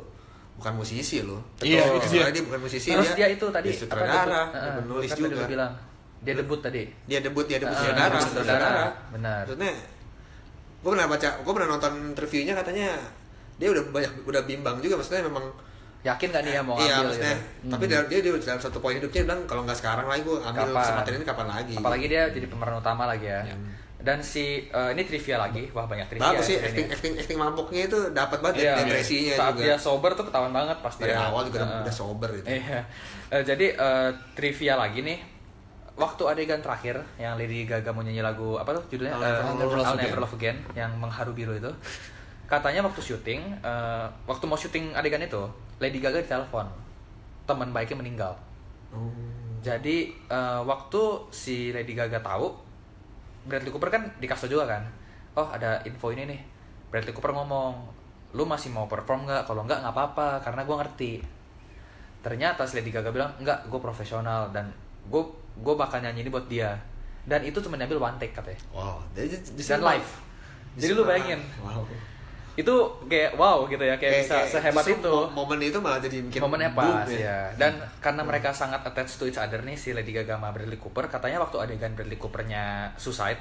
bukan 0.53 0.74
musisi 0.76 1.22
loh. 1.22 1.41
Iya, 1.57 1.82
Betul. 1.82 1.97
itu 1.97 2.07
dia. 2.12 2.26
Dia 2.30 2.43
bukan 2.45 2.59
musisi 2.62 2.89
Terus 2.91 3.12
dia 3.14 3.28
itu 3.28 3.45
tadi 3.47 3.68
dia 3.68 3.80
sutradara, 3.80 4.41
apa, 4.45 4.57
dia 4.57 4.72
penulis 4.78 5.09
Kan 5.09 5.18
juga. 5.18 5.36
lu 5.36 5.45
bilang 5.47 5.72
dia 6.22 6.34
debut 6.36 6.59
tadi. 6.59 6.84
Dia 7.03 7.20
debut, 7.20 7.45
dia 7.45 7.57
debut 7.57 7.74
Ah, 7.74 7.82
sutradara, 7.82 8.18
sutradara. 8.22 8.86
Benar. 9.09 9.41
Maksudnya 9.43 9.74
gue 10.78 10.89
pernah 10.89 11.07
baca, 11.07 11.30
gue 11.39 11.53
pernah 11.53 11.70
nonton 11.72 11.93
reviewnya 12.14 12.53
katanya 12.53 12.89
dia 13.55 13.70
udah 13.70 13.84
banyak 13.88 14.12
udah 14.26 14.41
bimbang 14.43 14.82
juga 14.82 14.97
maksudnya 14.97 15.26
memang 15.26 15.45
Yakin 16.01 16.34
gak 16.34 16.41
nih 16.41 16.53
ya 16.57 16.62
mau 16.66 16.82
iya, 16.82 16.97
ambil 16.97 17.14
maksudnya, 17.14 17.36
gitu? 17.38 17.70
tapi 17.70 17.84
dia, 17.86 17.99
dia, 18.09 18.20
dia 18.26 18.32
dalam 18.34 18.57
satu 18.57 18.82
poin 18.82 18.97
hidupnya 18.97 19.22
bilang 19.22 19.45
kalau 19.45 19.62
nggak 19.62 19.78
sekarang 19.78 20.09
lagi 20.09 20.26
gue 20.26 20.34
ambil 20.34 20.66
Kapan? 20.66 20.82
kesempatan 20.82 21.12
ini 21.14 21.26
kapan 21.30 21.47
lagi 21.47 21.76
Apalagi 21.78 22.05
dia 22.09 22.24
jadi 22.34 22.47
pemeran 22.49 22.76
utama 22.76 23.03
lagi 23.05 23.30
ya. 23.30 23.41
Dan 24.02 24.18
si 24.20 24.41
eh, 24.66 24.89
ini 24.91 25.02
trivia 25.04 25.38
lagi, 25.38 25.70
wah 25.70 25.86
banyak 25.86 26.08
trivia. 26.08 26.26
bagus 26.28 26.43
sih 26.43 26.56
ya, 26.56 26.66
acting 26.66 26.84
ini. 26.84 26.91
acting 26.91 27.14
acting 27.16 27.38
mabuknya 27.38 27.82
itu 27.86 27.97
dapat 28.10 28.38
banget 28.39 28.56
dari 28.60 28.70
ekspresinya 28.89 29.34
Saat 29.36 29.52
juga 29.52 29.62
dia 29.64 29.76
sober 29.78 30.12
tuh 30.12 30.26
ketahuan 30.26 30.49
banget 30.52 30.78
pas 30.80 30.93
dari 30.95 31.12
dia 31.12 31.22
awal 31.22 31.41
juga 31.45 31.58
udah, 31.58 31.68
Heeh. 31.68 31.84
udah 31.86 31.95
sober 31.95 32.30
gitu 32.34 32.47
Iya. 32.47 32.80
Eh, 33.30 33.43
jadi 33.43 33.66
eh, 33.72 34.10
trivia 34.34 34.74
lagi 34.76 35.02
nih. 35.02 35.20
Waktu 35.91 36.24
adegan 36.26 36.58
terakhir 36.60 36.97
yang 37.16 37.36
Lady 37.36 37.64
Gaga 37.64 37.91
mau 37.91 38.02
nyanyi 38.02 38.20
lagu 38.20 38.56
apa 38.56 38.74
tuh 38.74 38.84
judulnya 38.89 39.14
I'll 39.14 39.22
Eh, 39.22 39.30
Never- 39.30 39.43
I'll 39.43 39.60
Never 39.60 39.78
Love 39.78 39.91
Again. 39.91 40.02
Never 40.08 40.20
Love 40.20 40.36
Again 40.36 40.58
yang 40.74 40.91
mengharu 40.97 41.32
biru 41.32 41.54
itu. 41.54 41.72
Katanya 42.47 42.82
waktu 42.82 42.99
syuting, 42.99 43.41
eh, 43.60 44.06
waktu 44.26 44.43
mau 44.43 44.56
syuting 44.56 44.91
adegan 44.91 45.22
itu, 45.22 45.39
Lady 45.78 45.99
Gaga 45.99 46.20
ditelepon. 46.20 46.66
Teman 47.43 47.70
baiknya 47.70 47.95
meninggal. 47.97 48.34
Oh. 48.89 49.08
Jadi 49.62 49.97
eh, 50.26 50.62
waktu 50.64 51.02
si 51.30 51.70
Lady 51.70 51.93
Gaga 51.93 52.18
tahu, 52.20 52.49
Bradley 53.45 53.71
Cooper 53.73 53.89
kan 53.89 54.03
dikasih 54.21 54.49
juga 54.51 54.65
kan. 54.69 54.83
Oh 55.37 55.47
ada 55.47 55.81
info 55.87 56.11
ini 56.13 56.27
nih. 56.27 56.41
Bradley 56.91 57.15
Cooper 57.15 57.31
ngomong, 57.31 57.73
lu 58.35 58.43
masih 58.43 58.69
mau 58.71 58.85
perform 58.85 59.25
nggak? 59.25 59.47
Kalau 59.47 59.63
nggak 59.63 59.79
nggak 59.81 59.93
apa-apa, 59.95 60.43
karena 60.43 60.61
gue 60.67 60.75
ngerti. 60.75 61.13
Ternyata 62.21 62.67
si 62.67 62.77
Lady 62.77 62.93
Gaga 62.93 63.09
bilang, 63.09 63.31
enggak, 63.41 63.65
gue 63.65 63.79
profesional 63.81 64.51
dan 64.53 64.69
gue 65.09 65.23
gue 65.61 65.75
bakal 65.75 66.03
nyanyi 66.03 66.27
ini 66.27 66.29
buat 66.29 66.45
dia. 66.45 66.75
Dan 67.25 67.45
itu 67.45 67.61
cuma 67.61 67.77
diambil 67.77 68.01
one 68.01 68.17
take 68.17 68.33
katanya. 68.33 68.59
wow 68.73 68.97
Dan 69.15 69.79
live. 69.81 70.09
Jadi 70.77 70.91
lu 70.95 71.03
bayangin, 71.03 71.41
wow. 71.59 71.83
Itu 72.60 72.76
kayak 73.08 73.39
wow 73.39 73.64
gitu 73.72 73.80
ya, 73.80 73.95
kayak, 73.95 74.28
bisa 74.28 74.43
sehebat 74.43 74.84
justru 74.84 74.99
itu. 74.99 75.08
mo- 75.08 75.32
momen 75.32 75.64
itu 75.64 75.80
malah 75.80 76.04
jadi 76.04 76.20
bikin 76.28 76.43
momennya 76.43 76.76
boom 76.76 76.84
pas 76.84 77.08
ya. 77.08 77.47
Dan 77.56 77.80
karena 78.04 78.22
mereka 78.28 78.52
sangat 78.52 78.84
attached 78.84 79.16
to 79.16 79.24
each 79.24 79.39
other 79.39 79.64
nih 79.64 79.80
si 79.80 79.95
Lady 79.95 80.12
Gaga 80.12 80.36
sama 80.36 80.52
Bradley 80.52 80.76
Cooper, 80.76 81.08
katanya 81.08 81.39
waktu 81.39 81.64
adegan 81.64 81.95
Bradley 81.95 82.20
Coopernya 82.20 82.91
suicide, 82.99 83.39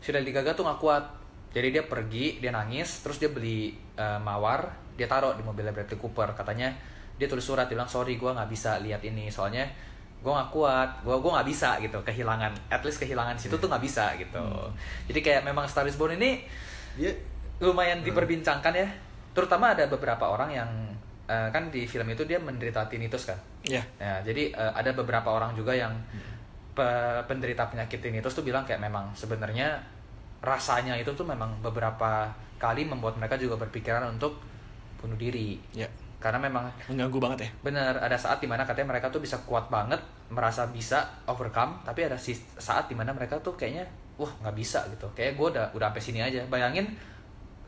si 0.00 0.16
Lady 0.16 0.32
Gaga 0.32 0.56
tuh 0.56 0.64
nggak 0.64 0.80
kuat. 0.80 1.04
Jadi 1.48 1.68
dia 1.76 1.84
pergi, 1.84 2.40
dia 2.40 2.52
nangis, 2.52 3.00
terus 3.04 3.16
dia 3.20 3.28
beli 3.32 3.72
eh, 3.96 4.20
mawar, 4.20 4.68
dia 4.96 5.08
taruh 5.08 5.36
di 5.36 5.44
mobilnya 5.44 5.72
Bradley 5.76 6.00
Cooper. 6.00 6.32
Katanya 6.32 6.72
dia 7.20 7.28
tulis 7.28 7.44
surat, 7.44 7.68
dia 7.68 7.76
bilang 7.76 7.88
sorry 7.88 8.16
gue 8.16 8.30
nggak 8.32 8.48
bisa 8.48 8.80
lihat 8.80 9.04
ini, 9.04 9.28
soalnya 9.28 9.68
gue 10.18 10.32
nggak 10.32 10.50
kuat, 10.50 11.04
gue 11.04 11.14
gue 11.14 11.30
nggak 11.30 11.48
bisa 11.48 11.76
gitu, 11.84 12.00
kehilangan, 12.00 12.52
at 12.72 12.80
least 12.80 12.98
kehilangan 12.98 13.36
situ 13.36 13.60
tuh 13.60 13.68
nggak 13.68 13.84
bisa 13.84 14.16
gitu. 14.16 14.44
Jadi 15.08 15.20
kayak 15.20 15.42
memang 15.44 15.68
Star 15.68 15.84
is 15.84 15.96
Born 16.00 16.16
ini 16.16 16.42
dia 16.98 17.14
lumayan 17.58 18.00
diperbincangkan 18.00 18.72
ya 18.72 18.88
terutama 19.32 19.74
ada 19.74 19.86
beberapa 19.86 20.24
orang 20.24 20.50
yang 20.50 20.70
eh, 21.26 21.48
kan 21.50 21.68
di 21.68 21.84
film 21.84 22.06
itu 22.08 22.22
dia 22.22 22.38
menderita 22.38 22.86
tinnitus 22.86 23.26
kan 23.26 23.38
Iya. 23.62 23.82
ya 23.98 24.22
jadi 24.22 24.50
eh, 24.50 24.72
ada 24.74 24.90
beberapa 24.92 25.28
orang 25.28 25.52
juga 25.52 25.74
yang 25.74 25.90
pe- 26.72 27.22
penderita 27.26 27.66
penyakit 27.66 27.98
tinnitus 27.98 28.32
tuh 28.32 28.42
bilang 28.42 28.62
kayak 28.62 28.78
memang 28.80 29.10
sebenarnya 29.12 29.78
rasanya 30.38 30.94
itu 30.94 31.10
tuh 31.12 31.26
memang 31.26 31.58
beberapa 31.58 32.30
kali 32.56 32.86
membuat 32.86 33.18
mereka 33.18 33.34
juga 33.34 33.58
berpikiran 33.58 34.06
untuk 34.08 34.38
bunuh 34.98 35.18
diri 35.18 35.58
Ya. 35.74 35.86
karena 36.18 36.38
memang 36.40 36.66
Mengganggu 36.90 37.18
banget 37.18 37.38
ya. 37.40 37.50
bener 37.62 37.94
ada 37.94 38.14
saat 38.14 38.38
di 38.38 38.46
mana 38.46 38.62
katanya 38.62 38.90
mereka 38.92 39.06
tuh 39.08 39.18
bisa 39.18 39.38
kuat 39.42 39.66
banget 39.68 39.98
merasa 40.30 40.66
bisa 40.66 41.06
overcome 41.24 41.78
tapi 41.82 42.06
ada 42.06 42.18
saat 42.18 42.86
di 42.86 42.94
mana 42.94 43.10
mereka 43.10 43.38
tuh 43.38 43.54
kayaknya 43.54 43.86
wah 44.14 44.30
nggak 44.42 44.54
bisa 44.54 44.82
gitu 44.90 45.06
kayak 45.14 45.34
gue 45.34 45.46
udah 45.54 45.70
udah 45.70 45.86
sampai 45.88 46.02
sini 46.02 46.18
aja 46.18 46.42
bayangin 46.46 46.90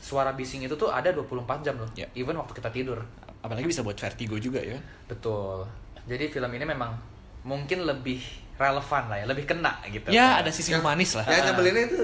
suara 0.01 0.33
bising 0.33 0.65
itu 0.65 0.75
tuh 0.75 0.89
ada 0.89 1.13
24 1.13 1.61
jam 1.61 1.77
loh 1.77 1.91
Ya. 1.93 2.09
even 2.17 2.33
waktu 2.35 2.57
kita 2.57 2.73
tidur. 2.73 2.99
Apalagi 3.41 3.69
bisa 3.69 3.81
buat 3.81 3.95
vertigo 3.95 4.37
juga 4.37 4.59
ya. 4.59 4.81
betul. 5.07 5.69
Jadi 6.09 6.27
film 6.27 6.51
ini 6.51 6.65
memang 6.65 6.97
mungkin 7.45 7.85
lebih 7.85 8.21
relevan 8.57 9.09
lah 9.09 9.17
ya 9.17 9.27
lebih 9.29 9.45
kena 9.45 9.77
gitu. 9.87 10.09
Ya 10.09 10.41
ada 10.41 10.49
sisi 10.49 10.73
manis 10.75 11.15
lah. 11.15 11.25
yang 11.25 11.53
nyebelinnya 11.53 11.85
itu 11.87 12.01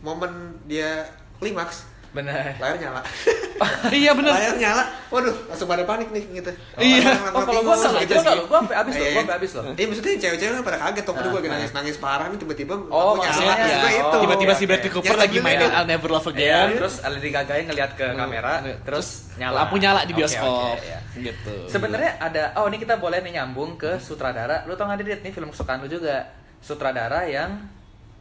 momen 0.00 0.30
dia 0.64 1.02
klimaks. 1.38 1.86
Bener 2.14 2.54
layar 2.56 2.78
nyala 2.78 3.02
iya 4.02 4.10
bener. 4.10 4.30
layar 4.30 4.54
nyala 4.54 4.82
waduh 5.08 5.34
langsung 5.46 5.66
pada 5.66 5.82
panik 5.82 6.08
nih 6.10 6.24
gitu 6.34 6.50
Iya. 6.74 7.10
oh 7.30 7.42
kalau 7.42 7.60
gue 7.60 7.70
Langsung 7.70 7.92
salah 7.92 8.02
gitu 8.02 8.14
gue 8.18 8.58
sampai 8.58 8.76
abis 8.76 8.92
loh 8.92 9.00
Iya, 9.00 9.10
gue 9.10 9.22
sampai 9.22 9.36
abis 9.36 9.50
loh 9.54 9.64
Iya 9.70 9.86
maksudnya 9.86 10.12
cewek-cewek 10.18 10.62
pada 10.62 10.78
kaget 10.80 11.04
tuh, 11.04 11.12
gue 11.14 11.30
lagi 11.30 11.46
ah. 11.46 11.52
nangis-nangis 11.54 11.96
parah 11.98 12.26
nih 12.26 12.38
tiba-tiba 12.38 12.74
Oh, 12.88 13.14
nyala. 13.16 13.54
ya. 13.56 13.78
Itu. 13.90 14.06
Oh, 14.10 14.20
Tiba-tiba 14.20 14.52
si 14.52 14.64
Bradley. 14.64 14.90
Cooper 14.90 15.16
lagi 15.16 15.36
mainin 15.38 15.62
itu. 15.62 15.68
I'll 15.70 15.86
Never 15.86 16.08
Love 16.08 16.26
Iya, 16.26 16.34
Again. 16.34 16.68
terus 16.78 16.94
Lady 17.00 17.30
Gaga 17.30 17.54
yang 17.54 17.66
ngeliat 17.70 17.90
ke 17.94 18.06
kamera, 18.10 18.52
terus 18.82 19.06
nyala. 19.34 19.56
Lampu 19.62 19.76
nyala 19.78 20.00
di 20.02 20.12
bioskop. 20.12 20.78
iya. 20.82 20.98
Gitu. 21.14 21.54
Sebenarnya 21.68 22.18
ada, 22.18 22.42
oh 22.58 22.66
ini 22.66 22.76
kita 22.76 22.98
boleh 22.98 23.22
nih 23.22 23.38
nyambung 23.38 23.76
ke 23.76 23.98
sutradara. 23.98 24.66
Lu 24.66 24.74
tau 24.74 24.86
gak 24.86 24.98
Dit, 24.98 25.20
nih 25.20 25.30
film 25.30 25.50
kesukaan 25.50 25.82
lu 25.82 25.88
juga. 25.88 26.26
Sutradara 26.58 27.28
yang 27.28 27.60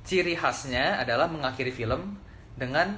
ciri 0.03 0.35
khasnya 0.35 0.99
adalah 0.99 1.25
mengakhiri 1.25 1.71
film 1.71 2.19
dengan 2.53 2.91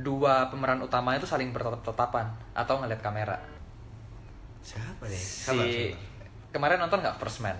dua 0.00 0.48
pemeran 0.52 0.80
utama 0.82 1.16
itu 1.16 1.24
saling 1.24 1.52
bertatap-tatapan 1.52 2.26
atau 2.52 2.80
ngeliat 2.80 3.00
kamera. 3.00 3.36
Siapa 4.60 5.04
nih? 5.06 5.22
Si 5.22 5.58
kemarin 6.50 6.80
nonton 6.80 7.00
nggak 7.00 7.16
First 7.20 7.40
Man? 7.44 7.56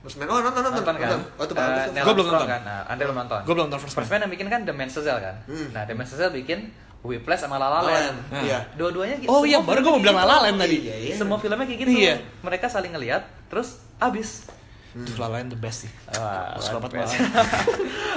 Terus 0.00 0.16
main, 0.16 0.32
oh 0.32 0.40
nonton 0.40 0.64
nonton, 0.64 0.80
Nonton 0.80 0.96
kan? 0.96 1.20
Oh 1.36 1.44
itu 1.44 1.52
Eh, 1.52 1.58
bagus 1.60 1.82
tuh. 1.84 1.92
Neil 1.92 2.04
Gua 2.08 2.14
belum 2.16 2.24
Armstrong 2.24 2.40
nonton. 2.40 2.48
Kan? 2.56 2.62
Nah, 2.64 2.80
Anda 2.88 3.02
belum 3.04 3.18
nonton. 3.20 3.40
Gue 3.44 3.52
belum 3.52 3.64
nonton 3.68 3.80
First 3.84 3.92
Man. 3.92 4.00
First 4.00 4.10
Man 4.16 4.20
yang 4.24 4.32
bikin 4.32 4.46
kan 4.48 4.60
The 4.64 4.72
Man 4.72 4.88
Cell 4.88 5.18
kan? 5.20 5.36
Hmm. 5.44 5.68
Nah, 5.76 5.82
The 5.84 5.92
Man 5.92 6.06
Cell 6.08 6.32
bikin 6.32 6.58
Whiplash 7.04 7.40
sama 7.44 7.56
La 7.60 7.68
La 7.68 7.68
La 7.68 7.80
La 7.80 7.82
Land. 7.84 8.00
Land, 8.32 8.44
iya. 8.48 8.58
Dua-duanya 8.80 9.16
gitu. 9.20 9.28
Oh 9.28 9.44
iya, 9.44 9.60
baru 9.60 9.84
gua 9.84 9.92
mau 9.96 10.00
bilang 10.00 10.16
kayak 10.16 10.24
La 10.24 10.32
La 10.32 10.36
gitu. 10.40 10.44
Land 10.48 10.58
tadi. 10.64 10.76
Iya, 10.80 10.96
iya. 11.04 11.14
Semua 11.20 11.36
filmnya 11.36 11.66
kayak 11.68 11.80
gitu. 11.84 11.90
Iya. 11.92 12.14
Mereka 12.40 12.66
saling 12.72 12.92
ngelihat, 12.96 13.22
terus 13.52 13.68
abis. 14.00 14.48
Duh, 14.96 15.16
La 15.20 15.28
La 15.28 15.36
Land 15.36 15.52
the 15.52 15.60
best 15.60 15.84
sih. 15.84 15.92
Wah, 16.16 16.56
banget. 16.88 17.20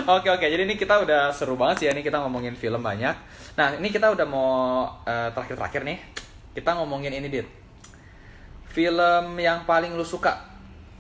Oke 0.03 0.27
oke, 0.27 0.43
jadi 0.43 0.63
ini 0.63 0.75
kita 0.75 0.99
udah 0.99 1.31
seru 1.31 1.55
banget 1.55 1.75
sih 1.79 1.85
ya, 1.87 1.95
ini 1.95 2.03
kita 2.03 2.19
ngomongin 2.19 2.51
film 2.53 2.83
banyak. 2.83 3.15
Nah, 3.55 3.77
ini 3.79 3.87
kita 3.87 4.11
udah 4.11 4.27
mau 4.27 4.51
eh, 5.03 5.31
terakhir-terakhir 5.31 5.87
nih. 5.87 5.97
Kita 6.51 6.75
ngomongin 6.75 7.13
ini, 7.13 7.31
Dit. 7.31 7.47
Film 8.67 9.37
yang 9.37 9.63
paling 9.63 9.93
lu 9.93 10.03
suka. 10.03 10.49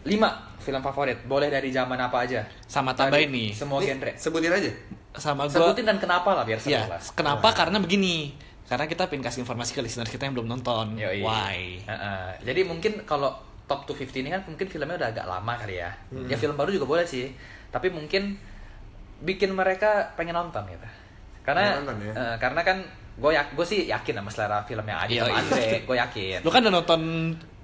5 0.03 0.13
film 0.59 0.81
favorit. 0.81 1.19
Boleh 1.23 1.47
dari 1.47 1.71
zaman 1.71 1.95
apa 1.95 2.27
aja. 2.27 2.43
Sama 2.63 2.91
tambahin 2.91 3.31
nih. 3.31 3.49
Semua 3.51 3.79
Nih, 3.79 3.91
genre. 3.95 4.11
Sebutin 4.15 4.51
aja. 4.51 4.71
Sama 5.15 5.47
gue. 5.47 5.55
Sebutin 5.55 5.85
dan 5.85 5.97
kenapa 5.97 6.35
lah 6.35 6.43
biar 6.43 6.59
seru 6.59 6.75
Ya, 6.75 6.87
lah. 6.87 6.99
kenapa? 7.15 7.51
Karena 7.51 7.79
begini. 7.79 8.35
Karena 8.67 8.87
kita 8.87 9.07
pengen 9.07 9.23
kasih 9.23 9.43
informasi 9.43 9.75
ke 9.75 9.81
listener 9.83 10.07
kita 10.07 10.23
yang 10.23 10.35
belum 10.35 10.47
nonton. 10.49 10.95
Yoi. 10.95 11.19
Why? 11.23 11.83
Heeh. 11.83 12.25
Jadi 12.47 12.61
mungkin 12.63 13.03
kalau 13.03 13.31
top 13.63 13.87
250 13.87 14.23
ini 14.23 14.29
kan 14.31 14.41
mungkin 14.43 14.67
filmnya 14.67 14.95
udah 14.99 15.09
agak 15.11 15.25
lama 15.27 15.53
kali 15.55 15.79
ya. 15.79 15.91
Ya 16.27 16.35
film 16.35 16.55
baru 16.55 16.71
juga 16.71 16.87
boleh 16.87 17.05
sih. 17.07 17.31
Tapi 17.71 17.87
mungkin 17.89 18.35
bikin 19.23 19.49
mereka 19.49 20.11
pengen 20.13 20.35
nonton 20.35 20.67
gitu. 20.67 20.87
Karena 21.41 21.79
nonton 21.79 21.95
ya. 22.01 22.13
eh, 22.13 22.35
karena 22.37 22.61
kan 22.61 22.77
gue 23.13 23.29
ya, 23.29 23.45
gue 23.47 23.63
sih 23.63 23.85
yakin 23.85 24.13
sama 24.17 24.29
selera 24.29 24.57
filmnya 24.61 24.99
Adi 24.99 25.15
Yoi. 25.15 25.23
sama 25.23 25.39
Andre, 25.39 25.63
gue 25.81 25.95
yakin. 25.97 26.37
Lu 26.41 26.49
kan 26.49 26.59
udah 26.61 26.73
nonton 26.73 27.01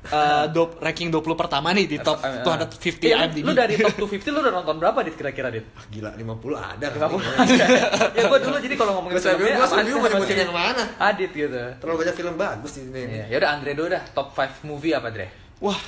uh, 0.06 0.46
dop- 0.48 0.78
ranking 0.78 1.10
20 1.10 1.26
pertama 1.34 1.74
nih 1.74 1.86
di 1.86 1.98
top 1.98 2.22
Eh, 2.22 2.30
eh, 2.30 2.44
250 2.46 3.02
Iya, 3.02 3.16
lu- 3.18 3.24
IMDb. 3.26 3.44
Lu 3.44 3.52
dari 3.52 3.74
top 3.76 3.96
250 4.00 4.30
lu 4.30 4.40
udah 4.40 4.54
nonton 4.54 4.76
berapa 4.78 5.00
dit 5.02 5.16
kira-kira 5.16 5.50
dit? 5.50 5.66
Ah, 5.74 5.84
Gila 5.90 6.10
50 6.14 6.54
ada. 6.56 6.86
50 6.88 8.14
ya 8.14 8.24
gue 8.26 8.40
dulu 8.40 8.56
jadi 8.62 8.76
kalau 8.76 8.92
ngomongin 8.96 9.16
apaan 9.18 9.68
sambil 9.68 9.86
sih 9.86 9.94
mau 9.96 10.08
nyebutin 10.08 10.38
yang 10.40 10.54
mana. 10.54 10.84
Adit 11.02 11.32
gitu. 11.34 11.62
Terlalu 11.82 11.98
banyak 11.98 12.16
film 12.16 12.36
bagus 12.36 12.72
di 12.72 12.82
sini. 12.86 13.02
Iya, 13.02 13.26
ya 13.28 13.36
udah 13.38 13.50
Andre 13.50 13.72
dulu 13.74 13.88
dah 13.90 14.04
top 14.12 14.28
5 14.32 14.64
movie 14.64 14.94
apa 14.94 15.10
Dre? 15.10 15.28
Wah, 15.60 15.80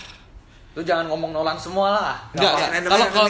Lu 0.72 0.82
jangan 0.88 1.12
ngomong 1.12 1.36
Nolan 1.36 1.60
semua 1.60 1.88
lah. 1.92 2.16
Enggak, 2.32 2.54
Kalau 2.88 3.06
kalau 3.12 3.30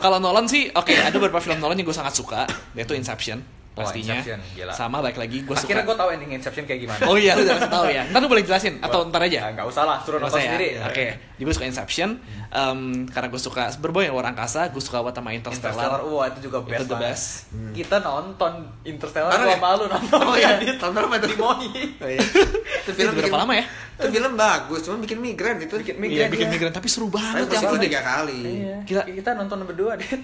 kalau 0.00 0.18
Nolan 0.22 0.48
sih, 0.48 0.72
oke, 0.72 0.88
ada 0.88 1.12
beberapa 1.20 1.36
film 1.42 1.60
Nolan 1.60 1.76
yang 1.76 1.84
gue 1.84 1.96
sangat 1.96 2.16
suka, 2.16 2.48
yaitu 2.72 2.96
Inception 2.96 3.40
Oh, 3.40 3.57
pastinya. 3.80 4.16
Gila. 4.52 4.72
Sama 4.72 4.98
baik 5.00 5.16
lagi 5.16 5.38
gue 5.40 5.54
suka. 5.54 5.66
Akhirnya 5.66 5.84
gue 5.84 5.96
tahu 5.96 6.08
ending 6.10 6.30
Inception 6.34 6.64
kayak 6.64 6.80
gimana. 6.82 7.00
Oh 7.04 7.14
iya, 7.14 7.32
lu 7.32 7.42
udah 7.42 7.58
tahu 7.64 7.86
ya. 7.88 8.02
Ntar 8.10 8.20
lu 8.20 8.28
boleh 8.28 8.42
jelasin 8.42 8.74
atau 8.78 9.00
ntar 9.04 9.22
aja. 9.22 9.38
Ya, 9.38 9.48
nggak 9.52 9.66
usah 9.66 9.82
lah, 9.82 9.98
suruh 10.00 10.18
nonton 10.18 10.36
ya? 10.36 10.44
sendiri. 10.50 10.68
Oke, 10.82 11.04
jadi 11.34 11.42
gue 11.42 11.54
suka 11.54 11.66
Inception. 11.66 12.10
Em, 12.48 12.80
karena 13.06 13.28
gue 13.28 13.38
suka 13.38 13.68
berboy 13.76 14.08
luar 14.08 14.28
angkasa, 14.28 14.68
gue 14.68 14.80
suka 14.80 14.98
buat 14.98 15.12
sama 15.12 15.30
Interstellar, 15.30 15.76
Interstellar. 15.76 16.00
wah 16.08 16.26
itu 16.26 16.40
juga 16.42 16.58
best 16.60 16.74
Itu 16.74 16.84
the 16.84 16.90
banget. 16.90 17.12
best. 17.12 17.26
Kita 17.74 17.96
nonton 18.00 18.52
Interstellar 18.82 19.30
gua 19.34 19.46
ya? 19.46 19.58
malu 19.58 19.84
nonton. 19.84 20.18
Oh 20.18 20.34
iya, 20.34 20.56
Dit. 20.56 20.76
tahun 20.76 20.92
berapa 20.94 21.14
itu? 21.16 21.28
Di 21.28 21.36
Moi. 21.36 21.56
Oh, 21.98 22.08
iya. 22.08 22.20
Itu 22.82 22.90
Itu 22.90 23.12
berapa 23.12 23.38
lama 23.38 23.52
ya? 23.52 23.64
Itu 23.94 24.08
film 24.08 24.32
bagus, 24.32 24.80
cuma 24.80 24.96
bikin 24.96 25.18
migran 25.18 25.58
itu. 25.58 25.74
Bikin 25.74 25.98
Iya, 25.98 26.00
migran. 26.00 26.28
bikin 26.30 26.46
ya. 26.46 26.52
migran 26.54 26.72
tapi 26.72 26.86
seru 26.86 27.10
banget 27.10 27.44
yang 27.46 27.66
itu 27.66 27.76
deh. 27.76 27.84
tiga 27.84 28.00
kali. 28.00 28.40
Iya. 28.62 28.76
Gila. 28.82 29.02
Kita 29.12 29.30
nonton 29.34 29.58
berdua, 29.64 29.92
Dit. 29.94 30.08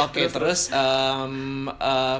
Oke, 0.00 0.22
terus 0.26 0.68
em, 0.68 1.34
eh, 1.68 2.18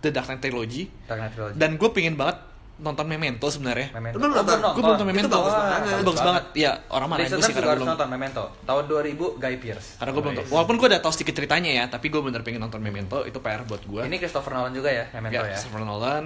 The 0.00 0.10
Dark 0.10 0.26
Knight 0.26 0.40
Trilogy. 0.40 0.82
Dark 1.04 1.18
Knight 1.18 1.32
Trilogy. 1.32 1.56
Dan 1.56 1.70
gue 1.76 1.90
pengen 1.90 2.14
banget 2.14 2.38
nonton 2.80 3.04
Memento 3.04 3.44
sebenarnya. 3.52 3.92
Memento. 3.92 4.16
Lu 4.16 4.20
belum 4.22 4.32
nonton? 4.40 4.56
Gue 4.56 4.80
belum 4.80 4.92
nonton 4.96 5.08
Memento. 5.08 5.28
Itu 5.28 5.36
bagus 5.36 5.52
banget. 5.52 5.80
Bagus 6.00 6.22
banget. 6.24 6.44
Ya, 6.56 6.72
orang 6.88 7.08
mana 7.08 7.20
gue 7.20 7.36
sih 7.38 7.52
karena 7.52 7.68
harus 7.68 7.82
belum. 7.84 7.92
nonton 7.92 8.08
Memento. 8.08 8.44
Tahun 8.64 8.84
2000 8.88 9.36
Guy 9.36 9.54
Pearce. 9.60 9.88
Karena 10.00 10.10
gue 10.10 10.22
belum 10.24 10.34
nonton. 10.34 10.52
Walaupun 10.52 10.74
gue 10.80 10.86
udah 10.88 11.00
tahu 11.00 11.12
sedikit 11.12 11.34
ceritanya 11.36 11.70
ya, 11.76 11.84
tapi 11.92 12.06
gue 12.08 12.20
bener 12.24 12.40
pengen 12.40 12.60
nonton 12.60 12.80
Memento. 12.80 13.20
Itu 13.22 13.44
PR 13.44 13.68
buat 13.68 13.84
gue. 13.84 14.02
Ini 14.08 14.16
Christopher 14.16 14.56
Nolan 14.56 14.72
juga 14.72 14.88
ya, 14.88 15.04
Memento 15.12 15.44
ya. 15.44 15.52
Christopher 15.52 15.84
Nolan. 15.84 16.24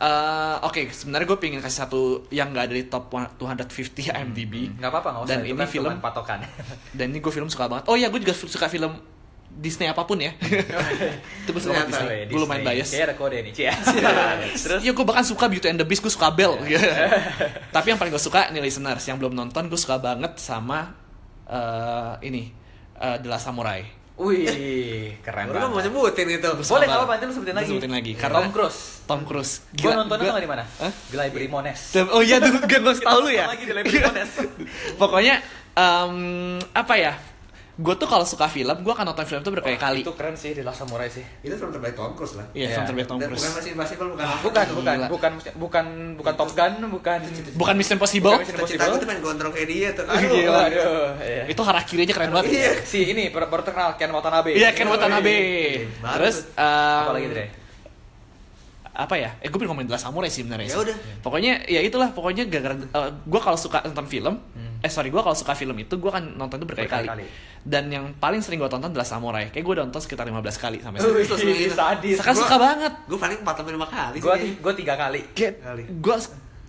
Eh, 0.00 0.56
Oke, 0.64 0.88
sebenarnya 0.88 1.28
gue 1.28 1.36
pengen 1.36 1.60
kasih 1.60 1.78
satu 1.84 2.00
yang 2.32 2.56
gak 2.56 2.72
ada 2.72 2.74
di 2.74 2.88
top 2.88 3.12
250 3.36 4.08
IMDb. 4.08 4.72
Nggak 4.80 4.88
apa-apa, 4.88 5.08
nggak 5.12 5.22
usah. 5.28 5.32
Dan 5.36 5.38
Itu 5.44 5.52
ini 5.52 5.60
kan 5.60 5.68
film 5.68 5.92
patokan. 6.00 6.38
dan 6.96 7.06
ini 7.12 7.18
gue 7.20 7.28
film 7.28 7.48
suka 7.52 7.68
banget. 7.68 7.84
Oh 7.92 8.00
iya, 8.00 8.08
gue 8.08 8.16
juga 8.16 8.32
suka 8.32 8.72
film 8.72 8.96
Disney 9.50 9.86
apa 9.86 10.04
pun 10.04 10.16
ya. 10.16 10.32
itu 11.42 11.48
gue 11.48 11.58
suka 11.58 11.74
banget 11.74 11.90
Disney. 11.90 12.18
Gue 12.26 12.40
lumayan 12.40 12.62
bias. 12.62 12.88
Kayak 12.88 13.04
ada 13.06 13.14
kode 13.14 13.38
nih, 13.42 13.52
Cia. 13.52 13.74
Terus 14.64 14.80
Iya, 14.80 14.92
gue 14.92 15.04
bahkan 15.04 15.22
suka 15.22 15.44
Beauty 15.46 15.66
and 15.66 15.76
the 15.76 15.84
Beast, 15.84 16.00
gue 16.00 16.08
suka 16.08 16.30
Belle. 16.30 16.56
Tapi 17.74 17.86
yang 17.88 17.98
paling 17.98 18.08
gue 18.08 18.20
suka 18.20 18.48
nih 18.48 18.58
listeners, 18.58 19.02
yang 19.04 19.16
belum 19.16 19.32
nonton, 19.32 19.66
gue 19.66 19.76
suka 19.76 19.96
banget 19.96 20.36
sama 20.36 20.94
eh, 21.44 22.12
ini 22.22 22.48
eh, 22.96 23.16
The 23.18 23.28
Last 23.28 23.44
Samurai. 23.44 23.84
Wih, 24.20 25.16
keren 25.24 25.48
Lu 25.48 25.56
kan 25.56 25.64
mau 25.66 25.80
banget. 25.80 25.88
nyebutin 25.88 26.28
itu. 26.30 26.44
Boleh 26.52 26.64
Sabar. 26.64 26.88
kalau 26.92 27.06
nanti 27.08 27.24
lu 27.24 27.32
sebutin 27.32 27.56
lagi. 27.56 27.68
sebutin 27.72 27.88
lagi, 27.90 28.12
Tom 28.12 28.20
karena- 28.20 28.52
Cruise. 28.52 28.80
Tom 29.04 29.20
Cruise. 29.24 29.52
Gue 29.72 29.92
nontonnya 29.92 30.28
gua- 30.28 30.36
tau 30.36 30.44
di 30.44 30.50
mana? 30.52 30.64
Hah? 30.76 30.92
Di 31.08 31.16
Library 31.16 31.48
Mones. 31.48 31.80
Oh 32.12 32.20
iya 32.20 32.36
tuh, 32.36 32.52
gue 32.52 32.78
gue 32.78 32.94
tau 33.00 33.18
lu 33.18 33.32
ya. 33.32 33.48
Lagi 33.48 33.64
di 33.64 33.72
Library 33.72 34.00
Mones. 34.04 34.30
Pokoknya 34.96 35.40
em, 35.72 36.16
apa 36.72 36.94
ya? 36.96 37.12
Gue 37.80 37.94
tuh 37.96 38.04
kalau 38.04 38.22
suka 38.22 38.44
film, 38.44 38.76
gue 38.76 38.92
akan 38.92 39.08
nonton 39.08 39.24
film 39.24 39.40
tuh 39.40 39.48
berkali-kali. 39.50 40.04
Itu 40.04 40.12
keren 40.12 40.36
sih 40.36 40.52
di 40.52 40.60
Last 40.60 40.78
Samurai 40.78 41.08
sih. 41.08 41.24
Itu 41.40 41.56
film 41.56 41.72
terbaik 41.72 41.96
Tom 41.96 42.12
Cruise 42.12 42.36
lah. 42.36 42.44
Iya, 42.52 42.60
Iya. 42.60 42.74
film 42.76 42.86
terbaik 42.86 43.06
Tom 43.08 43.16
Dan 43.16 43.26
Cruise. 43.26 43.40
bukan 43.40 43.52
masih 43.56 43.70
Impossible, 43.72 44.08
bukan 44.10 44.20
apa. 44.22 44.36
Bukan, 44.40 44.66
bukan, 44.70 44.96
bukan, 45.08 45.32
bukan, 45.56 45.86
bukan 46.14 46.34
Top 46.36 46.50
Gun, 46.52 46.72
bukan. 46.92 47.18
Bukan 47.56 47.74
Mission 47.74 47.96
Impossible. 47.96 48.36
Bukan 48.36 48.52
Mission 48.54 48.76
gue 48.76 48.98
tuh 49.00 49.08
pengen 49.08 49.22
gondrong 49.24 49.52
kayak 49.52 49.68
dia 49.70 49.88
tuh. 49.96 50.04
Aduh, 50.04 50.28
gila. 50.30 50.60
Aduh, 50.68 51.08
iya. 51.24 51.42
Itu 51.48 51.62
harakiri 51.64 52.00
aja 52.04 52.12
keren 52.12 52.30
banget. 52.30 52.52
Iya. 52.52 52.70
Si 52.84 53.00
ini 53.06 53.32
baru 53.32 53.64
terkenal 53.64 53.96
Ken 53.96 54.12
Watanabe. 54.12 54.52
Iya, 54.52 54.68
Ken 54.70 54.84
Watanabe. 54.84 55.36
Baru 55.98 56.14
Terus 56.20 56.36
tuh. 56.44 56.60
em, 56.60 57.00
Apa 57.00 57.12
lagi 57.16 57.28
Dre? 57.32 57.44
Apa 59.00 59.14
ya? 59.16 59.30
Eh 59.40 59.48
gue 59.48 59.56
pengen 59.56 59.72
ngomongin 59.72 59.96
Samurai 59.96 60.28
sih 60.28 60.44
sebenarnya. 60.44 60.68
Ya 60.68 60.78
udah. 60.78 60.96
Pokoknya 61.24 61.64
ya 61.64 61.80
itulah 61.80 62.12
pokoknya 62.12 62.44
gara-gara 62.44 62.76
gue 63.10 63.40
kalau 63.40 63.56
suka 63.56 63.80
nonton 63.88 64.04
film, 64.04 64.34
eh 64.84 64.90
sorry 64.92 65.08
gue 65.08 65.22
kalau 65.24 65.32
suka 65.32 65.56
film 65.56 65.76
itu 65.80 65.96
gue 65.96 66.10
akan 66.12 66.36
nonton 66.36 66.60
itu 66.60 66.66
berkali-kali. 66.68 67.08
Berkali-kali. 67.08 67.64
Dan 67.64 67.84
yang 67.88 68.04
paling 68.16 68.44
sering 68.44 68.60
gue 68.60 68.68
tonton 68.68 68.92
adalah 68.92 69.08
Samurai. 69.08 69.48
Kayak 69.48 69.64
gue 69.64 69.74
udah 69.80 69.84
nonton 69.88 70.02
sekitar 70.04 70.28
15 70.28 70.36
kali 70.60 70.78
sampai 70.84 70.98
sekarang. 71.00 71.24
Gitu. 71.24 71.74
sadis. 71.76 72.16
Sekarang 72.20 72.38
suka 72.38 72.56
banget. 72.60 72.92
Gue 73.08 73.18
paling 73.20 73.38
4 73.40 73.56
sampai 73.56 73.72
5 73.76 73.88
kali 73.88 74.16
sih. 74.16 74.24
Gua 74.24 74.34
kayaknya. 74.36 74.52
gua 74.60 74.72
tiga 74.76 74.94
kali. 75.00 75.20
Kayak 75.32 75.52
Kali. 75.60 75.82
gue 75.88 76.16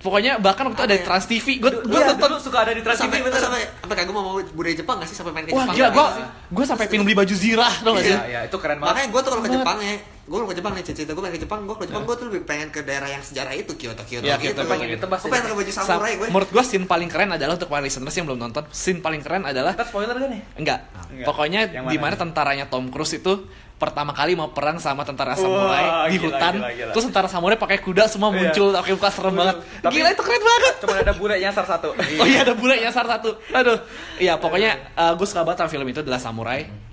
pokoknya 0.01 0.41
bahkan 0.41 0.65
waktu 0.65 0.81
ada 0.81 0.95
di 0.97 1.03
Trans 1.05 1.25
TV, 1.29 1.61
gue 1.61 1.71
gue 1.85 1.99
Iya, 2.01 2.17
nonton 2.17 2.41
suka 2.41 2.65
ada 2.65 2.73
di 2.73 2.81
Trans 2.81 2.97
TV 2.97 3.05
sampai 3.05 3.19
bener. 3.21 3.37
sampai 3.37 3.61
sampai 3.85 3.95
kagak 4.01 4.13
mau 4.17 4.23
mau 4.25 4.41
budaya 4.57 4.75
Jepang 4.75 4.97
gak 4.97 5.07
sih 5.07 5.15
sampai 5.15 5.31
main 5.31 5.45
ke 5.45 5.53
Wah 5.53 5.69
Jepang 5.69 5.75
gila, 5.77 5.89
nggak 5.93 6.09
gue 6.17 6.25
gue 6.57 6.65
sampai 6.65 6.85
pengen 6.89 7.05
beli 7.05 7.15
baju 7.21 7.35
zirah, 7.37 7.73
tau 7.85 7.93
gak 7.93 8.05
sih? 8.09 8.17
Iya, 8.17 8.25
iya, 8.25 8.39
itu 8.49 8.57
keren 8.57 8.77
banget. 8.81 8.91
Makanya 8.97 9.07
gue 9.13 9.21
tuh 9.21 9.29
kalau 9.29 9.43
ke. 9.45 9.51
Jepang 9.53 9.77
ya, 9.77 9.93
gue 10.31 10.37
kalau 10.37 10.47
ke 10.47 10.55
Jepang 10.55 10.71
nih 10.71 10.83
cerita 10.85 11.11
gue 11.11 11.19
pengen 11.19 11.35
ke 11.35 11.43
Jepang, 11.43 11.59
gue 11.61 11.75
ke 11.75 11.85
Jepang 11.85 12.03
gue 12.03 12.15
tuh 12.15 12.25
lebih 12.25 12.41
pengen 12.41 12.67
ke 12.69 12.79
daerah 12.81 13.05
yang 13.05 13.19
sejarah 13.19 13.51
itu 13.51 13.75
Kyoto 13.75 13.99
Kyoto 14.01 14.23
Iya, 14.23 14.39
gitu. 14.39 14.55
Kyoto, 14.55 14.63
pengen 14.65 14.87
ditebas 14.89 15.19
Gue 15.19 15.27
ya. 15.27 15.31
pengen 15.33 15.43
pakai 15.43 15.57
baju 15.59 15.71
Sa- 15.71 15.83
samurai 15.83 16.13
gue. 16.15 16.27
Menurut 16.27 16.49
gue 16.49 16.63
scene 16.63 16.85
paling 16.85 17.05
keren 17.05 17.29
adalah 17.29 17.53
untuk 17.53 17.67
para 17.67 17.83
listeners 17.83 18.15
yang 18.15 18.25
belum 18.25 18.39
nonton, 18.39 18.63
scene 18.71 18.97
paling 18.97 19.19
keren 19.19 19.43
adalah 19.43 19.75
Ntar 19.75 19.85
spoiler 19.85 20.15
kan 20.15 20.29
nih? 20.29 20.41
enggak. 20.55 20.79
Enggak. 21.11 21.25
Pokoknya 21.27 21.61
di 21.67 21.97
mana 21.97 22.15
tentaranya 22.15 22.65
Tom 22.65 22.87
Cruise 22.87 23.11
itu 23.13 23.43
pertama 23.75 24.13
kali 24.13 24.33
mau 24.33 24.47
perang 24.47 24.77
sama 24.77 25.01
tentara 25.01 25.33
samurai 25.33 26.07
di 26.07 26.15
gila, 26.15 26.25
hutan. 26.31 26.53
gila, 26.55 26.69
gila. 26.71 26.91
Terus 26.93 27.03
tentara 27.03 27.25
samurai 27.25 27.57
pakai 27.57 27.77
kuda 27.77 28.05
semua 28.05 28.29
Iya. 28.29 28.37
muncul, 28.39 28.67
pakai 28.71 28.93
muka 28.93 29.09
serem 29.09 29.33
banget. 29.35 29.57
Tapi- 29.81 29.93
Gila 29.95 30.09
itu 30.11 30.21
keren 30.21 30.43
banget. 30.45 30.73
Cuma 30.79 30.95
ada 30.95 31.13
bule 31.13 31.35
nyasar 31.35 31.65
satu. 31.67 31.89
Oh 32.21 32.25
iya 32.25 32.39
ada 32.41 32.53
bule 32.53 32.75
nyasar 32.77 33.05
satu. 33.05 33.29
Aduh. 33.51 33.77
Iya 34.15 34.37
pokoknya 34.37 34.71
gue 35.17 35.27
suka 35.27 35.41
banget 35.41 35.65
film 35.67 35.87
itu 35.87 35.99
adalah 35.99 36.21
Samurai. 36.21 36.90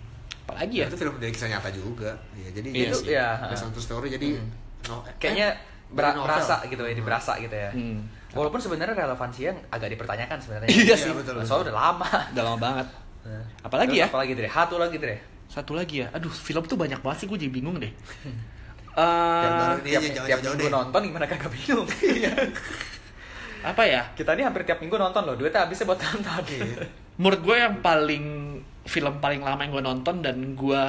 Apalagi 0.49 0.77
ya? 0.79 0.87
Itu 0.89 0.97
film 0.97 1.15
dari 1.17 1.29
kisah 1.29 1.49
nyata 1.49 1.69
juga. 1.69 2.17
Iya, 2.33 2.49
jadi 2.51 2.69
Iya 2.71 2.87
itu. 2.89 2.99
Iya. 3.07 3.29
based 3.47 3.63
on 3.63 3.71
true 3.71 3.85
story 3.85 4.09
jadi 4.09 4.29
no, 4.89 5.05
Kayaknya 5.17 5.49
eh, 5.51 5.93
ber- 5.93 6.03
dari 6.03 6.17
novel. 6.17 6.27
berasa 6.27 6.55
gitu 6.65 6.81
ya, 6.81 6.95
berasa 6.99 7.33
gitu 7.37 7.53
ya. 7.53 7.71
Hmm. 7.71 8.01
Walaupun 8.29 8.57
sebenarnya 8.59 8.95
relevansinya 8.95 9.53
agak 9.69 9.89
dipertanyakan 9.93 10.37
sebenarnya. 10.39 10.69
Iya 10.69 10.85
Iya, 10.85 10.97
sih. 10.97 11.13
betul, 11.13 11.37
betul. 11.37 11.45
Soalnya 11.45 11.65
udah 11.67 11.77
lama. 11.77 12.09
Udah 12.33 12.45
lama 12.45 12.59
banget. 12.59 12.87
Apalagi 13.61 13.95
ya? 13.99 14.07
Apalagi 14.09 14.33
Dre? 14.33 14.49
Satu 14.49 14.77
lagi 14.77 14.97
Dre. 14.97 15.17
Satu 15.47 15.73
lagi 15.73 16.01
ya. 16.01 16.09
Aduh, 16.11 16.29
film 16.29 16.65
tuh 16.65 16.77
banyak 16.77 16.97
banget 16.99 17.19
sih 17.19 17.27
gue 17.27 17.39
jadi 17.39 17.53
bingung 17.53 17.77
deh. 17.77 17.93
Yang 18.91 19.05
Eh, 19.47 19.61
baru 19.63 19.79
ini 19.79 19.87
Tiap, 19.87 20.03
jangan 20.03 20.11
tiap 20.11 20.27
jauh-jauh 20.27 20.43
minggu 20.51 20.65
deh. 20.65 20.73
nonton 20.75 21.01
gimana 21.07 21.25
kagak 21.25 21.51
bingung. 21.55 21.87
apa 23.71 23.83
ya? 23.85 24.03
Kita 24.13 24.31
ini 24.33 24.43
hampir 24.43 24.63
tiap 24.65 24.79
minggu 24.79 24.97
nonton 24.97 25.23
loh. 25.23 25.35
Duitnya 25.35 25.61
habisnya 25.63 25.87
buat 25.87 25.99
nonton. 25.99 26.43
Iya. 26.47 26.87
Menurut 27.15 27.41
gue 27.41 27.57
yang 27.59 27.75
paling 27.79 28.25
film 28.89 29.15
paling 29.19 29.41
lama 29.41 29.61
yang 29.61 29.71
gue 29.71 29.85
nonton 29.85 30.15
dan 30.19 30.37
gue 30.53 30.83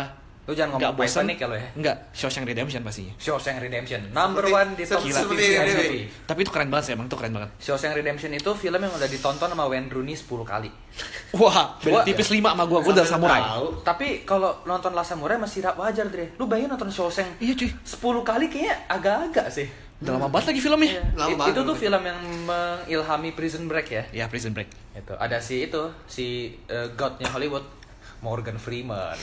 Lu 0.47 0.57
jangan 0.57 0.81
nggak 0.81 0.97
ngomong 0.97 1.05
bosan 1.05 1.29
Titanic 1.29 1.37
ya 1.37 1.45
lo 1.45 1.55
ya. 1.55 1.67
Nggak, 1.77 1.97
Shawshank 2.09 2.41
Redemption 2.43 2.81
pastinya. 2.81 3.13
Shawshank 3.15 3.61
Redemption 3.61 4.01
number 4.09 4.41
Seperti- 4.41 4.57
one 4.57 4.69
di 4.73 4.83
top 4.83 4.99
50 4.99 5.13
seperti 5.13 5.43
ini, 5.45 5.69
ini. 5.69 6.01
Tapi 6.25 6.39
itu 6.41 6.49
keren 6.49 6.69
banget 6.73 6.83
sih, 6.83 6.93
emang 6.97 7.05
itu 7.05 7.13
keren 7.13 7.33
banget. 7.37 7.49
Shawshank 7.61 7.93
Redemption 7.93 8.31
itu 8.33 8.49
film 8.57 8.79
yang 8.79 8.89
udah 8.89 9.05
ditonton 9.05 9.45
sama 9.45 9.69
Wayne 9.69 9.85
Rooney 9.87 10.17
10 10.17 10.25
kali. 10.43 10.73
Wah, 11.31 11.77
beda 11.77 11.93
Gua- 11.93 12.01
tipis 12.01 12.33
lima 12.33 12.49
sama 12.49 12.65
gua, 12.65 12.81
gua 12.81 12.91
udah 12.91 13.05
samurai. 13.05 13.41
tahu. 13.45 13.67
Tapi 13.85 14.07
kalau 14.23 14.49
nonton 14.65 14.89
Last 14.89 15.13
Samurai 15.13 15.37
masih 15.37 15.61
ra- 15.61 15.77
wajar, 15.77 16.09
Dre. 16.09 16.33
Lu 16.35 16.49
bayangin 16.49 16.73
nonton 16.73 16.89
Shawshank 16.89 17.37
Iya 17.37 17.53
cuy, 17.53 17.69
10 17.69 18.01
kali 18.23 18.49
kayaknya 18.49 18.73
agak-agak 18.89 19.53
sih. 19.53 19.69
udah 19.99 20.15
lama 20.15 20.31
banget 20.31 20.49
lagi 20.49 20.61
filmnya. 20.63 21.03
Lama 21.13 21.29
It- 21.29 21.37
banget 21.37 21.53
itu 21.53 21.61
tuh 21.61 21.75
film 21.77 22.01
yang 22.01 22.19
mengilhami 22.43 23.29
Prison 23.31 23.67
Break 23.67 23.87
ya. 23.87 24.03
Ya, 24.09 24.25
Prison 24.25 24.49
Break. 24.49 24.71
Itu 24.95 25.13
ada 25.13 25.37
si 25.37 25.61
itu 25.61 25.93
si 26.05 26.25
eh, 26.65 26.89
godnya 26.91 27.29
Hollywood 27.29 27.77
Morgan 28.19 28.59
Freeman. 28.59 29.15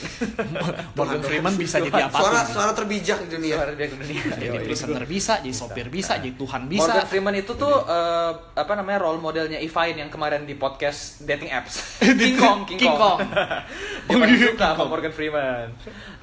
Morgan 0.97 1.21
Freeman 1.21 1.53
bisa 1.53 1.77
jadi 1.77 2.09
apa 2.09 2.17
Suara 2.17 2.41
suara 2.49 2.71
terbijak 2.73 3.29
di 3.29 3.37
dunia. 3.37 3.61
Suara 3.61 3.71
dia 3.77 3.87
ke 3.93 3.97
dunia. 3.97 4.21
Jadi 4.33 4.57
presenter 4.65 5.05
bisa, 5.05 5.33
jadi 5.45 5.53
sopir 5.53 5.87
bisa, 5.93 6.17
jadi 6.17 6.33
Tuhan 6.33 6.65
bisa. 6.65 6.89
Morgan 6.89 7.07
Freeman 7.07 7.35
itu 7.37 7.53
tuh 7.53 7.75
eh, 7.85 8.31
apa 8.57 8.73
namanya 8.73 9.05
role 9.05 9.21
modelnya 9.21 9.61
Evine 9.61 10.01
yang 10.01 10.09
kemarin 10.09 10.49
di 10.49 10.57
podcast 10.57 11.21
dating 11.21 11.53
apps. 11.53 11.97
King 12.21 12.37
Kong, 12.41 12.65
King, 12.65 12.79
King 12.81 12.95
Kong. 12.97 13.21
Kong. 13.21 13.29
dia 14.07 14.15
Oh, 14.17 14.25
iya, 14.25 14.49
suka 14.49 14.55
King 14.55 14.57
sama 14.57 14.77
Kong. 14.81 14.89
Morgan 14.89 15.13
Freeman. 15.13 15.67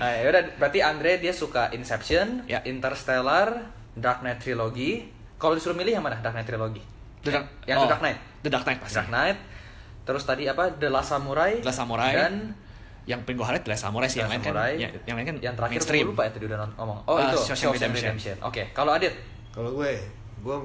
Nah, 0.02 0.10
yaudah 0.18 0.42
berarti 0.58 0.78
Andre 0.82 1.22
dia 1.22 1.30
suka 1.30 1.70
Inception, 1.70 2.42
Ya. 2.50 2.58
Interstellar, 2.66 3.70
Dark 3.94 4.26
Knight 4.26 4.42
Trilogy. 4.42 5.06
Kalau 5.38 5.54
disuruh 5.54 5.78
milih 5.78 5.94
yang 5.94 6.04
mana 6.04 6.18
Dark 6.18 6.34
Knight 6.34 6.48
Trilogy? 6.48 6.82
The 7.22 7.30
Dark, 7.30 7.46
Yang 7.64 7.78
The 7.78 7.88
Dark 7.88 8.02
Knight. 8.02 8.18
The 8.42 8.50
Dark 8.50 8.64
Knight 8.66 8.80
pasti. 8.82 8.96
Dark 8.98 9.10
Knight. 9.14 9.38
Terus 10.04 10.22
tadi 10.28 10.44
apa? 10.44 10.64
The 10.74 10.88
Last 10.92 11.08
Samurai. 11.08 11.62
The 11.64 11.68
Last 11.72 11.80
Samurai. 11.80 12.12
Dan 12.12 12.34
Yang 13.04 13.20
pengen 13.22 13.36
gue 13.36 13.46
highlight 13.46 13.64
adalah 13.64 13.78
Samurai 13.78 14.08
sih, 14.08 14.18
yang 14.18 14.28
lain 14.28 14.40
kan, 14.40 14.48
Samurai. 14.50 14.72
yang, 14.74 14.90
yang 15.04 15.16
lain 15.16 15.26
kan 15.26 15.36
yang 15.38 15.54
terakhir 15.54 15.76
mainstream. 15.76 16.04
gue 16.04 16.12
lupa 16.12 16.22
ya 16.24 16.30
tadi 16.30 16.44
udah 16.46 16.58
ngomong. 16.74 16.98
Oh, 17.04 17.14
Ah, 17.14 17.20
itu 17.22 17.36
Shawshank 17.36 17.48
Shawshank 17.54 17.74
Redemption. 17.76 18.04
Redemption. 18.10 18.36
Oke, 18.42 18.62
kalau 18.72 18.92
Adit 18.92 19.12
Kalau 19.50 19.70
gue, 19.72 19.90
gue 20.40 20.56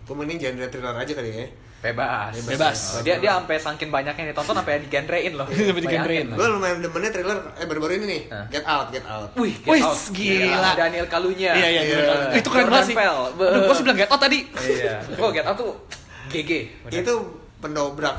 gue 0.00 0.14
mending 0.16 0.38
genre 0.38 0.66
thriller 0.66 0.94
aja 0.96 1.12
kali 1.12 1.30
ya. 1.30 1.46
bebas. 1.80 2.36
Bebas. 2.44 2.78
Oh, 2.92 3.00
dia 3.00 3.16
dia 3.16 3.32
sampai 3.34 3.56
saking 3.56 3.88
banyaknya 3.88 4.20
yang 4.20 4.30
ditonton 4.30 4.52
sampai 4.54 4.80
digenrein 4.80 5.32
loh. 5.32 5.48
Sampai 5.66 5.80
digenrein. 5.80 6.26
Gue 6.28 6.46
lumayan 6.46 6.76
demennya 6.78 7.08
thriller 7.08 7.38
eh 7.56 7.64
baru-baru 7.64 7.92
ini 7.96 8.06
nih. 8.06 8.22
Get 8.50 8.64
Out, 8.64 8.86
Get 8.90 9.04
Out. 9.04 9.32
Wih, 9.34 9.56
Get 9.56 9.70
Wih, 9.70 9.80
Out. 9.80 9.96
gila. 10.12 10.70
Daniel 10.76 11.06
Kaluuya. 11.06 11.52
Iya, 11.52 11.68
iya, 11.70 11.82
Iya. 11.82 11.98
iya. 11.98 12.36
Itu 12.36 12.48
keren 12.48 12.68
banget 12.68 12.86
sih. 12.86 12.96
Aduh, 12.96 13.32
gue 13.64 13.74
bilang 13.80 13.96
get 13.96 14.08
out 14.08 14.20
tadi. 14.20 14.38
Iya. 14.52 14.94
Oh, 15.24 15.32
Get 15.32 15.42
Out 15.42 15.56
tuh 15.56 15.72
GG. 16.28 16.50
Itu 16.92 17.14
pendobrak 17.58 18.16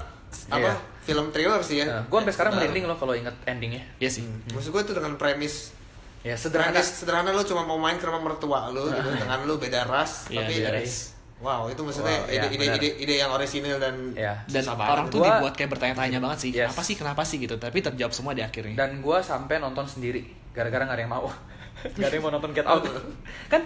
apa? 0.49 0.71
Film 1.01 1.29
thriller 1.29 1.61
sih 1.61 1.77
ya. 1.77 1.85
Nah, 1.87 2.01
gue 2.03 2.13
sampai 2.15 2.31
sekarang 2.31 2.51
Nah, 2.51 2.59
merinding 2.59 2.85
loh 2.85 2.95
kalau 2.95 3.13
inget 3.13 3.33
endingnya. 3.43 3.81
Iya 3.97 4.09
sih. 4.11 4.23
Maksud 4.47 4.69
gue 4.69 4.81
itu 4.83 4.93
dengan 4.93 5.13
premis 5.15 5.73
Ya 6.21 6.35
sederhana. 6.35 6.69
Premis 6.71 6.87
sederhana 6.95 7.29
lu 7.29 7.41
cuma 7.41 7.63
mau 7.63 7.75
main 7.75 7.95
ke 7.95 8.05
rumah 8.05 8.21
mertua 8.21 8.69
lu 8.69 8.85
gitu 8.87 9.09
dengan 9.11 9.41
lu 9.41 9.57
beda 9.57 9.81
ras 9.83 10.25
Iya, 10.27 10.39
tapi 10.39 10.53
beda 10.55 10.71
ras. 10.71 11.17
wow 11.39 11.65
itu 11.65 11.81
maksudnya 11.81 12.13
Wow, 12.15 12.29
ide, 12.29 12.47
ide, 12.47 12.57
benar. 12.61 12.77
ide 12.77 12.89
ide 12.99 13.13
yang 13.17 13.31
orisinil 13.31 13.77
dan 13.77 14.13
Ya. 14.13 14.45
Dan 14.45 14.61
orang 14.69 15.09
tuh 15.09 15.17
Gua- 15.17 15.41
dibuat 15.41 15.53
kayak 15.55 15.69
bertanya-tanya 15.71 16.19
banget 16.19 16.39
sih. 16.39 16.51
Yes. 16.53 16.69
Apa 16.69 16.81
sih, 16.81 16.93
kenapa 16.93 17.21
sih 17.23 17.37
gitu. 17.37 17.57
Tapi 17.57 17.81
terjawab 17.81 18.09
semua 18.11 18.31
di 18.31 18.39
akhirnya. 18.39 18.77
Dan 18.77 19.01
gue 19.01 19.17
sampai 19.19 19.57
nonton 19.57 19.83
sendiri 19.83 20.21
gara-gara 20.51 20.85
gak 20.85 20.93
ada 20.93 21.01
yang 21.01 21.09
mau. 21.11 21.25
gak 21.97 22.05
ada 22.05 22.13
yang 22.13 22.21
mau 22.21 22.29
nonton 22.29 22.53
Get 22.53 22.63
Out. 22.63 22.85
kan 23.51 23.61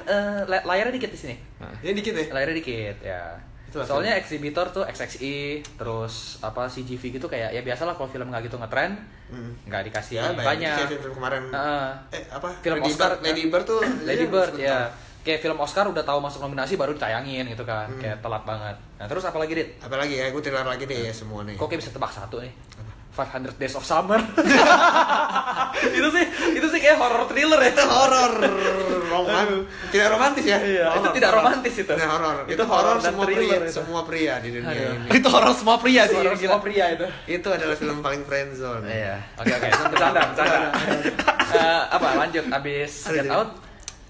la- 0.47 0.63
layarnya 0.63 0.95
dikit 0.95 1.11
di 1.11 1.19
sini. 1.19 1.35
ya 1.83 1.91
dikit 1.91 2.15
ya 2.15 2.31
Layarnya 2.31 2.55
dikit 2.55 2.97
ya. 3.03 3.21
Soalnya 3.81 4.15
eksibitor 4.15 4.69
tuh 4.69 4.85
XXI, 4.85 5.59
terus 5.75 6.13
apa 6.39 6.65
CGV 6.65 7.01
gitu 7.13 7.25
kayak 7.25 7.49
ya 7.49 7.59
biasalah 7.59 7.91
kalau 7.91 8.07
film 8.07 8.29
nggak 8.29 8.45
gitu 8.45 8.55
ngetren, 8.55 8.95
Hmm. 9.25 9.57
nggak 9.65 9.89
dikasih 9.89 10.15
ya 10.15 10.23
banyak. 10.29 10.45
banyak 10.45 10.71
kayak 10.85 11.01
film 11.01 11.13
kemarin 11.13 11.43
Heeh. 11.49 11.87
eh 12.13 12.23
apa 12.29 12.47
Film 12.61 12.77
Lady 12.77 12.87
Oscar, 12.87 13.09
Bird, 13.11 13.21
Lady 13.25 13.43
Bird 13.45 13.65
tuh 13.65 13.81
Lady 14.07 14.21
iya, 14.21 14.29
Bird 14.29 14.53
ya. 14.55 14.79
Kayak 15.19 15.39
film 15.41 15.57
Oscar 15.57 15.89
udah 15.89 16.05
tahu 16.05 16.21
masuk 16.21 16.37
nominasi 16.39 16.77
baru 16.77 16.93
ditayangin 16.93 17.49
gitu 17.49 17.65
kan. 17.65 17.89
Hmm. 17.89 17.97
Kayak 17.97 18.21
telat 18.21 18.45
banget. 18.45 18.75
Nah, 18.95 19.09
terus 19.09 19.25
apa 19.25 19.35
lagi, 19.35 19.53
Dit? 19.53 19.69
apalagi 19.81 20.13
ya 20.15 20.29
gue 20.29 20.39
thriller 20.39 20.63
lagi 20.63 20.85
deh 20.85 20.99
ya 21.01 21.11
semua 21.11 21.41
nih 21.41 21.57
Kok 21.57 21.65
kayak 21.65 21.81
bisa 21.81 21.89
tebak 21.89 22.13
satu 22.13 22.37
nih? 22.39 22.53
500 23.11 23.55
Days 23.55 23.73
of 23.73 23.81
Summer. 23.81 24.19
itu 25.97 26.07
sih 26.11 26.25
itu 26.53 26.67
sih 26.67 26.79
kayak 26.79 26.97
horror 26.97 27.25
thriller 27.25 27.57
ya. 27.59 27.71
horor 27.81 28.33
roman 29.17 29.47
tidak 29.87 30.07
romantis 30.09 30.43
ya 30.43 30.57
Iya, 30.57 30.85
itu 30.85 30.99
Horor, 30.99 31.13
tidak 31.13 31.29
horor. 31.29 31.41
romantis 31.41 31.73
itu. 31.75 31.91
Nah, 31.91 32.07
horor 32.09 32.35
Itu 32.41 32.51
itu 32.51 32.63
horor 32.65 32.97
semua 32.99 33.25
pria 33.25 33.55
itu. 33.55 33.71
semua 33.71 34.01
pria 34.03 34.33
di 34.37 34.49
dunia 34.51 34.71
Aduh. 34.71 34.95
ini 34.97 35.07
itu 35.15 35.27
horor 35.27 35.53
semua 35.53 35.75
pria 35.77 36.03
sih. 36.03 36.17
Horor 36.17 36.35
semua 36.35 36.59
pria 36.59 36.85
itu. 36.91 37.05
itu 37.37 37.47
adalah 37.47 37.75
film 37.75 37.97
paling 37.99 38.21
friendzone 38.21 38.85
Iya. 38.85 39.15
Oke 39.35 39.51
oke. 39.51 39.67
Bercanda, 39.89 40.21
bercanda. 40.27 40.57
Eh, 41.47 41.83
apa 41.87 42.07
lanjut 42.17 42.43
abis 42.49 43.07
get 43.07 43.29
out 43.29 43.55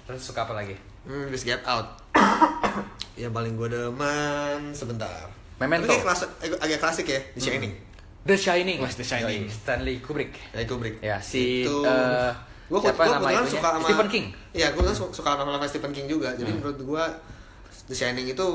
terus 0.03 0.21
suka 0.23 0.43
apa 0.43 0.55
lagi? 0.55 0.73
Hmm, 1.05 1.29
bis 1.29 1.45
Get 1.45 1.61
Out. 1.61 2.01
yang 3.15 3.29
paling 3.29 3.53
gue 3.53 3.69
demen 3.69 4.73
sebentar. 4.73 5.29
Memento. 5.55 5.85
Ini 5.87 6.01
klasik, 6.01 6.29
agak, 6.41 6.79
klasik 6.79 7.05
ya, 7.05 7.21
The 7.31 7.41
Shining. 7.43 7.73
The 8.23 8.35
Shining. 8.35 8.77
Wes, 8.81 8.95
The 8.95 9.05
Shining. 9.05 9.45
Stanley 9.47 10.01
Kubrick. 10.01 10.33
Ya 10.49 10.65
Kubrick. 10.65 10.97
Ya, 10.99 11.21
si, 11.21 11.61
Itu- 11.61 11.85
eh, 11.85 12.31
gua 12.67 12.79
siapa 12.79 12.97
gua 12.99 13.15
nama 13.15 13.29
itunya? 13.31 13.51
suka 13.51 13.67
sama 13.69 13.85
Stephen 13.85 14.07
King. 14.07 14.25
Iya, 14.51 14.67
gue 14.71 14.81
suka, 14.87 15.09
suka 15.13 15.29
sama 15.33 15.49
novel 15.49 15.67
Stephen 15.67 15.91
King 15.91 16.07
juga. 16.07 16.29
Jadi 16.31 16.47
Hmm. 16.47 16.57
menurut 16.59 16.77
gue 16.77 17.03
The 17.85 17.93
Shining 17.93 18.27
itu 18.27 18.47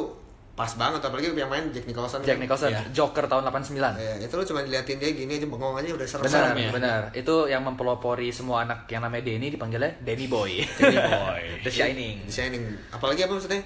pas 0.51 0.69
banget 0.75 1.01
apalagi 1.01 1.33
yang 1.33 1.49
main 1.49 1.71
Jack 1.71 1.87
Nicholson. 1.87 2.21
Jack 2.21 2.37
kan. 2.37 2.43
Nicholson, 2.43 2.69
Iya. 2.69 2.83
Joker 2.91 3.25
tahun 3.25 3.43
89. 3.45 3.97
Ya, 3.97 4.19
itu 4.19 4.35
lu 4.35 4.45
cuma 4.45 4.61
diliatin 4.61 4.99
dia 4.99 5.11
gini 5.11 5.33
aja 5.33 5.47
bengong 5.47 5.73
aja 5.75 5.89
udah 5.91 6.05
serem. 6.05 6.25
Benar, 6.27 6.53
ya. 6.53 6.71
benar. 6.71 7.01
Itu 7.13 7.47
yang 7.47 7.63
mempelopori 7.63 8.29
semua 8.29 8.63
anak 8.63 8.85
yang 8.87 9.01
namanya 9.01 9.25
Denny 9.25 9.49
dipanggilnya 9.49 9.97
Danny 9.99 10.27
Boy. 10.27 10.61
Danny 10.75 10.99
Boy. 10.99 11.43
The 11.65 11.71
Shining. 11.71 12.17
The 12.25 12.35
Shining. 12.35 12.65
Apalagi 12.91 13.25
apa 13.25 13.33
maksudnya? 13.33 13.63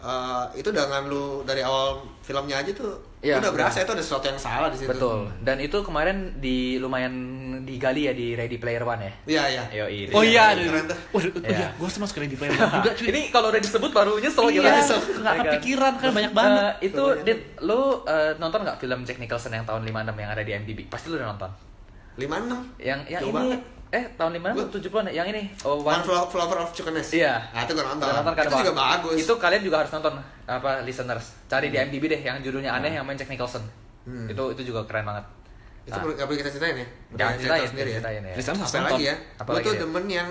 Eh, 0.00 0.44
itu 0.56 0.72
dengan 0.72 1.04
lu 1.04 1.44
dari 1.44 1.60
awal 1.60 2.00
filmnya 2.20 2.56
aja 2.56 2.72
tuh 2.72 2.96
Iya, 3.20 3.36
lu 3.36 3.44
udah 3.44 3.52
berasa 3.52 3.84
itu 3.84 3.92
ada 3.92 4.00
sesuatu 4.00 4.32
yang 4.32 4.40
salah 4.40 4.72
di 4.72 4.80
situ. 4.80 4.88
Betul. 4.88 5.28
Dan 5.44 5.60
itu 5.60 5.76
kemarin 5.84 6.40
di 6.40 6.80
lumayan 6.80 7.12
digali 7.60 8.08
ya 8.08 8.16
di 8.16 8.32
Ready 8.32 8.56
Player 8.56 8.80
One 8.80 9.04
ya. 9.04 9.12
Iya, 9.28 9.42
iya. 9.68 9.84
Oh 10.16 10.24
iya, 10.24 10.56
Keren 10.56 10.88
tuh. 10.88 10.96
Waduh, 11.12 11.32
oh 11.36 11.40
Iya. 11.44 11.52
iya, 11.52 11.68
gue 11.76 11.88
sama 11.92 12.08
sekali 12.08 12.32
di 12.32 12.40
player 12.40 12.56
One 12.56 12.72
juga 12.80 12.96
cuy. 12.96 13.06
Ini 13.12 13.20
kalau 13.28 13.52
udah 13.52 13.60
disebut 13.60 13.90
baru 13.92 14.16
nyesel 14.16 14.48
gitu. 14.48 14.64
Iya, 14.64 14.72
Nyesel. 14.72 14.98
nggak 15.20 15.20
Ya 15.20 15.36
kan? 15.36 15.44
kepikiran 15.52 15.92
kan 16.00 16.10
banyak 16.16 16.32
banget. 16.32 16.62
Eh, 16.64 16.72
itu 16.88 17.04
dit 17.20 17.40
lu 17.60 17.80
eh, 18.08 18.32
nonton 18.40 18.60
nggak 18.64 18.76
film 18.80 18.98
Jack 19.04 19.20
Nicholson 19.20 19.52
yang 19.52 19.68
tahun 19.68 19.84
56 19.84 19.92
yang 20.16 20.30
ada 20.32 20.40
di 20.40 20.52
MDb? 20.56 20.78
Pasti 20.88 21.12
lu 21.12 21.20
udah 21.20 21.28
nonton. 21.28 21.50
56. 22.16 22.80
Yang 22.80 23.00
yang 23.04 23.20
Jauh 23.20 23.28
ini 23.28 23.36
banget. 23.36 23.60
Eh 23.90 24.04
tahun 24.14 24.30
56 24.32 24.54
Gua- 24.54 24.64
atau 24.64 24.78
70-an 24.78 25.04
ya? 25.04 25.12
Yang 25.12 25.26
ini. 25.28 25.42
Oh, 25.60 25.76
One 25.78 25.90
One 25.90 26.02
Flo- 26.02 26.28
Flower 26.28 26.58
of 26.60 26.70
Chickenness. 26.70 27.10
Iya. 27.10 27.42
Nah, 27.50 27.60
itu 27.60 27.72
gue 27.72 27.82
nonton. 27.82 28.06
Nonton 28.06 28.32
kan, 28.32 28.44
itu 28.44 28.56
juga 28.56 28.72
bagus. 28.72 29.16
Itu 29.16 29.32
kalian 29.36 29.62
juga 29.62 29.76
harus 29.78 29.90
nonton 29.90 30.14
apa 30.46 30.70
listeners. 30.80 31.26
Cari 31.44 31.68
di 31.68 31.78
MDb 31.80 32.04
deh 32.08 32.20
yang 32.20 32.38
judulnya 32.38 32.70
aneh 32.72 32.92
yang 32.92 33.02
main 33.02 33.14
Jack 33.14 33.26
Nicholson. 33.28 33.66
Hmm. 34.02 34.26
Itu 34.26 34.50
itu 34.50 34.62
juga 34.64 34.82
keren 34.84 35.02
banget. 35.04 35.26
itu 35.80 35.90
Nah, 35.90 36.02
perlu- 36.02 36.12
nggak 36.14 36.26
boleh 36.26 36.38
kita 36.38 36.50
ceritain 36.50 36.76
ya. 36.76 36.86
jangan 37.10 37.32
cerita 37.32 37.40
ceritain, 37.50 37.68
sendiri 37.68 37.88
ya. 37.88 37.96
ceritain 37.96 38.22
ya. 38.22 38.34
Listeners 38.36 38.58
harus 38.58 38.70
Apa 38.70 38.78
nonton. 38.78 38.92
lagi 38.92 39.02
ya? 39.02 39.14
Gue 39.16 39.50
lagi 39.50 39.64
tuh 39.64 39.72
ya? 39.72 39.80
demen 39.80 40.04
yang 40.08 40.30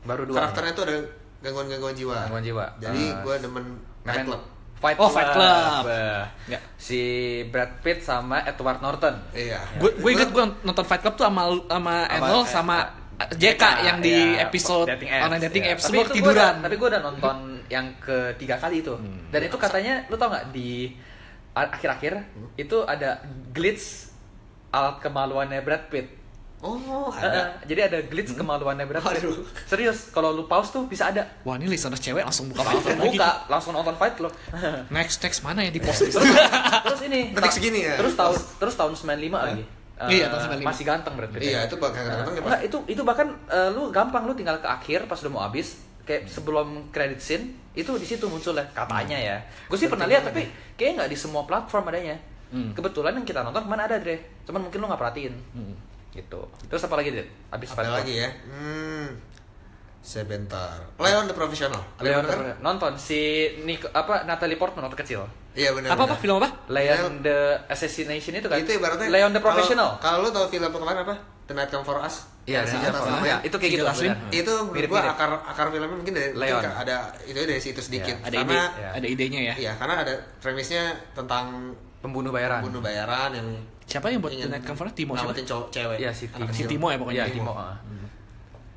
Baru 0.00 0.22
dua. 0.24 0.34
karakternya 0.36 0.72
tuh 0.72 0.84
ada 0.84 0.96
gangguan-gangguan 1.40 1.94
jiwa. 1.94 2.16
Gangguan 2.22 2.44
jiwa. 2.44 2.64
Jadi 2.78 3.02
Ah. 3.08 3.20
gue 3.20 3.34
demen 3.40 3.64
Fight 4.80 4.96
Main 4.96 5.04
Club. 5.04 5.12
Fight 5.12 5.28
Oh, 5.28 5.30
Fight 5.30 5.30
Club. 5.30 5.84
Eh, 5.86 6.22
Ya. 6.48 6.58
Si 6.74 7.00
Brad 7.46 7.72
Pitt 7.78 8.00
sama 8.00 8.40
Edward 8.42 8.80
Norton. 8.80 9.14
Iya. 9.30 9.60
Gue 9.76 9.92
gue 9.94 10.10
inget 10.10 10.30
gue 10.30 10.44
nonton 10.60 10.82
Fight 10.82 11.00
Club 11.00 11.14
tuh 11.14 11.24
sama 11.24 11.42
sama 11.62 11.94
Enol 12.08 12.42
sama 12.44 12.76
JK 13.20 13.62
yang 13.84 13.98
di 14.00 14.16
Iya, 14.34 14.48
episode 14.48 14.88
dating 14.88 15.10
apps, 15.10 15.22
online 15.22 15.42
dating 15.44 15.60
iya. 15.62 15.70
apps 15.70 15.82
Tapi 15.82 15.92
semua 15.92 16.02
gua 16.02 16.16
tiduran. 16.16 16.34
udah- 16.34 16.54
tapi 16.64 16.74
gue 16.74 16.88
udah 16.88 17.02
nonton 17.02 17.36
yang 17.68 17.86
ketiga 17.96 18.56
kali 18.56 18.76
itu. 18.80 18.94
Dan 19.28 19.40
itu 19.42 19.56
katanya, 19.56 19.94
lu 20.08 20.16
tau 20.16 20.28
nggak 20.28 20.46
di 20.50 20.88
akhir-akhir 21.52 22.14
itu 22.56 22.76
ada 22.82 23.20
glitch 23.50 24.08
alat 24.70 24.96
kemaluannya 24.98 25.60
Brad 25.60 25.86
Pitt. 25.86 26.08
Oh, 26.60 26.76
Eh, 27.10 27.24
ada. 27.24 27.32
eh, 27.32 27.46
jadi 27.64 27.88
ada 27.88 27.98
glitch 28.04 28.36
kemaluannya 28.36 28.84
Brad 28.84 29.00
Pitt. 29.02 29.24
Aduh. 29.24 29.40
Serius, 29.64 30.12
kalau 30.12 30.28
lu 30.30 30.44
pause 30.44 30.68
tuh 30.70 30.84
bisa 30.84 31.08
ada. 31.08 31.24
Wah 31.40 31.56
ini 31.56 31.64
listeners 31.66 31.96
cewek 31.98 32.20
langsung 32.20 32.46
buka 32.46 32.60
lagi. 32.68 32.84
Buka, 32.92 33.48
langsung 33.48 33.72
nonton 33.72 33.96
Fight 33.96 34.12
Club. 34.12 34.28
Next 34.92 35.16
next 35.18 35.40
mana 35.40 35.62
ya 35.62 35.70
di 35.70 35.80
post 35.80 36.04
terus, 36.04 36.20
terus 36.20 37.00
ini 37.02 37.32
Detik 37.32 37.40
ta- 37.42 37.54
segini 37.54 37.80
ya? 37.82 37.96
Terus 37.96 38.12
tahun 38.12 38.36
terus 38.58 38.74
tahun 38.74 38.92
95 38.92 39.40
lagi. 39.40 39.64
Iya, 40.02 40.24
Eh, 40.24 40.28
tahun 40.28 40.42
95. 40.60 40.68
Masih 40.68 40.84
ganteng 40.84 41.14
Pitt. 41.16 41.30
Iya, 41.38 41.48
ya. 41.50 41.60
itu 41.64 41.76
bakal 41.76 41.96
kadang-kadang 41.98 42.34
ya, 42.34 42.40
Enggak, 42.42 42.60
itu 42.62 42.76
itu 42.86 43.02
bahkan 43.02 43.28
eh, 43.46 43.68
lu 43.70 43.82
gampang 43.88 44.22
lu 44.22 44.34
tinggal 44.34 44.56
ke 44.56 44.68
akhir 44.68 45.08
pas 45.08 45.16
udah 45.18 45.32
mau 45.32 45.42
habis 45.42 45.80
kayak 46.02 46.24
sebelum 46.26 46.90
credit 46.90 47.20
scene 47.20 47.44
itu 47.70 47.88
di 47.94 48.04
situ 48.04 48.24
muncul 48.26 48.52
ya 48.52 48.64
katanya 48.70 49.16
ya. 49.16 49.36
Gue 49.64 49.76
sih 49.76 49.86
pernah 49.86 50.04
lihat 50.04 50.24
tapi 50.24 50.44
kayaknya 50.74 51.04
nggak 51.04 51.10
di 51.10 51.16
semua 51.16 51.40
platform 51.42 51.88
adanya. 51.88 52.20
Hmm. 52.50 52.74
Kebetulan 52.74 53.14
yang 53.14 53.24
kita 53.24 53.40
nonton 53.40 53.62
ke 53.62 53.70
mana 53.70 53.86
ada 53.86 53.96
Dre? 53.96 54.20
Cuman 54.42 54.60
mungkin 54.62 54.76
lu 54.76 54.86
nggak 54.88 54.98
perhatiin. 54.98 55.34
Hmm. 55.52 55.74
Gitu. 56.10 56.40
Terus 56.66 56.82
apa 56.84 56.94
lagi 56.98 57.08
Dre? 57.14 57.24
Habis 57.50 57.68
Apa 57.70 57.86
lagi 57.86 58.14
ya? 58.18 58.28
Hmm. 58.46 59.08
Sebentar. 60.00 60.80
Leon 60.96 61.28
the 61.28 61.36
Professional. 61.36 61.82
Ada 62.00 62.04
Leon 62.08 62.22
denger? 62.24 62.56
nonton 62.64 62.92
si 62.96 63.52
Nico, 63.62 63.84
apa 63.92 64.24
Natalie 64.24 64.56
Portman 64.56 64.88
waktu 64.88 64.96
kecil. 64.96 65.28
Iya 65.52 65.76
benar. 65.76 65.92
Apa 65.92 66.08
apa 66.08 66.16
film 66.16 66.40
apa? 66.40 66.48
Leon 66.72 67.20
the 67.20 67.60
Assassination 67.68 68.32
itu 68.32 68.48
kan. 68.48 68.58
Itu 68.58 68.72
ibaratnya 68.74 69.12
Leon 69.12 69.30
the 69.36 69.42
Professional. 69.44 70.00
Kalau, 70.00 70.24
kalau 70.24 70.26
lu 70.26 70.28
tahu 70.32 70.46
film 70.48 70.72
kemarin 70.72 71.04
apa? 71.04 71.14
The 71.46 71.54
Night 71.58 71.68
Come 71.68 71.82
For 71.84 71.98
Us. 72.00 72.30
Iya, 72.48 72.62
Jota 72.64 72.94
Taslim. 72.94 73.12
Taslim. 73.12 73.28
Ya, 73.28 73.36
itu 73.44 73.56
kayak 73.60 73.72
gitu. 73.76 73.84
Benar. 73.84 74.16
itu 74.32 74.52
menurut 74.64 74.88
gua 74.88 75.02
akar 75.12 75.30
akar 75.44 75.66
filmnya 75.68 75.90
mungkin 75.92 76.14
dari 76.16 76.28
mungkin 76.32 76.48
Leon. 76.48 76.62
ada 76.64 76.96
itu 77.26 77.36
dari 77.36 77.60
situ 77.60 77.80
sedikit 77.84 78.16
Ada 78.24 78.32
ide, 78.32 78.46
karena 78.46 78.62
ya. 78.80 78.88
ada 78.96 79.06
idenya 79.06 79.40
ya. 79.52 79.54
iya 79.60 79.72
karena 79.76 79.94
ada 80.02 80.14
premisnya 80.40 80.96
tentang 81.12 81.74
Pembunuh 82.00 82.30
bayaran. 82.30 82.60
bunuh 82.60 82.80
bayaran 82.80 83.30
yang 83.32 83.48
Siapa 83.84 84.06
yang 84.06 84.22
buat 84.22 84.32
Night 84.32 84.62
Cover? 84.62 84.86
Timo 84.90 85.12
siapa? 85.12 85.34
cowok 85.34 85.66
cewek 85.68 85.96
Iya, 85.98 86.10
si 86.10 86.30
Timo. 86.30 86.48
Si. 86.48 86.62
Timo 86.64 86.86
ya 86.88 86.96
pokoknya. 86.96 87.22
Iya, 87.22 87.34
Timo. 87.34 87.52
ah. 87.52 87.76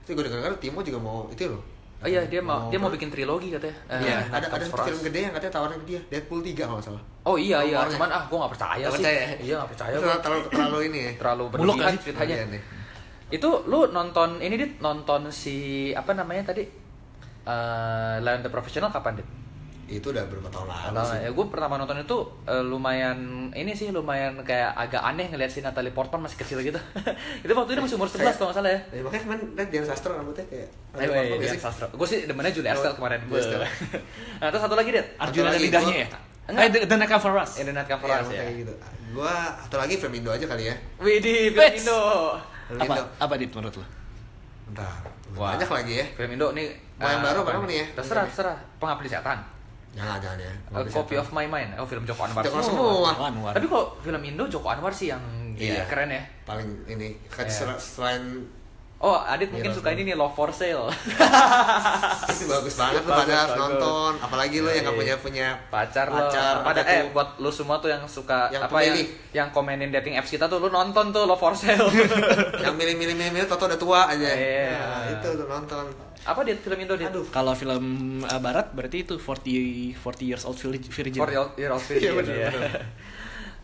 itu 0.04 0.12
gue 0.12 0.24
dengar 0.26 0.52
Timo 0.60 0.80
juga 0.82 1.00
mau 1.00 1.30
itu 1.32 1.48
loh 1.48 1.64
Oh 2.04 2.10
iya, 2.12 2.20
dia 2.28 2.44
mau 2.44 2.60
Mau 2.60 2.68
dia 2.68 2.76
mau 2.76 2.92
bikin 2.92 3.08
trilogi 3.08 3.48
katanya. 3.48 3.80
Iya, 3.96 4.28
ada 4.28 4.52
ada 4.52 4.60
Comes 4.60 4.84
film 4.84 5.00
gede 5.08 5.20
yang 5.24 5.32
katanya 5.32 5.54
tawaran 5.56 5.78
ke 5.80 5.86
dia 5.88 6.00
Deadpool 6.10 6.44
3 6.44 6.52
kalau 6.60 6.82
salah 6.82 7.04
Oh 7.24 7.40
iya 7.40 7.64
iya, 7.64 7.88
cuman 7.88 8.12
ah 8.12 8.28
gua 8.28 8.44
gak 8.44 8.60
percaya 8.60 8.84
Nggak 8.84 8.92
sih. 8.92 8.98
percaya 9.00 9.16
ya? 9.16 9.28
Iya 9.40 9.56
gak 9.56 9.70
percaya 9.72 9.94
gua. 9.96 10.16
terlalu 10.20 10.42
terlalu 10.52 10.80
ini 10.84 11.00
ya 11.00 11.12
Terlalu 11.16 11.44
berlebihan 11.48 11.80
kali. 11.88 12.04
ceritanya. 12.04 12.36
Iya. 12.36 12.60
Itu 13.32 13.50
lu 13.64 13.80
nonton 13.88 14.30
ini 14.38 14.56
dit 14.58 14.74
nonton 14.78 15.32
si 15.32 15.56
apa 15.94 16.12
namanya 16.12 16.52
tadi? 16.52 16.68
Eh 17.44 18.16
Lion 18.20 18.42
the 18.42 18.52
Professional 18.52 18.92
kapan 18.92 19.16
dit? 19.16 19.28
Itu 19.92 20.16
udah 20.16 20.24
berapa 20.32 20.48
tahun 20.48 20.68
lalu 20.72 20.96
Atau 20.96 21.06
sih 21.12 21.20
ya 21.22 21.30
gue 21.36 21.46
pertama 21.52 21.76
nonton 21.76 21.98
itu 22.00 22.18
eh, 22.48 22.64
lumayan 22.64 23.20
ini 23.52 23.72
sih 23.76 23.92
lumayan 23.92 24.40
kayak 24.42 24.72
agak 24.74 25.04
aneh 25.04 25.28
ngeliat 25.28 25.52
si 25.52 25.60
Natalie 25.60 25.92
Portman 25.92 26.24
masih 26.24 26.40
kecil 26.40 26.64
gitu. 26.64 26.80
itu 27.46 27.52
waktu 27.52 27.72
itu 27.76 27.82
masih 27.84 27.96
umur 28.00 28.08
11 28.08 28.40
kalau 28.40 28.48
nggak 28.50 28.58
salah 28.58 28.72
ya. 28.72 28.80
Ya, 28.96 29.02
makanya 29.04 29.22
kemarin 29.28 29.44
liat 29.54 29.70
Dian 29.70 29.86
Sastro 29.86 30.12
rambutnya 30.16 30.46
kayak 30.48 30.70
Ayo, 30.96 31.10
Apa 31.12 31.36
Dian 31.44 31.54
sih? 31.54 31.60
Sastro. 31.60 31.86
Gue 31.92 32.08
sih 32.08 32.20
demennya 32.24 32.52
Julia 32.56 32.72
Estelle 32.74 32.96
kemarin. 32.96 33.20
Estelle. 33.28 33.68
nah, 34.40 34.48
terus 34.50 34.62
satu 34.64 34.76
lagi, 34.80 34.90
Dit. 34.96 35.08
Arjuna 35.20 35.52
Satu 35.52 35.56
lagi, 35.60 35.66
lidahnya 35.68 35.96
ya? 35.96 36.08
Enggak. 36.44 36.64
Eh, 36.64 36.70
The, 36.76 36.80
The 36.88 36.96
Night 37.00 37.12
Cover 37.12 37.34
Us. 37.40 37.52
Internet 37.60 37.86
cover 37.88 38.08
Iya, 38.08 38.18
us 38.20 38.28
ya. 38.32 38.40
kayak 38.44 38.56
gitu 38.64 38.74
gua 39.14 39.34
atau 39.62 39.78
lagi 39.78 39.94
film 40.02 40.14
Indo 40.18 40.34
aja 40.34 40.46
kali 40.50 40.74
ya 40.74 40.76
Widih, 40.98 41.54
film. 41.54 41.78
Indo. 41.78 42.02
Apa? 42.82 42.94
Apa 43.22 43.34
dit 43.38 43.52
menurut 43.54 43.78
lo? 43.78 43.86
Bentar, 44.66 45.06
Wah. 45.38 45.54
banyak 45.54 45.70
lagi 45.70 45.94
ya 46.02 46.06
Film 46.18 46.32
Indo 46.34 46.48
nih. 46.58 46.68
Mau 46.98 47.10
yang 47.10 47.22
eh, 47.22 47.26
baru 47.30 47.40
apa 47.46 47.66
nih 47.70 47.78
ya? 47.78 47.86
Terserah, 48.00 48.26
terserah. 48.26 48.58
Pengabdi 48.82 49.10
setan. 49.12 49.40
Jangan, 49.94 50.18
jangan 50.18 50.40
ya 50.40 50.54
A 50.74 50.82
Copy 50.84 51.16
of 51.16 51.30
My 51.30 51.46
Mind. 51.46 51.78
Oh, 51.78 51.86
film 51.86 52.02
Joko 52.04 52.26
Anwar. 52.26 52.42
Joko 52.42 52.60
semua. 52.60 53.14
Anwar. 53.24 53.54
Tapi 53.54 53.70
kalau 53.70 53.94
film 54.02 54.22
Indo 54.24 54.44
Joko 54.48 54.68
Anwar 54.68 54.90
sih 54.90 55.10
yang 55.10 55.22
Iya. 55.54 55.74
iya, 55.76 55.84
keren 55.86 56.10
ya. 56.10 56.24
Paling 56.44 56.66
ini 56.88 57.14
kan 57.30 57.46
Iya. 57.46 57.54
sel- 57.54 57.78
selain 57.78 58.42
Oh, 59.04 59.20
Adit 59.20 59.52
mungkin 59.52 59.68
Iya, 59.68 59.76
suka 59.76 59.92
langsung. 59.92 60.00
ini 60.00 60.10
nih 60.10 60.16
Love 60.16 60.32
for 60.32 60.50
Sale. 60.50 60.88
itu 62.34 62.46
bagus 62.48 62.74
banget 62.74 63.02
tuh 63.02 63.12
pada 63.12 63.34
harus 63.36 63.56
nonton 63.58 64.12
apalagi 64.18 64.58
lo 64.58 64.68
Iya, 64.68 64.74
yang 64.74 64.84
nggak 64.86 64.96
iya. 64.96 65.02
punya 65.04 65.16
punya 65.20 65.48
pacar, 65.68 66.08
Pacar, 66.08 66.54
lo 66.56 66.64
pada 66.64 66.82
eh 66.82 67.02
tuh? 67.02 67.12
buat 67.12 67.30
lu 67.38 67.52
semua 67.52 67.78
tuh 67.78 67.90
yang 67.90 68.00
suka 68.06 68.48
Yang 68.48 68.64
apa 68.64 68.78
yang 68.80 68.96
pemilih. 68.96 69.08
yang 69.34 69.48
komenin 69.52 69.90
dating 69.92 70.16
apps 70.16 70.32
kita 70.32 70.48
tuh 70.48 70.58
lu 70.58 70.70
nonton 70.70 71.12
tuh 71.12 71.24
Love 71.24 71.36
for 71.36 71.52
Sale. 71.52 71.84
yang 72.64 72.74
milih-milih 72.74 73.12
milih 73.14 73.44
toto 73.46 73.68
udah 73.68 73.76
tua 73.76 74.08
aja 74.08 74.24
Iya. 74.26 74.72
nah, 74.72 75.04
itu 75.12 75.28
tuh 75.36 75.48
nonton 75.48 75.84
apa 76.24 76.40
dia 76.42 76.56
film 76.56 76.80
Indo 76.80 76.96
dia? 76.96 77.12
Aduh. 77.12 77.28
Kalau 77.28 77.52
film 77.52 77.84
uh, 78.24 78.40
barat 78.40 78.72
berarti 78.72 79.04
itu 79.04 79.20
40 79.20 80.00
40 80.00 80.24
years 80.24 80.48
old 80.48 80.56
Virgin. 80.56 80.88
Virgin. 80.88 81.20
For 81.20 81.28
Your, 81.28 81.52
Your 81.58 81.76
Old 81.76 81.84
Virgin, 81.84 82.16
Iya, 82.24 82.48
ya. 82.48 82.72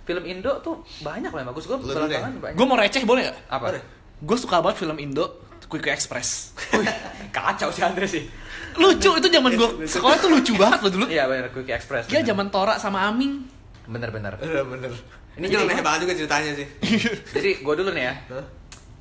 film 0.03 0.23
Indo 0.25 0.59
tuh 0.59 0.75
banyak 0.99 1.31
lah 1.31 1.39
yang 1.39 1.49
bagus. 1.49 1.63
Gue 1.63 1.79
belakangan 1.79 2.35
banyak. 2.35 2.57
Gue 2.59 2.65
mau 2.65 2.75
receh 2.75 2.99
boleh 3.03 3.23
gak? 3.25 3.37
apa? 3.47 3.79
Gue 4.19 4.35
suka 4.35 4.59
banget 4.59 4.77
film 4.79 4.97
Indo 4.97 5.25
Quick 5.61 5.81
Quick 5.81 5.93
Express. 5.93 6.57
Wih, 6.73 6.87
Kacau 7.29 7.69
si 7.69 7.79
Andre 7.79 8.05
sih. 8.05 8.25
lucu 8.71 9.11
itu 9.13 9.27
zaman 9.27 9.51
gue 9.51 9.69
sekolah 9.83 10.17
tuh 10.17 10.29
lucu 10.29 10.53
banget 10.55 10.79
loh 10.81 10.91
dulu. 10.91 11.05
Iya 11.05 11.25
benar 11.25 11.49
Quick 11.49 11.69
Express. 11.69 12.05
Iya 12.07 12.19
bener. 12.19 12.27
zaman 12.27 12.47
Tora 12.49 12.73
sama 12.75 13.05
Aming. 13.05 13.45
Bener-bener. 13.85 14.33
Bener 14.35 14.63
bener. 14.63 14.91
Ini 15.35 15.45
Ini 15.45 15.55
jadi- 15.55 15.65
aneh 15.67 15.79
banget 15.79 15.99
juga 16.03 16.13
ceritanya 16.15 16.51
sih. 16.53 16.67
Jadi 17.35 17.49
gue 17.59 17.73
dulu 17.75 17.89
nih 17.91 18.03
ya. 18.03 18.13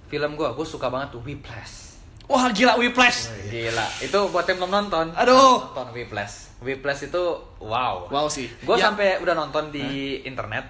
Film 0.07 0.31
gue, 0.35 0.49
gue 0.49 0.67
suka 0.67 0.87
banget 0.87 1.09
tuh 1.11 1.21
Whiplash. 1.21 1.99
Wah 2.25 2.49
gila 2.49 2.77
Whiplash. 2.77 3.33
Gila, 3.47 3.87
itu 3.99 4.19
buat 4.29 4.45
yang 4.45 4.59
belum 4.59 4.71
nonton. 4.71 5.07
Aduh. 5.15 5.65
Nonton 5.67 5.89
Whiplash. 5.91 6.53
Whiplash 6.61 7.05
itu 7.05 7.23
wow. 7.59 8.07
Wow 8.07 8.29
sih. 8.29 8.49
Gue 8.61 8.77
Ya. 8.77 8.87
sampai 8.87 9.19
udah 9.19 9.35
nonton 9.35 9.69
di 9.69 9.85
internet. 10.23 10.69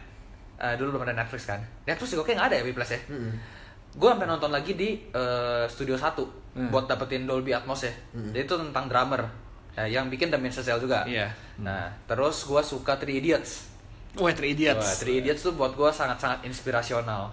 Eh, 0.57 0.75
dulu 0.75 0.95
belum 0.95 1.05
ada 1.05 1.15
Netflix 1.17 1.45
kan. 1.45 1.59
Netflix 1.85 2.15
juga 2.15 2.23
kayak 2.25 2.37
nggak 2.37 2.49
ada 2.49 2.57
ya 2.57 2.65
Whiplash 2.65 2.93
ya. 2.93 3.01
Mm-mm. 3.07 3.33
Gue 3.99 4.09
sampai 4.09 4.27
nonton 4.27 4.49
lagi 4.49 4.73
di 4.73 4.95
eh, 5.05 5.65
Studio 5.67 5.95
1 5.95 6.39
Hmm. 6.49 6.71
buat 6.71 6.87
dapetin 6.87 7.23
Dolby 7.23 7.51
Atmos 7.51 7.83
ya. 7.83 7.93
Jadi 8.11 8.41
itu 8.41 8.55
tentang 8.57 8.87
drummer. 8.87 9.23
Ya, 9.77 9.87
yang 9.93 10.07
bikin 10.07 10.27
Damien 10.27 10.51
Chazelle 10.51 10.79
juga. 10.79 11.03
Iya. 11.05 11.31
Nah, 11.57 11.87
terus 12.05 12.43
gue 12.43 12.59
suka 12.61 12.95
Three 12.97 13.19
Idiots. 13.19 13.71
Wah 14.15 14.33
Three 14.33 14.51
Wah, 14.51 14.57
Idiots. 14.57 14.89
Three 14.99 15.19
Idiots 15.19 15.39
tuh 15.41 15.55
buat 15.55 15.71
gue 15.73 15.87
sangat-sangat 15.89 16.43
inspirasional. 16.43 17.31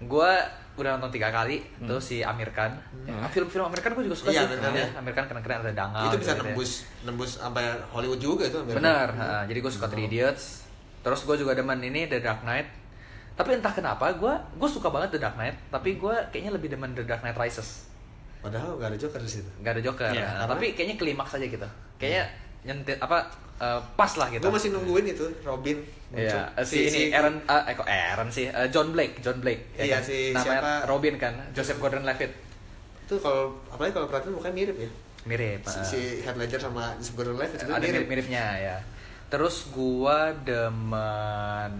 Gue 0.00 0.30
udah 0.72 0.94
nonton 0.94 1.10
tiga 1.10 1.28
kali 1.28 1.58
tuh 1.80 1.98
si 1.98 2.22
Amir 2.22 2.50
Khan. 2.50 2.70
Ya, 3.02 3.18
Film-film 3.26 3.66
Amir 3.66 3.78
Khan 3.78 3.92
gue 3.92 4.04
juga 4.04 4.14
suka 4.16 4.30
Iya, 4.30 4.42
sih. 4.42 4.54
bener, 4.54 4.70
Ya, 4.70 4.78
ya. 4.80 4.88
Amir 4.96 5.12
Khan 5.12 5.26
keren-keren 5.26 5.58
ada 5.60 5.72
Dangal. 5.72 6.02
itu 6.06 6.16
bisa 6.16 6.30
gitu 6.30 6.38
ya. 6.38 6.46
nembus 6.46 6.70
nembus 7.02 7.30
sampai 7.36 7.62
Hollywood 7.88 8.20
juga 8.20 8.44
itu. 8.44 8.56
Amerika. 8.56 8.78
Bener. 8.78 9.08
ha, 9.12 9.42
jadi 9.42 9.58
gue 9.58 9.72
suka 9.72 9.86
Three 9.88 10.06
Idiots. 10.06 10.62
Terus 11.00 11.20
gue 11.20 11.36
juga 11.36 11.52
demen 11.52 11.78
ini 11.80 12.06
The 12.06 12.18
Dark 12.18 12.42
Knight. 12.42 12.81
Tapi 13.42 13.50
entah 13.52 13.74
kenapa 13.74 14.06
gue 14.12 14.30
gue 14.54 14.68
suka 14.70 14.88
banget 14.88 15.14
The 15.14 15.20
Dark 15.20 15.34
Knight. 15.34 15.58
Tapi 15.68 15.98
gue 15.98 16.14
kayaknya 16.30 16.52
lebih 16.54 16.70
demen 16.70 16.94
The 16.94 17.02
Dark 17.02 17.20
Knight 17.20 17.34
Rises. 17.34 17.90
Padahal 18.38 18.74
nggak 18.74 18.88
ada 18.88 18.98
Joker 18.98 19.18
di 19.18 19.30
situ. 19.30 19.50
Gak 19.60 19.72
ada 19.74 19.82
Joker. 19.82 20.10
Iya, 20.10 20.26
Nah, 20.36 20.46
tapi 20.46 20.72
kayaknya 20.72 20.96
klimaks 20.96 21.34
aja 21.34 21.46
gitu. 21.46 21.68
Kayaknya 21.96 22.24
nyentit 22.62 22.98
apa 22.98 23.26
eh, 23.58 23.80
pas 23.94 24.12
lah 24.14 24.30
gitu. 24.30 24.42
Gue 24.42 24.54
masih 24.54 24.70
nungguin 24.70 25.06
itu 25.08 25.26
Robin. 25.42 25.78
Iya, 26.12 26.44
eh, 26.52 26.66
si, 26.66 26.76
ini 26.84 27.00
Aaron, 27.08 27.40
eh 27.40 27.62
eh, 27.64 27.74
kok 27.74 27.88
Aaron 27.88 28.28
sih, 28.28 28.44
Eh, 28.44 28.68
John 28.68 28.92
Blake, 28.92 29.16
John 29.18 29.40
Blake. 29.40 29.72
ya 29.74 29.82
Iya, 29.82 29.96
kan? 29.96 30.02
si 30.04 30.16
namanya 30.30 30.60
siapa? 30.60 30.72
Robin 30.84 31.14
kan, 31.16 31.34
Joseph 31.50 31.78
Gordon-Levitt. 31.78 32.32
itu 33.02 33.14
kalau 33.18 33.56
apalagi 33.68 33.92
kalau 33.92 34.06
perhatiin 34.06 34.32
mukanya 34.32 34.54
mirip 34.54 34.76
ya. 34.78 34.90
Mirip. 35.22 35.60
Si, 35.64 35.78
eh. 35.78 35.84
si 35.84 36.00
Heath 36.20 36.36
Ledger 36.36 36.60
sama 36.60 36.92
Joseph 36.98 37.16
Gordon-Levitt 37.16 37.58
itu 37.58 37.70
ada 37.70 37.78
mirip. 37.78 37.92
mirip-miripnya 38.04 38.44
ya. 38.58 38.76
Terus 39.28 39.70
gua 39.70 40.36
demen 40.36 41.72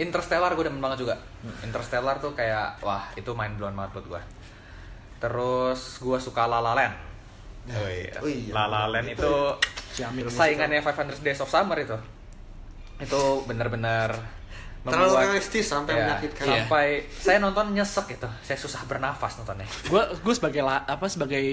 Interstellar 0.00 0.50
gua 0.50 0.64
demen 0.64 0.80
banget 0.80 0.98
juga. 1.00 1.14
Interstellar 1.60 2.16
tuh 2.16 2.32
kayak 2.32 2.80
wah 2.80 3.04
itu 3.12 3.30
main 3.32 3.52
blown 3.54 3.76
banget 3.76 3.92
buat 3.94 4.06
gua. 4.08 4.22
Terus 5.18 6.00
gua 6.00 6.16
suka 6.16 6.44
La 6.44 6.58
La 6.58 6.72
Land. 6.72 6.96
Oh 7.70 7.84
iya. 7.86 8.16
Oh 8.18 8.26
iya. 8.26 8.50
La 8.50 8.64
La 8.64 8.88
Land 8.88 9.06
Itu 9.06 9.28
itu 10.00 10.30
saingannya 10.30 10.80
500 10.80 11.20
Days 11.20 11.38
of 11.38 11.46
Summer 11.46 11.76
itu. 11.76 11.92
Itu 12.98 13.44
bener-bener 13.44 14.16
Terlalu 14.80 15.12
membuat- 15.12 15.24
realistis 15.28 15.68
sampai 15.68 15.92
Iya, 15.92 16.00
menyakitkan. 16.08 16.44
Sampai 16.48 16.86
saya 17.12 17.36
nonton 17.36 17.68
nyesek 17.70 18.06
itu. 18.10 18.28
Saya 18.40 18.56
susah 18.56 18.80
bernafas 18.88 19.36
nontonnya. 19.36 19.68
Gue 19.84 20.00
gue 20.16 20.34
sebagai 20.34 20.64
la- 20.64 20.88
apa 20.88 21.04
sebagai 21.04 21.44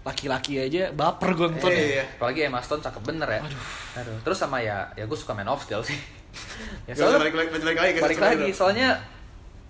laki-laki 0.00 0.56
aja 0.56 0.88
baper 0.90 1.36
gue 1.36 1.48
nonton 1.50 1.68
Iya, 1.68 1.84
iya. 2.00 2.04
Apalagi 2.16 2.40
Emma 2.42 2.64
Stone 2.64 2.80
cakep 2.80 3.04
bener 3.04 3.28
ya. 3.28 3.40
Aduh. 4.00 4.16
Terus 4.24 4.38
sama 4.38 4.64
ya, 4.64 4.88
ya 4.96 5.04
gue 5.04 5.18
suka 5.18 5.36
Man 5.36 5.44
of 5.46 5.60
Steel 5.60 5.84
sih. 5.84 6.00
ya, 6.88 6.92
Gak 6.94 7.06
usah 7.06 7.20
balik 7.20 7.34
lagi, 7.36 7.48
balik 7.52 7.78
lagi 7.78 7.98
balik 8.00 8.20
lagi 8.20 8.50
soalnya 8.54 8.88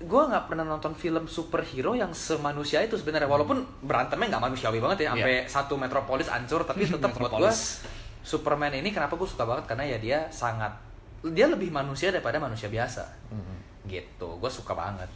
gue 0.00 0.22
nggak 0.32 0.48
pernah 0.48 0.64
nonton 0.64 0.96
film 0.96 1.28
superhero 1.28 1.92
yang 1.92 2.08
semanusia 2.16 2.80
itu 2.80 2.96
sebenarnya. 2.96 3.28
Walaupun 3.28 3.60
berantemnya 3.84 4.36
nggak 4.36 4.44
manusiawi 4.48 4.80
banget 4.80 5.04
ya 5.04 5.08
sampai 5.12 5.44
satu 5.44 5.74
metropolis 5.76 6.28
hancur 6.32 6.64
tapi 6.64 6.88
tetap 6.88 7.12
buat 7.12 7.36
gue. 7.36 7.52
Superman 8.24 8.72
ini 8.72 8.92
kenapa 8.92 9.16
gue 9.20 9.28
suka 9.28 9.44
banget? 9.44 9.68
Karena 9.68 9.84
ya 9.84 10.00
dia 10.00 10.18
sangat 10.32 10.72
dia 11.20 11.44
lebih 11.52 11.68
manusia 11.68 12.08
daripada 12.08 12.40
manusia 12.40 12.72
biasa. 12.72 13.04
Gitu 13.84 14.28
gue 14.40 14.50
suka 14.50 14.72
banget. 14.72 15.08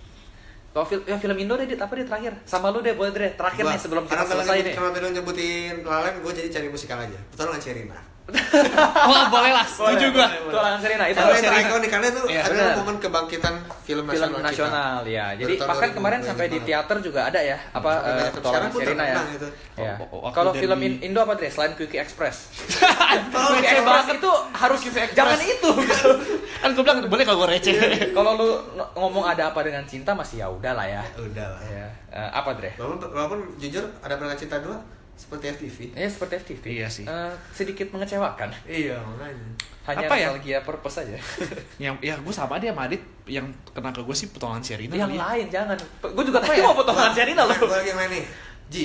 Kalau 0.75 0.85
film 0.85 1.07
ya 1.07 1.17
film 1.17 1.39
Indo 1.39 1.55
deh 1.55 1.71
Dit, 1.71 1.79
apa 1.79 1.95
deh 1.95 2.03
terakhir? 2.05 2.35
Sama 2.45 2.69
lu 2.69 2.83
deh 2.85 2.93
boleh 2.93 3.15
deh. 3.15 3.33
Terakhir 3.39 3.63
Gua- 3.63 3.73
nih 3.73 3.81
sebelum 3.81 4.05
kita 4.05 4.27
selesai 4.27 4.59
nyebut- 4.59 4.67
nih 4.69 4.75
Karena 4.75 5.01
lu 5.01 5.11
nyebutin 5.15 5.75
Lalen, 5.87 6.15
gue 6.21 6.33
jadi 6.35 6.49
cari 6.51 6.69
musikal 6.69 6.99
aja. 6.99 7.19
Pertolongan 7.33 7.63
Sherina. 7.63 7.99
Oh 8.25 9.25
boleh 9.29 9.53
lah 9.53 9.67
setuju 9.69 10.07
gue 10.17 10.27
Itu 10.49 10.57
Alan 10.57 10.81
Serena 10.81 11.05
itu 11.13 11.21
Karena 11.21 11.37
itu 11.37 11.61
ikonik, 11.61 11.91
karena 11.93 12.07
itu 12.09 12.21
Iya, 12.25 12.41
adalah 12.49 12.75
momen 12.81 12.97
kebangkitan 12.97 13.55
film 13.85 14.05
nasional, 14.09 14.33
film 14.33 14.49
nasional 14.49 14.97
kita. 15.05 15.13
ya. 15.13 15.27
Jadi 15.37 15.53
bahkan 15.61 15.89
2000, 15.93 15.97
kemarin 16.01 16.21
sampai 16.25 16.47
di 16.49 16.59
teater 16.65 16.97
juga 17.05 17.21
ada 17.29 17.41
ya 17.45 17.59
apa 17.77 17.91
Sekarang 18.33 18.69
pun 18.73 18.81
Sherina 18.81 19.05
ya. 19.05 19.17
terkenang 19.21 19.29
itu. 19.37 19.49
Ya. 19.77 19.95
Oh, 20.01 20.25
oh, 20.25 20.33
Kalau 20.33 20.57
film 20.57 20.79
In- 20.81 21.01
Indo 21.05 21.21
apa 21.21 21.37
Dre? 21.37 21.53
Selain 21.53 21.77
Quickie 21.77 22.01
Express. 22.01 22.49
Quickie 23.53 23.69
Express 23.77 23.85
banget 23.85 24.17
itu 24.17 24.33
harus 24.57 24.81
jangan 25.13 25.39
itu. 25.45 25.71
kan 26.65 26.69
gue 26.73 26.81
bilang 26.81 26.99
boleh 27.05 27.25
kalau 27.29 27.39
gue 27.45 27.49
receh 27.53 27.77
Kalau 28.17 28.31
lu 28.41 28.49
ngomong 28.97 29.25
ada 29.29 29.53
apa 29.53 29.61
dengan 29.61 29.85
cinta 29.85 30.17
masih 30.17 30.41
ya 30.41 30.49
udah 30.49 30.73
lah 30.73 30.87
ya. 30.89 31.03
Udah 31.21 31.47
lah. 31.53 31.63
Ya. 31.69 31.87
Eh, 32.09 32.31
apa 32.33 32.57
Dre? 32.57 32.73
Walaupun, 32.81 33.13
walaupun 33.13 33.39
jujur 33.61 33.85
ada 34.01 34.17
pernah 34.17 34.33
cinta 34.33 34.57
dua 34.65 34.81
seperti 35.15 35.45
FTV. 35.51 35.79
Ya 35.95 36.07
seperti 36.07 36.33
FTV. 36.37 36.65
Iya 36.75 36.89
sih. 36.89 37.05
Eh, 37.05 37.33
sedikit 37.51 37.87
mengecewakan. 37.89 38.51
Iya 38.65 38.99
makanya. 39.01 39.47
Hanya 39.85 40.07
Apa 40.07 40.15
ya? 40.15 40.27
nostalgia 40.29 40.59
purpose 40.61 40.97
aja. 40.99 41.19
yang 41.85 41.95
ya 42.01 42.17
gue 42.17 42.31
sama 42.31 42.57
dia 42.57 42.71
sama 42.71 42.85
Adit 42.85 42.99
yang 43.25 43.45
kena 43.71 43.89
ke 43.89 44.01
gue 44.01 44.13
sih 44.13 44.29
petualangan 44.29 44.61
Sherina 44.61 44.93
yang 44.93 45.07
kali 45.07 45.15
ya. 45.15 45.23
lain 45.23 45.47
jangan. 45.49 45.77
Gue 46.03 46.25
juga 46.25 46.39
tadi 46.39 46.57
ya? 46.57 46.65
mau 46.65 46.75
potongan 46.75 47.13
Sherina 47.13 47.43
loh. 47.45 47.57
Gue 47.63 47.71
lagi 47.71 47.89
yang 47.89 48.01
lain 48.01 48.11
nih. 48.13 48.25
Ji. 48.67 48.85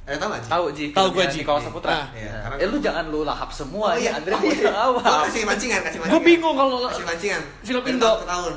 Ada 0.00 0.16
tau 0.16 0.28
gak 0.28 0.40
Ji? 0.40 0.48
Tahu 0.48 0.64
Ji, 0.72 0.84
Tahu 0.90 1.06
gua, 1.06 1.22
filmnya 1.22 1.30
Ji. 1.30 1.38
Di 1.38 1.46
kawasan 1.46 1.70
Putra. 1.70 1.90
Ah, 1.92 2.06
iya. 2.10 2.32
Nah, 2.42 2.58
Eh 2.58 2.66
lu 2.66 2.78
jangan 2.78 3.04
lu 3.06 3.22
lahap 3.22 3.46
semua 3.48 3.86
Oh, 3.86 3.94
ya, 3.94 4.00
iya. 4.00 4.10
Andre 4.12 4.32
Oh, 4.32 4.42
iya. 4.42 4.70
awal. 4.74 4.98
Gua 4.98 5.22
kasih 5.24 5.42
mancingan, 5.44 5.80
kasih 5.80 5.98
mancingan. 5.98 6.18
gue 6.18 6.22
bingung 6.26 6.54
kalau 6.54 6.76
Kasih 6.84 7.06
mancingan. 7.06 7.42
Film 7.62 7.82
Indo. 7.86 8.10
tahun. 8.20 8.54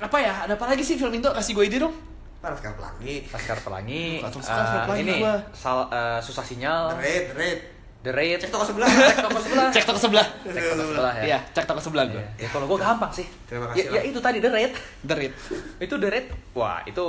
apa 0.00 0.16
ya 0.16 0.32
ada 0.40 0.54
apa 0.54 0.64
lagi 0.64 0.80
sih 0.80 0.96
film 0.96 1.12
Indo 1.12 1.28
kasih 1.28 1.52
gue 1.52 1.64
ide 1.66 1.76
dong 1.76 1.92
Laskar 2.40 2.72
Pelangi. 2.72 3.14
Laskar 3.26 3.58
Pelangi. 3.60 4.04
Laskar 4.18 4.40
eh, 4.40 4.84
Pelangi 4.86 5.02
ini 5.02 5.16
sal- 5.52 5.90
eh, 5.90 6.18
susah 6.18 6.40
sinyal. 6.40 6.82
The 6.90 6.98
Raid, 6.98 7.24
The 7.26 7.36
Raid. 7.36 7.58
The 8.00 8.10
Raid. 8.10 8.38
Cek 8.40 8.48
toko 8.48 8.64
sebelah. 8.64 8.88
Cek 8.88 9.20
toko 9.20 9.38
sebelah. 9.38 9.68
Cek 9.68 9.84
toko 9.84 9.98
sebelah. 10.00 10.26
Cek 10.42 10.64
toko 10.64 10.84
sebelah 10.86 11.12
ya. 11.14 11.22
Iya, 11.26 11.38
cek 11.52 11.64
toko 11.66 11.80
sebelah 11.82 12.04
gue. 12.06 12.24
Ya, 12.36 12.48
kalau 12.48 12.64
gue 12.64 12.78
gampang 12.78 13.12
sih. 13.12 13.26
Terima 13.44 13.68
Ya, 13.68 13.76
kasih, 13.76 13.84
ya 13.84 14.00
Bang. 14.00 14.08
itu 14.08 14.18
tadi 14.18 14.38
The 14.40 14.50
Raid. 14.50 14.72
The 15.04 15.14
Raid. 15.14 15.32
itu 15.78 15.94
The 15.94 16.08
Raid. 16.08 16.26
Wah, 16.54 16.80
itu 16.82 17.06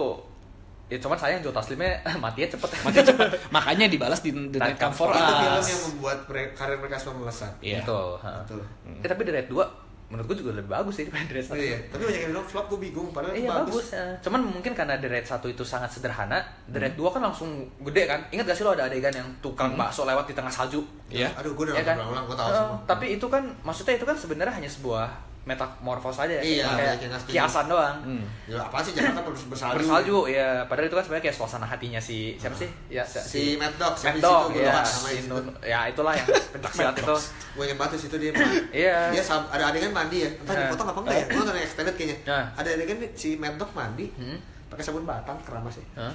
ya 0.91 0.99
cuman 0.99 1.15
sayang 1.15 1.39
Joe 1.39 1.55
Taslimnya 1.55 2.03
matinya 2.19 2.51
cepet. 2.51 2.69
Mati 2.83 2.99
cepet. 3.01 3.27
Makanya 3.49 3.87
dibalas 3.87 4.19
di 4.19 4.35
The 4.35 4.59
Night 4.59 4.75
Come 4.75 4.91
For 4.91 5.07
Itu 5.07 5.23
film 5.23 5.55
Us. 5.55 5.65
yang 5.65 5.81
membuat 5.87 6.17
karir 6.51 6.75
mereka 6.75 6.99
semua 6.99 7.23
melesat. 7.23 7.55
Iya. 7.63 7.79
Betul. 7.79 8.19
Betul. 8.19 8.59
Eh, 8.99 9.07
tapi 9.07 9.21
The 9.23 9.31
Raid 9.31 9.47
2 9.47 9.80
menurut 10.11 10.27
gue 10.27 10.37
juga 10.37 10.51
lebih 10.53 10.67
bagus 10.69 10.93
sih 10.93 11.03
daripada 11.03 11.23
The 11.25 11.33
Raid 11.33 11.47
1. 11.47 11.55
Iya, 11.57 11.77
tapi 11.87 12.01
banyak 12.03 12.19
yang 12.19 12.31
bilang 12.31 12.43
flop 12.45 12.65
gue 12.67 12.79
bingung 12.81 13.07
padahal 13.09 13.31
itu 13.31 13.41
Iya 13.41 13.49
bagus. 13.49 13.71
bagus. 13.71 13.87
ya. 13.89 14.03
Cuman 14.19 14.41
mungkin 14.45 14.71
karena 14.73 14.93
The 14.95 15.07
Raid 15.07 15.25
1 15.25 15.39
itu 15.47 15.63
sangat 15.63 15.89
sederhana, 15.89 16.37
The 16.67 16.77
Raid 16.77 16.95
2 16.95 17.07
kan 17.09 17.21
langsung 17.23 17.49
gede 17.81 18.03
kan. 18.05 18.19
Ingat 18.27 18.45
gak 18.45 18.57
sih 18.57 18.63
lo 18.63 18.71
ada 18.71 18.85
adegan 18.85 19.13
yang 19.13 19.29
tukang 19.39 19.73
bakso 19.73 20.03
lewat 20.03 20.27
di 20.27 20.35
tengah 20.35 20.51
salju? 20.51 20.83
Iya. 21.07 21.31
Aduh, 21.33 21.51
gue 21.53 21.63
udah 21.65 21.73
Iya 21.73 21.83
kan? 21.85 21.95
ulang, 21.97 22.25
gue 22.25 22.35
tahu 22.35 22.49
Eh, 22.49 22.55
semua. 22.57 22.77
Tapi 22.85 23.05
itu 23.15 23.25
kan 23.25 23.43
maksudnya 23.61 23.93
itu 23.93 24.03
kan 24.03 24.13
sebenarnya 24.13 24.53
hanya 24.53 24.67
sebuah 24.67 25.07
metamorfos 25.41 26.17
aja 26.17 26.37
ya. 26.37 26.43
Iya, 26.43 26.65
kayak 26.69 26.93
yang 27.01 27.11
kiasan 27.25 27.65
doang. 27.65 27.97
Hmm. 27.99 28.23
Ya 28.45 28.61
apa 28.61 28.77
sih 28.79 28.93
Jakarta 28.93 29.25
harus 29.25 29.41
bersalju? 29.51 29.75
Bersalju 29.75 30.17
ya, 30.27 30.47
padahal 30.65 30.85
itu 30.85 30.93
kan 30.93 31.03
sebenarnya 31.03 31.25
kayak 31.25 31.37
suasana 31.37 31.65
hatinya 31.65 31.97
si 31.97 32.37
siapa 32.37 32.53
sih? 32.53 32.69
Ya 32.87 33.01
Si 33.01 33.57
Mad 33.57 33.73
Dog, 33.75 33.97
Mad 33.97 34.17
Dog, 34.17 34.53
ya, 34.53 34.85
si. 34.85 35.25
Nun- 35.25 35.49
ya 35.59 35.89
itulah 35.89 36.13
yang 36.13 36.27
pencak 36.53 36.71
silat 36.71 36.95
itu. 36.95 37.15
Gue 37.51 37.65
banget 37.73 37.91
di 37.91 37.99
situ 37.99 38.15
dia 38.15 38.31
Iya. 38.85 38.97
Dia 39.09 39.23
sam- 39.23 39.49
ada 39.49 39.67
adegan 39.67 39.91
mandi 39.91 40.23
ya 40.23 40.29
Entah 40.31 40.55
dipotong 40.55 40.87
apa 40.87 40.99
enggak 41.03 41.15
ya 41.15 41.25
Gue 41.27 41.37
nonton 41.37 41.55
yang 41.55 41.65
extended 41.65 41.95
kayaknya 41.95 42.17
Nah. 42.23 42.45
Ada 42.55 42.69
adegan 42.73 42.97
si 43.11 43.29
Mad 43.35 43.57
Dog 43.57 43.71
mandi 43.73 44.07
Hmm? 44.13 44.37
Pakai 44.71 44.83
sabun 44.87 45.03
batang 45.03 45.35
keramas 45.43 45.75
sih 45.75 45.85
Hah? 45.93 46.13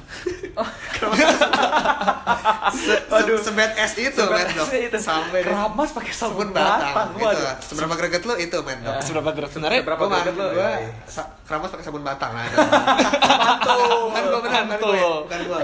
Oh, 0.59 0.65
Se, 2.73 2.95
Aduh. 3.07 3.37
se, 3.37 3.53
sebad 3.53 3.71
es 3.77 3.93
itu 3.95 4.17
Dog 4.17 4.33
itu 4.73 4.99
Sampai 4.99 5.45
keramas 5.45 5.93
pakai 5.93 6.11
sabun 6.11 6.49
sabun 6.49 6.49
batang, 6.51 6.93
batang. 6.93 7.09
Itu 7.13 7.25
Waduh. 7.27 7.55
Seberapa 7.61 7.95
greget 7.95 8.23
lu 8.25 8.35
itu 8.37 8.57
Mad 8.59 8.79
Dog 8.81 8.97
Seberapa 9.01 9.31
gerak 9.31 9.51
sebenarnya? 9.53 9.81
Seberapa 9.85 10.03
mandi, 10.03 10.17
greget 10.25 10.35
lu? 10.35 10.47
gue 10.51 10.71
Iya. 10.73 10.91
sa- 11.05 11.31
keramas 11.45 11.69
pakai 11.71 11.85
sabun 11.85 12.03
batang 12.03 12.31
nah. 12.33 12.45
Mantul. 13.45 14.01
Kan 14.11 14.23
gue 14.25 14.41
benar, 14.41 14.53
kan 14.57 14.65
gue 14.65 14.67
Mantul. 14.73 14.97
Bukan 15.23 15.41
gue 15.45 15.59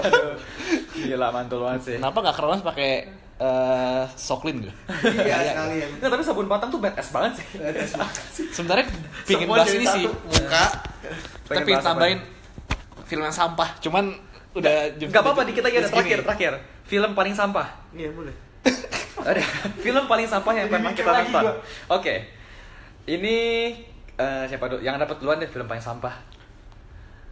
Gila 0.93 1.27
mantul 1.33 1.59
banget 1.65 1.81
sih. 1.83 1.95
Kenapa 1.97 2.17
nggak 2.21 2.35
keramas 2.37 2.61
pakai 2.61 2.91
eh, 3.35 4.03
soklin 4.13 4.57
gue? 4.63 4.73
Iya 5.03 5.37
sekalian 5.49 5.89
Nggak, 5.97 6.09
tapi 6.13 6.23
sabun 6.23 6.45
batang 6.45 6.69
tuh 6.69 6.79
badass 6.79 7.09
banget 7.09 7.41
sih. 7.41 7.45
Sebenarnya 8.53 8.85
pingin 9.25 9.49
bahas 9.49 9.73
ini 9.73 9.85
sih. 9.89 10.05
Muka 10.05 10.63
apa 11.43 11.81
tambahin 11.81 12.21
film 13.05 13.23
yang 13.23 13.35
sampah. 13.35 13.69
Cuman 13.79 14.13
udah 14.53 14.93
Gak 14.97 15.21
apa-apa 15.23 15.49
dikit 15.49 15.65
lagi 15.65 15.81
ada 15.81 15.89
terakhir 15.89 16.19
terakhir. 16.21 16.53
Film 16.85 17.11
paling 17.17 17.33
sampah. 17.33 17.67
Iya 17.93 18.13
boleh 18.13 18.35
Ada 19.29 19.43
film 19.79 20.03
paling 20.05 20.27
sampah 20.27 20.53
yang 20.55 20.67
pernah 20.67 20.91
kita 20.91 21.11
nonton. 21.11 21.53
Oke. 21.91 22.13
Ini 23.03 23.35
eh, 24.15 24.43
siapa 24.47 24.65
dulu? 24.71 24.79
Yang 24.83 24.95
dapat 25.03 25.15
duluan 25.19 25.37
deh 25.39 25.49
film 25.51 25.67
paling 25.67 25.83
sampah. 25.83 26.15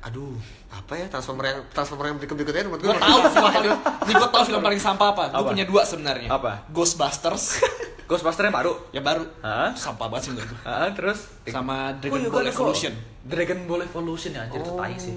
Aduh, 0.01 0.33
apa 0.73 0.97
ya 0.97 1.05
transformer 1.05 1.45
yang 1.53 1.59
transformer 1.69 2.09
yang 2.09 2.17
berikut 2.17 2.33
berikutnya 2.33 2.65
menurut 2.65 2.81
gue 2.81 2.89
Gue 2.89 2.97
tahu 2.97 3.21
film 3.21 3.53
paling, 3.53 3.73
ini 3.85 4.13
gue 4.17 4.29
tahu 4.33 4.43
film 4.49 4.61
paling 4.65 4.81
sampah 4.81 5.07
apa. 5.13 5.23
Gue 5.29 5.45
punya 5.53 5.65
dua 5.69 5.81
sebenarnya. 5.85 6.29
Apa? 6.33 6.65
Ghostbusters 6.73 7.61
Ghostbuster 8.09 8.43
yang 8.43 8.55
baru. 8.59 8.73
yang 8.91 9.05
baru. 9.07 9.23
Hah? 9.39 9.71
Itu 9.71 9.87
Sampah 9.87 10.11
banget 10.11 10.23
sih 10.27 10.29
menurut 10.35 10.49
gue. 10.51 10.59
Terus 10.99 11.19
Sama 11.47 11.95
Dragon 11.95 12.19
iya, 12.19 12.27
Ball 12.27 12.47
Evolution. 12.51 12.93
Dragon 13.23 13.59
Ball 13.63 13.81
Evolution 13.87 14.31
ya 14.35 14.41
anjir 14.43 14.59
itu 14.59 14.73
tai 14.75 14.95
sih. 14.99 15.15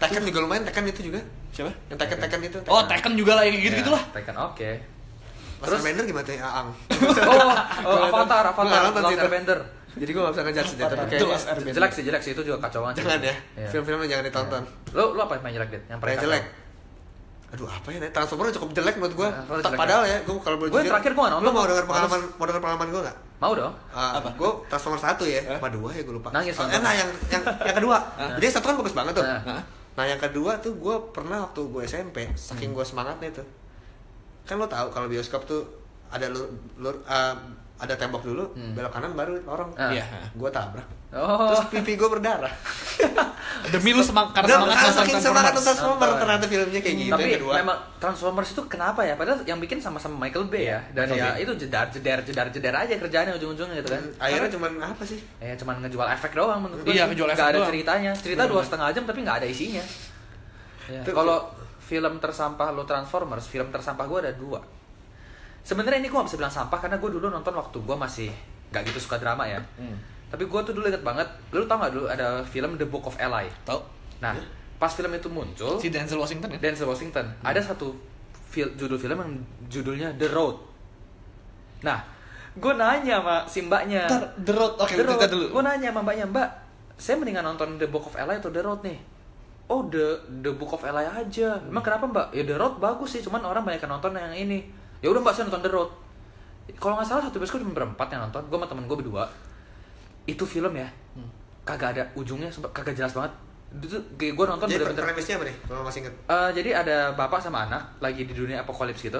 Tekken 0.00 0.22
juga 0.24 0.38
lumayan, 0.40 0.64
Tekken 0.64 0.84
itu 0.88 1.00
juga 1.06 1.20
Siapa? 1.52 1.70
Yang 1.92 1.98
Tekken 2.00 2.18
Tekken 2.18 2.40
itu 2.42 2.58
Oh 2.66 2.80
Tekken 2.82 3.12
juga 3.14 3.32
lah 3.36 3.44
yang 3.44 3.54
gitu 3.54 3.74
gitu 3.76 3.90
lah. 3.92 4.00
Ya, 4.00 4.14
Tekken 4.16 4.36
oke. 4.38 4.70
Terus 5.60 5.80
Bender 5.84 6.04
gimana 6.04 6.24
tuh 6.24 6.34
Aang? 6.40 6.68
Oh, 7.20 7.36
oh, 7.84 7.98
Avatar, 8.08 8.44
Avatar, 8.48 8.64
nggak 8.64 8.96
Last. 8.96 9.20
Airbender. 9.20 9.58
Jadi 9.90 10.10
gue 10.10 10.22
gak 10.22 10.32
bisa 10.32 10.42
ngejudge 10.46 10.68
sih, 10.70 10.76
tapi 10.78 10.94
kayaknya 11.04 11.36
Airbender. 11.36 11.74
Jelek 11.76 11.90
sih, 11.92 12.02
jelek 12.06 12.22
sih 12.24 12.32
itu 12.32 12.42
juga 12.46 12.56
kacau 12.62 12.80
banget. 12.80 12.96
sih. 12.96 13.02
Jangan 13.04 13.20
ya, 13.20 13.34
Iya. 13.58 13.68
film-film 13.68 13.98
yang 14.00 14.10
jangan 14.10 14.24
ditonton 14.24 14.62
Lu 14.90 15.04
lu 15.12 15.20
apa 15.20 15.32
yang 15.36 15.42
main 15.44 15.54
jelek, 15.54 15.68
Dit? 15.68 15.82
Yang 15.84 15.98
paling 16.00 16.08
Kayak 16.10 16.24
jelek 16.24 16.44
Aduh 17.50 17.66
apa 17.66 17.88
ya, 17.90 17.98
Transformer 18.08 18.54
cukup 18.54 18.70
jelek 18.72 18.94
menurut 18.96 19.14
gue 19.18 19.28
Nah, 19.28 19.44
jelek 19.58 19.76
Padahal 19.76 20.02
ya, 20.06 20.16
gue 20.22 20.34
kalau 20.38 20.56
boleh 20.56 20.70
jujur 20.70 20.86
terakhir 20.86 21.12
gua 21.12 21.22
nggak 21.22 21.34
nonton. 21.34 21.44
Lu 21.44 21.52
mau 21.52 21.64
denger 21.66 21.84
pengalaman, 21.84 22.20
mau 22.30 22.44
denger 22.46 22.62
pengalaman 22.62 22.88
gue 22.88 23.00
gak? 23.02 23.16
Mau 23.36 23.52
dong. 23.52 23.74
Ah, 23.90 24.12
Apa? 24.16 24.28
Gue 24.32 24.50
Transformer 24.64 25.00
1 25.02 25.26
ya, 25.26 25.40
apa 25.50 25.68
dua 25.68 25.88
ya 25.90 26.00
gue 26.00 26.14
lupa 26.14 26.28
Nangis 26.30 26.54
Oh. 26.56 26.64
Eh 26.64 26.78
nah 26.78 26.92
yang, 26.94 27.10
yang, 27.28 27.42
yang 27.42 27.76
kedua 27.76 27.96
Jadi 28.38 28.46
satu 28.48 28.64
kan 28.64 28.76
bagus 28.78 28.94
banget 28.94 29.12
tuh 29.12 29.26
Nah. 29.26 29.60
Nah 29.98 30.04
yang 30.06 30.20
kedua 30.20 30.58
tuh 30.62 30.78
gue 30.78 30.96
pernah 31.10 31.42
waktu 31.46 31.60
gue 31.66 31.82
SMP 31.82 32.30
Saking 32.36 32.76
gue 32.76 32.84
semangatnya 32.86 33.30
tuh. 33.34 33.46
Kan 34.46 34.58
lo 34.58 34.66
tahu 34.70 34.90
kalau 34.90 35.06
bioskop 35.10 35.46
tuh 35.46 35.62
ada 36.10 36.26
lur, 36.26 36.50
lur, 36.78 36.96
ah, 37.06 37.38
ada 37.80 37.96
tembok 37.96 38.20
dulu, 38.20 38.44
belok 38.76 38.92
kanan 38.92 39.12
baru 39.12 39.40
lorong 39.40 39.72
Ah. 39.74 39.88
Iya. 39.88 40.04
Gue 40.32 40.48
tabrak 40.48 40.84
Oh. 41.10 41.50
Terus 41.50 41.66
pipi 41.74 41.98
gue 41.98 42.06
berdarah 42.06 42.54
Demi 43.74 43.90
lu 43.90 43.98
semang 43.98 44.30
karena 44.30 44.62
semangat 44.62 44.78
nonton 44.78 44.94
saking 44.94 45.18
semangat 45.18 45.52
nonton 45.52 45.66
Transformers. 45.66 46.14
Ternyata 46.16 46.46
filmnya 46.46 46.80
kayak 46.80 46.96
gitu 46.96 47.10
Tapi 47.10 47.22
yang 47.24 47.34
kedua 47.34 47.52
memang 47.58 47.78
Transformers 47.98 48.48
itu 48.54 48.62
kenapa 48.70 49.00
ya? 49.02 49.14
Padahal 49.18 49.38
yang 49.42 49.58
bikin 49.58 49.82
sama-sama 49.82 50.14
Michael 50.16 50.46
Bay 50.46 50.70
ya. 50.70 50.78
Dan 50.94 51.10
Michael 51.10 51.18
ya 51.18 51.28
Bay. 51.34 51.42
itu 51.42 51.52
jedar 51.58 51.86
jedar 51.90 52.18
jedar 52.22 52.46
jedar 52.46 52.74
aja 52.78 52.94
kerjaannya 52.94 53.32
ujung-ujungnya 53.36 53.76
gitu 53.82 53.90
kan. 53.90 54.02
Akhirnya 54.22 54.50
cuman 54.54 54.70
apa 54.78 55.02
sih? 55.02 55.18
Ya 55.38 55.58
cuman 55.58 55.82
ngejual 55.82 56.08
efek 56.14 56.30
doang 56.30 56.60
menurut 56.62 56.82
gue. 56.86 56.94
Iya, 56.94 57.10
ngejual 57.10 57.28
efek 57.28 57.42
ada 57.42 57.58
doang. 57.58 57.68
ceritanya. 57.74 58.12
Cerita 58.14 58.42
dua 58.46 58.62
setengah 58.62 58.86
jam 58.94 59.02
tapi 59.02 59.18
nggak 59.20 59.36
ada 59.42 59.48
isinya. 59.50 59.82
Ya, 60.86 61.02
Kalau 61.02 61.38
film 61.80 62.22
tersampah 62.22 62.70
lo 62.70 62.86
Transformers, 62.86 63.50
film 63.50 63.66
tersampah 63.68 64.06
gue 64.06 64.18
ada 64.22 64.32
dua. 64.32 64.62
Sebenarnya 65.60 66.00
ini 66.00 66.08
gue 66.08 66.16
gak 66.16 66.28
bisa 66.28 66.38
bilang 66.40 66.50
sampah 66.50 66.78
karena 66.80 66.96
gue 66.96 67.10
dulu 67.10 67.28
nonton 67.28 67.52
waktu 67.52 67.78
gue 67.78 67.96
masih 67.96 68.28
nggak 68.70 68.82
gitu 68.90 68.98
suka 69.02 69.20
drama 69.20 69.44
ya. 69.44 69.60
Hmm. 69.76 69.94
Tapi 70.30 70.46
gue 70.46 70.60
tuh 70.62 70.72
dulu 70.72 70.86
inget 70.86 71.02
banget, 71.02 71.26
lu 71.50 71.66
tau 71.66 71.78
gak 71.78 71.92
dulu 71.92 72.06
ada 72.06 72.40
film 72.42 72.78
The 72.78 72.86
Book 72.86 73.04
of 73.04 73.18
Eli? 73.18 73.50
Tahu? 73.66 73.80
Nah, 74.22 74.34
pas 74.78 74.88
film 74.88 75.10
itu 75.10 75.28
muncul, 75.28 75.76
Si 75.76 75.90
Denzel 75.90 76.16
Washington 76.16 76.54
ya? 76.54 76.58
Denzel 76.62 76.86
Washington. 76.86 77.26
Ada 77.42 77.60
satu 77.60 77.92
fil- 78.48 78.72
judul 78.78 78.96
film 78.96 79.18
yang 79.18 79.32
judulnya 79.66 80.08
The 80.16 80.30
Road. 80.30 80.56
Nah, 81.82 81.98
gue 82.54 82.72
nanya 82.76 83.20
sama 83.20 83.36
si 83.48 83.58
mbaknya. 83.64 84.04
Ntar, 84.06 84.22
The 84.44 84.52
Road. 84.54 84.72
Oke, 84.78 84.94
The 84.96 85.04
kita 85.04 85.28
dulu. 85.28 85.46
Gue 85.50 85.62
nanya 85.64 85.88
sama 85.90 86.00
mbaknya, 86.04 86.24
Mbak, 86.28 86.48
saya 86.94 87.16
mendingan 87.16 87.44
nonton 87.44 87.80
The 87.80 87.88
Book 87.88 88.06
of 88.06 88.14
Eli 88.16 88.36
atau 88.36 88.52
The 88.52 88.62
Road 88.62 88.80
nih? 88.84 88.98
Oh, 89.70 89.86
The 89.86 90.06
The 90.42 90.52
Book 90.54 90.74
of 90.74 90.82
Eli 90.82 91.04
aja. 91.06 91.58
Emang 91.62 91.82
kenapa, 91.82 92.04
Mbak? 92.06 92.26
Ya 92.34 92.42
The 92.44 92.56
Road 92.58 92.78
bagus 92.78 93.14
sih, 93.14 93.22
cuman 93.22 93.42
orang 93.42 93.62
banyak 93.62 93.80
yang 93.82 93.92
nonton 93.92 94.12
yang 94.14 94.34
ini. 94.34 94.60
Ya 95.00 95.08
udah, 95.08 95.20
Mbak, 95.24 95.32
saya 95.32 95.44
nonton 95.48 95.64
The 95.64 95.72
Road. 95.72 95.90
Kalau 96.76 96.94
nggak 97.00 97.08
salah 97.08 97.22
satu 97.26 97.40
bioskop 97.40 97.64
cuma 97.64 97.74
berempat 97.74 98.08
yang 98.12 98.28
nonton. 98.28 98.44
Gue 98.46 98.56
sama 98.60 98.68
temen 98.68 98.84
gue 98.86 98.96
berdua. 99.00 99.24
Itu 100.28 100.44
film 100.44 100.76
ya, 100.76 100.86
kagak 101.64 101.96
ada 101.96 102.02
ujungnya, 102.14 102.52
kagak 102.70 102.94
jelas 102.94 103.16
banget. 103.16 103.32
Itu 103.80 103.96
gue 104.14 104.46
nonton 104.46 104.66
Jadi 104.68 104.82
bener-bener 104.82 105.04
premisnya 105.10 105.34
apa 105.40 105.44
nih? 105.46 105.56
Kalau 105.66 105.82
masih 105.86 106.00
inget 106.02 106.14
Eh, 106.26 106.50
jadi 106.58 106.70
ada 106.82 106.96
bapak 107.14 107.38
sama 107.38 107.66
anak 107.66 107.82
lagi 108.02 108.26
di 108.26 108.34
dunia 108.34 108.62
apokalips 108.62 109.02
gitu. 109.02 109.18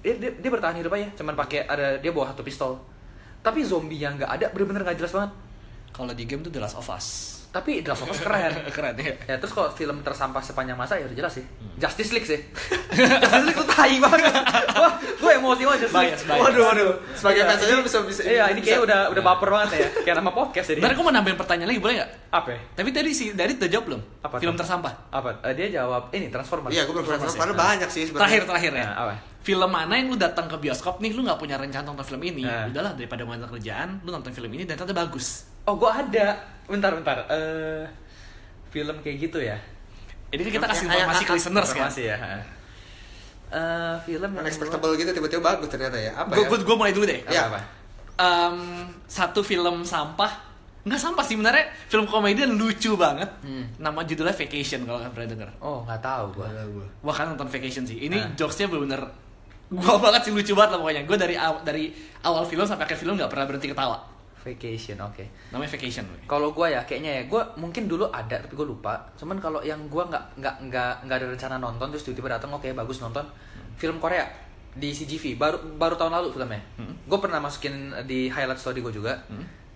Dia, 0.00 0.14
dia, 0.16 0.30
dia 0.30 0.50
bertahan 0.52 0.78
hidup 0.78 0.94
aja, 0.94 1.10
cuman 1.18 1.34
pakai 1.34 1.66
ada 1.66 1.98
dia 1.98 2.14
bawa 2.14 2.30
satu 2.30 2.46
pistol. 2.46 2.78
Tapi 3.42 3.66
zombie 3.66 3.98
yang 3.98 4.14
nggak 4.16 4.30
ada 4.30 4.46
bener-bener 4.54 4.86
nggak 4.86 4.98
jelas 5.02 5.12
banget. 5.12 5.32
Kalau 5.92 6.12
di 6.14 6.24
game 6.24 6.40
tuh 6.46 6.52
The 6.54 6.62
Last 6.62 6.78
of 6.78 6.86
Us. 6.88 7.37
Tapi 7.48 7.80
The 7.80 7.90
Last 7.90 8.04
of 8.04 8.10
Us 8.10 8.20
keren. 8.20 8.52
Keren 8.76 8.94
ya. 8.94 9.14
ya 9.24 9.34
terus 9.36 9.50
kalau 9.50 9.72
film 9.72 10.00
tersampah 10.00 10.38
sepanjang 10.38 10.76
masa 10.76 10.94
ya 10.94 11.08
udah 11.08 11.16
jelas 11.16 11.32
sih. 11.32 11.44
Justice 11.76 12.12
League 12.12 12.24
sih. 12.24 12.36
Justice 13.22 13.44
League 13.44 13.56
tuh 13.56 13.66
tai 13.66 13.96
banget. 13.96 14.32
Wah, 14.74 14.92
gue 15.00 15.32
emosi 15.34 15.62
banget 15.64 15.80
Justice 15.84 15.96
League. 15.98 16.12
Bias, 16.12 16.22
bias. 16.24 16.38
Waduh, 16.38 16.62
waduh. 16.62 16.92
Sebagai 17.16 17.40
Iya, 17.40 17.48
fans 17.48 17.60
aja 17.60 17.72
ini- 17.72 17.84
bisa- 17.84 18.04
bisa- 18.04 18.24
Iya, 18.24 18.44
ini 18.52 18.60
kayak 18.60 18.80
udah 18.84 19.00
udah 19.10 19.22
baper 19.24 19.48
banget 19.48 19.70
ya. 19.74 19.88
Kayak 20.02 20.16
nama 20.18 20.30
podcast 20.30 20.66
jadi. 20.68 20.80
Ntar 20.80 20.92
aku 20.92 21.02
mau 21.02 21.10
nambahin 21.10 21.36
pertanyaan 21.36 21.68
lagi 21.68 21.80
boleh 21.80 21.94
nggak? 21.98 22.10
Apa? 22.28 22.48
Tapi 22.76 22.88
tadi 22.92 23.10
si 23.10 23.24
dari 23.32 23.56
udah 23.56 23.68
jawab 23.68 23.84
belum? 23.88 24.00
Apa 24.20 24.34
Film 24.36 24.52
tuh? 24.52 24.60
tersampah. 24.60 24.92
Apa? 25.08 25.30
Eh, 25.42 25.54
dia 25.56 25.68
jawab 25.74 26.12
ini 26.12 26.28
Transformers. 26.28 26.70
Iya 26.70 26.82
gue 26.84 26.92
belum 26.92 27.06
Transformers 27.06 27.48
ya. 27.48 27.56
Banyak 27.56 27.88
sih 27.88 28.02
Terakhir 28.12 28.42
terakhir 28.44 28.72
ya. 28.72 28.84
Nah, 28.84 28.94
apa? 29.02 29.14
Film 29.38 29.70
mana 29.70 29.96
yang 29.96 30.12
lu 30.12 30.20
datang 30.20 30.44
ke 30.44 30.60
bioskop 30.60 31.00
nih 31.00 31.16
lu 31.16 31.24
nggak 31.24 31.40
punya 31.40 31.56
rencana 31.56 31.80
nonton 31.82 32.04
film 32.04 32.20
ini? 32.20 32.44
Nah. 32.44 32.68
Udahlah 32.68 32.92
daripada 32.92 33.24
mau 33.24 33.32
kerjaan, 33.32 34.04
lu 34.04 34.12
nonton 34.12 34.28
film 34.30 34.52
ini 34.52 34.68
dan 34.68 34.76
ternyata 34.76 34.92
bagus. 34.94 35.48
Oh, 35.68 35.76
gue 35.76 35.90
ada. 35.90 36.26
Bentar, 36.64 36.90
bentar. 36.90 37.28
Eh 37.28 37.84
film 38.68 38.96
kayak 38.98 39.16
gitu 39.22 39.38
ya. 39.38 39.60
Ini 40.28 40.40
kan 40.42 40.52
kita 40.54 40.66
kasih 40.66 40.84
informasi 40.86 41.22
ke 41.22 41.32
listeners 41.34 41.68
kan. 41.68 41.76
Informasi 41.86 42.02
ya. 42.06 42.16
Eh 43.48 43.96
film 44.02 44.30
yang 44.30 44.44
Unexpectable 44.44 44.92
gitu 44.94 45.08
tiba-tiba 45.10 45.40
bagus 45.42 45.68
ternyata 45.68 45.96
ya 45.96 46.12
Apa 46.14 46.36
Gue 46.36 46.44
ya? 46.46 46.56
gue 46.58 46.76
mulai 46.76 46.92
dulu 46.92 47.04
deh. 47.04 47.20
Iya. 47.26 47.48
apa? 47.48 47.60
Em, 48.18 48.56
satu 49.06 49.40
film 49.40 49.84
sampah 49.84 50.48
nggak 50.78 50.96
sampah 50.96 51.20
sih 51.20 51.36
sebenarnya 51.36 51.68
film 51.84 52.04
komedi 52.04 52.40
dan 52.40 52.56
lucu 52.56 52.96
banget. 52.96 53.28
Hmm. 53.40 53.68
Nama 53.76 54.00
judulnya 54.02 54.32
Vacation 54.32 54.80
kalau 54.82 54.98
kalian 54.98 55.12
pernah 55.12 55.28
denger. 55.30 55.48
Oh, 55.60 55.84
nggak 55.84 56.00
tahu 56.00 56.24
gua. 56.34 56.48
Gua. 56.66 56.86
Wah 57.02 57.14
kan 57.14 57.28
nonton 57.28 57.44
Vacation 57.46 57.84
sih. 57.84 58.00
Ini 58.02 58.16
Nah. 58.16 58.32
jokesnya 58.34 58.66
bener-bener 58.66 59.04
gua 59.70 59.96
banget 59.98 60.24
sih 60.24 60.32
lucu 60.32 60.52
banget 60.52 60.70
lah 60.72 60.80
pokoknya. 60.80 61.02
Gue 61.04 61.16
dari 61.16 61.36
aw- 61.36 61.60
dari 61.60 61.92
awal 62.22 62.44
film 62.44 62.64
sampai 62.64 62.84
akhir 62.84 62.96
film 62.96 63.16
nggak 63.16 63.28
pernah 63.28 63.44
berhenti 63.44 63.68
ketawa. 63.68 63.96
Vacation, 64.38 64.96
oke. 64.98 65.24
Namanya 65.50 65.70
Vacation. 65.70 66.04
Kalau 66.24 66.50
gue 66.50 66.66
ya 66.68 66.80
kayaknya 66.82 67.12
ya 67.12 67.22
gue 67.24 67.42
mungkin 67.56 67.84
dulu 67.84 68.06
ada 68.08 68.38
tapi 68.38 68.52
gue 68.52 68.64
lupa. 68.64 68.94
Cuman 69.14 69.36
kalau 69.36 69.60
yang 69.60 69.78
gue 69.84 70.00
nggak 70.00 70.24
nggak 70.36 70.54
nggak 70.64 70.92
nggak 71.04 71.16
ada 71.16 71.26
rencana 71.28 71.56
nonton 71.56 71.86
terus 71.88 72.02
tiba-tiba 72.02 72.34
datang 72.34 72.50
oke 72.50 72.66
bagus 72.68 72.98
nonton 72.98 73.26
film 73.74 73.98
Korea 73.98 74.26
di 74.70 74.90
CGV 74.90 75.34
baru 75.34 75.58
baru 75.74 75.94
tahun 75.94 76.12
lalu 76.14 76.28
filmnya. 76.32 76.62
Gue 77.04 77.18
pernah 77.18 77.38
masukin 77.38 77.74
di 78.04 78.26
highlight 78.26 78.56
story 78.56 78.78
gue 78.80 78.94
juga. 78.94 79.18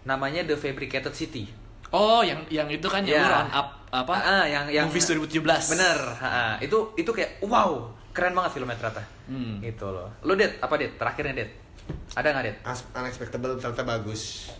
Namanya 0.02 0.42
The 0.44 0.56
Fabricated 0.56 1.12
City. 1.12 1.46
Oh, 1.88 2.24
yang 2.24 2.40
yang 2.48 2.66
itu 2.66 2.88
kan 2.88 3.04
yang 3.04 3.20
Ya. 3.20 3.28
run 3.28 3.50
up 3.52 3.68
apa? 3.92 4.14
Ah, 4.16 4.44
yang 4.44 4.64
yang 4.66 4.88
Movies 4.88 5.12
2017. 5.12 5.44
Bener. 5.68 5.98
ah, 6.18 6.56
itu 6.58 6.74
itu 6.96 7.06
kayak 7.06 7.44
wow 7.44 7.84
keren 8.10 8.32
banget 8.32 8.56
filmnya 8.56 8.76
ternyata. 8.76 9.04
Hmm. 9.28 9.60
Gitu 9.60 9.84
loh. 9.84 10.08
Lu 10.24 10.32
Det 10.32 10.56
apa 10.58 10.74
Det? 10.74 10.96
Terakhirnya 10.96 11.36
Det. 11.36 11.48
Ada 12.12 12.28
nggak? 12.30 12.54
As- 12.62 12.86
unexpectable 12.92 13.56
ternyata 13.56 13.82
bagus 13.82 14.52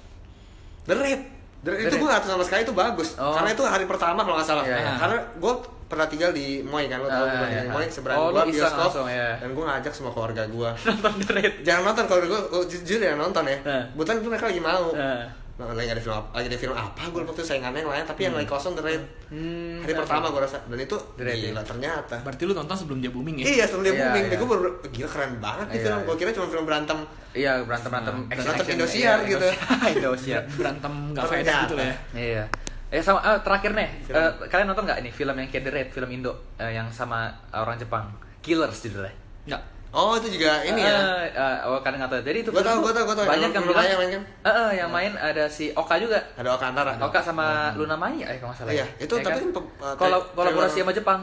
The 0.83 0.95
Raid 0.95 1.21
The 1.63 1.71
Raid 1.71 1.87
itu 1.87 1.97
gue 1.97 2.09
gak 2.09 2.23
tahu 2.23 2.31
sama 2.33 2.45
sekali 2.45 2.61
itu 2.63 2.73
bagus 2.73 3.15
Oh. 3.15 3.33
karena 3.33 3.51
itu 3.51 3.63
hari 3.63 3.85
pertama 3.85 4.21
kalau 4.21 4.35
nggak 4.35 4.49
salah 4.49 4.65
Iya, 4.65 4.77
iya. 4.77 4.95
karena 4.97 5.17
gue 5.37 5.53
pernah 5.87 6.07
tinggal 6.07 6.31
di 6.31 6.65
Moy 6.65 6.89
kan 6.89 6.99
lo 6.99 7.07
tau 7.07 7.23
gue 7.23 7.47
iya. 7.47 7.63
di 7.63 7.69
Moy 7.69 7.85
seberang 7.87 8.17
Oh, 8.17 8.29
iseng 8.33 8.49
bioskop 8.51 8.81
langsung, 8.83 9.07
iya. 9.07 9.37
dan 9.37 9.53
gue 9.53 9.61
ngajak 9.63 9.93
semua 9.93 10.11
keluarga 10.11 10.43
gue 10.45 10.71
Nonton 10.89 11.13
The 11.21 11.31
Raid. 11.31 11.55
jangan 11.63 11.83
nonton 11.87 12.05
kalau 12.07 12.21
gue 12.25 12.41
gue 12.49 12.63
jujur 12.67 12.99
ya 12.99 13.13
nonton 13.15 13.45
ya 13.45 13.59
Ah. 13.63 13.85
kebetulan 13.87 14.17
itu 14.19 14.29
mereka 14.29 14.47
lagi 14.49 14.61
mau 14.61 14.87
Ah. 14.93 15.23
Nah, 15.53 15.69
lagi 15.71 15.85
ada 15.87 16.01
film 16.01 16.17
apa, 16.17 16.29
lagi 16.33 16.49
ada 16.49 16.57
film 16.57 16.73
apa 16.73 17.03
gue 17.05 17.21
lupa 17.21 17.33
tuh 17.33 17.45
saingannya 17.45 17.81
yang 17.81 17.93
lain 17.93 18.03
tapi 18.03 18.21
yang 18.25 18.33
lagi 18.33 18.47
kosong 18.47 18.73
The 18.73 18.83
Raid 18.83 19.05
Hmm, 19.29 19.81
hari 19.81 19.93
pertama 19.95 20.27
gue 20.27 20.41
rasa 20.41 20.59
dan 20.63 20.77
itu 20.77 20.97
The 21.15 21.23
Raid, 21.23 21.39
gila 21.47 21.53
ya. 21.55 21.63
ternyata 21.63 22.15
Berarti 22.19 22.43
lu 22.43 22.53
nonton 22.53 22.73
sebelum 22.75 22.99
dia 22.99 23.09
booming 23.09 23.37
ya? 23.37 23.45
Iya 23.47 23.65
sebelum 23.67 23.85
dia 23.85 23.93
Iya, 23.93 24.01
booming, 24.03 24.25
iya. 24.27 24.37
gue 24.37 24.49
baru 24.49 24.61
gila 24.87 25.09
keren 25.09 25.33
banget 25.39 25.67
nih 25.67 25.75
Iya, 25.75 25.85
film. 25.85 25.93
iya. 25.95 26.05
Gue 26.05 26.17
kira 26.17 26.31
cuma 26.33 26.47
film 26.49 26.65
berantem. 26.65 26.99
Iya 27.33 27.53
berantem 27.63 27.91
berantem 27.91 28.17
Berantem 28.27 28.67
Indosiar 28.71 29.19
gitu. 29.25 29.47
Indosiar. 29.91 30.43
Berantem 30.59 30.93
gak 31.11 31.23
Berbeda. 31.23 31.37
faedah 31.45 31.61
gitu 31.63 31.75
lah 31.75 31.85
ya. 31.85 31.97
Iya. 32.15 32.45
Eh 32.89 33.01
sama 33.01 33.19
eh, 33.23 33.41
terakhir 33.41 33.71
nih, 33.73 33.89
eh, 34.07 34.31
kalian 34.47 34.69
nonton 34.69 34.85
nggak 34.85 35.01
ini 35.01 35.11
film 35.11 35.33
yang 35.35 35.49
kayak 35.49 35.65
The 35.65 35.71
Raid, 35.71 35.89
film 35.91 36.11
Indo 36.11 36.33
eh, 36.57 36.73
yang 36.73 36.89
sama 36.89 37.25
orang 37.51 37.77
Jepang, 37.77 38.05
Killers 38.41 38.81
judulnya. 38.81 39.13
Enggak. 39.45 39.63
Oh 39.93 40.17
itu 40.17 40.41
juga 40.41 40.65
ini 40.65 40.81
ya. 40.81 40.97
Eh, 40.97 41.37
eh, 41.37 41.57
oh 41.69 41.77
kalian 41.79 42.01
nggak 42.01 42.13
tahu. 42.17 42.23
Jadi 42.25 42.39
itu 42.41 42.49
Gua 42.49 42.65
tahu, 42.65 42.81
gua 42.81 42.93
tahu, 42.97 43.05
gua 43.13 43.17
tahu. 43.21 43.27
Banyak 43.29 43.51
Yang 43.53 43.65
yang 43.69 44.01
main 44.01 44.11
kan? 44.11 44.23
Eh, 44.25 44.49
eh, 44.49 44.71
yang 44.81 44.89
main 44.89 45.13
ada 45.15 45.45
si 45.47 45.69
Oka 45.77 46.01
juga. 46.01 46.17
Ada 46.33 46.49
Okantara. 46.49 46.93
Oka 46.97 47.21
sama 47.21 47.77
Luna 47.77 47.93
Maya 47.93 48.25
eh 48.25 48.41
kalau 48.41 48.57
nggak 48.57 48.61
salah. 48.65 48.73
Iya, 48.73 48.89
ya. 48.89 49.05
itu 49.05 49.15
Ya 49.15 49.23
tapi 49.23 49.37
kan? 49.37 49.53
kan 49.53 49.65
uh, 49.85 49.95
tra- 50.01 50.27
kolaborasi 50.33 50.81
sama 50.81 50.93
Jepang. 50.93 51.21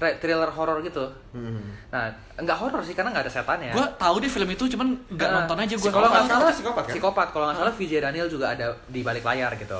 Thriller 0.00 0.48
horor 0.48 0.80
gitu. 0.80 1.04
Hmm. 1.36 1.76
Nah, 1.92 2.08
enggak 2.40 2.56
horor 2.56 2.80
sih 2.80 2.96
karena 2.96 3.12
nggak 3.12 3.28
ada 3.28 3.32
setannya. 3.36 3.68
Gua 3.76 3.84
tahu 4.00 4.16
deh 4.16 4.32
film 4.32 4.48
itu 4.48 4.64
cuman 4.72 4.96
nggak 5.12 5.28
Nah, 5.28 5.36
nonton 5.44 5.60
aja 5.60 5.74
gua. 5.76 5.90
Kalau 5.92 6.08
nggak 6.08 6.24
Psikopat, 6.24 6.40
salah 6.40 6.54
psikopat 6.56 6.82
kan? 6.88 6.92
psikopat. 6.96 7.26
Kalau 7.36 7.44
nggak 7.44 7.58
salah 7.60 7.74
Vijay 7.76 8.00
Daniel 8.00 8.24
juga 8.24 8.46
ada 8.48 8.72
di 8.88 9.04
balik 9.04 9.20
layar 9.20 9.52
gitu. 9.60 9.76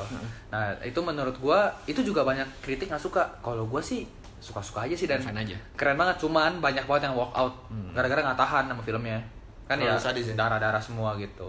Nah 0.53 0.77
itu 0.85 1.01
menurut 1.01 1.41
gua 1.41 1.73
itu 1.89 2.05
juga 2.05 2.21
banyak 2.21 2.45
kritik 2.61 2.93
nggak 2.93 3.01
suka. 3.01 3.33
Kalau 3.41 3.65
gua 3.65 3.81
sih 3.81 4.05
suka-suka 4.41 4.85
aja 4.85 4.97
sih 4.97 5.05
dan 5.05 5.21
Fine 5.21 5.37
aja. 5.39 5.57
keren 5.77 5.95
banget. 5.95 6.17
Cuman 6.19 6.59
banyak 6.59 6.85
banget 6.85 7.07
yang 7.07 7.15
walk 7.15 7.33
out 7.33 7.55
gara-gara 7.93 8.21
nggak 8.23 8.39
tahan 8.39 8.65
sama 8.67 8.81
filmnya. 8.81 9.21
Kan 9.65 9.79
Terlalu 9.79 9.93
ya 9.93 10.01
sadis 10.01 10.27
ya? 10.27 10.35
darah-darah 10.35 10.81
semua 10.81 11.15
gitu. 11.15 11.47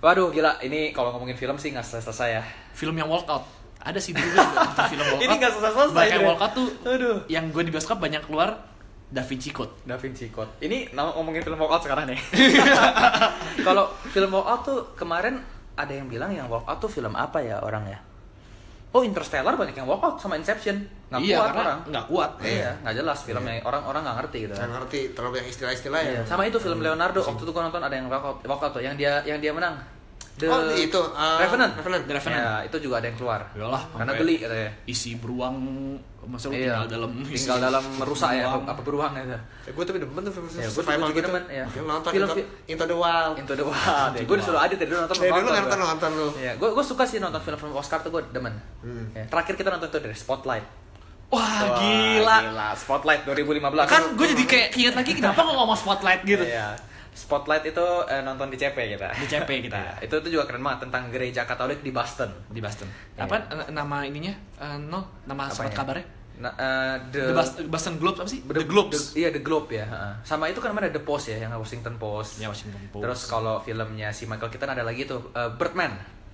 Waduh 0.00 0.28
gila 0.28 0.58
ini 0.60 0.90
kalau 0.90 1.14
ngomongin 1.14 1.36
film 1.36 1.54
sih 1.54 1.70
nggak 1.70 1.84
selesai 1.84 2.28
ya. 2.32 2.42
Film 2.72 2.96
yang 2.96 3.06
walkout. 3.06 3.46
Ada 3.78 3.98
sih 3.98 4.10
dulu 4.10 4.26
film 4.88 5.02
walkout. 5.04 5.22
Ini 5.26 5.34
nggak 5.36 5.52
selesai-selesai, 5.52 5.94
Banyak 5.94 6.10
yang 6.10 6.18
Dre. 6.18 6.30
walkout 6.30 6.52
tuh. 6.52 6.68
Aduh. 6.84 7.16
Yang 7.26 7.44
gue 7.50 7.62
di 7.62 7.70
bioskop 7.70 7.98
banyak 7.98 8.22
keluar 8.22 8.48
Da 9.06 9.22
Vinci 9.22 9.50
Code. 9.50 9.74
Da 9.82 9.98
Vinci 9.98 10.30
Code. 10.30 10.58
Ini 10.58 10.94
ngomongin 10.94 11.42
film 11.42 11.58
walkout 11.58 11.82
sekarang 11.82 12.06
nih. 12.06 12.18
Kalau 13.66 13.90
film 14.08 14.30
walkout 14.30 14.62
tuh 14.62 14.78
kemarin 14.94 15.42
ada 15.74 15.92
yang 15.92 16.06
bilang 16.06 16.30
yang 16.30 16.46
walkout 16.46 16.78
tuh 16.78 16.88
film 16.88 17.14
apa 17.14 17.42
ya 17.42 17.58
orang 17.58 17.86
ya? 17.86 17.98
Oh 18.92 19.00
Interstellar 19.00 19.56
banyak 19.56 19.72
yang 19.72 19.88
walkout 19.88 20.20
sama 20.20 20.36
Inception. 20.36 20.84
Nggak 21.08 21.20
iya, 21.24 21.36
kuat 21.40 21.52
orang. 21.56 21.78
nggak 21.88 22.04
kuat. 22.12 22.30
Iya, 22.44 22.70
nggak 22.84 22.94
jelas 23.00 23.18
filmnya. 23.24 23.64
Orang-orang 23.64 24.00
nggak 24.04 24.16
ngerti 24.20 24.38
gitu. 24.44 24.54
Saya 24.56 24.68
ngerti 24.68 25.00
terlalu 25.16 25.30
banyak 25.40 25.48
istilah-istilah 25.48 26.00
ya. 26.04 26.12
Iya. 26.12 26.22
Sama 26.28 26.42
itu 26.44 26.58
film 26.60 26.78
Leonardo 26.84 27.20
waktu 27.24 27.40
itu 27.40 27.52
gua 27.56 27.64
nonton 27.72 27.80
ada 27.80 27.94
yang 27.96 28.12
walkout, 28.12 28.44
walkout 28.44 28.72
tuh 28.76 28.82
yang 28.84 28.92
dia 29.00 29.24
yang 29.24 29.40
dia 29.40 29.52
menang. 29.56 29.80
The 30.36 30.48
Oh 30.48 30.60
itu 30.76 30.96
uh, 30.96 31.40
Revenant. 31.40 31.72
Revenant. 31.76 32.04
The 32.04 32.14
Revenant. 32.16 32.40
Ya, 32.44 32.54
itu 32.68 32.76
juga 32.84 33.00
ada 33.00 33.06
yang 33.08 33.16
keluar. 33.16 33.40
Yalah, 33.52 33.82
Karena 33.96 34.12
geli 34.16 34.36
katanya. 34.40 34.70
Isi 34.88 35.16
beruang 35.16 35.56
masa 36.22 36.46
lu 36.46 36.54
Iya, 36.54 36.78
tinggal 36.78 36.86
dalam 36.88 37.10
tinggal 37.24 37.58
dalam 37.58 37.84
merusak 37.98 38.30
ya 38.32 38.46
apa 38.46 38.80
beruang 38.80 39.12
itu. 39.12 39.34
Gue 39.74 39.84
tapi 39.84 39.98
demen 39.98 40.22
tuh 40.22 40.30
film 40.30 40.46
Ya, 40.48 40.62
gua 40.62 40.70
survival 40.70 41.08
gitu. 41.10 41.26
demen, 41.26 41.42
ya. 41.50 41.64
Film 41.66 41.86
nonton 41.86 42.10
Film- 42.10 42.30
Into, 42.30 42.42
Into 42.68 42.84
the 42.86 42.96
Wild. 42.96 43.34
Into 43.34 43.54
the 43.54 43.66
Wild. 43.66 44.12
Ya, 44.14 44.22
gue 44.22 44.36
disuruh 44.38 44.60
aja 44.60 44.74
tadi 44.74 44.86
dulu 44.86 44.98
nonton. 45.02 45.16
Dari 45.18 45.30
dulu 45.30 45.40
nonton 45.44 45.58
nonton 45.58 45.78
nonton 45.82 46.10
lu. 46.14 46.28
Iya, 46.38 46.52
gue 46.54 46.68
gue 46.70 46.84
suka 46.84 47.02
sih 47.02 47.18
nonton 47.18 47.40
film-film 47.40 47.74
Oscar 47.74 47.98
tuh 48.00 48.10
gue 48.10 48.22
demen. 48.30 48.54
Hmm. 48.80 49.10
Ya, 49.10 49.26
terakhir 49.26 49.54
kita 49.56 49.68
nonton 49.68 49.88
tuh 49.88 49.98
dari 49.98 50.14
Spotlight. 50.14 50.66
Wah, 51.28 51.40
Wah, 51.40 51.80
gila. 51.80 52.38
Gila, 52.44 52.68
Spotlight 52.76 53.22
2015. 53.24 53.88
Kan 53.88 54.02
gue 54.14 54.26
jadi 54.28 54.44
kayak 54.44 54.68
ingat 54.76 54.94
lagi 54.94 55.12
kenapa 55.16 55.40
nggak 55.40 55.56
ngomong 55.58 55.78
spotlight 55.78 56.22
gitu. 56.22 56.44
Iya. 56.44 56.76
Spotlight 57.12 57.64
itu 57.66 57.86
eh, 58.04 58.20
nonton 58.20 58.48
di 58.48 58.56
CP 58.56 58.72
kita. 58.90 59.12
Di 59.14 59.26
CP 59.26 59.50
kita. 59.68 59.76
Iya, 59.76 59.92
itu 60.02 60.14
tuh 60.16 60.30
juga 60.30 60.44
keren 60.44 60.60
banget 60.60 60.88
tentang 60.88 61.08
gereja 61.08 61.44
Katolik 61.44 61.78
di 61.78 61.90
Boston. 61.90 62.32
Di 62.46 62.58
Boston. 62.58 62.88
Iya. 63.12 63.22
Apa 63.22 63.36
n- 63.46 63.70
nama 63.70 64.00
ininya? 64.02 64.32
Eh, 64.58 64.76
no, 64.80 65.20
nama 65.22 65.46
Apa 65.46 65.54
surat 65.54 65.70
ya? 65.70 65.76
kabarnya? 65.76 66.06
Nah, 66.34 66.48
eh, 66.50 66.96
the, 67.12 67.20
The 67.22 67.34
Boston, 67.34 67.62
Boston 67.68 67.94
Globes 67.96 68.18
apa 68.18 68.28
sih? 68.28 68.40
The, 68.40 68.54
The- 68.54 68.64
Globes. 68.64 68.96
the- 69.12 69.12
iya, 69.14 69.28
The 69.28 69.40
Globe 69.40 69.68
ya. 69.70 69.84
heeh. 69.84 70.12
Sama 70.22 70.48
itu 70.48 70.58
kan 70.58 70.72
namanya 70.72 70.88
The 70.90 71.00
Post 71.00 71.28
ya, 71.28 71.36
yang 71.38 71.52
Washington 71.52 71.94
Post. 71.96 72.38
Ya, 72.38 72.48
Washington 72.48 72.80
Post. 72.88 73.04
Terus 73.04 73.20
kalau 73.26 73.60
filmnya 73.60 74.08
si 74.10 74.24
Michael 74.24 74.48
Keaton 74.48 74.70
ada 74.70 74.80
lagi 74.80 75.04
tuh 75.04 75.30
eh, 75.30 75.52
Birdman. 75.52 75.92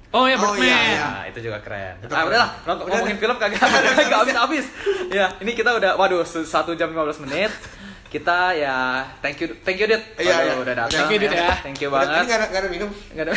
Oh 0.09 0.24
ya, 0.24 0.38
Oh, 0.38 0.55
Birdman. 0.55 0.62
iya, 0.64 0.78
iya. 0.88 1.02
Nah, 1.02 1.24
itu 1.26 1.38
juga 1.42 1.59
keren. 1.59 1.98
Itu 1.98 2.09
ah, 2.09 2.22
keren. 2.22 2.30
udahlah, 2.30 2.50
nonton 2.64 2.84
Udah, 2.84 2.94
ngomongin 2.96 3.18
film 3.18 3.36
kagak 3.36 3.60
kagak 3.98 4.18
habis-habis. 4.22 4.66
ya, 5.10 5.26
ini 5.36 5.52
kita 5.52 5.74
udah 5.74 5.90
waduh 5.94 6.22
se- 6.22 6.46
satu 6.46 6.72
jam 6.72 6.88
15 6.88 7.26
menit. 7.26 7.50
Kita 8.09 8.56
ya 8.56 9.05
thank 9.20 9.36
you 9.36 9.52
thank 9.60 9.76
you 9.76 9.85
Dit. 9.85 10.01
Iya, 10.16 10.32
Waduh, 10.32 10.48
iya. 10.48 10.55
udah 10.64 10.74
datang. 10.74 11.05
Thank 11.05 11.12
you, 11.12 11.18
Dit, 11.20 11.30
ya. 11.30 11.52
Thank 11.60 11.78
you 11.78 11.89
banget. 11.93 12.09
Ini 12.09 12.24
gak 12.24 12.39
ada, 12.40 12.47
gak 12.48 12.60
ada 12.64 12.68
minum. 12.72 12.90
Nggak 13.12 13.24
ada. 13.28 13.32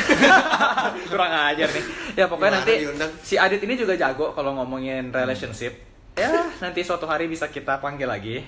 Kurang 1.11 1.31
ajar 1.51 1.67
nih. 1.67 1.83
Ya 2.13 2.25
pokoknya 2.25 2.49
Gimana 2.49 2.63
nanti 2.63 2.73
diundang? 2.79 3.11
si 3.19 3.35
Adit 3.35 3.61
ini 3.61 3.75
juga 3.75 3.93
jago 3.93 4.31
kalau 4.31 4.55
ngomongin 4.55 5.11
relationship. 5.11 5.75
Ya 6.15 6.31
nanti 6.57 6.81
suatu 6.81 7.03
hari 7.03 7.27
bisa 7.27 7.47
kita 7.47 7.79
panggil 7.79 8.07
lagi. 8.07 8.47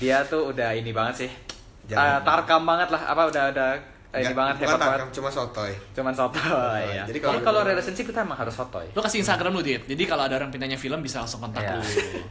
Dia 0.00 0.24
tuh 0.24 0.48
udah 0.48 0.72
ini 0.72 0.96
banget 0.96 1.28
sih. 1.28 1.30
Jangan. 1.86 2.24
Ta- 2.24 2.40
tarkam 2.40 2.64
banget 2.64 2.88
lah. 2.88 3.02
Apa 3.04 3.28
udah 3.28 3.44
udah 3.52 3.68
ini 4.12 4.26
Nggak- 4.26 4.34
banget 4.34 4.54
hebat 4.60 4.74
banget. 4.76 5.14
cuma 5.14 5.28
sotoy. 5.28 5.72
Cuman 5.92 6.10
sotoy 6.10 6.82
ya. 6.84 7.06
Jadi 7.06 7.06
Jadi 7.06 7.18
kalau- 7.20 7.42
kalau 7.46 7.60
relationship 7.62 8.06
kita 8.06 8.20
emang 8.20 8.34
harus 8.36 8.50
sotoy. 8.52 8.86
Lu 8.90 8.98
kasih 8.98 9.22
Instagram 9.22 9.54
lu, 9.54 9.62
Dit. 9.62 9.86
Jadi 9.86 10.02
kalau 10.02 10.22
ada 10.22 10.34
orang 10.34 10.50
pintanya 10.50 10.74
film 10.74 10.98
bisa 10.98 11.18
langsung 11.18 11.38
kontak 11.38 11.62
Ya. 11.62 11.78
lu. 11.78 11.82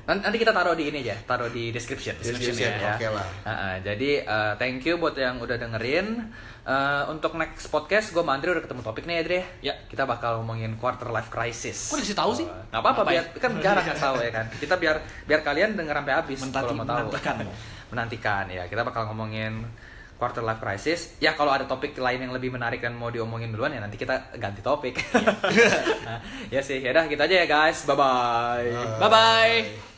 Nanti 0.06 0.38
kita 0.38 0.52
taruh 0.52 0.76
di 0.76 0.86
ini 0.86 1.00
aja, 1.02 1.16
taruh 1.24 1.48
di 1.48 1.70
description. 1.70 2.14
Description, 2.16 2.68
ya. 2.70 2.94
oke 2.94 3.08
lah. 3.10 3.28
Ah, 3.42 3.52
ah, 3.52 3.76
jadi 3.80 4.12
eh, 4.22 4.54
thank 4.56 4.84
you 4.84 4.96
buat 4.96 5.16
yang 5.16 5.38
udah 5.38 5.56
dengerin. 5.56 6.28
Eh, 6.62 7.04
untuk 7.08 7.34
next 7.34 7.66
podcast, 7.68 8.12
gue 8.12 8.20
sama 8.20 8.36
Andre 8.36 8.52
udah 8.52 8.62
ketemu 8.62 8.82
topik 8.84 9.04
nih 9.04 9.16
ya, 9.16 9.24
Dre. 9.24 9.40
Ya. 9.64 9.74
Kita 9.86 10.04
bakal 10.04 10.38
ngomongin 10.38 10.76
quarter 10.76 11.08
life 11.08 11.28
crisis. 11.28 11.88
Kok 11.88 11.98
dikasih 11.98 12.14
tahu 12.14 12.32
sih? 12.36 12.46
Oh, 12.46 12.54
Nggak 12.70 12.82
apa-apa, 12.84 13.02
Apa 13.02 13.10
biar 13.10 13.24
ya? 13.26 13.40
kan 13.40 13.52
jarang 13.58 13.86
tahu 13.90 14.16
ya 14.20 14.30
kan. 14.30 14.46
Kita 14.54 14.76
biar 14.76 14.96
biar 15.26 15.42
kalian 15.42 15.74
denger 15.74 15.96
sampai 15.96 16.14
habis 16.14 16.38
Mentati- 16.40 16.54
kalau 16.68 16.74
mau 16.76 16.86
tahu. 16.86 16.98
menantikan. 17.08 17.36
menantikan 17.88 18.46
ya. 18.48 18.64
Kita 18.66 18.82
bakal 18.84 19.10
ngomongin 19.10 19.66
quarter 20.20 20.44
life 20.44 20.60
crisis. 20.60 21.16
Ya 21.24 21.32
kalau 21.34 21.56
ada 21.56 21.64
topik 21.64 21.96
lain 21.96 22.28
yang 22.28 22.36
lebih 22.36 22.52
menarik 22.52 22.84
dan 22.84 22.94
mau 23.00 23.08
diomongin 23.08 23.56
duluan 23.56 23.72
ya 23.72 23.80
nanti 23.80 23.96
kita 23.96 24.36
ganti 24.36 24.60
topik. 24.60 25.00
Nah, 26.10 26.20
ya 26.50 26.66
sih, 26.66 26.82
ya 26.82 26.90
udah 26.90 27.06
gitu 27.06 27.22
aja 27.22 27.36
ya 27.46 27.48
guys. 27.48 27.86
Bye 27.86 27.96
bye. 27.96 28.70
Bye 28.98 29.10
bye. 29.10 29.89